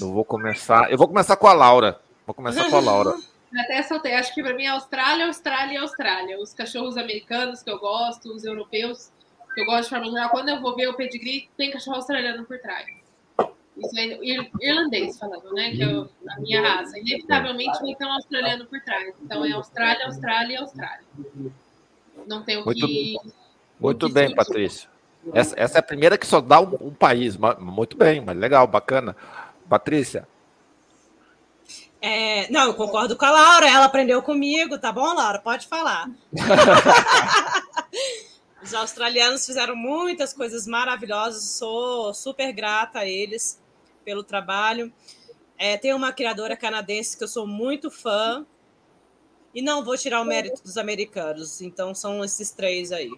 Eu 0.00 0.12
vou 0.12 0.24
começar. 0.24 0.90
Eu 0.90 0.98
vou 0.98 1.06
começar 1.06 1.36
com 1.36 1.46
a 1.46 1.52
Laura. 1.52 2.00
Vou 2.26 2.34
começar 2.34 2.68
com 2.68 2.76
a 2.76 2.80
Laura. 2.80 3.14
Até 3.56 3.82
soltei. 3.82 4.14
Acho 4.14 4.34
que 4.34 4.42
para 4.42 4.54
mim 4.54 4.64
é 4.64 4.68
Austrália, 4.68 5.26
Austrália 5.26 5.74
e 5.74 5.76
Austrália. 5.76 6.40
Os 6.40 6.52
cachorros 6.52 6.96
americanos 6.96 7.62
que 7.62 7.70
eu 7.70 7.78
gosto, 7.78 8.34
os 8.34 8.44
europeus 8.44 9.12
que 9.54 9.60
eu 9.60 9.66
gosto 9.66 9.84
de 9.84 9.88
forma 9.90 10.10
geral. 10.10 10.30
Quando 10.30 10.48
eu 10.48 10.60
vou 10.60 10.74
ver 10.74 10.88
o 10.88 10.94
pedigree, 10.94 11.48
tem 11.56 11.70
cachorro 11.70 11.96
australiano 11.96 12.44
por 12.44 12.58
trás. 12.58 13.03
Isso 13.76 13.98
é 13.98 14.18
irlandês 14.60 15.18
falando, 15.18 15.52
né? 15.52 15.72
Que 15.72 15.82
é 15.82 15.86
a 15.86 16.40
minha 16.40 16.62
raça. 16.62 16.98
Inevitavelmente 16.98 17.80
vai 17.80 17.94
ter 17.94 18.04
um 18.04 18.12
australiano 18.12 18.66
por 18.66 18.80
trás. 18.80 19.14
Então 19.22 19.44
é 19.44 19.52
Austrália, 19.52 20.06
Austrália 20.06 20.54
e 20.54 20.56
Austrália. 20.56 21.04
Não 22.26 22.42
tem 22.44 22.58
o 22.58 22.64
Muito, 22.64 22.86
que. 22.86 23.16
muito 23.80 24.08
bem, 24.08 24.34
Patrícia. 24.34 24.88
Essa, 25.32 25.58
essa, 25.58 25.78
é 25.78 25.80
a 25.80 25.82
primeira 25.82 26.16
que 26.16 26.26
só 26.26 26.40
dá 26.40 26.60
um, 26.60 26.76
um 26.80 26.94
país. 26.94 27.36
Muito 27.58 27.96
bem, 27.96 28.20
mas 28.20 28.36
legal, 28.36 28.66
bacana. 28.66 29.16
Patrícia. 29.68 30.28
É, 32.00 32.50
não, 32.50 32.66
eu 32.66 32.74
concordo 32.74 33.16
com 33.16 33.24
a 33.24 33.30
Laura, 33.30 33.66
ela 33.66 33.86
aprendeu 33.86 34.22
comigo, 34.22 34.78
tá 34.78 34.92
bom, 34.92 35.14
Laura? 35.14 35.38
Pode 35.38 35.66
falar. 35.66 36.10
Os 38.62 38.74
australianos 38.74 39.46
fizeram 39.46 39.74
muitas 39.74 40.34
coisas 40.34 40.66
maravilhosas, 40.66 41.44
sou 41.44 42.12
super 42.12 42.52
grata 42.52 43.00
a 43.00 43.06
eles 43.06 43.58
pelo 44.04 44.22
trabalho. 44.22 44.92
É, 45.56 45.76
tem 45.76 45.94
uma 45.94 46.12
criadora 46.12 46.56
canadense 46.56 47.16
que 47.16 47.24
eu 47.24 47.28
sou 47.28 47.46
muito 47.46 47.90
fã, 47.90 48.46
e 49.54 49.62
não 49.62 49.84
vou 49.84 49.96
tirar 49.96 50.20
o 50.20 50.24
mérito 50.24 50.62
dos 50.62 50.76
americanos, 50.76 51.62
então 51.62 51.94
são 51.94 52.24
esses 52.24 52.50
três 52.50 52.90
aí. 52.90 53.10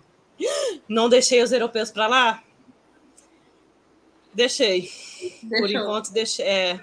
Não 0.86 1.08
deixei 1.08 1.42
os 1.42 1.50
europeus 1.50 1.90
para 1.90 2.06
lá? 2.06 2.42
Deixei. 4.34 4.90
Deixou. 5.42 5.58
Por 5.60 5.70
enquanto, 5.70 6.12
deixei. 6.12 6.44
É, 6.44 6.80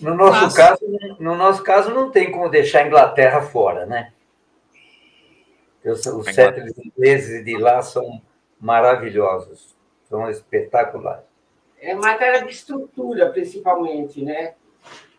no 0.00 0.14
nosso, 0.14 0.56
caso, 0.56 0.80
no 1.18 1.34
nosso 1.36 1.62
caso, 1.62 1.90
não 1.90 2.10
tem 2.10 2.30
como 2.30 2.48
deixar 2.48 2.82
a 2.82 2.86
Inglaterra 2.86 3.42
fora, 3.42 3.84
né? 3.84 4.12
Os, 5.84 6.04
os 6.06 6.34
séculos 6.34 6.72
ingleses 6.78 7.44
de 7.44 7.58
lá 7.58 7.82
são 7.82 8.22
maravilhosos, 8.58 9.76
são 10.08 10.30
espetaculares. 10.30 11.27
É 11.80 11.94
matéria 11.94 12.44
de 12.44 12.52
estrutura, 12.52 13.30
principalmente, 13.30 14.22
né? 14.22 14.54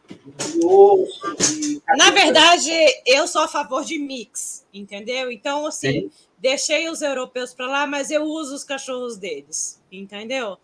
De 0.08 0.66
osso, 0.66 1.36
de... 1.38 1.82
Na 1.98 2.12
verdade, 2.12 2.72
eu 3.06 3.28
sou 3.28 3.44
a 3.44 3.48
favor 3.48 3.86
de 3.86 4.00
mix, 4.00 4.66
entendeu? 4.74 5.32
Então, 5.32 5.66
assim, 5.66 5.92
Sim. 5.92 6.12
deixei 6.38 6.90
os 6.90 7.02
europeus 7.02 7.54
para 7.54 7.68
lá, 7.68 7.88
mas 7.88 8.10
eu 8.10 8.24
uso 8.24 8.56
os 8.56 8.64
cachorros 8.64 9.18
deles, 9.18 9.82
entendeu? 9.92 10.58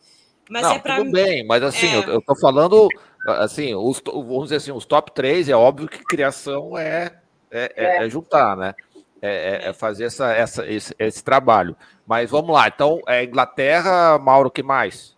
Mas 0.49 0.63
não, 0.63 0.71
é 0.71 0.79
para 0.79 0.97
tudo 0.97 1.11
bem, 1.11 1.45
mas 1.45 1.63
assim, 1.63 1.87
é... 1.87 1.97
eu, 1.97 2.03
eu 2.03 2.21
tô 2.21 2.35
falando 2.35 2.87
assim, 3.25 3.73
os, 3.73 4.01
vamos 4.05 4.45
dizer 4.45 4.57
assim, 4.57 4.71
os 4.71 4.85
top 4.85 5.11
3, 5.11 5.49
é 5.49 5.55
óbvio 5.55 5.87
que 5.87 6.03
criação 6.03 6.77
é, 6.77 7.17
é, 7.49 7.73
é, 7.75 8.05
é 8.05 8.09
juntar, 8.09 8.55
né? 8.55 8.75
É, 9.21 9.65
é, 9.65 9.69
é, 9.69 9.73
fazer 9.73 10.05
essa, 10.05 10.31
essa, 10.33 10.67
esse, 10.67 10.93
esse, 10.99 11.23
trabalho. 11.23 11.75
Mas 12.05 12.29
vamos 12.29 12.53
lá, 12.53 12.67
então, 12.67 13.01
é 13.07 13.23
Inglaterra, 13.23 14.19
Mauro, 14.19 14.51
que 14.51 14.61
mais? 14.61 15.14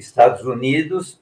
Estados 0.00 0.44
Unidos, 0.44 1.20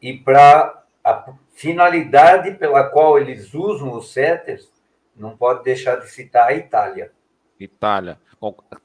e 0.00 0.16
para 0.16 0.84
a 1.04 1.32
finalidade 1.54 2.52
pela 2.54 2.84
qual 2.84 3.18
eles 3.18 3.52
usam 3.54 3.92
os 3.92 4.12
setters, 4.12 4.70
não 5.16 5.36
pode 5.36 5.64
deixar 5.64 5.96
de 5.96 6.08
citar 6.08 6.48
a 6.48 6.54
Itália. 6.54 7.12
Itália. 7.58 8.20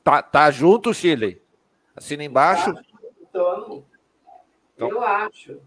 Tá, 0.03 0.23
tá 0.23 0.49
junto, 0.49 0.93
Chile? 0.93 1.41
Assina 1.95 2.23
embaixo? 2.23 2.73
Então, 3.21 3.83
eu 4.77 5.03
acho. 5.03 5.59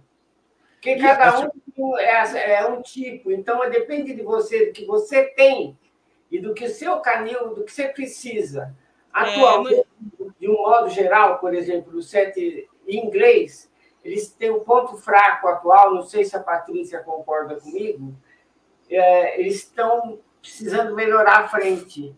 Porque 0.75 0.97
cada 0.97 1.51
um 1.77 1.99
é, 1.99 2.55
é, 2.55 2.67
um 2.67 2.81
tipo, 2.83 3.31
então 3.31 3.69
depende 3.71 4.15
de 4.15 4.23
você, 4.23 4.67
do 4.67 4.73
que 4.73 4.85
você 4.85 5.25
tem 5.25 5.77
e 6.31 6.39
do 6.39 6.55
que 6.55 6.65
o 6.65 6.69
seu 6.69 7.01
canil, 7.01 7.55
do 7.55 7.65
que 7.65 7.73
você 7.73 7.89
precisa. 7.89 8.75
É, 9.15 9.21
Atualmente, 9.21 9.81
é, 9.81 9.85
de 10.39 10.49
um 10.49 10.55
modo 10.55 10.89
geral, 10.91 11.39
por 11.39 11.55
exemplo, 11.55 11.97
o 11.97 12.03
set 12.03 12.69
em 12.87 13.07
inglês, 13.07 13.71
eles 14.05 14.29
têm 14.29 14.51
um 14.51 14.61
ponto 14.61 14.97
fraco 14.97 15.49
atual, 15.49 15.95
não 15.95 16.03
sei 16.03 16.25
se 16.25 16.37
a 16.37 16.43
Patrícia 16.43 17.01
concorda 17.01 17.57
comigo, 17.57 18.15
é, 18.89 19.41
eles 19.41 19.57
estão 19.57 20.21
precisando 20.41 20.95
melhorar 20.95 21.39
a 21.39 21.49
frente. 21.49 22.15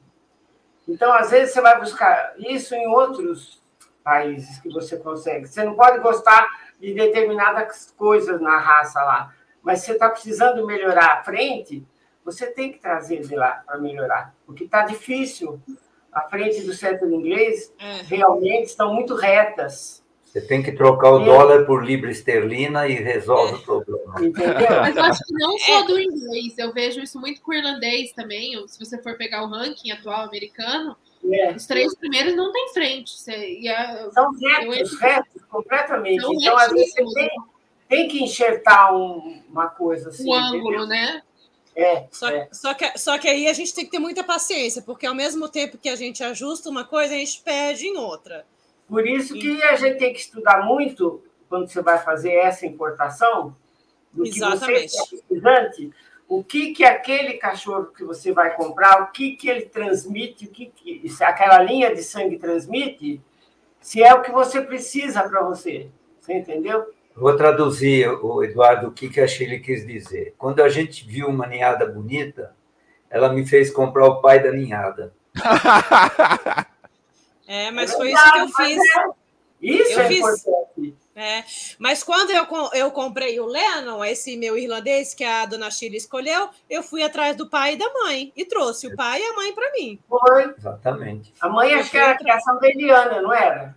Então, 0.87 1.13
às 1.13 1.31
vezes, 1.31 1.53
você 1.53 1.61
vai 1.61 1.79
buscar 1.81 2.35
isso 2.39 2.75
em 2.75 2.87
outros 2.87 3.63
países 4.03 4.59
que 4.61 4.71
você 4.71 4.97
consegue. 4.97 5.47
Você 5.47 5.63
não 5.63 5.75
pode 5.75 6.01
gostar 6.01 6.49
de 6.81 6.95
determinadas 6.95 7.93
coisas 7.97 8.41
na 8.41 8.57
raça 8.59 9.03
lá. 9.03 9.35
Mas 9.63 9.81
você 9.81 9.93
está 9.93 10.09
precisando 10.09 10.67
melhorar 10.67 11.19
a 11.19 11.25
frente, 11.25 11.87
você 12.25 12.47
tem 12.47 12.73
que 12.73 12.79
trazer 12.79 13.21
de 13.21 13.35
lá 13.35 13.63
para 13.67 13.79
melhorar. 13.79 14.35
Porque 14.47 14.65
está 14.65 14.83
difícil. 14.83 15.61
A 16.11 16.23
frente 16.23 16.63
do 16.63 16.73
centro 16.73 17.13
inglês 17.13 17.73
é. 17.79 18.03
realmente 18.03 18.69
estão 18.69 18.95
muito 18.95 19.15
retas. 19.15 20.03
Você 20.33 20.41
tem 20.43 20.63
que 20.63 20.73
trocar 20.73 21.13
o 21.13 21.23
é. 21.23 21.25
dólar 21.25 21.65
por 21.65 21.85
libra 21.85 22.11
esterlina 22.11 22.87
e 22.87 22.95
resolve 22.95 23.55
é. 23.55 23.57
o 23.57 23.61
problema. 23.61 24.15
Entendeu? 24.21 24.69
Mas 24.81 24.97
eu 24.97 25.03
acho 25.03 25.25
que 25.25 25.35
não 25.35 25.59
só 25.59 25.83
do 25.83 25.99
inglês, 25.99 26.59
eu 26.59 26.73
vejo 26.73 27.01
isso 27.01 27.19
muito 27.19 27.41
com 27.41 27.51
o 27.51 27.55
irlandês 27.55 28.13
também. 28.13 28.53
Se 28.69 28.79
você 28.79 29.03
for 29.03 29.17
pegar 29.17 29.43
o 29.43 29.49
ranking 29.49 29.91
atual 29.91 30.23
americano, 30.25 30.97
é. 31.25 31.53
Os 31.53 31.67
três 31.67 31.95
primeiros 31.97 32.35
não 32.37 32.53
tem 32.53 32.69
frente. 32.73 33.19
Você, 33.19 33.61
a, 33.69 34.11
São 34.13 34.33
retos, 34.33 34.93
eu... 34.93 34.99
retos, 34.99 35.43
completamente. 35.51 36.21
São 36.21 36.33
então, 36.33 36.57
às 36.57 36.73
vezes, 36.73 36.95
você 36.95 37.15
tem, 37.15 37.31
tem 37.89 38.09
que 38.09 38.23
enxertar 38.23 38.95
um, 38.95 39.43
uma 39.51 39.69
coisa 39.69 40.11
assim. 40.11 40.29
O 40.29 40.33
ângulo, 40.33 40.87
né? 40.87 41.23
É, 41.75 42.07
só, 42.11 42.29
é. 42.29 42.49
Só, 42.53 42.75
que, 42.75 42.99
só 42.99 43.19
que 43.19 43.29
aí 43.29 43.47
a 43.47 43.53
gente 43.53 43.73
tem 43.73 43.85
que 43.85 43.91
ter 43.91 44.01
muita 44.01 44.25
paciência, 44.25 44.83
porque 44.83 45.07
ao 45.07 45.15
mesmo 45.15 45.49
tempo 45.49 45.79
que 45.79 45.89
a 45.89 45.95
gente 45.95 46.25
ajusta 46.25 46.69
uma 46.69 46.85
coisa, 46.85 47.15
a 47.15 47.19
gente 47.19 47.41
perde 47.43 47.87
em 47.87 47.97
outra. 47.97 48.45
Por 48.89 49.07
isso 49.07 49.35
que 49.35 49.63
a 49.63 49.77
gente 49.77 49.99
tem 49.99 50.13
que 50.13 50.21
estudar 50.21 50.65
muito 50.65 51.23
quando 51.49 51.69
você 51.69 51.83
vai 51.83 51.99
fazer 51.99 52.33
essa 52.33 52.67
importação, 52.67 53.55
do 54.13 54.27
Exatamente. 54.27 54.87
que 54.87 54.89
você 54.89 55.17
é 55.17 55.19
precisante, 55.19 55.91
o 56.27 56.43
que 56.43 56.73
que 56.73 56.85
aquele 56.85 57.35
cachorro 57.35 57.87
que 57.87 58.05
você 58.05 58.33
vai 58.33 58.55
comprar, 58.55 59.03
o 59.03 59.13
que 59.13 59.33
que 59.37 59.49
ele 59.49 59.63
transmite, 59.63 60.47
o 60.47 60.51
que, 60.51 60.67
que 60.67 61.09
se 61.09 61.25
aquela 61.25 61.63
linha 61.63 61.95
de 61.95 62.03
sangue 62.03 62.39
transmite, 62.39 63.21
se 63.81 64.03
é 64.03 64.13
o 64.15 64.23
que 64.23 64.31
você 64.31 64.61
precisa 64.61 65.23
para 65.29 65.43
você. 65.43 65.89
Você 66.21 66.35
entendeu? 66.35 66.93
Vou 67.15 67.35
traduzir, 67.35 68.09
o 68.09 68.45
Eduardo, 68.45 68.89
o 68.89 68.93
que, 68.93 69.09
que 69.09 69.21
a 69.21 69.27
Chile 69.27 69.59
quis 69.61 69.87
dizer. 69.87 70.35
Quando 70.39 70.63
a 70.63 70.69
gente 70.69 71.07
viu 71.07 71.29
uma 71.29 71.47
ninhada 71.47 71.87
bonita, 71.87 72.55
ela 73.11 73.33
me 73.33 73.47
fez 73.47 73.71
comprar 73.71 74.07
o 74.07 74.21
pai 74.21 74.43
da 74.43 74.53
ninhada. 74.53 75.13
é, 77.49 77.71
mas 77.71 77.95
foi 77.95 78.13
isso 78.13 78.33
que 78.33 78.39
eu 78.39 78.49
fiz. 78.49 78.79
É, 78.79 79.11
isso 79.61 79.93
eu 79.93 80.01
é 80.01 80.09
fiz, 80.09 80.19
importante. 80.19 80.97
É, 81.17 81.45
mas 81.79 82.05
quando 82.05 82.31
eu, 82.31 82.47
eu 82.75 82.91
comprei 82.93 83.41
o 83.41 83.47
Lennon, 83.47 84.05
esse 84.05 84.37
meu 84.37 84.57
irlandês 84.57 85.15
que 85.15 85.25
a 85.25 85.47
dona 85.47 85.71
Chile 85.71 85.97
escolheu, 85.97 86.51
eu 86.69 86.83
fui 86.83 87.03
atrás 87.03 87.35
do 87.35 87.49
pai 87.49 87.73
e 87.73 87.77
da 87.77 87.91
mãe 87.93 88.33
e 88.37 88.45
trouxe 88.45 88.87
o 88.87 88.95
pai 88.95 89.21
e 89.21 89.25
a 89.25 89.33
mãe 89.33 89.53
para 89.53 89.73
mim. 89.73 89.99
Foi. 90.07 90.55
Exatamente. 90.57 91.33
A 91.41 91.49
mãe 91.49 91.75
acho 91.75 91.91
que 91.91 91.97
era 91.97 92.13
a 92.13 92.19
criação 92.19 92.61
da 92.61 92.69
Eliana, 92.69 93.23
não 93.23 93.33
era? 93.33 93.75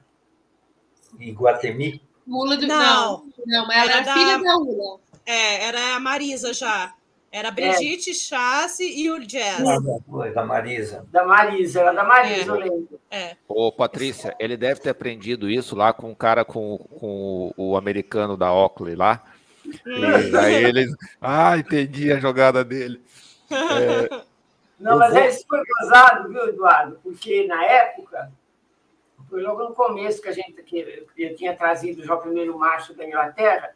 Iguatemi? 1.18 2.02
Mula 2.28 2.58
do... 2.58 2.68
Não, 2.68 3.26
não, 3.48 3.66
não 3.66 3.72
era, 3.72 4.02
era 4.02 4.14
filha 4.14 4.38
da 4.38 4.58
Ula. 4.58 5.00
É, 5.26 5.64
era 5.66 5.96
a 5.96 6.00
Marisa 6.00 6.54
já. 6.54 6.94
Era 7.32 7.48
a 7.48 7.52
Brigitte, 7.52 8.10
é. 8.10 8.14
Chassi 8.14 8.84
e 8.84 9.10
o 9.10 9.20
Jazz. 9.26 9.64
Foi, 10.10 10.32
da 10.32 10.46
Marisa. 10.46 11.06
Da 11.10 11.26
Marisa, 11.26 11.80
era 11.80 11.94
da 11.94 12.04
Marisa, 12.04 12.42
é. 12.42 12.50
eu 12.50 12.56
lembro. 12.56 13.00
É. 13.10 13.38
Ô, 13.48 13.72
Patrícia, 13.72 14.36
ele 14.38 14.58
deve 14.58 14.82
ter 14.82 14.90
aprendido 14.90 15.50
isso 15.50 15.74
lá 15.74 15.94
com 15.94 16.12
o 16.12 16.16
cara, 16.16 16.44
com, 16.44 16.78
com 16.78 17.54
o, 17.56 17.72
o 17.72 17.78
americano 17.78 18.36
da 18.36 18.54
Oakley 18.54 18.96
lá. 18.96 19.24
E 19.86 20.36
aí 20.38 20.64
eles. 20.66 20.94
Ah, 21.22 21.58
entendi 21.58 22.12
a 22.12 22.20
jogada 22.20 22.66
dele. 22.66 23.02
É, 23.50 24.24
Não, 24.78 24.98
mas 24.98 25.14
vou... 25.14 25.24
isso 25.24 25.46
foi 25.48 25.62
gozado, 25.64 26.30
viu, 26.30 26.50
Eduardo? 26.50 27.00
Porque 27.04 27.46
na 27.46 27.64
época, 27.64 28.32
foi 29.30 29.42
logo 29.42 29.64
no 29.64 29.74
começo 29.74 30.22
que 30.22 30.28
a 30.28 30.34
gente 30.34 30.62
que 30.64 31.06
eu 31.18 31.36
tinha 31.36 31.56
trazido 31.56 32.04
já 32.04 32.16
o 32.16 32.22
primeiro 32.22 32.58
macho 32.58 32.94
da 32.94 33.06
Inglaterra, 33.06 33.72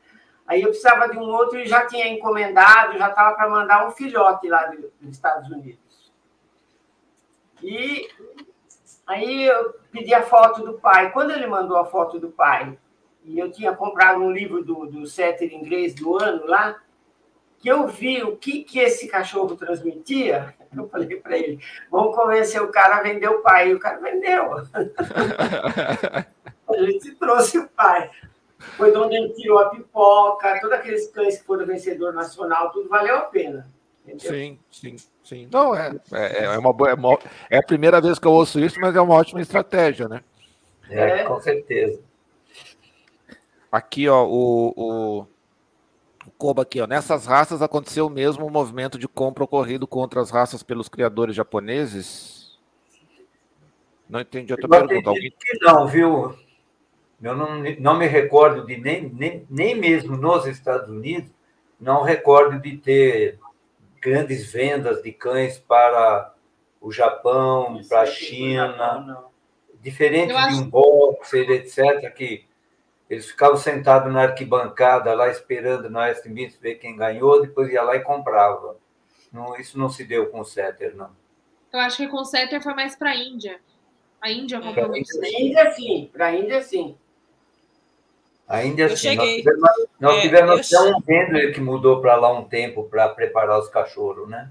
Aí 0.47 0.61
eu 0.61 0.69
precisava 0.69 1.09
de 1.09 1.17
um 1.17 1.23
outro 1.23 1.57
e 1.59 1.65
já 1.65 1.87
tinha 1.87 2.07
encomendado, 2.07 2.97
já 2.97 3.09
estava 3.09 3.35
para 3.35 3.49
mandar 3.49 3.87
um 3.87 3.91
filhote 3.91 4.47
lá 4.47 4.65
dos 4.67 5.11
Estados 5.11 5.49
Unidos. 5.49 6.13
E 7.63 8.07
aí 9.07 9.45
eu 9.45 9.73
pedi 9.91 10.13
a 10.13 10.21
foto 10.21 10.63
do 10.63 10.73
pai. 10.73 11.11
Quando 11.11 11.31
ele 11.31 11.47
mandou 11.47 11.77
a 11.77 11.85
foto 11.85 12.19
do 12.19 12.29
pai, 12.29 12.77
e 13.23 13.39
eu 13.39 13.51
tinha 13.51 13.73
comprado 13.75 14.21
um 14.21 14.31
livro 14.31 14.63
do, 14.63 14.85
do 14.85 15.07
setter 15.07 15.51
inglês 15.51 15.95
do 15.95 16.15
ano 16.21 16.45
lá, 16.45 16.79
que 17.57 17.67
eu 17.67 17.87
vi 17.87 18.21
o 18.21 18.37
que, 18.37 18.63
que 18.63 18.77
esse 18.77 19.07
cachorro 19.07 19.55
transmitia, 19.55 20.53
eu 20.77 20.87
falei 20.87 21.15
para 21.15 21.35
ele, 21.35 21.59
vamos 21.89 22.15
convencer 22.15 22.61
o 22.61 22.67
cara 22.67 22.97
a 22.97 23.01
vender 23.01 23.29
o 23.29 23.41
pai. 23.41 23.71
E 23.71 23.73
o 23.73 23.79
cara 23.79 23.97
vendeu. 23.97 24.57
a 26.69 26.77
gente 26.83 27.15
trouxe 27.15 27.57
o 27.57 27.67
pai 27.69 28.11
foi 28.77 28.95
onde 28.95 29.15
ele 29.15 29.29
tirou 29.33 29.59
a 29.59 29.69
pipoca, 29.69 30.59
todos 30.59 30.77
aqueles 30.77 31.07
cães 31.09 31.37
que 31.37 31.45
foram 31.45 31.65
vencedor 31.65 32.13
nacional, 32.13 32.71
tudo 32.71 32.89
valeu 32.89 33.17
a 33.17 33.21
pena. 33.21 33.67
Sim, 34.19 34.59
sim, 34.69 34.95
sim. 35.23 35.49
Não, 35.51 35.75
é, 35.75 35.95
é, 36.11 36.43
é, 36.45 36.57
uma 36.57 36.71
boa. 36.71 36.91
É, 36.91 36.93
uma, 36.93 37.17
é 37.49 37.57
a 37.57 37.63
primeira 37.63 37.99
vez 37.99 38.19
que 38.19 38.27
eu 38.27 38.31
ouço 38.31 38.59
isso, 38.59 38.79
mas 38.79 38.95
é 38.95 39.01
uma 39.01 39.15
ótima 39.15 39.41
estratégia, 39.41 40.07
né? 40.07 40.21
É, 40.89 41.23
com 41.23 41.39
certeza. 41.41 41.99
Aqui, 43.71 44.07
ó, 44.07 44.23
o, 44.25 44.73
o, 44.75 45.21
o 45.21 46.31
Koba 46.37 46.61
aqui, 46.61 46.79
ó. 46.79 46.87
Nessas 46.87 47.25
raças 47.25 47.61
aconteceu 47.61 48.09
mesmo 48.09 48.45
o 48.45 48.51
movimento 48.51 48.99
de 48.99 49.07
compra 49.07 49.43
ocorrido 49.43 49.87
contra 49.87 50.21
as 50.21 50.29
raças 50.29 50.61
pelos 50.61 50.87
criadores 50.87 51.35
japoneses? 51.35 52.59
Não 54.07 54.19
entendi 54.19 54.53
a 54.53 54.57
tua 54.57 54.69
pergunta. 54.69 55.09
Alguém... 55.09 55.31
que 55.31 55.65
não, 55.65 55.87
viu? 55.87 56.35
Eu 57.25 57.35
não, 57.35 57.63
não 57.79 57.97
me 57.97 58.05
recordo 58.05 58.67
de 58.67 58.77
nem, 58.77 59.09
nem, 59.09 59.47
nem 59.49 59.73
mesmo 59.73 60.15
nos 60.15 60.45
Estados 60.45 60.87
Unidos, 60.87 61.31
não 61.79 62.03
recordo 62.03 62.59
de 62.59 62.77
ter 62.77 63.39
grandes 63.99 64.51
vendas 64.51 65.01
de 65.01 65.11
cães 65.11 65.57
para 65.57 66.31
o 66.79 66.91
Japão, 66.91 67.81
para 67.89 68.01
a 68.01 68.05
China. 68.05 69.25
Diferente 69.81 70.31
acho- 70.33 70.49
de 70.49 70.61
um 70.61 70.69
boxer, 70.69 71.49
etc., 71.49 72.11
que 72.13 72.45
eles 73.09 73.25
ficavam 73.25 73.57
sentados 73.57 74.13
na 74.13 74.21
arquibancada 74.21 75.11
lá 75.15 75.27
esperando 75.27 75.89
na 75.89 76.01
West 76.01 76.27
Beach 76.27 76.59
ver 76.61 76.75
quem 76.75 76.95
ganhou, 76.95 77.41
depois 77.41 77.71
ia 77.71 77.81
lá 77.81 77.95
e 77.95 78.01
comprava. 78.01 78.77
Não, 79.33 79.55
isso 79.57 79.79
não 79.79 79.89
se 79.89 80.03
deu 80.03 80.27
com 80.29 80.41
o 80.41 80.45
Setter, 80.45 80.95
não. 80.95 81.09
Eu 81.73 81.79
acho 81.79 81.97
que 81.97 82.07
com 82.07 82.17
o 82.17 82.25
Setter 82.25 82.61
foi 82.61 82.75
mais 82.75 82.95
para 82.95 83.09
a 83.09 83.15
Índia. 83.15 83.59
A 84.21 84.29
Índia 84.29 84.61
comprou 84.61 84.89
muito. 84.89 85.07
Para 85.17 85.27
a 85.27 85.41
Índia, 85.41 85.71
sim. 85.71 86.09
Para 86.13 86.25
a 86.27 86.35
Índia, 86.35 86.61
sim. 86.61 86.97
Ainda 88.47 88.83
Eu 88.83 88.93
assim, 88.93 89.15
nós 89.15 89.25
cheguei. 89.25 89.37
tivemos, 89.37 89.61
nós 89.99 90.23
É, 90.23 90.77
até 90.77 90.95
um 90.95 90.99
vendedor 90.99 91.51
que 91.51 91.59
mudou 91.59 91.99
para 91.99 92.15
lá 92.15 92.31
um 92.31 92.43
tempo 92.43 92.83
para 92.83 93.09
preparar 93.09 93.59
os 93.59 93.69
cachorros, 93.69 94.29
né? 94.29 94.49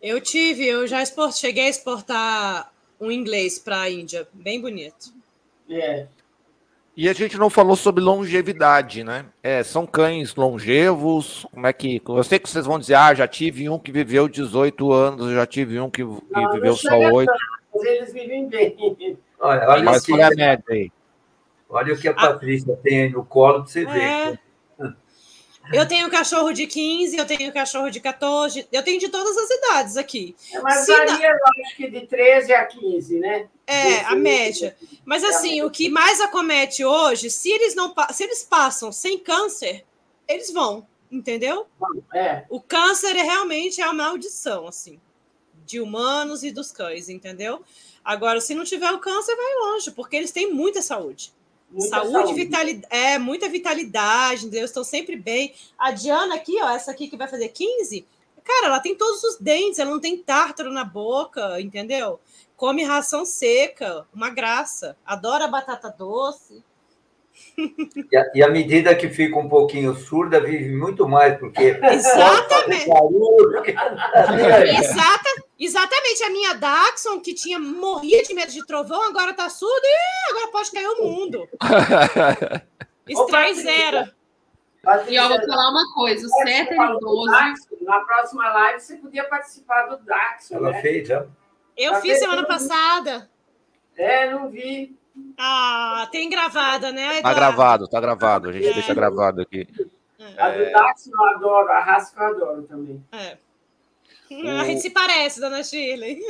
Eu 0.00 0.20
tive, 0.20 0.66
eu 0.66 0.86
já 0.86 1.02
export, 1.02 1.34
cheguei 1.36 1.66
a 1.66 1.68
exportar 1.68 2.72
um 2.98 3.10
inglês 3.10 3.58
para 3.58 3.82
a 3.82 3.90
Índia, 3.90 4.26
bem 4.32 4.60
bonito. 4.60 5.12
É. 5.68 6.06
E 6.96 7.08
a 7.08 7.12
gente 7.12 7.38
não 7.38 7.48
falou 7.48 7.74
sobre 7.74 8.02
longevidade, 8.02 9.02
né? 9.02 9.24
É, 9.42 9.62
são 9.62 9.86
cães 9.86 10.34
longevos. 10.34 11.46
Como 11.50 11.66
é 11.66 11.72
que. 11.72 12.02
Eu 12.06 12.22
sei 12.22 12.38
que 12.38 12.48
vocês 12.48 12.66
vão 12.66 12.78
dizer, 12.78 12.94
ah, 12.94 13.14
já 13.14 13.26
tive 13.26 13.68
um 13.68 13.78
que 13.78 13.90
viveu 13.90 14.28
18 14.28 14.92
anos, 14.92 15.32
já 15.32 15.46
tive 15.46 15.80
um 15.80 15.88
que, 15.88 16.04
que 16.04 16.20
Não, 16.30 16.52
viveu 16.52 16.70
não 16.70 16.76
só 16.76 16.90
chega 16.90 17.14
8. 17.14 17.32
Mas 17.74 17.82
eles 17.84 18.12
vivem 18.12 18.48
bem. 18.48 18.76
Olha, 19.40 19.68
olha, 19.68 19.84
Mas 19.84 20.04
qual 20.04 20.20
é 20.20 20.24
a 20.24 20.30
média 20.30 20.64
aí? 20.68 20.92
Olha 21.72 21.94
o 21.94 21.98
que 21.98 22.06
a 22.06 22.14
Patrícia 22.14 22.78
tem 22.82 23.02
aí 23.02 23.08
no 23.10 23.24
colo 23.24 23.64
para 23.64 23.72
você 23.72 23.84
ver. 23.84 24.02
É. 24.02 24.38
Eu 25.72 25.86
tenho 25.86 26.10
cachorro 26.10 26.52
de 26.52 26.66
15, 26.66 27.16
eu 27.16 27.24
tenho 27.24 27.52
cachorro 27.52 27.88
de 27.88 28.00
14, 28.00 28.66
eu 28.72 28.82
tenho 28.82 28.98
de 28.98 29.08
todas 29.08 29.36
as 29.36 29.48
idades 29.48 29.96
aqui. 29.96 30.34
É, 30.52 30.60
Mas 30.60 30.84
Se 30.84 30.92
varia, 30.92 31.28
eu 31.30 31.64
acho 31.64 31.76
que 31.76 31.88
de 31.88 32.04
13 32.04 32.52
a 32.52 32.66
15, 32.66 33.20
né? 33.20 33.48
É, 33.64 34.00
a 34.00 34.16
média. 34.16 34.76
Mas 35.04 35.22
assim, 35.22 35.62
o 35.62 35.70
que 35.70 35.88
mais 35.88 36.20
acomete 36.20 36.84
hoje, 36.84 37.30
se 37.30 37.48
eles 37.48 37.76
não 37.76 37.94
se 38.10 38.24
eles 38.24 38.42
passam 38.42 38.90
sem 38.90 39.20
câncer, 39.20 39.84
eles 40.26 40.52
vão, 40.52 40.84
entendeu? 41.10 41.68
É. 42.12 42.44
O 42.50 42.60
câncer 42.60 43.16
é 43.16 43.22
realmente 43.22 43.80
a 43.80 43.92
maldição, 43.92 44.66
assim, 44.66 45.00
de 45.64 45.80
humanos 45.80 46.42
e 46.42 46.50
dos 46.50 46.72
cães, 46.72 47.08
entendeu? 47.08 47.62
Agora, 48.04 48.40
se 48.40 48.52
não 48.52 48.64
tiver 48.64 48.90
o 48.90 48.98
câncer, 48.98 49.36
vai 49.36 49.54
longe, 49.54 49.92
porque 49.92 50.16
eles 50.16 50.32
têm 50.32 50.52
muita 50.52 50.82
saúde. 50.82 51.32
Muita 51.72 51.88
saúde, 51.88 52.34
vitalidade, 52.34 52.94
é, 52.94 53.18
muita 53.18 53.48
vitalidade, 53.48 54.46
entendeu? 54.46 54.64
Estão 54.64 54.84
sempre 54.84 55.16
bem. 55.16 55.54
A 55.78 55.90
Diana 55.90 56.34
aqui, 56.34 56.60
ó, 56.62 56.70
essa 56.70 56.90
aqui 56.90 57.08
que 57.08 57.16
vai 57.16 57.26
fazer 57.26 57.48
15, 57.48 58.06
cara, 58.44 58.66
ela 58.66 58.80
tem 58.80 58.94
todos 58.94 59.24
os 59.24 59.38
dentes, 59.38 59.78
ela 59.78 59.90
não 59.90 60.00
tem 60.00 60.18
tártaro 60.18 60.70
na 60.70 60.84
boca, 60.84 61.60
entendeu? 61.60 62.20
Come 62.56 62.84
ração 62.84 63.24
seca, 63.24 64.06
uma 64.14 64.30
graça. 64.30 64.96
Adora 65.04 65.48
batata 65.48 65.88
doce. 65.88 66.62
E, 67.58 68.16
a, 68.16 68.30
e 68.34 68.42
à 68.42 68.48
medida 68.48 68.94
que 68.94 69.08
fica 69.08 69.38
um 69.38 69.48
pouquinho 69.48 69.94
surda, 69.94 70.40
vive 70.40 70.74
muito 70.74 71.08
mais, 71.08 71.38
porque 71.38 71.78
Exatamente. 71.82 72.88
barulho. 72.88 73.62
Exata, 74.78 75.44
exatamente. 75.64 76.22
A 76.24 76.30
minha 76.30 76.54
Daxon, 76.54 77.20
que 77.20 77.34
tinha 77.34 77.58
morria 77.58 78.22
de 78.22 78.34
medo 78.34 78.52
de 78.52 78.64
trovão, 78.66 79.02
agora 79.08 79.32
tá 79.34 79.48
surda 79.48 79.86
e 79.86 80.30
agora 80.30 80.48
pode 80.48 80.70
cair 80.70 80.86
o 80.88 81.04
mundo. 81.04 81.48
Estresse 83.08 83.62
zero. 83.62 84.10
E 85.08 85.18
ó, 85.18 85.28
vou 85.28 85.38
falar 85.46 85.70
uma 85.70 85.94
coisa: 85.94 86.26
o 86.26 86.30
Participar 86.30 86.88
do 86.88 86.96
idoso. 86.98 87.30
Na 87.82 88.00
próxima 88.00 88.48
live 88.52 88.80
você 88.80 88.96
podia 88.96 89.24
participar 89.24 89.86
do 89.86 89.96
Daxon, 90.04 90.56
Ela 90.56 90.70
né? 90.72 90.80
fez 90.82 91.08
já. 91.08 91.24
Eu 91.76 91.92
Tá 91.92 92.00
fiz 92.00 92.18
semana 92.18 92.44
passada. 92.46 93.30
É, 93.96 94.30
não 94.30 94.48
vi. 94.50 94.96
Ah, 95.38 96.08
tem 96.10 96.28
gravada, 96.28 96.90
né? 96.90 97.08
Tá 97.08 97.18
Eduardo? 97.18 97.36
gravado, 97.40 97.88
tá 97.88 98.00
gravado. 98.00 98.48
A 98.48 98.52
gente 98.52 98.66
É. 98.68 98.72
deixa 98.72 98.94
gravado 98.94 99.40
aqui. 99.42 99.68
A 100.38 100.50
do 100.50 100.70
Daxon 100.72 101.10
eu 101.12 101.24
adoro, 101.24 101.68
a 101.72 102.00
que 102.00 102.18
eu 102.20 102.24
adoro 102.26 102.62
também. 102.62 103.04
É. 103.12 103.36
A 104.60 104.64
gente 104.64 104.80
se 104.80 104.90
parece, 104.90 105.40
dona 105.40 105.62
Shirley. 105.62 106.20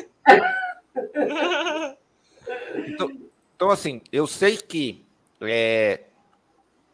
Então, 2.86 3.10
então, 3.54 3.70
assim, 3.70 4.00
eu 4.10 4.26
sei 4.26 4.56
que 4.56 5.04
é, 5.40 6.00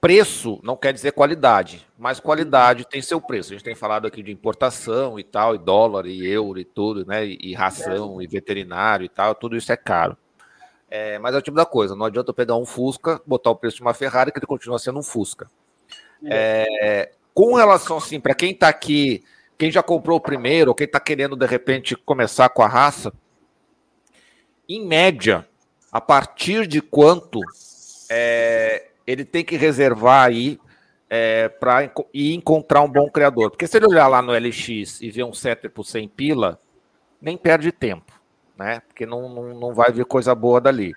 preço 0.00 0.60
não 0.62 0.76
quer 0.76 0.92
dizer 0.92 1.12
qualidade, 1.12 1.86
mas 1.98 2.20
qualidade 2.20 2.86
tem 2.86 3.00
seu 3.00 3.20
preço. 3.20 3.50
A 3.50 3.56
gente 3.56 3.64
tem 3.64 3.74
falado 3.74 4.06
aqui 4.06 4.22
de 4.22 4.30
importação 4.30 5.18
e 5.18 5.24
tal, 5.24 5.54
e 5.54 5.58
dólar, 5.58 6.06
e 6.06 6.26
euro, 6.26 6.58
e 6.58 6.64
tudo, 6.66 7.06
né? 7.06 7.26
E, 7.26 7.38
e 7.40 7.54
ração, 7.54 8.20
e 8.20 8.26
veterinário 8.26 9.04
e 9.04 9.08
tal, 9.08 9.34
tudo 9.34 9.56
isso 9.56 9.72
é 9.72 9.76
caro. 9.76 10.16
É, 10.90 11.18
mas 11.18 11.34
é 11.34 11.38
o 11.38 11.42
tipo 11.42 11.56
da 11.56 11.66
coisa, 11.66 11.96
não 11.96 12.06
adianta 12.06 12.30
eu 12.30 12.34
pegar 12.34 12.56
um 12.56 12.64
Fusca, 12.64 13.20
botar 13.26 13.50
o 13.50 13.56
preço 13.56 13.76
de 13.76 13.82
uma 13.82 13.94
Ferrari, 13.94 14.30
que 14.30 14.38
ele 14.38 14.46
continua 14.46 14.78
sendo 14.78 14.98
um 14.98 15.02
Fusca. 15.02 15.50
É, 16.24 17.12
com 17.34 17.54
relação, 17.54 17.98
assim, 17.98 18.20
para 18.20 18.34
quem 18.34 18.50
está 18.50 18.68
aqui, 18.68 19.24
quem 19.58 19.72
já 19.72 19.82
comprou 19.82 20.18
o 20.18 20.20
primeiro, 20.20 20.70
ou 20.70 20.74
quem 20.74 20.84
está 20.84 21.00
querendo, 21.00 21.34
de 21.34 21.44
repente, 21.44 21.96
começar 21.96 22.48
com 22.48 22.62
a 22.62 22.68
raça, 22.68 23.12
em 24.68 24.86
média, 24.86 25.44
a 25.90 26.00
partir 26.00 26.66
de 26.66 26.80
quanto 26.80 27.40
é, 28.08 28.86
ele 29.04 29.24
tem 29.24 29.44
que 29.44 29.56
reservar 29.56 30.26
aí 30.26 30.60
é, 31.10 31.48
para 31.48 31.90
ir 32.14 32.34
encontrar 32.34 32.82
um 32.82 32.88
bom 32.88 33.10
criador? 33.10 33.50
Porque 33.50 33.66
se 33.66 33.76
ele 33.76 33.86
olhar 33.86 34.06
lá 34.06 34.22
no 34.22 34.32
LX 34.32 35.00
e 35.00 35.10
ver 35.10 35.24
um 35.24 35.32
setter 35.32 35.70
por 35.70 35.84
100 35.84 36.08
pila, 36.08 36.60
nem 37.20 37.36
perde 37.36 37.72
tempo, 37.72 38.12
né? 38.56 38.80
Porque 38.86 39.04
não, 39.04 39.28
não, 39.28 39.58
não 39.58 39.74
vai 39.74 39.90
vir 39.90 40.04
coisa 40.04 40.34
boa 40.34 40.60
dali. 40.60 40.92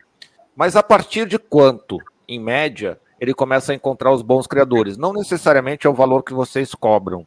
Mas 0.56 0.76
a 0.76 0.84
partir 0.84 1.26
de 1.26 1.40
quanto, 1.40 1.98
em 2.28 2.40
média, 2.40 3.00
ele 3.20 3.34
começa 3.34 3.72
a 3.72 3.76
encontrar 3.76 4.12
os 4.12 4.22
bons 4.22 4.46
criadores? 4.46 4.98
Não 4.98 5.14
necessariamente 5.14 5.88
é 5.88 5.90
o 5.90 5.96
valor 5.96 6.22
que 6.22 6.34
vocês 6.34 6.76
cobram, 6.76 7.26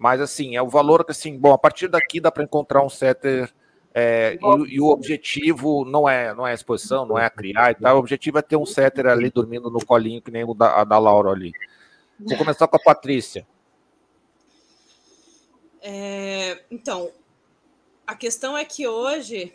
mas 0.00 0.18
assim, 0.18 0.56
é 0.56 0.62
o 0.62 0.68
valor 0.68 1.04
que 1.04 1.10
assim, 1.10 1.38
bom, 1.38 1.52
a 1.52 1.58
partir 1.58 1.86
daqui 1.86 2.20
dá 2.20 2.32
para 2.32 2.42
encontrar 2.42 2.82
um 2.82 2.88
setter 2.88 3.52
é, 3.92 4.38
e, 4.40 4.74
e, 4.76 4.80
o 4.80 4.86
objetivo 4.86 5.84
não 5.84 6.08
é, 6.08 6.32
não 6.32 6.46
é 6.46 6.52
a 6.52 6.54
exposição, 6.54 7.04
não 7.04 7.18
é 7.18 7.26
a 7.26 7.30
criar 7.30 7.72
e 7.72 7.74
tal. 7.74 7.96
O 7.96 7.98
objetivo 7.98 8.38
é 8.38 8.42
ter 8.42 8.56
um 8.56 8.64
setter 8.64 9.06
ali 9.06 9.30
dormindo 9.30 9.68
no 9.70 9.84
colinho, 9.84 10.22
que 10.22 10.30
nem 10.30 10.42
o 10.42 10.54
da, 10.54 10.80
a 10.80 10.84
da 10.84 10.98
Laura 10.98 11.30
ali. 11.30 11.52
Vou 12.18 12.38
começar 12.38 12.66
com 12.66 12.76
a 12.76 12.80
Patrícia. 12.80 13.46
É, 15.82 16.62
então, 16.70 17.10
a 18.06 18.14
questão 18.14 18.56
é 18.56 18.64
que 18.64 18.86
hoje 18.86 19.52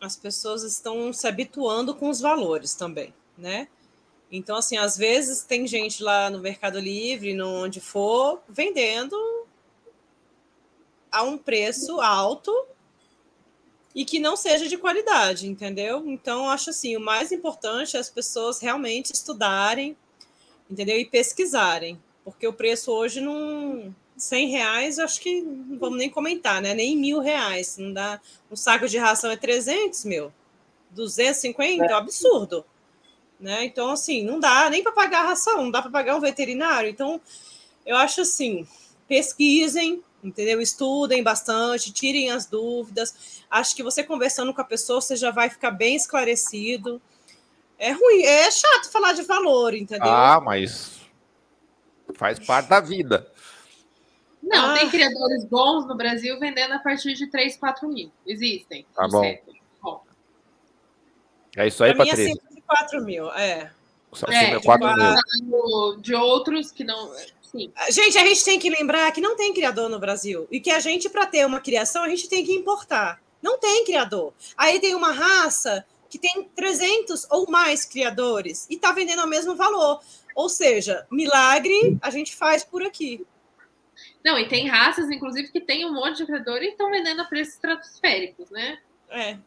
as 0.00 0.14
pessoas 0.14 0.62
estão 0.62 1.12
se 1.12 1.26
habituando 1.26 1.96
com 1.96 2.08
os 2.08 2.20
valores 2.20 2.74
também, 2.74 3.12
né? 3.36 3.66
Então, 4.30 4.56
assim, 4.56 4.76
às 4.76 4.96
vezes 4.96 5.42
tem 5.42 5.66
gente 5.66 6.00
lá 6.00 6.30
no 6.30 6.38
Mercado 6.38 6.78
Livre, 6.78 7.34
no 7.34 7.64
onde 7.64 7.80
for, 7.80 8.40
vendendo 8.48 9.16
a 11.10 11.22
um 11.22 11.36
preço 11.36 12.00
alto 12.00 12.52
e 13.94 14.04
que 14.04 14.18
não 14.18 14.36
seja 14.36 14.68
de 14.68 14.78
qualidade, 14.78 15.48
entendeu? 15.48 16.04
Então, 16.06 16.48
acho 16.48 16.70
assim, 16.70 16.96
o 16.96 17.00
mais 17.00 17.32
importante 17.32 17.96
é 17.96 18.00
as 18.00 18.08
pessoas 18.08 18.60
realmente 18.60 19.12
estudarem, 19.12 19.96
entendeu? 20.70 20.98
E 20.98 21.04
pesquisarem, 21.04 22.00
porque 22.24 22.46
o 22.46 22.52
preço 22.52 22.92
hoje 22.92 23.20
não... 23.20 23.94
100 24.16 24.50
reais, 24.50 24.98
acho 24.98 25.18
que 25.18 25.40
não 25.40 25.78
vamos 25.78 25.96
nem 25.96 26.10
comentar, 26.10 26.60
né? 26.60 26.74
Nem 26.74 26.94
mil 26.94 27.20
reais, 27.20 27.78
não 27.78 27.90
dá... 27.90 28.20
Um 28.50 28.56
saco 28.56 28.86
de 28.86 28.98
ração 28.98 29.30
é 29.30 29.36
300, 29.36 30.04
meu. 30.04 30.30
250, 30.90 31.84
é 31.84 31.94
um 31.94 31.96
absurdo. 31.96 32.64
Né? 33.40 33.64
Então, 33.64 33.90
assim, 33.90 34.22
não 34.22 34.38
dá 34.38 34.68
nem 34.68 34.82
para 34.82 34.92
pagar 34.92 35.20
a 35.24 35.28
ração, 35.28 35.62
não 35.62 35.70
dá 35.70 35.80
para 35.80 35.90
pagar 35.90 36.16
um 36.16 36.20
veterinário. 36.20 36.90
Então, 36.90 37.18
eu 37.86 37.96
acho 37.96 38.20
assim, 38.20 38.68
pesquisem, 39.08 40.04
entendeu? 40.22 40.60
Estudem 40.60 41.22
bastante, 41.22 41.92
tirem 41.92 42.30
as 42.30 42.46
dúvidas. 42.46 43.42
Acho 43.50 43.74
que 43.74 43.82
você 43.82 44.02
conversando 44.02 44.54
com 44.54 44.60
a 44.60 44.64
pessoa, 44.64 45.00
você 45.00 45.16
já 45.16 45.30
vai 45.30 45.50
ficar 45.50 45.70
bem 45.70 45.96
esclarecido. 45.96 47.00
É 47.78 47.92
ruim, 47.92 48.22
é 48.22 48.50
chato 48.50 48.90
falar 48.90 49.14
de 49.14 49.22
valor, 49.22 49.74
entendeu? 49.74 50.10
Ah, 50.10 50.40
mas 50.40 51.00
faz 52.14 52.38
parte 52.38 52.68
da 52.68 52.80
vida. 52.80 53.26
Não, 54.42 54.70
ah. 54.70 54.74
tem 54.74 54.90
criadores 54.90 55.44
bons 55.44 55.86
no 55.86 55.96
Brasil 55.96 56.38
vendendo 56.38 56.72
a 56.72 56.78
partir 56.78 57.14
de 57.14 57.26
3, 57.26 57.56
4 57.56 57.88
mil. 57.88 58.10
Existem. 58.26 58.86
Tá 58.94 59.06
bom. 59.08 59.22
bom. 59.82 60.02
É 61.56 61.66
isso 61.66 61.84
aí, 61.84 61.96
Patrícia. 61.96 62.24
Mim 62.24 62.40
é 62.50 62.54
de 62.54 62.62
4 62.62 63.04
mil, 63.04 63.30
é. 63.32 63.70
É, 64.28 64.58
de, 64.58 64.64
4 64.64 64.88
mil. 65.44 66.00
de 66.00 66.14
outros 66.14 66.70
que 66.72 66.82
não. 66.82 67.12
Sim. 67.50 67.72
Gente, 67.90 68.16
a 68.16 68.24
gente 68.24 68.44
tem 68.44 68.58
que 68.60 68.70
lembrar 68.70 69.10
que 69.12 69.20
não 69.20 69.36
tem 69.36 69.52
criador 69.52 69.88
no 69.88 69.98
Brasil. 69.98 70.46
E 70.50 70.60
que 70.60 70.70
a 70.70 70.78
gente, 70.78 71.08
para 71.08 71.26
ter 71.26 71.44
uma 71.44 71.60
criação, 71.60 72.04
a 72.04 72.08
gente 72.08 72.28
tem 72.28 72.44
que 72.44 72.54
importar. 72.54 73.20
Não 73.42 73.58
tem 73.58 73.84
criador. 73.84 74.32
Aí 74.56 74.78
tem 74.78 74.94
uma 74.94 75.10
raça 75.10 75.84
que 76.08 76.18
tem 76.18 76.44
300 76.54 77.26
ou 77.30 77.50
mais 77.50 77.84
criadores 77.84 78.66
e 78.70 78.74
está 78.74 78.92
vendendo 78.92 79.20
ao 79.20 79.26
mesmo 79.26 79.56
valor. 79.56 80.00
Ou 80.34 80.48
seja, 80.48 81.06
milagre 81.10 81.98
a 82.00 82.10
gente 82.10 82.36
faz 82.36 82.62
por 82.62 82.82
aqui. 82.82 83.26
Não, 84.24 84.38
e 84.38 84.48
tem 84.48 84.68
raças, 84.68 85.10
inclusive, 85.10 85.50
que 85.50 85.60
tem 85.60 85.84
um 85.84 85.92
monte 85.92 86.18
de 86.18 86.26
criador 86.26 86.62
e 86.62 86.68
estão 86.68 86.90
vendendo 86.90 87.20
a 87.20 87.24
preços 87.24 87.54
estratosféricos, 87.54 88.50
né? 88.50 88.78
É. 89.08 89.38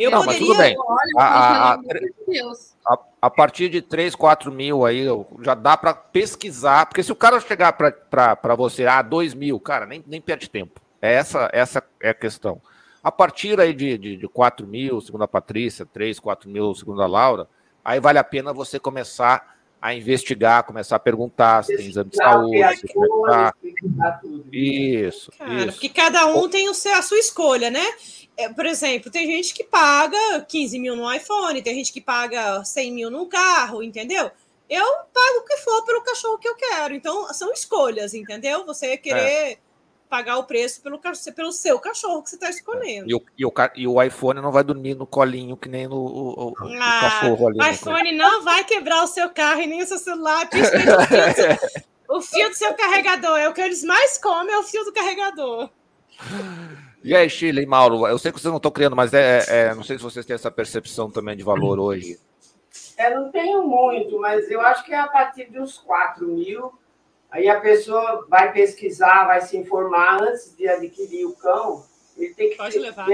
Eu 0.00 0.10
não, 0.10 0.24
poderia... 0.24 0.40
mas 0.40 0.48
tudo 0.48 0.58
bem. 0.58 0.76
Olha, 0.78 1.12
a, 1.18 1.72
a, 1.72 1.74
a, 1.74 2.98
a, 3.22 3.30
partir 3.30 3.68
de 3.68 3.82
3, 3.82 4.14
4 4.14 4.50
mil 4.50 4.86
aí, 4.86 5.04
já 5.42 5.54
dá 5.54 5.76
para 5.76 5.92
pesquisar, 5.92 6.86
porque 6.86 7.02
se 7.02 7.12
o 7.12 7.16
cara 7.16 7.38
chegar 7.40 7.72
para 7.72 8.54
você, 8.56 8.86
ah, 8.86 9.02
2 9.02 9.34
mil, 9.34 9.60
cara, 9.60 9.84
nem, 9.84 10.02
nem 10.06 10.20
perde 10.20 10.48
tempo. 10.48 10.80
É 11.02 11.14
essa, 11.14 11.50
essa 11.52 11.84
é 12.00 12.10
a 12.10 12.14
questão. 12.14 12.60
A 13.02 13.12
partir 13.12 13.60
aí 13.60 13.74
de, 13.74 13.96
de, 13.96 14.16
de 14.16 14.28
4 14.28 14.66
mil, 14.66 15.00
segundo 15.00 15.24
a 15.24 15.28
Patrícia, 15.28 15.86
3, 15.86 16.18
4 16.18 16.48
mil, 16.48 16.74
segundo 16.74 17.02
a 17.02 17.06
Laura, 17.06 17.46
aí 17.84 18.00
vale 18.00 18.18
a 18.18 18.24
pena 18.24 18.52
você 18.52 18.78
começar 18.78 19.59
a 19.80 19.94
investigar, 19.94 20.64
começar 20.64 20.96
a 20.96 21.00
perguntar 21.00 21.64
se 21.64 21.76
tem 21.76 21.86
exame 21.86 22.10
de 22.10 22.16
saúde. 22.16 22.76
Se 22.76 22.86
tá. 23.26 23.54
Isso, 24.52 25.32
Cara, 25.38 25.54
isso. 25.54 25.72
Porque 25.72 25.88
cada 25.88 26.26
um 26.26 26.48
tem 26.48 26.68
o 26.68 26.74
seu, 26.74 26.94
a 26.94 27.02
sua 27.02 27.18
escolha, 27.18 27.70
né? 27.70 27.84
É, 28.36 28.48
por 28.48 28.66
exemplo, 28.66 29.10
tem 29.10 29.26
gente 29.26 29.54
que 29.54 29.64
paga 29.64 30.42
15 30.48 30.78
mil 30.78 30.96
no 30.96 31.12
iPhone, 31.12 31.62
tem 31.62 31.74
gente 31.74 31.92
que 31.92 32.00
paga 32.00 32.64
100 32.64 32.92
mil 32.92 33.10
num 33.10 33.28
carro, 33.28 33.82
entendeu? 33.82 34.30
Eu 34.68 34.84
pago 34.84 35.38
o 35.40 35.44
que 35.44 35.56
for 35.58 35.84
pelo 35.84 36.02
cachorro 36.02 36.38
que 36.38 36.48
eu 36.48 36.54
quero. 36.54 36.94
Então, 36.94 37.32
são 37.32 37.52
escolhas, 37.52 38.14
entendeu? 38.14 38.64
Você 38.66 38.96
querer... 38.96 39.18
É 39.18 39.69
pagar 40.10 40.38
o 40.38 40.44
preço 40.44 40.82
pelo, 40.82 40.98
pelo 40.98 41.52
seu 41.52 41.78
cachorro 41.78 42.22
que 42.22 42.30
você 42.30 42.34
está 42.34 42.50
escolhendo. 42.50 43.08
E 43.08 43.14
o, 43.14 43.22
e, 43.38 43.46
o, 43.46 43.52
e 43.76 43.86
o 43.86 44.02
iPhone 44.02 44.40
não 44.40 44.50
vai 44.50 44.64
dormir 44.64 44.96
no 44.96 45.06
colinho 45.06 45.56
que 45.56 45.68
nem 45.68 45.86
no 45.86 45.96
o, 45.96 46.48
o 46.50 46.54
ah, 46.80 47.00
cachorro 47.00 47.46
ali. 47.46 47.58
O 47.58 47.62
né? 47.62 47.70
iPhone 47.70 48.12
não 48.12 48.42
vai 48.42 48.64
quebrar 48.64 49.04
o 49.04 49.06
seu 49.06 49.30
carro 49.30 49.60
e 49.60 49.68
nem 49.68 49.80
o 49.80 49.86
seu 49.86 49.98
celular, 49.98 50.48
o 50.48 50.50
fio, 50.50 52.16
o 52.18 52.20
fio 52.20 52.48
do 52.48 52.56
seu 52.56 52.74
carregador. 52.74 53.38
É 53.38 53.48
o 53.48 53.54
que 53.54 53.60
eles 53.60 53.84
mais 53.84 54.18
comem, 54.18 54.52
é 54.52 54.58
o 54.58 54.64
fio 54.64 54.84
do 54.84 54.92
carregador. 54.92 55.70
E 57.04 57.14
aí, 57.14 57.30
Chile 57.30 57.62
e 57.62 57.66
Mauro, 57.66 58.06
eu 58.06 58.18
sei 58.18 58.32
que 58.32 58.40
vocês 58.40 58.50
não 58.50 58.58
estão 58.58 58.70
criando, 58.70 58.96
mas 58.96 59.14
é, 59.14 59.44
é, 59.48 59.74
não 59.74 59.84
sei 59.84 59.96
se 59.96 60.02
vocês 60.02 60.26
têm 60.26 60.34
essa 60.34 60.50
percepção 60.50 61.08
também 61.08 61.36
de 61.36 61.44
valor 61.44 61.78
hoje. 61.78 62.18
Eu 62.98 63.20
não 63.20 63.30
tenho 63.30 63.62
muito, 63.62 64.18
mas 64.18 64.50
eu 64.50 64.60
acho 64.60 64.84
que 64.84 64.92
é 64.92 64.98
a 64.98 65.06
partir 65.06 65.50
de 65.50 65.58
uns 65.58 65.78
4 65.78 66.26
mil 66.26 66.79
Aí 67.30 67.48
a 67.48 67.60
pessoa 67.60 68.26
vai 68.28 68.52
pesquisar, 68.52 69.26
vai 69.26 69.40
se 69.40 69.56
informar 69.56 70.22
antes 70.22 70.54
de 70.56 70.68
adquirir 70.68 71.26
o 71.26 71.36
cão. 71.36 71.84
Ele 72.16 72.34
tem 72.34 72.50
que 72.50 72.56
Pode 72.56 72.78
levar. 72.78 73.06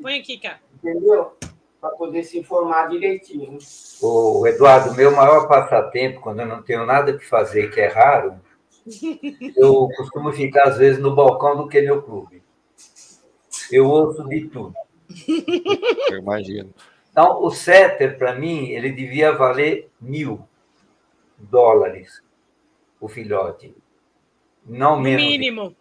Põe 0.00 0.18
aqui, 0.18 0.38
cara. 0.38 0.60
Entendeu? 0.82 1.36
Para 1.78 1.90
poder 1.90 2.24
se 2.24 2.38
informar 2.38 2.88
direitinho. 2.88 3.58
O 4.00 4.46
Eduardo, 4.46 4.94
meu 4.94 5.14
maior 5.14 5.46
passatempo, 5.46 6.20
quando 6.20 6.40
eu 6.40 6.46
não 6.46 6.62
tenho 6.62 6.86
nada 6.86 7.16
que 7.16 7.24
fazer, 7.24 7.70
que 7.70 7.80
é 7.80 7.88
raro, 7.88 8.40
eu 9.56 9.88
costumo 9.96 10.32
ficar, 10.32 10.68
às 10.68 10.78
vezes, 10.78 11.00
no 11.00 11.14
balcão 11.14 11.56
do 11.56 11.68
Kennel 11.68 12.02
Clube. 12.02 12.42
Eu 13.70 13.86
ouço 13.86 14.26
de 14.26 14.48
tudo. 14.48 14.74
Eu 16.10 16.18
imagino. 16.18 16.72
Então, 17.10 17.42
o 17.42 17.50
setter, 17.50 18.16
para 18.16 18.34
mim, 18.34 18.70
ele 18.70 18.90
devia 18.90 19.32
valer 19.32 19.90
mil 20.00 20.48
dólares 21.38 22.22
o 23.00 23.08
filhote. 23.08 23.74
Não 24.64 24.96
no 24.96 25.02
menos. 25.02 25.22
Mínimo. 25.22 25.76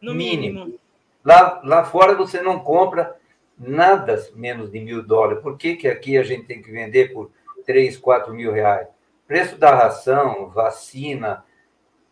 No 0.00 0.14
mínimo. 0.14 0.64
mínimo. 0.64 0.80
Lá, 1.24 1.60
lá 1.64 1.84
fora 1.84 2.14
você 2.14 2.40
não 2.40 2.60
compra 2.60 3.16
nada 3.58 4.16
menos 4.34 4.70
de 4.70 4.80
mil 4.80 5.02
dólares. 5.02 5.42
Por 5.42 5.58
que, 5.58 5.76
que 5.76 5.88
aqui 5.88 6.16
a 6.16 6.22
gente 6.22 6.46
tem 6.46 6.62
que 6.62 6.70
vender 6.70 7.12
por 7.12 7.30
3, 7.66 7.98
4 7.98 8.32
mil 8.32 8.52
reais? 8.52 8.88
Preço 9.26 9.58
da 9.58 9.74
ração, 9.74 10.48
vacina, 10.48 11.44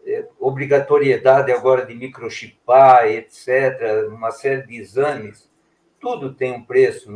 é, 0.05 0.27
obrigatoriedade 0.39 1.51
agora 1.51 1.87
de 1.87 1.95
microchipar, 1.95 3.07
etc., 3.07 4.09
uma 4.09 4.31
série 4.31 4.67
de 4.67 4.77
exames, 4.77 5.51
tudo 5.99 6.35
tem 6.35 6.53
um 6.53 6.63
preço. 6.63 7.11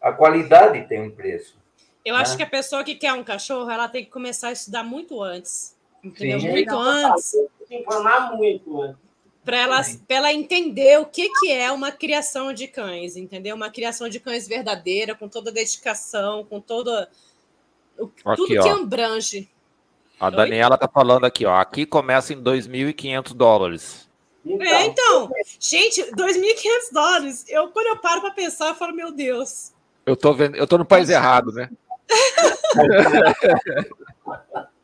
A 0.00 0.12
qualidade 0.12 0.86
tem 0.88 1.00
um 1.00 1.10
preço. 1.10 1.58
Eu 2.04 2.14
né? 2.14 2.20
acho 2.20 2.36
que 2.36 2.42
a 2.42 2.48
pessoa 2.48 2.84
que 2.84 2.94
quer 2.94 3.12
um 3.12 3.24
cachorro, 3.24 3.70
ela 3.70 3.88
tem 3.88 4.04
que 4.04 4.10
começar 4.10 4.48
a 4.48 4.52
estudar 4.52 4.82
muito 4.82 5.22
antes 5.22 5.75
entendeu? 6.02 6.40
Sim. 6.40 6.50
Muito 6.50 6.76
antes. 6.76 7.32
Informar 7.70 8.36
muito 8.36 8.82
antes. 8.82 9.06
Para 9.44 9.58
ela, 9.58 9.80
ela 10.08 10.32
entender 10.32 10.98
o 10.98 11.06
que, 11.06 11.28
que 11.38 11.52
é 11.52 11.70
uma 11.70 11.92
criação 11.92 12.52
de 12.52 12.66
cães, 12.66 13.16
entendeu? 13.16 13.54
Uma 13.54 13.70
criação 13.70 14.08
de 14.08 14.18
cães 14.18 14.48
verdadeira, 14.48 15.14
com 15.14 15.28
toda 15.28 15.50
a 15.50 15.52
dedicação, 15.52 16.44
com 16.44 16.60
toda. 16.60 17.08
Aqui, 18.24 18.36
tudo 18.36 18.48
que 18.48 18.68
abrange. 18.68 19.48
A 20.18 20.30
Daniela 20.30 20.74
está 20.74 20.88
falando 20.88 21.26
aqui, 21.26 21.46
ó. 21.46 21.54
Aqui 21.54 21.86
começa 21.86 22.32
em 22.32 22.42
2.500 22.42 23.34
dólares. 23.34 24.08
Então, 24.44 24.66
é, 24.66 24.86
então, 24.86 25.30
gente, 25.60 26.02
2.500 26.12 26.92
dólares. 26.92 27.44
Eu, 27.48 27.68
quando 27.68 27.86
eu 27.86 27.98
paro 27.98 28.20
para 28.20 28.32
pensar, 28.32 28.66
eu 28.68 28.74
falo, 28.74 28.94
meu 28.94 29.12
Deus. 29.12 29.72
Eu 30.04 30.16
tô 30.16 30.32
vendo, 30.32 30.56
eu 30.56 30.66
tô 30.66 30.76
no 30.78 30.84
país 30.84 31.08
errado, 31.08 31.52
né? 31.52 31.70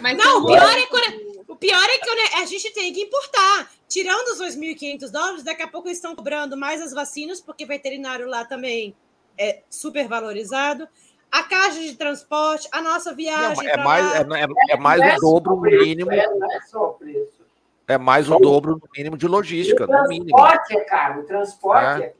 Mas 0.00 0.16
não, 0.16 0.42
o 0.42 0.46
pior, 0.46 0.78
é 0.78 0.86
quando, 0.86 1.44
o 1.48 1.56
pior 1.56 1.84
é 1.84 1.98
que 1.98 2.36
a 2.36 2.46
gente 2.46 2.72
tem 2.72 2.92
que 2.92 3.02
importar. 3.02 3.70
Tirando 3.88 4.28
os 4.28 4.40
2.500 4.40 5.10
dólares, 5.10 5.42
daqui 5.42 5.62
a 5.62 5.68
pouco 5.68 5.88
eles 5.88 5.98
estão 5.98 6.16
cobrando 6.16 6.56
mais 6.56 6.80
as 6.80 6.92
vacinas, 6.92 7.40
porque 7.40 7.64
veterinário 7.64 8.26
lá 8.26 8.44
também 8.44 8.94
é 9.38 9.62
super 9.68 10.08
valorizado. 10.08 10.88
A 11.30 11.42
caixa 11.42 11.80
de 11.80 11.96
transporte, 11.96 12.68
a 12.70 12.80
nossa 12.80 13.14
viagem. 13.14 13.64
Não, 13.64 13.72
é, 13.72 13.76
mais, 13.76 14.14
é, 14.14 14.18
é, 14.18 14.46
é, 14.70 14.76
mais 14.76 15.00
o 15.00 15.20
dobro 15.20 15.56
no 15.56 15.62
mínimo. 15.62 16.12
É, 16.12 16.26
não 16.28 16.52
é 16.52 16.60
só 16.60 16.90
o 16.90 16.94
preço. 16.94 17.44
É 17.86 17.98
mais 17.98 18.30
o 18.30 18.38
dobro 18.38 18.72
no 18.72 18.88
mínimo 18.96 19.16
de 19.16 19.26
logística. 19.26 19.84
O 19.84 19.86
transporte 19.86 20.76
é 20.76 20.80
caro, 20.84 21.20
o 21.20 21.24
transporte 21.24 22.02
é. 22.02 22.14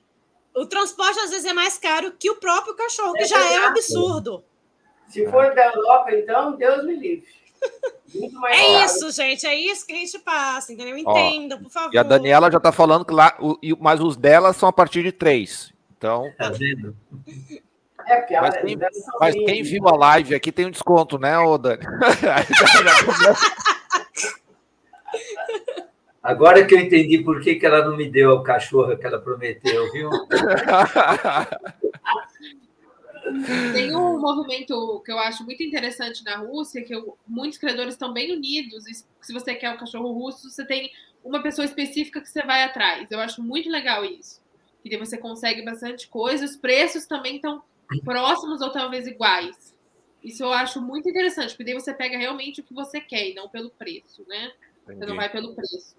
O 0.55 0.67
transporte 0.67 1.19
às 1.19 1.31
vezes 1.31 1.45
é 1.45 1.53
mais 1.53 1.79
caro 1.79 2.13
que 2.13 2.31
o 2.31 2.37
próprio 2.37 2.77
cachorro, 2.77 3.13
que 3.15 3.25
já 3.25 3.39
é 3.53 3.61
um 3.61 3.67
absurdo. 3.67 4.45
Se 5.09 5.27
for 5.31 5.55
da 5.55 5.67
Europa, 5.67 6.13
então, 6.13 6.57
Deus 6.57 6.85
me 6.85 6.97
livre. 6.97 7.27
é 8.49 8.85
isso, 8.85 9.11
gente. 9.11 9.47
É 9.47 9.55
isso 9.55 9.87
que 9.87 9.93
a 9.93 9.97
gente 9.97 10.19
passa, 10.19 10.73
entendeu? 10.73 10.97
Entenda, 10.97 11.57
por 11.57 11.71
favor. 11.71 11.95
E 11.95 11.99
a 11.99 12.03
Daniela 12.03 12.51
já 12.51 12.59
está 12.59 12.73
falando 12.73 13.05
que 13.05 13.13
lá, 13.13 13.37
o, 13.39 13.57
mas 13.81 14.01
os 14.01 14.17
delas 14.17 14.57
são 14.57 14.69
a 14.69 14.73
partir 14.73 15.03
de 15.03 15.13
três. 15.13 15.73
Então. 15.97 16.31
Tá 16.37 16.51
vendo? 16.51 16.97
É, 18.07 18.17
porque 18.17 18.39
mas, 18.39 18.57
quem, 18.59 18.79
mas 19.19 19.35
quem 19.35 19.63
viu 19.63 19.89
a 19.89 19.97
live 19.97 20.35
aqui 20.35 20.53
tem 20.53 20.67
um 20.67 20.71
desconto, 20.71 21.19
né, 21.19 21.39
ô 21.39 21.57
Dani? 21.57 21.83
Agora 26.23 26.65
que 26.65 26.75
eu 26.75 26.79
entendi 26.81 27.19
por 27.19 27.41
que, 27.41 27.55
que 27.57 27.67
ela 27.67 27.85
não 27.85 27.97
me 27.97 28.11
deu 28.11 28.31
o 28.33 28.43
cachorro 28.43 28.97
que 28.97 29.07
ela 29.07 29.19
prometeu, 29.19 29.93
viu? 29.93 30.09
Tem 33.73 33.95
um 33.95 34.21
movimento 34.21 35.01
que 35.05 35.11
eu 35.11 35.19
acho 35.19 35.45
muito 35.45 35.63
interessante 35.63 36.23
na 36.25 36.37
Rússia, 36.37 36.85
que 36.85 36.95
eu, 36.95 37.17
muitos 37.27 37.59
criadores 37.59 37.95
estão 37.95 38.13
bem 38.13 38.33
unidos. 38.33 38.85
Se 39.21 39.33
você 39.33 39.55
quer 39.55 39.71
o 39.71 39.75
um 39.75 39.79
cachorro 39.79 40.13
russo, 40.13 40.51
você 40.51 40.65
tem 40.65 40.91
uma 41.25 41.43
pessoa 41.43 41.65
específica 41.65 42.21
que 42.21 42.29
você 42.29 42.43
vai 42.43 42.63
atrás. 42.63 43.11
Eu 43.11 43.21
acho 43.21 43.43
muito 43.43 43.71
legal 43.71 44.05
isso. 44.05 44.43
E 44.85 44.97
você 44.97 45.17
consegue 45.17 45.63
bastante 45.63 46.07
coisa. 46.09 46.45
Os 46.45 46.57
preços 46.57 47.07
também 47.07 47.37
estão 47.37 47.63
próximos 48.05 48.61
ou 48.61 48.71
talvez 48.71 49.07
iguais. 49.07 49.75
Isso 50.23 50.43
eu 50.43 50.53
acho 50.53 50.81
muito 50.81 51.09
interessante, 51.09 51.51
porque 51.51 51.65
daí 51.65 51.75
você 51.75 51.93
pega 51.93 52.17
realmente 52.17 52.61
o 52.61 52.65
que 52.65 52.75
você 52.75 53.01
quer 53.01 53.29
e 53.29 53.35
não 53.35 53.49
pelo 53.49 53.71
preço, 53.71 54.25
né? 54.27 54.53
Entendi. 54.83 54.99
Você 54.99 55.07
não 55.07 55.17
vai 55.17 55.31
pelo 55.31 55.55
preço. 55.55 55.97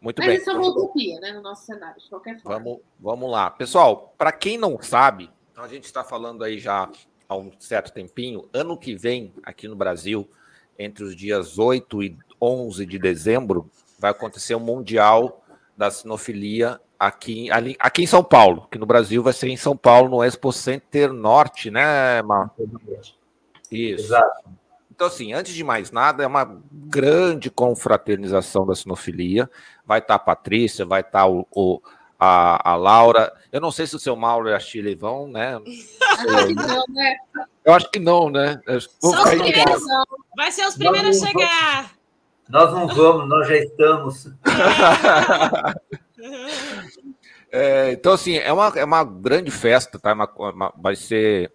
Muito 0.00 0.18
Mas 0.18 0.28
bem. 0.28 0.36
isso 0.36 0.50
é 0.50 0.54
uma 0.54 0.68
utopia, 0.68 1.20
né, 1.20 1.32
no 1.32 1.42
nosso 1.42 1.66
cenário, 1.66 2.00
de 2.00 2.08
qualquer 2.08 2.40
forma. 2.40 2.58
Vamos, 2.58 2.80
vamos 2.98 3.30
lá. 3.30 3.50
Pessoal, 3.50 4.14
para 4.16 4.32
quem 4.32 4.56
não 4.56 4.80
sabe, 4.80 5.30
a 5.56 5.68
gente 5.68 5.84
está 5.84 6.02
falando 6.02 6.44
aí 6.44 6.58
já 6.58 6.88
há 7.28 7.36
um 7.36 7.50
certo 7.58 7.92
tempinho. 7.92 8.48
Ano 8.52 8.76
que 8.76 8.94
vem, 8.94 9.32
aqui 9.42 9.68
no 9.68 9.76
Brasil, 9.76 10.28
entre 10.78 11.04
os 11.04 11.14
dias 11.14 11.58
8 11.58 12.02
e 12.02 12.18
11 12.40 12.86
de 12.86 12.98
dezembro, 12.98 13.70
vai 13.98 14.10
acontecer 14.10 14.54
o 14.54 14.58
um 14.58 14.60
Mundial 14.60 15.44
da 15.76 15.90
Sinofilia 15.90 16.80
aqui, 16.98 17.50
ali, 17.50 17.76
aqui 17.78 18.02
em 18.02 18.06
São 18.06 18.22
Paulo, 18.22 18.66
que 18.70 18.78
no 18.78 18.86
Brasil 18.86 19.22
vai 19.22 19.32
ser 19.32 19.48
em 19.48 19.56
São 19.56 19.76
Paulo, 19.76 20.08
no 20.08 20.24
Expo 20.24 20.52
Center 20.52 21.12
Norte, 21.12 21.70
né, 21.70 22.20
Marco? 22.22 22.68
Isso. 23.70 24.04
Exato. 24.04 24.50
Então, 24.90 25.06
assim, 25.06 25.32
antes 25.32 25.54
de 25.54 25.64
mais 25.64 25.90
nada, 25.90 26.22
é 26.22 26.26
uma 26.26 26.60
grande 26.70 27.50
confraternização 27.50 28.66
da 28.66 28.74
sinofilia. 28.74 29.48
Vai 29.86 30.00
estar 30.00 30.16
a 30.16 30.18
Patrícia, 30.18 30.84
vai 30.84 31.00
estar 31.00 31.26
o, 31.26 31.46
o 31.50 31.80
a, 32.20 32.72
a, 32.72 32.76
Laura. 32.76 33.32
Eu 33.50 33.60
não 33.60 33.72
sei 33.72 33.86
se 33.86 33.96
o 33.96 33.98
seu 33.98 34.14
Mauro 34.14 34.48
e 34.48 34.54
a 34.54 34.60
Chile 34.60 34.94
vão, 34.94 35.26
né? 35.26 35.58
Não, 36.24 36.84
né? 36.94 37.16
Eu 37.64 37.72
acho 37.72 37.90
que 37.90 37.98
não, 37.98 38.28
né? 38.28 38.60
São 39.00 39.10
os 39.10 39.30
primeiros, 39.30 39.82
vai 40.36 40.52
ser 40.52 40.66
os 40.66 40.76
primeiros 40.76 41.22
a 41.22 41.26
chegar. 41.26 41.92
Nós 42.48 42.72
não 42.72 42.88
vamos, 42.88 43.28
nós 43.28 43.48
já 43.48 43.56
estamos. 43.56 44.28
É, 47.52 47.90
então, 47.90 48.12
assim, 48.12 48.36
é 48.36 48.52
uma, 48.52 48.68
é 48.76 48.84
uma 48.84 49.02
grande 49.02 49.50
festa, 49.50 49.98
tá? 49.98 50.12
Uma, 50.12 50.30
uma, 50.36 50.72
vai 50.76 50.94
ser 50.94 51.50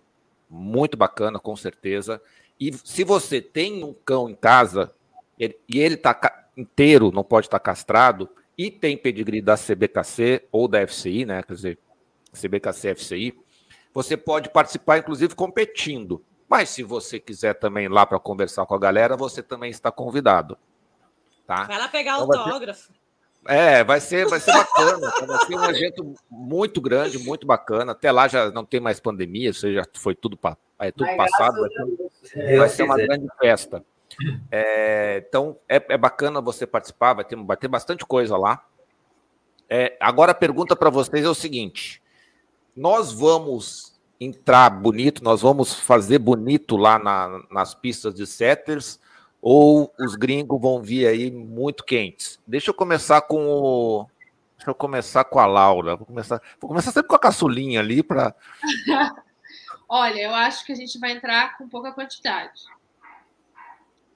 muito 0.49 0.97
bacana, 0.97 1.39
com 1.39 1.55
certeza. 1.55 2.21
E 2.59 2.73
se 2.83 3.05
você 3.05 3.41
tem 3.41 3.81
um 3.81 3.93
cão 3.93 4.29
em 4.29 4.35
casa 4.35 4.91
ele, 5.39 5.57
e 5.69 5.79
ele 5.79 5.95
está 5.95 6.47
inteiro, 6.57 7.11
não 7.13 7.23
pode 7.23 7.47
estar 7.47 7.59
tá 7.59 7.63
castrado, 7.63 8.29
e 8.57 8.71
tem 8.71 8.97
pedigree 8.97 9.41
da 9.41 9.55
CBKC 9.55 10.47
ou 10.51 10.67
da 10.67 10.85
FCI, 10.85 11.25
né? 11.25 11.43
Quer 11.43 11.53
dizer, 11.53 11.79
CBKC 12.33 12.95
FCI, 12.95 13.33
você 13.93 14.17
pode 14.17 14.49
participar, 14.49 14.97
inclusive, 14.97 15.35
competindo. 15.35 16.23
Mas 16.47 16.69
se 16.69 16.83
você 16.83 17.19
quiser 17.19 17.55
também 17.55 17.85
ir 17.85 17.91
lá 17.91 18.05
para 18.05 18.19
conversar 18.19 18.65
com 18.65 18.75
a 18.75 18.79
galera, 18.79 19.17
você 19.17 19.41
também 19.41 19.71
está 19.71 19.91
convidado. 19.91 20.57
Tá? 21.47 21.63
Vai 21.63 21.77
lá 21.77 21.87
pegar 21.87 22.19
então, 22.19 22.41
autógrafo. 22.41 22.91
É, 23.47 23.83
vai 23.83 24.01
ser, 24.01 24.27
vai 24.27 24.39
ser 24.39 24.51
bacana. 24.51 25.11
Vai 25.27 25.45
ser 25.45 25.55
um 25.55 25.65
evento 25.65 26.15
muito 26.29 26.81
grande, 26.81 27.19
muito 27.19 27.45
bacana. 27.45 27.91
Até 27.91 28.11
lá 28.11 28.27
já 28.27 28.51
não 28.51 28.65
tem 28.65 28.79
mais 28.79 28.99
pandemia, 28.99 29.51
isso 29.51 29.71
já 29.71 29.83
foi 29.93 30.15
tudo, 30.15 30.37
é, 30.79 30.91
tudo 30.91 31.15
passado. 31.15 31.61
Vai, 31.61 31.69
ter, 31.69 32.57
vai 32.57 32.69
ser 32.69 32.83
uma 32.83 32.97
grande 32.97 33.27
festa. 33.39 33.83
É, 34.51 35.23
então, 35.27 35.57
é, 35.67 35.83
é, 35.89 35.97
bacana 35.97 36.41
você 36.41 36.65
participar, 36.65 37.13
vai 37.13 37.25
ter, 37.25 37.35
vai 37.35 37.57
ter 37.57 37.67
bastante 37.67 38.05
coisa 38.05 38.37
lá. 38.37 38.63
É, 39.69 39.97
agora 39.99 40.31
a 40.31 40.35
pergunta 40.35 40.75
para 40.75 40.89
vocês 40.89 41.25
é 41.25 41.29
o 41.29 41.35
seguinte: 41.35 42.01
nós 42.75 43.11
vamos 43.11 43.99
entrar 44.19 44.69
bonito, 44.69 45.23
nós 45.23 45.41
vamos 45.41 45.73
fazer 45.73 46.19
bonito 46.19 46.77
lá 46.77 46.97
na, 46.97 47.43
nas 47.51 47.73
pistas 47.73 48.13
de 48.13 48.25
setters 48.25 48.99
ou 49.41 49.93
os 49.99 50.15
gringos 50.15 50.59
vão 50.59 50.81
vir 50.81 51.05
aí 51.05 51.29
muito 51.29 51.83
quentes? 51.83 52.39
Deixa 52.47 52.71
eu 52.71 52.73
começar 52.73 53.21
com 53.21 53.45
o. 53.45 54.07
Deixa 54.57 54.71
eu 54.71 54.73
começar 54.73 55.23
com 55.23 55.37
a 55.37 55.45
Laura. 55.45 55.95
Vou 55.95 56.07
começar, 56.07 56.41
vou 56.59 56.67
começar 56.67 56.91
sempre 56.91 57.09
com 57.09 57.15
a 57.15 57.19
caçulinha 57.19 57.79
ali 57.79 58.01
para. 58.01 58.33
Olha, 59.87 60.19
eu 60.19 60.33
acho 60.33 60.65
que 60.65 60.71
a 60.71 60.75
gente 60.75 60.97
vai 60.97 61.11
entrar 61.11 61.59
com 61.59 61.69
pouca 61.69 61.91
quantidade. 61.91 62.63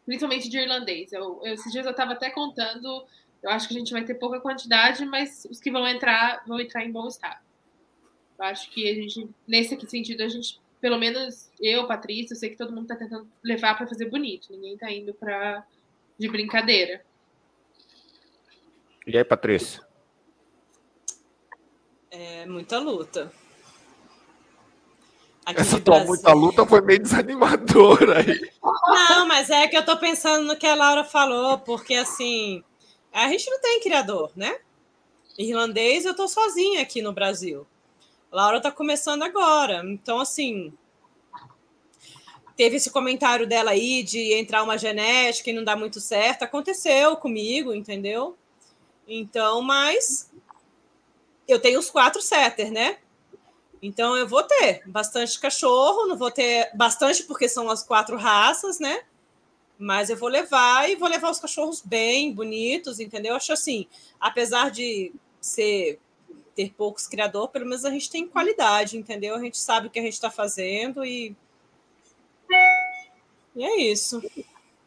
Principalmente 0.10 0.50
de 0.50 0.58
irlandês. 0.58 1.14
Eu, 1.14 1.40
eu, 1.44 1.54
esses 1.54 1.72
dias 1.72 1.86
eu 1.86 1.92
estava 1.92 2.14
até 2.14 2.32
contando. 2.32 3.06
Eu 3.44 3.52
acho 3.52 3.68
que 3.68 3.76
a 3.76 3.78
gente 3.78 3.94
vai 3.94 4.04
ter 4.04 4.16
pouca 4.16 4.40
quantidade, 4.42 5.06
mas 5.06 5.46
os 5.52 5.60
que 5.60 5.70
vão 5.70 5.88
entrar 5.88 6.44
vão 6.48 6.60
entrar 6.60 6.84
em 6.84 6.92
bom 6.92 7.08
estado. 7.08 7.40
Eu 8.40 8.46
acho 8.46 8.72
que 8.72 8.90
a 8.90 8.96
gente, 8.96 9.30
nesse 9.48 9.80
sentido, 9.88 10.24
a 10.24 10.28
gente 10.28 10.60
pelo 10.82 10.98
menos 10.98 11.52
eu, 11.62 11.86
Patrícia, 11.86 12.34
eu 12.34 12.38
sei 12.40 12.50
que 12.50 12.58
todo 12.58 12.72
mundo 12.72 12.92
está 12.92 12.96
tentando 12.96 13.30
levar 13.44 13.78
para 13.78 13.86
fazer 13.86 14.10
bonito. 14.10 14.52
Ninguém 14.52 14.74
está 14.74 14.92
indo 14.92 15.14
para 15.14 15.64
de 16.18 16.28
brincadeira. 16.28 17.06
E 19.06 19.16
aí, 19.16 19.24
Patrícia? 19.24 19.88
É 22.10 22.48
muita 22.48 22.80
luta. 22.80 23.32
Aqui 25.46 25.62
Essa 25.62 25.80
tua 25.80 26.04
muita 26.04 26.34
luta 26.34 26.66
foi 26.66 26.82
meio 26.82 27.00
desanimadora 27.00 28.22
aí. 28.22 28.52
Não, 28.94 29.28
mas 29.28 29.50
é 29.50 29.68
que 29.68 29.78
eu 29.78 29.86
tô 29.86 29.98
pensando 29.98 30.46
no 30.46 30.58
que 30.58 30.66
a 30.68 30.76
Laura 30.76 31.04
falou, 31.04 31.60
porque 31.60 31.94
assim, 31.94 32.64
a 33.12 33.28
gente 33.30 33.50
não 33.50 33.60
tem 33.62 33.80
criador, 33.82 34.32
né? 34.36 34.60
Irlandês, 35.38 36.06
eu 36.06 36.16
tô 36.16 36.28
sozinha 36.28 36.82
aqui 36.82 37.02
no 37.02 37.14
Brasil. 37.14 37.66
Laura 38.32 38.58
está 38.58 38.72
começando 38.72 39.24
agora. 39.24 39.82
Então, 39.86 40.20
assim, 40.20 40.74
teve 42.56 42.76
esse 42.76 42.92
comentário 42.92 43.48
dela 43.48 43.72
aí 43.72 44.04
de 44.04 44.34
entrar 44.34 44.64
uma 44.64 44.78
genética 44.78 45.50
e 45.50 45.54
não 45.54 45.64
dar 45.64 45.76
muito 45.76 46.00
certo. 46.00 46.44
Aconteceu 46.44 47.16
comigo, 47.16 47.74
entendeu? 47.74 48.38
Então, 49.08 49.62
mas 49.62 50.30
eu 51.48 51.60
tenho 51.60 51.80
os 51.80 51.90
quatro 51.90 52.22
setters, 52.22 52.70
né? 52.70 52.98
Então 53.82 54.16
eu 54.18 54.28
vou 54.28 54.44
ter 54.44 54.82
bastante 54.86 55.40
cachorro, 55.40 56.08
não 56.08 56.18
vou 56.18 56.32
ter 56.32 56.70
bastante 56.76 57.24
porque 57.24 57.48
são 57.48 57.70
as 57.70 57.84
quatro 57.84 58.18
raças, 58.18 58.80
né? 58.80 59.02
Mas 59.78 60.10
eu 60.10 60.18
vou 60.18 60.28
levar 60.28 60.90
e 60.90 60.96
vou 60.96 61.08
levar 61.08 61.32
os 61.32 61.40
cachorros 61.40 61.82
bem 61.82 62.34
bonitos, 62.34 63.00
entendeu? 63.00 63.36
Acho 63.36 63.54
assim, 63.54 63.88
apesar 64.20 64.72
de 64.72 65.14
ser 65.40 66.00
ter 66.60 66.74
poucos 66.76 67.08
criadores, 67.08 67.52
pelo 67.52 67.66
menos 67.66 67.86
a 67.86 67.90
gente 67.90 68.10
tem 68.10 68.28
qualidade, 68.28 68.98
entendeu? 68.98 69.34
A 69.34 69.40
gente 69.40 69.58
sabe 69.58 69.88
o 69.88 69.90
que 69.90 70.00
a 70.00 70.02
gente 70.02 70.14
está 70.14 70.30
fazendo 70.30 71.06
e. 71.06 71.34
E 73.56 73.64
é 73.64 73.82
isso. 73.82 74.22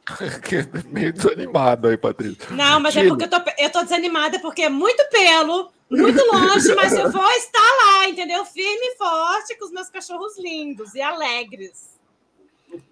Meio 0.93 1.13
desanimado 1.15 1.89
aí, 1.89 1.97
Patrícia. 1.97 2.51
Não, 2.51 2.79
mas 2.79 2.95
é 2.95 3.09
porque 3.09 3.25
eu 3.25 3.31
tô, 3.31 3.37
eu 3.57 3.71
tô 3.71 3.83
desanimada 3.83 4.39
porque 4.41 4.63
é 4.63 4.69
muito 4.69 5.03
pelo, 5.09 5.73
muito 5.97 6.25
longe, 6.33 6.75
mas 6.75 6.93
eu 6.93 7.11
vou 7.11 7.31
estar 7.33 7.61
lá, 7.61 8.09
entendeu? 8.09 8.45
Firme 8.45 8.87
e 8.87 8.97
forte 8.97 9.57
com 9.59 9.67
os 9.67 9.71
meus 9.71 9.91
cachorros 9.91 10.39
lindos 10.39 10.95
e 10.95 11.01
alegres. 11.01 12.01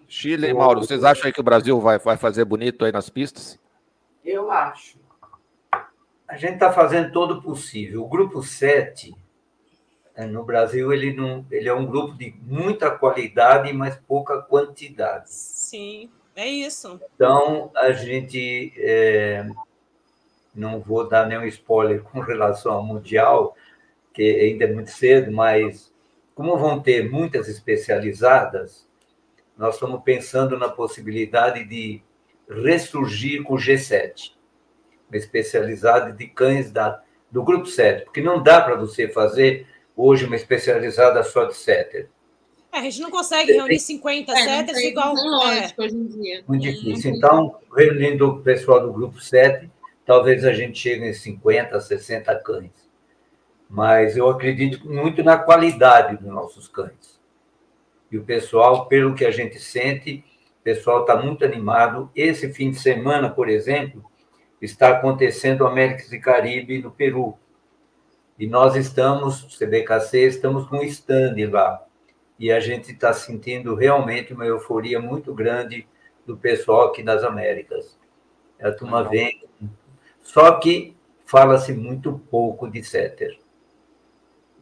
Chile 0.07 0.47
e 0.47 0.53
Mauro, 0.53 0.81
vocês 0.81 1.03
acham 1.03 1.25
aí 1.25 1.33
que 1.33 1.39
o 1.39 1.43
Brasil 1.43 1.79
vai, 1.79 1.97
vai 1.97 2.17
fazer 2.17 2.45
bonito 2.45 2.85
aí 2.85 2.91
nas 2.91 3.09
pistas? 3.09 3.57
Eu 4.23 4.51
acho. 4.51 4.99
A 6.27 6.37
gente 6.37 6.53
está 6.53 6.71
fazendo 6.71 7.11
todo 7.11 7.35
o 7.35 7.41
possível. 7.41 8.03
O 8.03 8.07
grupo 8.07 8.43
7, 8.43 9.13
eh, 10.15 10.25
no 10.25 10.43
Brasil, 10.43 10.93
ele, 10.93 11.13
não, 11.13 11.45
ele 11.49 11.67
é 11.67 11.73
um 11.73 11.85
grupo 11.85 12.13
de 12.13 12.33
muita 12.43 12.91
qualidade, 12.91 13.73
mas 13.73 13.95
pouca 14.07 14.41
quantidade. 14.41 15.29
Sim, 15.31 16.09
é 16.35 16.47
isso. 16.47 16.99
Então, 17.15 17.71
a 17.75 17.91
gente. 17.91 18.71
É, 18.77 19.45
não 20.53 20.79
vou 20.79 21.07
dar 21.07 21.27
nenhum 21.27 21.45
spoiler 21.45 22.01
com 22.01 22.19
relação 22.21 22.73
ao 22.73 22.83
Mundial, 22.83 23.55
que 24.13 24.23
ainda 24.23 24.65
é 24.65 24.73
muito 24.73 24.91
cedo, 24.91 25.31
mas 25.31 25.93
como 26.35 26.57
vão 26.57 26.81
ter 26.81 27.09
muitas 27.09 27.47
especializadas, 27.47 28.87
nós 29.57 29.75
estamos 29.75 30.01
pensando 30.03 30.57
na 30.57 30.69
possibilidade 30.69 31.63
de 31.65 32.01
ressurgir 32.49 33.43
com 33.43 33.53
o 33.53 33.57
G7 33.57 34.33
uma 35.09 35.17
especializada 35.17 36.11
de 36.13 36.25
cães 36.27 36.71
da, 36.71 37.01
do 37.29 37.43
grupo 37.43 37.65
setter, 37.65 38.05
porque 38.05 38.21
não 38.21 38.41
dá 38.41 38.61
para 38.61 38.75
você 38.75 39.09
fazer 39.09 39.67
hoje 39.95 40.25
uma 40.25 40.37
especializada 40.37 41.21
só 41.23 41.43
de 41.45 41.55
setter. 41.55 42.09
É, 42.71 42.79
a 42.79 42.81
gente 42.83 43.01
não 43.01 43.11
consegue 43.11 43.51
reunir 43.51 43.79
50 43.79 44.31
é, 44.31 44.35
setters 44.35 44.79
igual. 44.79 45.13
Lógico, 45.13 45.81
é. 45.81 45.85
hoje 45.85 45.95
em 45.95 46.07
dia. 46.07 46.43
Muito 46.47 46.61
difícil. 46.61 47.11
Então, 47.11 47.57
reunindo 47.75 48.29
o 48.29 48.41
pessoal 48.41 48.79
do 48.81 48.93
grupo 48.93 49.19
7, 49.19 49.69
talvez 50.05 50.45
a 50.45 50.53
gente 50.53 50.79
chegue 50.79 51.05
em 51.05 51.13
50, 51.13 51.79
60 51.79 52.35
cães. 52.39 52.89
Mas 53.69 54.17
eu 54.17 54.29
acredito 54.29 54.87
muito 54.87 55.23
na 55.23 55.37
qualidade 55.37 56.17
dos 56.17 56.27
nossos 56.27 56.67
cães. 56.67 57.19
E 58.11 58.17
o 58.17 58.23
pessoal, 58.23 58.87
pelo 58.87 59.15
que 59.15 59.23
a 59.23 59.31
gente 59.31 59.59
sente, 59.59 60.23
o 60.59 60.63
pessoal 60.63 61.01
está 61.01 61.15
muito 61.15 61.45
animado. 61.45 62.11
Esse 62.13 62.51
fim 62.53 62.71
de 62.71 62.79
semana, 62.79 63.29
por 63.29 63.47
exemplo, 63.47 64.03
está 64.61 64.89
acontecendo 64.89 65.65
América 65.65 66.03
e 66.13 66.19
Caribe 66.19 66.81
no 66.81 66.91
Peru. 66.91 67.37
E 68.37 68.47
nós 68.47 68.75
estamos, 68.75 69.57
CBKC, 69.57 70.27
estamos 70.27 70.67
com 70.67 70.77
um 70.77 70.83
stand 70.83 71.35
lá. 71.49 71.85
E 72.37 72.51
a 72.51 72.59
gente 72.59 72.91
está 72.91 73.13
sentindo 73.13 73.75
realmente 73.75 74.33
uma 74.33 74.45
euforia 74.45 74.99
muito 74.99 75.33
grande 75.33 75.87
do 76.25 76.35
pessoal 76.35 76.87
aqui 76.87 77.03
das 77.03 77.23
Américas. 77.23 77.97
A 78.61 78.71
turma 78.71 79.03
vem. 79.03 79.43
Só 80.33 80.53
que 80.53 80.95
fala-se 81.25 81.73
muito 81.73 82.13
pouco 82.31 82.69
de 82.69 82.81
setter. 82.81 83.37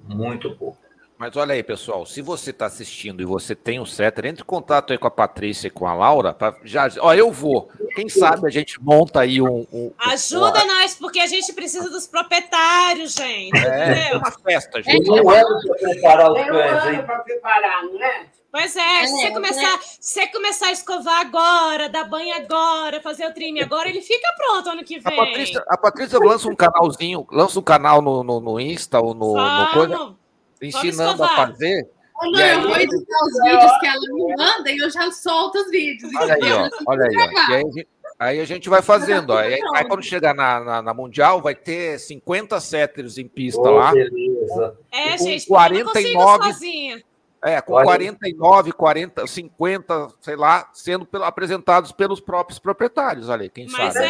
Muito 0.04 0.56
pouco. 0.56 0.80
Mas 1.16 1.36
olha 1.36 1.54
aí, 1.54 1.62
pessoal, 1.62 2.08
se 2.08 2.24
você 2.24 2.50
está 2.50 2.66
assistindo 2.66 3.22
e 3.22 3.26
você 3.26 3.54
tem 3.54 3.78
o 3.78 3.84
um 3.84 3.86
setter, 3.86 4.26
entre 4.26 4.42
em 4.42 4.46
contato 4.46 4.92
aí 4.92 4.98
com 4.98 5.06
a 5.06 5.12
Patrícia 5.12 5.68
e 5.68 5.70
com 5.70 5.86
a 5.86 5.94
Laura. 5.94 6.34
Pra 6.34 6.56
já, 6.64 6.90
ó, 7.00 7.14
eu 7.14 7.32
vou. 7.32 7.70
Quem 7.94 8.10
sabe 8.10 8.48
a 8.48 8.50
gente 8.50 8.82
monta 8.82 9.20
aí 9.20 9.40
um. 9.42 9.68
um 9.72 9.92
Ajuda 10.00 10.64
um... 10.64 10.68
nós, 10.68 10.96
porque 10.96 11.20
a 11.20 11.28
gente 11.28 11.54
precisa 11.54 11.88
dos 11.90 12.08
proprietários, 12.08 13.14
gente. 13.14 13.58
É, 13.58 14.14
é 14.14 14.18
uma 14.18 14.32
festa, 14.32 14.82
gente. 14.82 15.08
É 15.08 15.22
um 15.22 15.30
ano 15.30 15.60
para 15.68 15.76
preparar 15.76 16.32
os 16.32 16.46
cães, 16.46 16.86
hein? 16.86 17.06
para 17.06 17.20
preparar, 17.20 17.84
não 17.84 18.04
é? 18.04 18.26
Pois 18.52 18.76
é, 18.76 19.06
se 19.06 19.12
você, 19.14 19.32
começar, 19.32 19.76
é. 19.76 19.80
se 19.82 20.14
você 20.14 20.28
começar 20.28 20.68
a 20.68 20.72
escovar 20.72 21.22
agora, 21.22 21.88
dar 21.88 22.06
banho 22.06 22.36
agora, 22.36 23.00
fazer 23.00 23.28
o 23.28 23.34
trime 23.34 23.62
agora, 23.62 23.88
ele 23.88 24.02
fica 24.02 24.28
pronto 24.36 24.70
ano 24.70 24.84
que 24.84 25.00
vem. 25.00 25.14
A 25.14 25.26
Patrícia, 25.26 25.64
a 25.68 25.78
Patrícia 25.78 26.20
lança 26.20 26.50
um 26.50 26.56
canalzinho, 26.56 27.28
lança 27.32 27.60
um 27.60 27.64
canal 27.64 28.02
no, 28.02 28.24
no, 28.24 28.40
no 28.40 28.60
Insta 28.60 29.00
ou 29.00 29.14
no, 29.14 29.36
no 29.36 29.72
coisa 29.72 30.16
ensinando 30.62 31.24
a 31.24 31.30
fazer. 31.30 31.88
Não, 32.22 32.40
eu 32.40 32.62
vou 32.64 32.76
editar 32.76 33.26
os 33.26 33.44
vídeos 33.44 33.78
que 33.80 33.86
ela 33.86 34.00
me 34.12 34.36
manda 34.36 34.72
e 34.72 34.78
eu 34.78 34.90
já 34.90 35.12
solto 35.12 35.58
os 35.60 35.72
vídeos. 35.72 36.12
Olha 36.16 36.34
aí, 36.34 36.52
ó. 36.52 36.70
Olha 36.88 37.06
aí, 37.06 37.16
ó. 37.16 37.54
Aí, 37.54 37.88
aí, 38.20 38.40
a 38.42 38.46
gente 38.46 38.68
vai 38.68 38.82
fazendo, 38.82 39.30
ó. 39.30 39.38
Aí, 39.38 39.60
aí 39.76 39.86
quando 39.86 40.04
chegar 40.04 40.34
na, 40.34 40.60
na, 40.60 40.82
na, 40.82 40.94
Mundial, 40.94 41.42
vai 41.42 41.56
ter 41.56 41.98
50 41.98 42.60
setters 42.60 43.18
em 43.18 43.28
pista 43.28 43.62
oh, 43.62 43.72
lá. 43.72 43.94
Beleza. 43.94 44.78
É, 44.92 45.18
com 45.18 45.24
gente, 45.24 45.48
49. 45.48 47.04
É, 47.42 47.62
com 47.62 47.74
49, 47.74 48.74
40, 48.74 49.26
50, 49.26 50.14
sei 50.20 50.36
lá, 50.36 50.70
sendo 50.74 51.08
apresentados 51.24 51.92
pelos 51.92 52.20
próprios 52.20 52.60
proprietários, 52.60 53.30
olha 53.30 53.44
aí, 53.44 53.50
quem 53.50 53.66
Mas 53.70 53.94
sabe. 53.94 54.08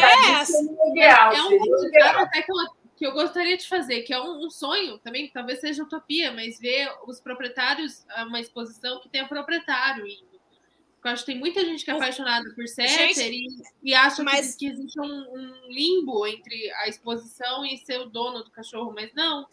É, 0.98 1.08
é 1.36 1.42
um 1.42 1.58
comentário 1.58 2.20
até 2.20 2.42
que 2.42 2.50
eu, 2.50 2.56
que 2.96 3.06
eu 3.06 3.12
gostaria 3.12 3.56
de 3.56 3.68
fazer, 3.68 4.02
que 4.02 4.12
é 4.12 4.20
um, 4.20 4.46
um, 4.46 4.50
sonho 4.50 4.98
também, 4.98 5.30
talvez 5.32 5.60
seja 5.60 5.84
utopia, 5.84 6.32
mas 6.32 6.58
ver 6.58 6.90
os 7.06 7.20
proprietários, 7.20 8.04
uma 8.26 8.40
exposição 8.40 9.00
que 9.00 9.08
tenha 9.08 9.28
proprietário 9.28 10.06
indo. 10.06 10.30
Eu 11.02 11.10
acho 11.12 11.24
que 11.24 11.32
tem 11.32 11.40
muita 11.40 11.64
gente 11.64 11.84
que 11.84 11.90
é 11.90 11.94
apaixonada 11.94 12.52
por 12.54 12.66
setter 12.68 13.32
e, 13.32 13.46
e 13.82 13.94
acha 13.94 14.22
mas... 14.22 14.54
que, 14.54 14.66
que 14.66 14.72
existe 14.72 15.00
um, 15.00 15.04
um 15.06 15.52
limbo 15.68 16.26
entre 16.26 16.70
a 16.72 16.88
exposição 16.88 17.64
e 17.64 17.78
ser 17.78 18.00
o 18.00 18.06
dono 18.06 18.44
do 18.44 18.50
cachorro, 18.50 18.92
mas 18.94 19.10
não. 19.14 19.46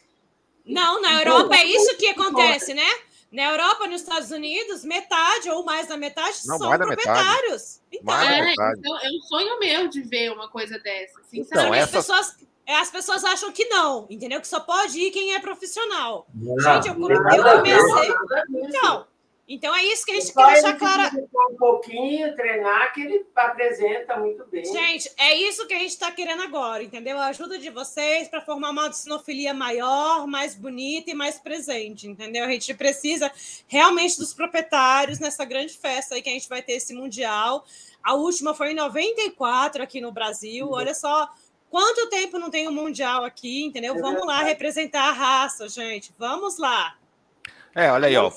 Não, 0.65 1.01
na 1.01 1.13
Europa 1.13 1.55
é 1.55 1.63
isso 1.63 1.95
que 1.95 2.07
acontece, 2.07 2.73
né? 2.73 2.83
Na 3.31 3.51
Europa, 3.51 3.87
nos 3.87 4.01
Estados 4.01 4.31
Unidos, 4.31 4.85
metade 4.85 5.49
ou 5.49 5.65
mais 5.65 5.87
da 5.87 5.97
metade 5.97 6.37
Não, 6.45 6.57
são 6.57 6.77
proprietários. 6.77 7.81
Então, 7.91 8.19
é, 8.19 8.53
então, 8.53 8.97
é 8.99 9.09
um 9.09 9.21
sonho 9.21 9.59
meu 9.59 9.87
de 9.89 10.01
ver 10.01 10.31
uma 10.31 10.47
coisa 10.49 10.79
dessa. 10.79 11.19
Assim, 11.19 11.41
então, 11.41 11.73
essa... 11.73 11.83
as, 11.83 11.91
pessoas, 12.05 12.37
é, 12.65 12.75
as 12.75 12.89
pessoas 12.89 13.25
acham 13.25 13.51
que 13.51 13.65
não, 13.65 14.07
entendeu? 14.09 14.39
Que 14.39 14.47
só 14.47 14.61
pode 14.61 14.97
ir 14.97 15.11
quem 15.11 15.35
é 15.35 15.39
profissional. 15.39 16.25
Não, 16.33 16.57
Gente, 16.59 16.87
eu, 16.87 16.93
eu 16.93 17.57
comecei. 17.57 18.13
Então, 18.49 19.07
então 19.47 19.73
é 19.73 19.81
isso 19.85 20.05
que 20.05 20.11
a 20.11 20.15
gente 20.15 20.33
quer 20.33 20.53
deixar 20.53 20.77
claro. 20.77 21.27
Um 21.51 21.55
pouquinho, 21.55 22.35
treinar, 22.35 22.93
que 22.93 23.01
ele 23.01 23.25
apresenta 23.33 24.17
muito 24.17 24.45
bem. 24.47 24.65
Gente, 24.65 25.09
é 25.17 25.35
isso 25.35 25.65
que 25.65 25.73
a 25.73 25.79
gente 25.79 25.91
está 25.91 26.11
querendo 26.11 26.43
agora, 26.43 26.83
entendeu? 26.83 27.17
A 27.17 27.27
ajuda 27.27 27.57
de 27.57 27.69
vocês 27.69 28.27
para 28.27 28.41
formar 28.41 28.71
uma 28.71 28.91
sinofilia 28.91 29.53
maior, 29.53 30.27
mais 30.27 30.53
bonita 30.53 31.11
e 31.11 31.13
mais 31.13 31.39
presente, 31.39 32.07
entendeu? 32.07 32.43
A 32.43 32.49
gente 32.49 32.73
precisa 32.73 33.31
realmente 33.67 34.17
dos 34.17 34.33
proprietários 34.33 35.17
nessa 35.19 35.45
grande 35.45 35.77
festa 35.77 36.15
aí 36.15 36.21
que 36.21 36.29
a 36.29 36.33
gente 36.33 36.49
vai 36.49 36.61
ter 36.61 36.73
esse 36.73 36.93
Mundial. 36.93 37.63
A 38.03 38.15
última 38.15 38.53
foi 38.53 38.71
em 38.71 38.75
94 38.75 39.81
aqui 39.81 40.01
no 40.01 40.11
Brasil. 40.11 40.69
Olha 40.71 40.93
só 40.93 41.29
quanto 41.69 42.09
tempo 42.09 42.37
não 42.37 42.49
tem 42.49 42.67
um 42.67 42.73
Mundial 42.73 43.23
aqui, 43.23 43.63
entendeu? 43.63 43.95
Vamos 44.01 44.25
lá 44.25 44.43
representar 44.43 45.07
a 45.07 45.13
raça, 45.13 45.69
gente. 45.69 46.13
Vamos 46.17 46.57
lá. 46.57 46.96
É, 47.77 47.91
olha 47.91 48.07
aí, 48.07 48.17
ó. 48.17 48.31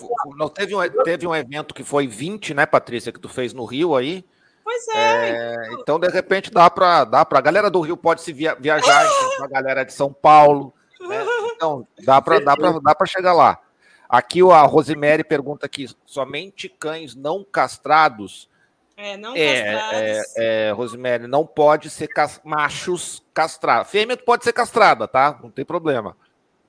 Teve 0.51 0.75
um, 0.75 1.03
teve 1.03 1.27
um 1.27 1.35
evento 1.35 1.73
que 1.73 1.83
foi 1.83 2.07
20, 2.07 2.53
né, 2.53 2.67
Patrícia, 2.67 3.11
que 3.11 3.19
tu 3.19 3.27
fez 3.27 3.55
no 3.55 3.65
Rio 3.65 3.97
aí. 3.97 4.23
Pois 4.63 4.87
é. 4.89 5.31
é 5.31 5.73
então, 5.73 5.99
de 5.99 6.09
repente, 6.09 6.51
dá 6.51 6.69
para. 6.69 7.05
Dá 7.05 7.25
pra, 7.25 7.39
a 7.39 7.43
galera 7.43 7.71
do 7.71 7.81
Rio 7.81 7.97
pode 7.97 8.21
se 8.21 8.35
via, 8.35 8.55
viajar, 8.55 9.03
então, 9.33 9.47
a 9.47 9.49
galera 9.49 9.83
de 9.83 9.95
São 9.95 10.13
Paulo. 10.13 10.75
Né? 11.01 11.25
Então, 11.55 11.89
dá 12.05 12.21
para 12.21 12.39
dá 12.39 12.55
dá 12.55 13.07
chegar 13.07 13.33
lá. 13.33 13.59
Aqui 14.07 14.43
a 14.43 14.61
Rosemary 14.61 15.25
pergunta 15.25 15.65
aqui: 15.65 15.89
somente 16.05 16.69
cães 16.69 17.15
não 17.15 17.43
castrados. 17.43 18.47
É, 18.95 19.17
não 19.17 19.35
é, 19.35 19.73
castrados. 19.73 20.37
É, 20.37 20.69
é, 20.69 20.71
Rosemary, 20.73 21.27
não 21.27 21.47
pode 21.47 21.89
ser 21.89 22.09
cas 22.09 22.39
machos 22.45 23.25
castrados. 23.33 23.91
Fêmea 23.91 24.19
pode 24.19 24.45
ser 24.45 24.53
castrada, 24.53 25.09
tá? 25.09 25.41
Não 25.43 25.51
tem 25.51 25.65
problema. 25.65 26.15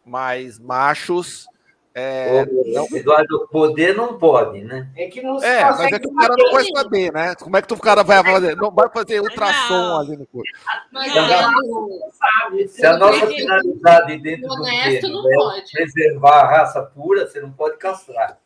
Mas 0.06 0.58
machos 0.58 1.51
é, 1.94 2.46
não... 2.46 2.88
Eduardo, 2.94 3.48
poder 3.52 3.94
não 3.96 4.18
pode, 4.18 4.62
né? 4.62 4.90
É 4.96 5.08
que 5.08 5.22
não 5.22 5.44
É, 5.44 5.62
mas 5.64 5.92
é 5.92 6.00
que 6.00 6.08
o 6.08 6.16
cara 6.16 6.36
não 6.38 6.52
vai 6.54 6.66
saber, 6.66 7.12
né? 7.12 7.36
Como 7.36 7.58
é 7.58 7.62
que 7.62 7.74
o 7.74 7.78
cara 7.78 8.04
vai 8.04 8.24
fazer? 8.24 8.56
Não 8.56 8.72
vai 8.72 8.90
fazer 8.90 9.20
ultrassom 9.20 9.74
não. 9.74 10.00
ali 10.00 10.18
no 10.18 10.26
corpo. 10.26 10.50
Mas 10.92 11.14
não, 11.14 12.12
sabe. 12.14 12.68
Se 12.70 12.86
a 12.86 12.98
nossa 12.98 13.28
finalidade 13.28 14.18
dentro 14.20 14.48
do 14.48 14.64
termo 14.64 15.30
é 15.30 15.64
preservar 15.70 16.42
a 16.42 16.48
raça 16.48 16.82
pura, 16.82 17.28
você 17.28 17.42
não 17.42 17.52
pode 17.52 17.78
castrar. 17.78 18.38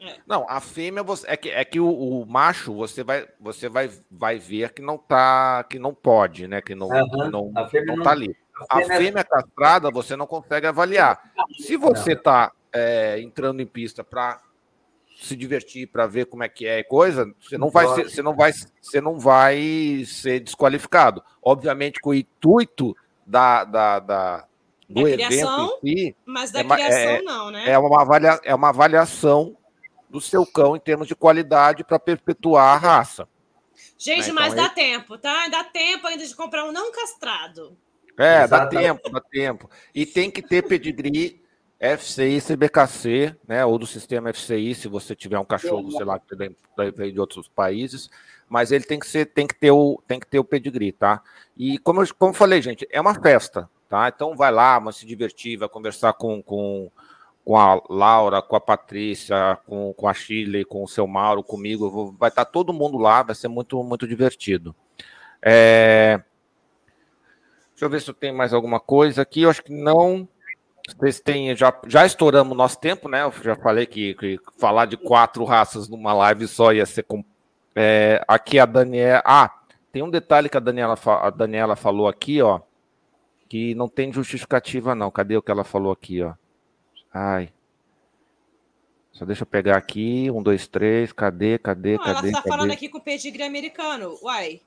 É. 0.00 0.14
Não, 0.26 0.46
a 0.48 0.60
fêmea 0.60 1.02
você, 1.02 1.26
é 1.28 1.36
que, 1.36 1.50
é 1.50 1.64
que 1.64 1.80
o, 1.80 1.88
o, 1.88 2.26
macho 2.26 2.74
você 2.74 3.02
vai 3.04 3.26
você 3.40 3.68
vai, 3.68 3.90
vai 4.10 4.38
ver 4.38 4.72
que 4.72 4.82
não 4.82 4.98
tá 4.98 5.64
que 5.64 5.78
não 5.78 5.94
pode, 5.94 6.46
né? 6.46 6.60
Que 6.60 6.74
não, 6.74 6.88
uhum. 6.88 7.08
que 7.08 7.30
não, 7.30 7.52
a 7.54 7.66
fêmea 7.68 7.96
não, 7.96 8.02
tá 8.02 8.10
ali. 8.10 8.36
A 8.70 8.76
fêmea, 8.78 8.94
a 8.94 8.98
fêmea 8.98 9.24
castrada 9.24 9.90
você 9.90 10.16
não 10.16 10.26
consegue 10.26 10.66
avaliar. 10.66 11.20
Se 11.58 11.76
você 11.76 12.16
tá 12.16 12.52
é, 12.74 13.20
entrando 13.20 13.60
em 13.62 13.66
pista 13.66 14.02
para 14.02 14.42
se 15.16 15.36
divertir, 15.36 15.86
para 15.86 16.06
ver 16.06 16.26
como 16.26 16.42
é 16.42 16.48
que 16.48 16.66
é 16.66 16.82
coisa, 16.82 17.32
você 17.40 17.56
não 17.56 17.70
vai 17.70 17.86
ser, 17.94 18.10
você 18.10 18.20
não 18.22 18.34
vai, 18.34 18.52
você 18.52 19.00
não 19.00 19.18
vai 19.18 20.04
ser 20.06 20.40
desqualificado. 20.40 21.22
Obviamente 21.40 22.00
com 22.00 22.10
o 22.10 22.14
intuito 22.14 22.96
da, 23.24 23.64
da, 23.64 24.00
da 24.00 24.48
do 24.88 25.02
da 25.02 25.10
evento 25.10 25.28
criação, 25.28 25.78
em 25.82 25.96
si, 25.96 26.16
mas 26.26 26.50
da 26.50 26.60
é, 26.60 26.64
criação 26.64 27.10
é, 27.10 27.22
não, 27.22 27.50
né? 27.50 27.70
É 27.70 27.78
uma, 27.78 28.02
avalia, 28.02 28.40
é 28.42 28.54
uma 28.54 28.68
avaliação 28.68 29.56
do 30.10 30.20
seu 30.20 30.44
cão 30.44 30.76
em 30.76 30.80
termos 30.80 31.08
de 31.08 31.14
qualidade 31.14 31.84
para 31.84 31.98
perpetuar 31.98 32.74
a 32.74 32.76
raça. 32.76 33.28
Gente, 33.96 34.28
né? 34.28 34.32
mas 34.32 34.52
então, 34.52 34.64
dá 34.64 34.64
ele... 34.64 34.74
tempo, 34.74 35.18
tá? 35.18 35.48
Dá 35.48 35.64
tempo 35.64 36.06
ainda 36.06 36.26
de 36.26 36.34
comprar 36.34 36.64
um 36.64 36.72
não 36.72 36.92
castrado. 36.92 37.76
É, 38.18 38.44
Exatamente. 38.44 38.74
dá 38.74 38.80
tempo, 38.80 39.10
dá 39.10 39.20
tempo. 39.20 39.70
E 39.94 40.04
tem 40.04 40.30
que 40.30 40.42
ter 40.42 40.62
pedigree 40.62 41.43
FCI, 41.98 42.40
CBKC, 42.40 43.36
né, 43.46 43.64
ou 43.64 43.78
do 43.78 43.86
sistema 43.86 44.32
FCI, 44.32 44.74
se 44.74 44.88
você 44.88 45.14
tiver 45.14 45.38
um 45.38 45.44
cachorro, 45.44 45.90
sei 45.90 46.04
lá, 46.04 46.18
que 46.18 46.34
vem 46.34 47.12
de 47.12 47.20
outros 47.20 47.46
países, 47.46 48.08
mas 48.48 48.72
ele 48.72 48.84
tem 48.84 48.98
que 48.98 49.06
ser, 49.06 49.26
tem 49.26 49.46
que 49.46 49.54
ter 49.54 49.70
o, 49.70 50.02
tem 50.06 50.18
que 50.18 50.26
ter 50.26 50.38
o 50.38 50.44
pedigree, 50.44 50.92
tá? 50.92 51.22
E 51.56 51.78
como 51.78 52.02
eu, 52.02 52.14
como 52.18 52.32
falei, 52.32 52.62
gente, 52.62 52.86
é 52.90 53.00
uma 53.00 53.14
festa, 53.14 53.68
tá? 53.88 54.08
Então 54.08 54.34
vai 54.34 54.50
lá, 54.50 54.80
mas 54.80 54.96
se 54.96 55.06
divertir, 55.06 55.58
vai 55.58 55.68
conversar 55.68 56.14
com, 56.14 56.42
com, 56.42 56.90
com 57.44 57.56
a 57.56 57.82
Laura, 57.90 58.40
com 58.40 58.56
a 58.56 58.60
Patrícia, 58.60 59.58
com, 59.66 59.92
com 59.92 60.08
a 60.08 60.14
Chile, 60.14 60.64
com 60.64 60.82
o 60.82 60.88
seu 60.88 61.06
Mauro, 61.06 61.42
comigo, 61.42 61.90
vou, 61.90 62.12
vai 62.12 62.30
estar 62.30 62.44
todo 62.46 62.72
mundo 62.72 62.96
lá, 62.96 63.22
vai 63.22 63.34
ser 63.34 63.48
muito, 63.48 63.82
muito 63.82 64.08
divertido. 64.08 64.74
É... 65.42 66.22
Deixa 67.72 67.84
eu 67.84 67.90
ver 67.90 68.00
se 68.00 68.08
eu 68.08 68.14
tenho 68.14 68.34
mais 68.34 68.54
alguma 68.54 68.80
coisa 68.80 69.20
aqui, 69.20 69.42
eu 69.42 69.50
acho 69.50 69.62
que 69.62 69.72
não. 69.72 70.28
Vocês 70.86 71.18
têm, 71.18 71.56
já, 71.56 71.74
já 71.86 72.04
estouramos 72.04 72.52
o 72.52 72.56
nosso 72.56 72.78
tempo, 72.78 73.08
né? 73.08 73.22
Eu 73.22 73.32
já 73.42 73.56
falei 73.56 73.86
que, 73.86 74.14
que 74.14 74.38
falar 74.58 74.84
de 74.84 74.96
quatro 74.96 75.42
raças 75.44 75.88
numa 75.88 76.12
live 76.12 76.46
só 76.46 76.72
ia 76.72 76.84
ser. 76.84 77.04
Com, 77.04 77.24
é, 77.74 78.22
aqui 78.28 78.58
a 78.58 78.66
Daniela. 78.66 79.22
Ah, 79.24 79.50
tem 79.90 80.02
um 80.02 80.10
detalhe 80.10 80.48
que 80.48 80.56
a 80.56 80.60
Daniela, 80.60 80.98
a 81.22 81.30
Daniela 81.30 81.74
falou 81.74 82.06
aqui, 82.06 82.42
ó. 82.42 82.60
Que 83.48 83.74
não 83.74 83.88
tem 83.88 84.12
justificativa, 84.12 84.94
não. 84.94 85.10
Cadê 85.10 85.36
o 85.36 85.42
que 85.42 85.50
ela 85.50 85.64
falou 85.64 85.90
aqui, 85.90 86.22
ó? 86.22 86.34
Ai. 87.12 87.50
Só 89.12 89.24
deixa 89.24 89.42
eu 89.42 89.46
pegar 89.46 89.76
aqui. 89.76 90.30
Um, 90.30 90.42
dois, 90.42 90.66
três. 90.66 91.12
Cadê, 91.12 91.58
cadê, 91.58 91.96
não, 91.96 92.04
cadê? 92.04 92.28
Ela 92.28 92.32
tá 92.32 92.42
cadê? 92.42 92.48
falando 92.48 92.72
aqui 92.72 92.88
com 92.90 93.00
pedigree 93.00 93.44
americano. 93.44 94.18
Uai. 94.22 94.60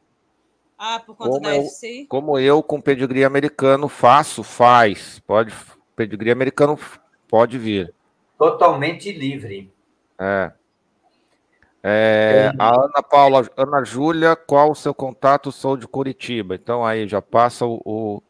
Ah, 0.77 0.99
por 0.99 1.15
conta 1.15 1.31
como 1.31 1.41
da 1.41 1.55
eu, 1.55 1.63
FC? 1.63 2.05
Como 2.09 2.39
eu 2.39 2.63
com 2.63 2.81
pedigree 2.81 3.23
americano 3.23 3.87
faço, 3.87 4.43
faz. 4.43 5.19
Pode 5.19 5.53
pedigree 5.97 6.31
americano 6.31 6.79
pode 7.27 7.57
vir. 7.57 7.91
Totalmente 8.37 9.11
livre. 9.11 9.73
É. 10.17 10.51
É, 11.83 12.51
a 12.57 12.69
Ana 12.69 13.01
Paula, 13.01 13.49
Ana 13.55 13.83
Júlia, 13.83 14.35
qual 14.35 14.71
o 14.71 14.75
seu 14.75 14.93
contato? 14.93 15.51
Sou 15.51 15.75
de 15.75 15.87
Curitiba. 15.87 16.55
Então 16.55 16.85
aí 16.85 17.07
já 17.07 17.21
passa 17.21 17.65
o, 17.65 17.81
o, 17.83 18.23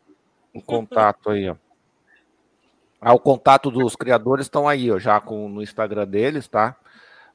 o 0.54 0.62
contato 0.62 1.30
aí, 1.30 1.50
ó. 1.50 1.56
Ah, 3.00 3.14
o 3.14 3.20
contato 3.20 3.70
dos 3.70 3.96
criadores 3.96 4.46
estão 4.46 4.68
aí, 4.68 4.92
ó, 4.92 4.98
já 4.98 5.20
com, 5.20 5.48
no 5.48 5.62
Instagram 5.62 6.08
deles, 6.08 6.48
tá? 6.48 6.76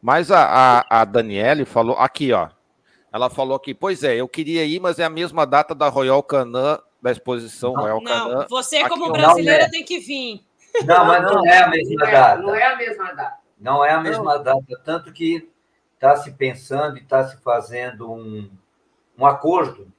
Mas 0.01 0.31
a, 0.31 0.45
a, 0.45 1.03
a 1.03 1.05
Daniele 1.05 1.65
falou 1.65 1.97
aqui, 1.97 2.33
ó. 2.33 2.49
Ela 3.13 3.31
falou 3.31 3.57
aqui, 3.57 3.73
pois 3.73 4.03
é, 4.03 4.17
eu 4.17 4.29
queria 4.29 4.65
ir, 4.65 4.81
mas 4.81 4.99
é 4.99 5.05
a 5.05 5.11
mesma 5.11 5.47
data 5.47 5.75
da 5.75 5.89
Royal 5.89 6.23
Canin 6.23 6.79
da 7.03 7.11
exposição 7.11 7.73
não, 7.73 7.83
Royal 7.83 8.01
Não, 8.01 8.47
você 8.49 8.89
como 8.89 9.11
brasileira 9.11 9.65
é. 9.65 9.69
tem 9.69 9.85
que 9.85 9.99
vir. 9.99 10.45
Não, 10.87 11.05
mas 11.05 11.23
não, 11.23 11.45
é 11.45 11.59
a 11.59 11.69
mesma 11.69 12.07
data. 12.07 12.41
Não 12.41 12.55
é 12.55 12.65
a 12.65 12.77
mesma 12.77 13.13
data. 13.13 13.39
Não 13.59 13.85
é 13.85 13.91
a 13.91 14.01
mesma 14.01 14.39
data, 14.39 14.81
tanto 14.85 15.13
que 15.13 15.51
está 15.95 16.17
se 16.17 16.33
pensando 16.33 16.97
e 16.97 17.01
está 17.01 17.25
se 17.25 17.37
fazendo 17.43 18.11
um, 18.11 18.51
um 19.19 19.27
acordo 19.27 19.93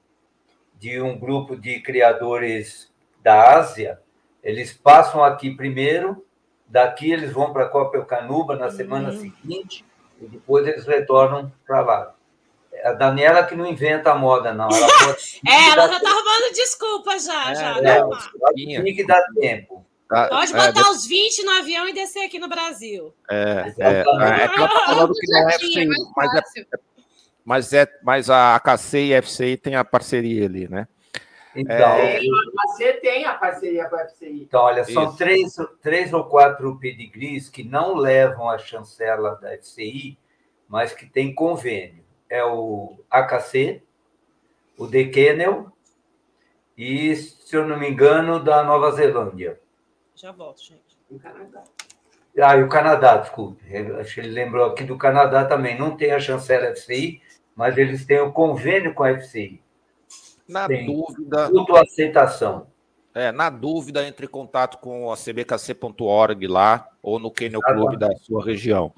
de 0.80 1.01
um 1.01 1.17
grupo 1.17 1.55
de 1.55 1.80
criadores 1.81 2.91
da 3.21 3.57
Ásia. 3.57 3.99
Eles 4.41 4.73
passam 4.73 5.23
aqui 5.23 5.51
primeiro, 5.51 6.25
daqui 6.67 7.11
eles 7.11 7.31
vão 7.31 7.53
para 7.53 7.69
Copacabana 7.69 8.65
na 8.65 8.71
semana 8.71 9.11
uhum. 9.11 9.19
seguinte 9.19 9.85
e 10.19 10.25
depois 10.25 10.67
eles 10.67 10.85
retornam 10.85 11.51
para 11.65 11.81
lá 11.81 12.15
a 12.83 12.93
Daniela 12.93 13.43
que 13.43 13.55
não 13.55 13.65
inventa 13.65 14.11
a 14.11 14.15
moda, 14.15 14.53
não. 14.53 14.67
Ela 14.67 14.87
pode... 15.05 15.41
é, 15.47 15.69
ela 15.71 15.87
já 15.87 15.97
está 15.97 16.09
arrumando 16.09 16.53
desculpa 16.53 17.19
já. 17.19 17.51
É, 17.51 17.55
já 17.55 17.77
é, 17.79 18.81
tem 18.81 18.95
que 18.95 19.05
dar 19.05 19.23
tempo. 19.39 19.85
Ah, 20.13 20.27
Pode 20.27 20.53
é, 20.53 20.67
botar 20.67 20.87
é, 20.87 20.91
os 20.91 21.07
20 21.07 21.43
no 21.43 21.51
avião 21.51 21.87
e 21.87 21.93
descer 21.93 22.23
aqui 22.23 22.37
no 22.37 22.47
Brasil. 22.47 23.13
É, 23.29 23.73
é, 23.79 23.83
é, 23.83 23.99
é 23.99 24.47
tá 24.47 24.69
falando 24.85 25.13
que 25.13 25.31
não 25.31 25.49
é 25.49 25.53
FCI, 25.53 25.87
mas, 26.15 26.35
é, 26.35 26.65
mas, 27.43 27.73
é, 27.73 27.99
mas 28.03 28.29
a 28.29 28.55
AKC 28.55 29.07
e 29.07 29.15
a 29.15 29.21
FCI 29.23 29.57
tem 29.57 29.75
a 29.75 29.83
parceria 29.83 30.45
ali, 30.45 30.67
né? 30.67 30.87
Então, 31.55 31.93
é, 31.97 32.19
você 32.65 32.93
tem 32.93 33.25
a 33.25 33.33
parceria 33.33 33.85
com 33.85 33.95
a 33.95 34.07
FCI. 34.07 34.43
Então, 34.43 34.61
olha, 34.61 34.83
são 34.85 35.15
três, 35.15 35.55
três 35.81 36.13
ou 36.13 36.25
quatro 36.25 36.77
pedigrees 36.79 37.49
que 37.49 37.63
não 37.63 37.95
levam 37.95 38.49
a 38.49 38.57
chancela 38.57 39.35
da 39.35 39.55
FCI, 39.57 40.17
mas 40.67 40.93
que 40.93 41.05
tem 41.05 41.33
convênio. 41.33 42.02
É 42.34 42.43
o 42.43 42.97
AKC, 43.11 43.84
o 44.76 44.88
The 44.88 45.03
Kennel 45.03 45.72
e, 46.76 47.15
se 47.15 47.55
eu 47.55 47.68
não 47.68 47.77
me 47.77 47.88
engano, 47.88 48.43
da 48.43 48.64
Nova 48.64 48.91
Zelândia. 48.91 49.60
Já 50.15 50.31
volto, 50.31 50.64
gente. 50.64 50.97
O 51.11 51.19
Canadá. 51.19 51.64
Ah, 52.41 52.57
e 52.57 52.64
o 52.64 52.69
Canadá, 52.69 53.18
desculpe. 53.18 53.64
Acho 53.99 54.15
que 54.15 54.22
ele 54.22 54.31
lembrou 54.31 54.65
aqui 54.65 54.84
do 54.84 54.97
Canadá 54.97 55.45
também. 55.45 55.77
Não 55.77 55.95
tem 55.95 56.11
a 56.11 56.19
chancela 56.19 56.76
FCI, 56.76 57.22
mas 57.55 57.77
eles 57.77 58.03
têm 58.03 58.19
o 58.19 58.31
convênio 58.31 58.95
com 58.95 59.03
a 59.03 59.14
FCI. 59.19 59.61
Na 60.49 60.68
Tem 60.68 60.88
dúvida. 60.88 61.49
Tudo 61.49 61.77
aceitação. 61.77 62.65
É, 63.14 63.31
na 63.31 63.51
dúvida, 63.51 64.07
entre 64.07 64.26
em 64.26 64.30
contato 64.30 64.80
com 64.80 65.11
a 65.11 65.15
cbkc.org 65.15 66.47
lá 66.47 66.89
ou 67.03 67.19
no 67.19 67.30
Kennel 67.30 67.61
Club 67.61 67.95
da 67.95 68.10
sua 68.15 68.43
região. 68.43 68.91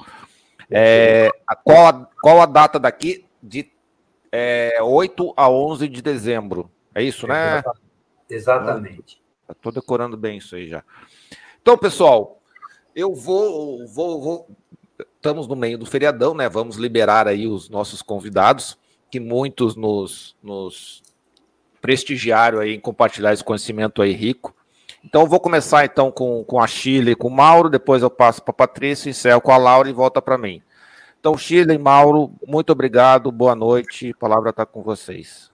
É, 0.71 1.29
qual, 1.65 1.87
a, 1.87 2.09
qual 2.21 2.41
a 2.41 2.45
data 2.45 2.79
daqui? 2.79 3.24
De 3.47 3.71
é, 4.31 4.81
8 4.81 5.33
a 5.37 5.49
11 5.49 5.87
de 5.87 6.01
dezembro. 6.01 6.69
É 6.93 7.01
isso, 7.01 7.27
né? 7.27 7.63
Exatamente. 8.29 9.21
Estou 9.49 9.71
decorando 9.71 10.17
bem 10.17 10.37
isso 10.37 10.55
aí 10.55 10.67
já. 10.67 10.83
Então, 11.61 11.77
pessoal, 11.77 12.41
eu 12.95 13.13
vou, 13.13 13.87
vou, 13.87 14.21
vou. 14.21 14.47
Estamos 15.15 15.47
no 15.47 15.55
meio 15.55 15.77
do 15.77 15.85
feriadão, 15.85 16.33
né? 16.33 16.49
Vamos 16.49 16.77
liberar 16.77 17.27
aí 17.27 17.47
os 17.47 17.69
nossos 17.69 18.01
convidados, 18.01 18.77
que 19.11 19.19
muitos 19.19 19.75
nos, 19.75 20.35
nos 20.41 21.03
prestigiaram 21.81 22.59
aí 22.59 22.73
em 22.73 22.79
compartilhar 22.79 23.33
esse 23.33 23.43
conhecimento 23.43 24.01
aí 24.01 24.11
rico. 24.11 24.55
Então 25.03 25.21
eu 25.21 25.27
vou 25.27 25.39
começar 25.39 25.85
então 25.85 26.11
com, 26.11 26.43
com 26.43 26.59
a 26.59 26.65
Chile 26.65 27.11
e 27.11 27.15
com 27.15 27.27
o 27.27 27.31
Mauro, 27.31 27.69
depois 27.69 28.01
eu 28.01 28.09
passo 28.09 28.41
para 28.41 28.51
a 28.51 28.55
Patrícia, 28.55 29.09
encerro 29.09 29.39
com 29.39 29.51
a 29.51 29.57
Laura 29.57 29.87
e 29.87 29.93
volta 29.93 30.21
para 30.21 30.37
mim. 30.37 30.63
Então, 31.25 31.35
Chile 31.39 31.73
e 31.73 31.77
Mauro, 31.79 32.31
muito 32.45 32.71
obrigado, 32.71 33.31
boa 33.31 33.55
noite, 33.55 34.11
a 34.11 34.19
palavra 34.19 34.51
está 34.51 34.63
com 34.63 34.83
vocês. 34.83 35.51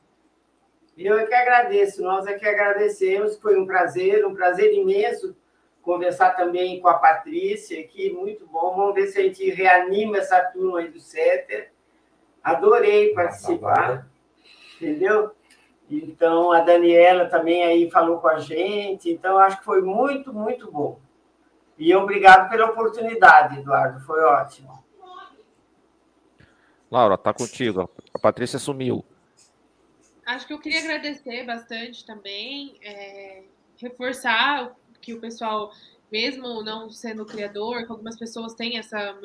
Eu 0.97 1.17
é 1.17 1.25
que 1.25 1.33
agradeço, 1.33 2.03
nós 2.03 2.27
é 2.27 2.33
que 2.33 2.45
agradecemos, 2.45 3.37
foi 3.37 3.57
um 3.57 3.65
prazer, 3.65 4.25
um 4.25 4.35
prazer 4.35 4.73
imenso 4.73 5.33
conversar 5.81 6.31
também 6.31 6.81
com 6.81 6.89
a 6.89 6.95
Patrícia 6.95 7.79
aqui, 7.79 8.09
muito 8.09 8.45
bom. 8.47 8.75
Vamos 8.75 8.95
ver 8.95 9.07
se 9.07 9.19
a 9.19 9.23
gente 9.23 9.49
reanima 9.49 10.17
essa 10.17 10.41
turma 10.41 10.79
aí 10.79 10.89
do 10.89 10.99
CETER. 10.99 11.71
Adorei 12.43 13.13
participar, 13.13 14.09
entendeu? 14.75 15.31
Então, 15.89 16.51
a 16.51 16.59
Daniela 16.59 17.29
também 17.29 17.63
aí 17.63 17.89
falou 17.89 18.17
com 18.17 18.27
a 18.27 18.39
gente. 18.39 19.09
Então, 19.09 19.37
acho 19.37 19.59
que 19.59 19.63
foi 19.63 19.81
muito, 19.81 20.33
muito 20.33 20.69
bom. 20.69 20.99
E 21.77 21.95
obrigado 21.95 22.49
pela 22.49 22.65
oportunidade, 22.65 23.59
Eduardo. 23.59 24.01
Foi 24.01 24.21
ótimo. 24.21 24.80
Laura, 26.91 27.17
tá 27.17 27.33
contigo. 27.33 27.89
A 28.13 28.19
Patrícia 28.19 28.59
sumiu. 28.59 29.05
Acho 30.25 30.45
que 30.45 30.53
eu 30.53 30.59
queria 30.59 30.79
agradecer 30.79 31.45
bastante 31.45 32.05
também, 32.05 32.77
é, 32.83 33.43
reforçar 33.77 34.75
que 35.01 35.13
o 35.13 35.19
pessoal, 35.19 35.73
mesmo 36.11 36.61
não 36.61 36.89
sendo 36.89 37.25
criador, 37.25 37.85
que 37.85 37.91
algumas 37.91 38.19
pessoas 38.19 38.53
têm 38.53 38.77
essa, 38.77 39.17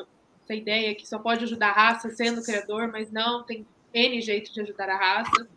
essa 0.45 0.55
ideia 0.55 0.95
que 0.95 1.07
só 1.07 1.19
pode 1.19 1.45
ajudar 1.45 1.71
a 1.71 1.73
raça 1.73 2.09
sendo 2.11 2.43
criador, 2.43 2.89
mas 2.91 3.11
não, 3.11 3.43
tem 3.43 3.67
N 3.93 4.21
jeito 4.23 4.53
de 4.53 4.61
ajudar 4.61 4.89
a 4.89 4.97
raça. 4.97 5.49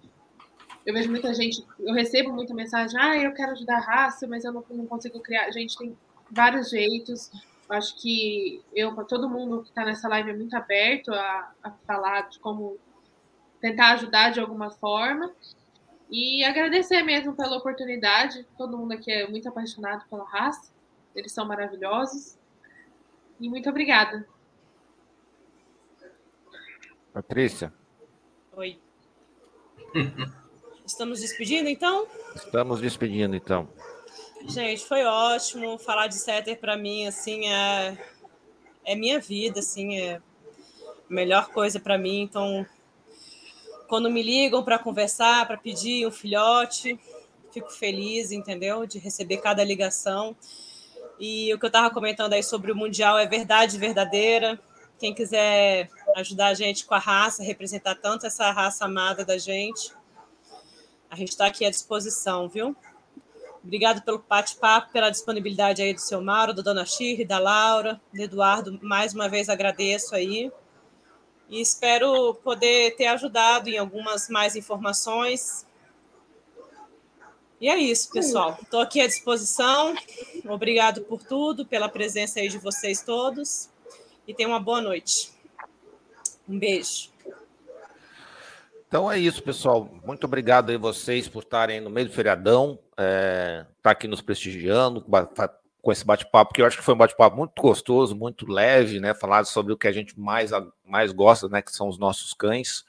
Eu 0.86 0.94
vejo 0.94 1.10
muita 1.10 1.34
gente, 1.34 1.64
eu 1.80 1.94
recebo 1.94 2.34
muita 2.34 2.53
mensagem, 2.53 2.99
ah, 2.99 3.15
eu 3.18 3.34
quero 3.34 3.52
ajudar 3.52 3.77
a 3.77 3.81
raça, 3.81 4.27
mas 4.27 4.44
eu 4.44 4.52
não, 4.52 4.65
não 4.72 4.88
consigo 4.88 5.19
criar. 5.19 5.52
Gente, 5.52 5.77
tem 5.77 5.95
vários 6.31 6.69
jeitos. 6.69 7.31
Acho 7.69 7.95
que 8.01 8.63
eu, 8.73 8.95
para 8.95 9.03
todo 9.03 9.29
mundo 9.29 9.61
que 9.61 9.69
está 9.69 9.85
nessa 9.85 10.07
live, 10.07 10.31
é 10.31 10.35
muito 10.35 10.55
aberto 10.55 11.13
a, 11.13 11.51
a 11.63 11.71
falar 11.85 12.29
de 12.29 12.39
como 12.39 12.77
tentar 13.61 13.91
ajudar 13.91 14.31
de 14.31 14.39
alguma 14.39 14.71
forma. 14.71 15.31
E 16.09 16.43
agradecer 16.43 17.03
mesmo 17.03 17.35
pela 17.35 17.57
oportunidade. 17.57 18.43
Todo 18.57 18.75
mundo 18.75 18.93
aqui 18.93 19.11
é 19.11 19.27
muito 19.27 19.47
apaixonado 19.47 20.03
pela 20.09 20.23
raça. 20.25 20.73
Eles 21.13 21.31
são 21.31 21.45
maravilhosos. 21.45 22.37
E 23.39 23.47
muito 23.47 23.69
obrigada. 23.69 24.27
Patrícia. 27.13 27.71
Oi. 28.53 28.79
Estamos 30.85 31.19
despedindo, 31.19 31.69
então? 31.69 32.07
Estamos 32.35 32.81
despedindo, 32.81 33.35
então. 33.35 33.69
Gente, 34.47 34.85
foi 34.85 35.03
ótimo. 35.03 35.77
Falar 35.77 36.07
de 36.07 36.15
Setter 36.15 36.59
para 36.59 36.77
mim, 36.77 37.07
assim, 37.07 37.47
é, 37.47 37.97
é 38.85 38.95
minha 38.95 39.19
vida, 39.19 39.59
assim, 39.59 39.97
é 39.99 40.15
a 40.15 40.21
melhor 41.09 41.49
coisa 41.49 41.79
para 41.79 41.97
mim. 41.97 42.21
Então, 42.21 42.65
quando 43.87 44.09
me 44.09 44.23
ligam 44.23 44.63
para 44.63 44.79
conversar, 44.79 45.45
para 45.45 45.57
pedir 45.57 46.07
um 46.07 46.11
filhote, 46.11 46.99
fico 47.51 47.69
feliz, 47.71 48.31
entendeu? 48.31 48.85
De 48.85 48.97
receber 48.97 49.37
cada 49.37 49.63
ligação. 49.63 50.35
E 51.19 51.53
o 51.53 51.59
que 51.59 51.65
eu 51.65 51.69
estava 51.69 51.93
comentando 51.93 52.33
aí 52.33 52.43
sobre 52.43 52.71
o 52.71 52.75
Mundial 52.75 53.17
é 53.17 53.27
verdade 53.27 53.77
verdadeira. 53.77 54.59
Quem 54.97 55.13
quiser 55.13 55.89
ajudar 56.15 56.47
a 56.47 56.53
gente 56.53 56.85
com 56.85 56.93
a 56.93 56.99
raça, 56.99 57.43
representar 57.43 57.95
tanto 57.95 58.25
essa 58.25 58.51
raça 58.51 58.85
amada 58.85 59.25
da 59.25 59.37
gente, 59.37 59.93
a 61.09 61.15
gente 61.15 61.29
está 61.29 61.47
aqui 61.47 61.65
à 61.65 61.69
disposição, 61.69 62.47
viu? 62.47 62.75
Obrigado 63.64 64.02
pelo 64.02 64.23
bate-papo, 64.27 64.91
pela 64.91 65.10
disponibilidade 65.10 65.81
aí 65.81 65.94
do 65.94 65.99
seu 65.99 66.22
Mauro, 66.22 66.53
da 66.53 66.61
Dona 66.61 66.86
Shirley, 66.86 67.26
da 67.26 67.40
Laura, 67.40 67.99
do 68.14 68.22
Eduardo. 68.22 68.80
Mais 68.81 69.14
uma 69.14 69.27
vez 69.27 69.49
agradeço 69.49 70.15
aí. 70.15 70.52
E 71.49 71.60
espero 71.60 72.36
poder 72.36 72.95
ter 72.95 73.07
ajudado 73.07 73.69
em 73.69 73.77
algumas 73.77 74.30
mais 74.30 74.56
informações. 74.56 75.65
E 77.60 77.68
é 77.68 77.77
isso, 77.77 78.10
pessoal. 78.11 78.57
Estou 78.61 78.80
aqui 78.80 79.02
à 79.02 79.07
disposição. 79.07 79.94
Obrigado 80.48 81.02
por 81.02 81.22
tudo, 81.22 81.65
pela 81.65 81.90
presença 81.90 82.40
aí 82.40 82.48
de 82.48 82.57
vocês 82.57 83.02
todos. 83.02 83.69
E 84.26 84.34
tenham 84.34 84.52
uma 84.52 84.60
boa 84.60 84.80
noite. 84.80 85.31
Um 86.48 86.57
beijo. 86.57 87.10
Então 88.88 89.11
é 89.11 89.19
isso, 89.19 89.44
pessoal. 89.44 89.90
Muito 90.06 90.23
obrigado 90.23 90.69
aí 90.69 90.77
vocês 90.77 91.27
por 91.27 91.44
estarem 91.44 91.81
no 91.81 91.90
meio 91.90 92.07
do 92.07 92.14
feriadão, 92.14 92.80
é, 92.99 93.65
tá 93.81 93.91
aqui 93.91 94.07
nos 94.07 94.19
prestigiando 94.19 95.01
com 95.81 95.91
esse 95.91 96.05
bate-papo, 96.05 96.53
que 96.53 96.61
eu 96.61 96.65
acho 96.65 96.77
que 96.77 96.84
foi 96.84 96.93
um 96.93 96.97
bate-papo 96.97 97.38
muito 97.38 97.61
gostoso, 97.61 98.13
muito 98.13 98.45
leve, 98.45 98.99
né? 98.99 99.13
Falar 99.13 99.45
sobre 99.45 99.71
o 99.71 99.77
que 99.77 99.88
a 99.88 99.91
gente 99.93 100.19
mais, 100.19 100.51
mais 100.85 101.13
gosta, 101.13 101.47
né? 101.47 101.61
Que 101.61 101.71
são 101.71 101.88
os 101.88 101.97
nossos 101.97 102.34
cães. 102.34 102.84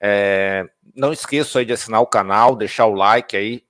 É, 0.00 0.64
não 0.94 1.12
esqueça 1.12 1.58
aí 1.58 1.64
de 1.64 1.72
assinar 1.72 2.00
o 2.00 2.06
canal, 2.06 2.54
deixar 2.54 2.86
o 2.86 2.94
like 2.94 3.36
aí 3.36 3.64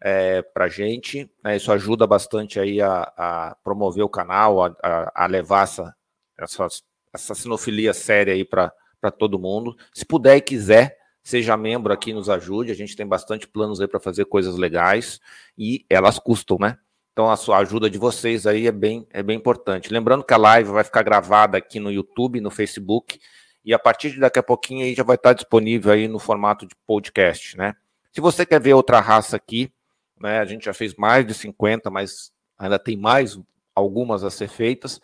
é, 0.00 0.40
para 0.40 0.68
gente. 0.68 1.30
Né, 1.44 1.56
isso 1.56 1.70
ajuda 1.70 2.06
bastante 2.06 2.58
aí 2.58 2.80
a, 2.80 3.12
a 3.16 3.56
promover 3.62 4.04
o 4.04 4.08
canal, 4.08 4.64
a, 4.64 4.74
a, 4.82 5.24
a 5.24 5.26
levar 5.26 5.64
essa, 5.64 5.94
essa, 6.38 6.66
essa 7.12 7.34
sinofilia 7.34 7.92
séria 7.92 8.32
aí 8.32 8.44
para 8.44 8.72
todo 9.18 9.38
mundo. 9.38 9.76
Se 9.92 10.06
puder 10.06 10.36
e 10.36 10.40
quiser, 10.40 10.96
seja 11.26 11.56
membro 11.56 11.92
aqui, 11.92 12.12
nos 12.12 12.30
ajude. 12.30 12.70
A 12.70 12.74
gente 12.74 12.94
tem 12.94 13.04
bastante 13.04 13.48
planos 13.48 13.80
aí 13.80 13.88
para 13.88 13.98
fazer 13.98 14.26
coisas 14.26 14.56
legais 14.56 15.20
e 15.58 15.84
elas 15.90 16.20
custam, 16.20 16.56
né? 16.60 16.78
Então 17.12 17.28
a 17.28 17.36
sua 17.36 17.58
ajuda 17.58 17.90
de 17.90 17.98
vocês 17.98 18.46
aí 18.46 18.68
é 18.68 18.70
bem, 18.72 19.04
é 19.10 19.24
bem 19.24 19.36
importante. 19.36 19.92
Lembrando 19.92 20.22
que 20.22 20.32
a 20.32 20.36
live 20.36 20.70
vai 20.70 20.84
ficar 20.84 21.02
gravada 21.02 21.58
aqui 21.58 21.80
no 21.80 21.90
YouTube, 21.90 22.40
no 22.40 22.48
Facebook, 22.48 23.18
e 23.64 23.74
a 23.74 23.78
partir 23.78 24.12
de 24.12 24.20
daqui 24.20 24.38
a 24.38 24.42
pouquinho 24.42 24.84
aí 24.84 24.94
já 24.94 25.02
vai 25.02 25.16
estar 25.16 25.32
disponível 25.32 25.92
aí 25.92 26.06
no 26.06 26.20
formato 26.20 26.64
de 26.64 26.76
podcast, 26.86 27.56
né? 27.56 27.74
Se 28.12 28.20
você 28.20 28.46
quer 28.46 28.60
ver 28.60 28.74
outra 28.74 29.00
raça 29.00 29.34
aqui, 29.34 29.72
né? 30.20 30.38
A 30.38 30.44
gente 30.44 30.66
já 30.66 30.72
fez 30.72 30.94
mais 30.94 31.26
de 31.26 31.34
50, 31.34 31.90
mas 31.90 32.30
ainda 32.56 32.78
tem 32.78 32.96
mais 32.96 33.36
algumas 33.74 34.22
a 34.22 34.30
ser 34.30 34.48
feitas. 34.48 35.00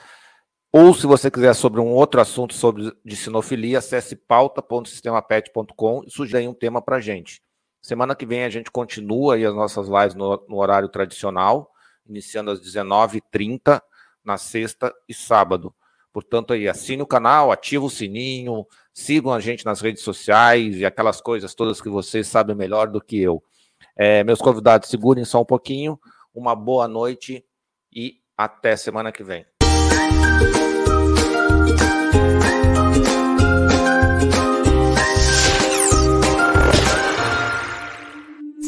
Ou 0.74 0.94
se 0.94 1.06
você 1.06 1.30
quiser 1.30 1.54
sobre 1.54 1.82
um 1.82 1.92
outro 1.92 2.18
assunto 2.18 2.54
sobre 2.54 2.90
de 3.04 3.14
sinofilia, 3.14 3.78
acesse 3.78 4.16
pauta.sistemapet.com 4.16 6.02
e 6.06 6.10
sugira 6.10 6.38
aí 6.38 6.48
um 6.48 6.54
tema 6.54 6.80
para 6.80 6.98
gente. 6.98 7.42
Semana 7.82 8.16
que 8.16 8.24
vem 8.24 8.42
a 8.42 8.48
gente 8.48 8.70
continua 8.70 9.34
aí 9.34 9.44
as 9.44 9.54
nossas 9.54 9.86
lives 9.86 10.14
no, 10.14 10.42
no 10.48 10.56
horário 10.56 10.88
tradicional, 10.88 11.70
iniciando 12.06 12.50
às 12.50 12.58
19h30, 12.58 13.82
na 14.24 14.38
sexta 14.38 14.94
e 15.06 15.12
sábado. 15.12 15.74
Portanto, 16.10 16.54
aí 16.54 16.66
assine 16.66 17.02
o 17.02 17.06
canal, 17.06 17.52
ative 17.52 17.84
o 17.84 17.90
sininho, 17.90 18.66
sigam 18.94 19.30
a 19.30 19.40
gente 19.40 19.66
nas 19.66 19.82
redes 19.82 20.02
sociais 20.02 20.76
e 20.76 20.86
aquelas 20.86 21.20
coisas 21.20 21.54
todas 21.54 21.82
que 21.82 21.90
vocês 21.90 22.26
sabem 22.26 22.56
melhor 22.56 22.86
do 22.88 23.00
que 23.00 23.20
eu. 23.20 23.42
É, 23.94 24.24
meus 24.24 24.38
convidados, 24.38 24.88
segurem 24.88 25.24
só 25.24 25.42
um 25.42 25.44
pouquinho. 25.44 26.00
Uma 26.34 26.56
boa 26.56 26.88
noite 26.88 27.44
e 27.92 28.22
Até 28.38 28.74
semana 28.74 29.12
que 29.12 29.22
vem. 29.22 29.44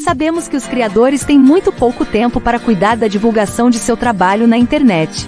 Sabemos 0.05 0.47
que 0.47 0.55
os 0.55 0.67
criadores 0.67 1.23
têm 1.23 1.39
muito 1.39 1.71
pouco 1.71 2.05
tempo 2.05 2.39
para 2.39 2.59
cuidar 2.59 2.95
da 2.95 3.07
divulgação 3.07 3.71
de 3.71 3.79
seu 3.79 3.97
trabalho 3.97 4.47
na 4.47 4.55
internet. 4.55 5.27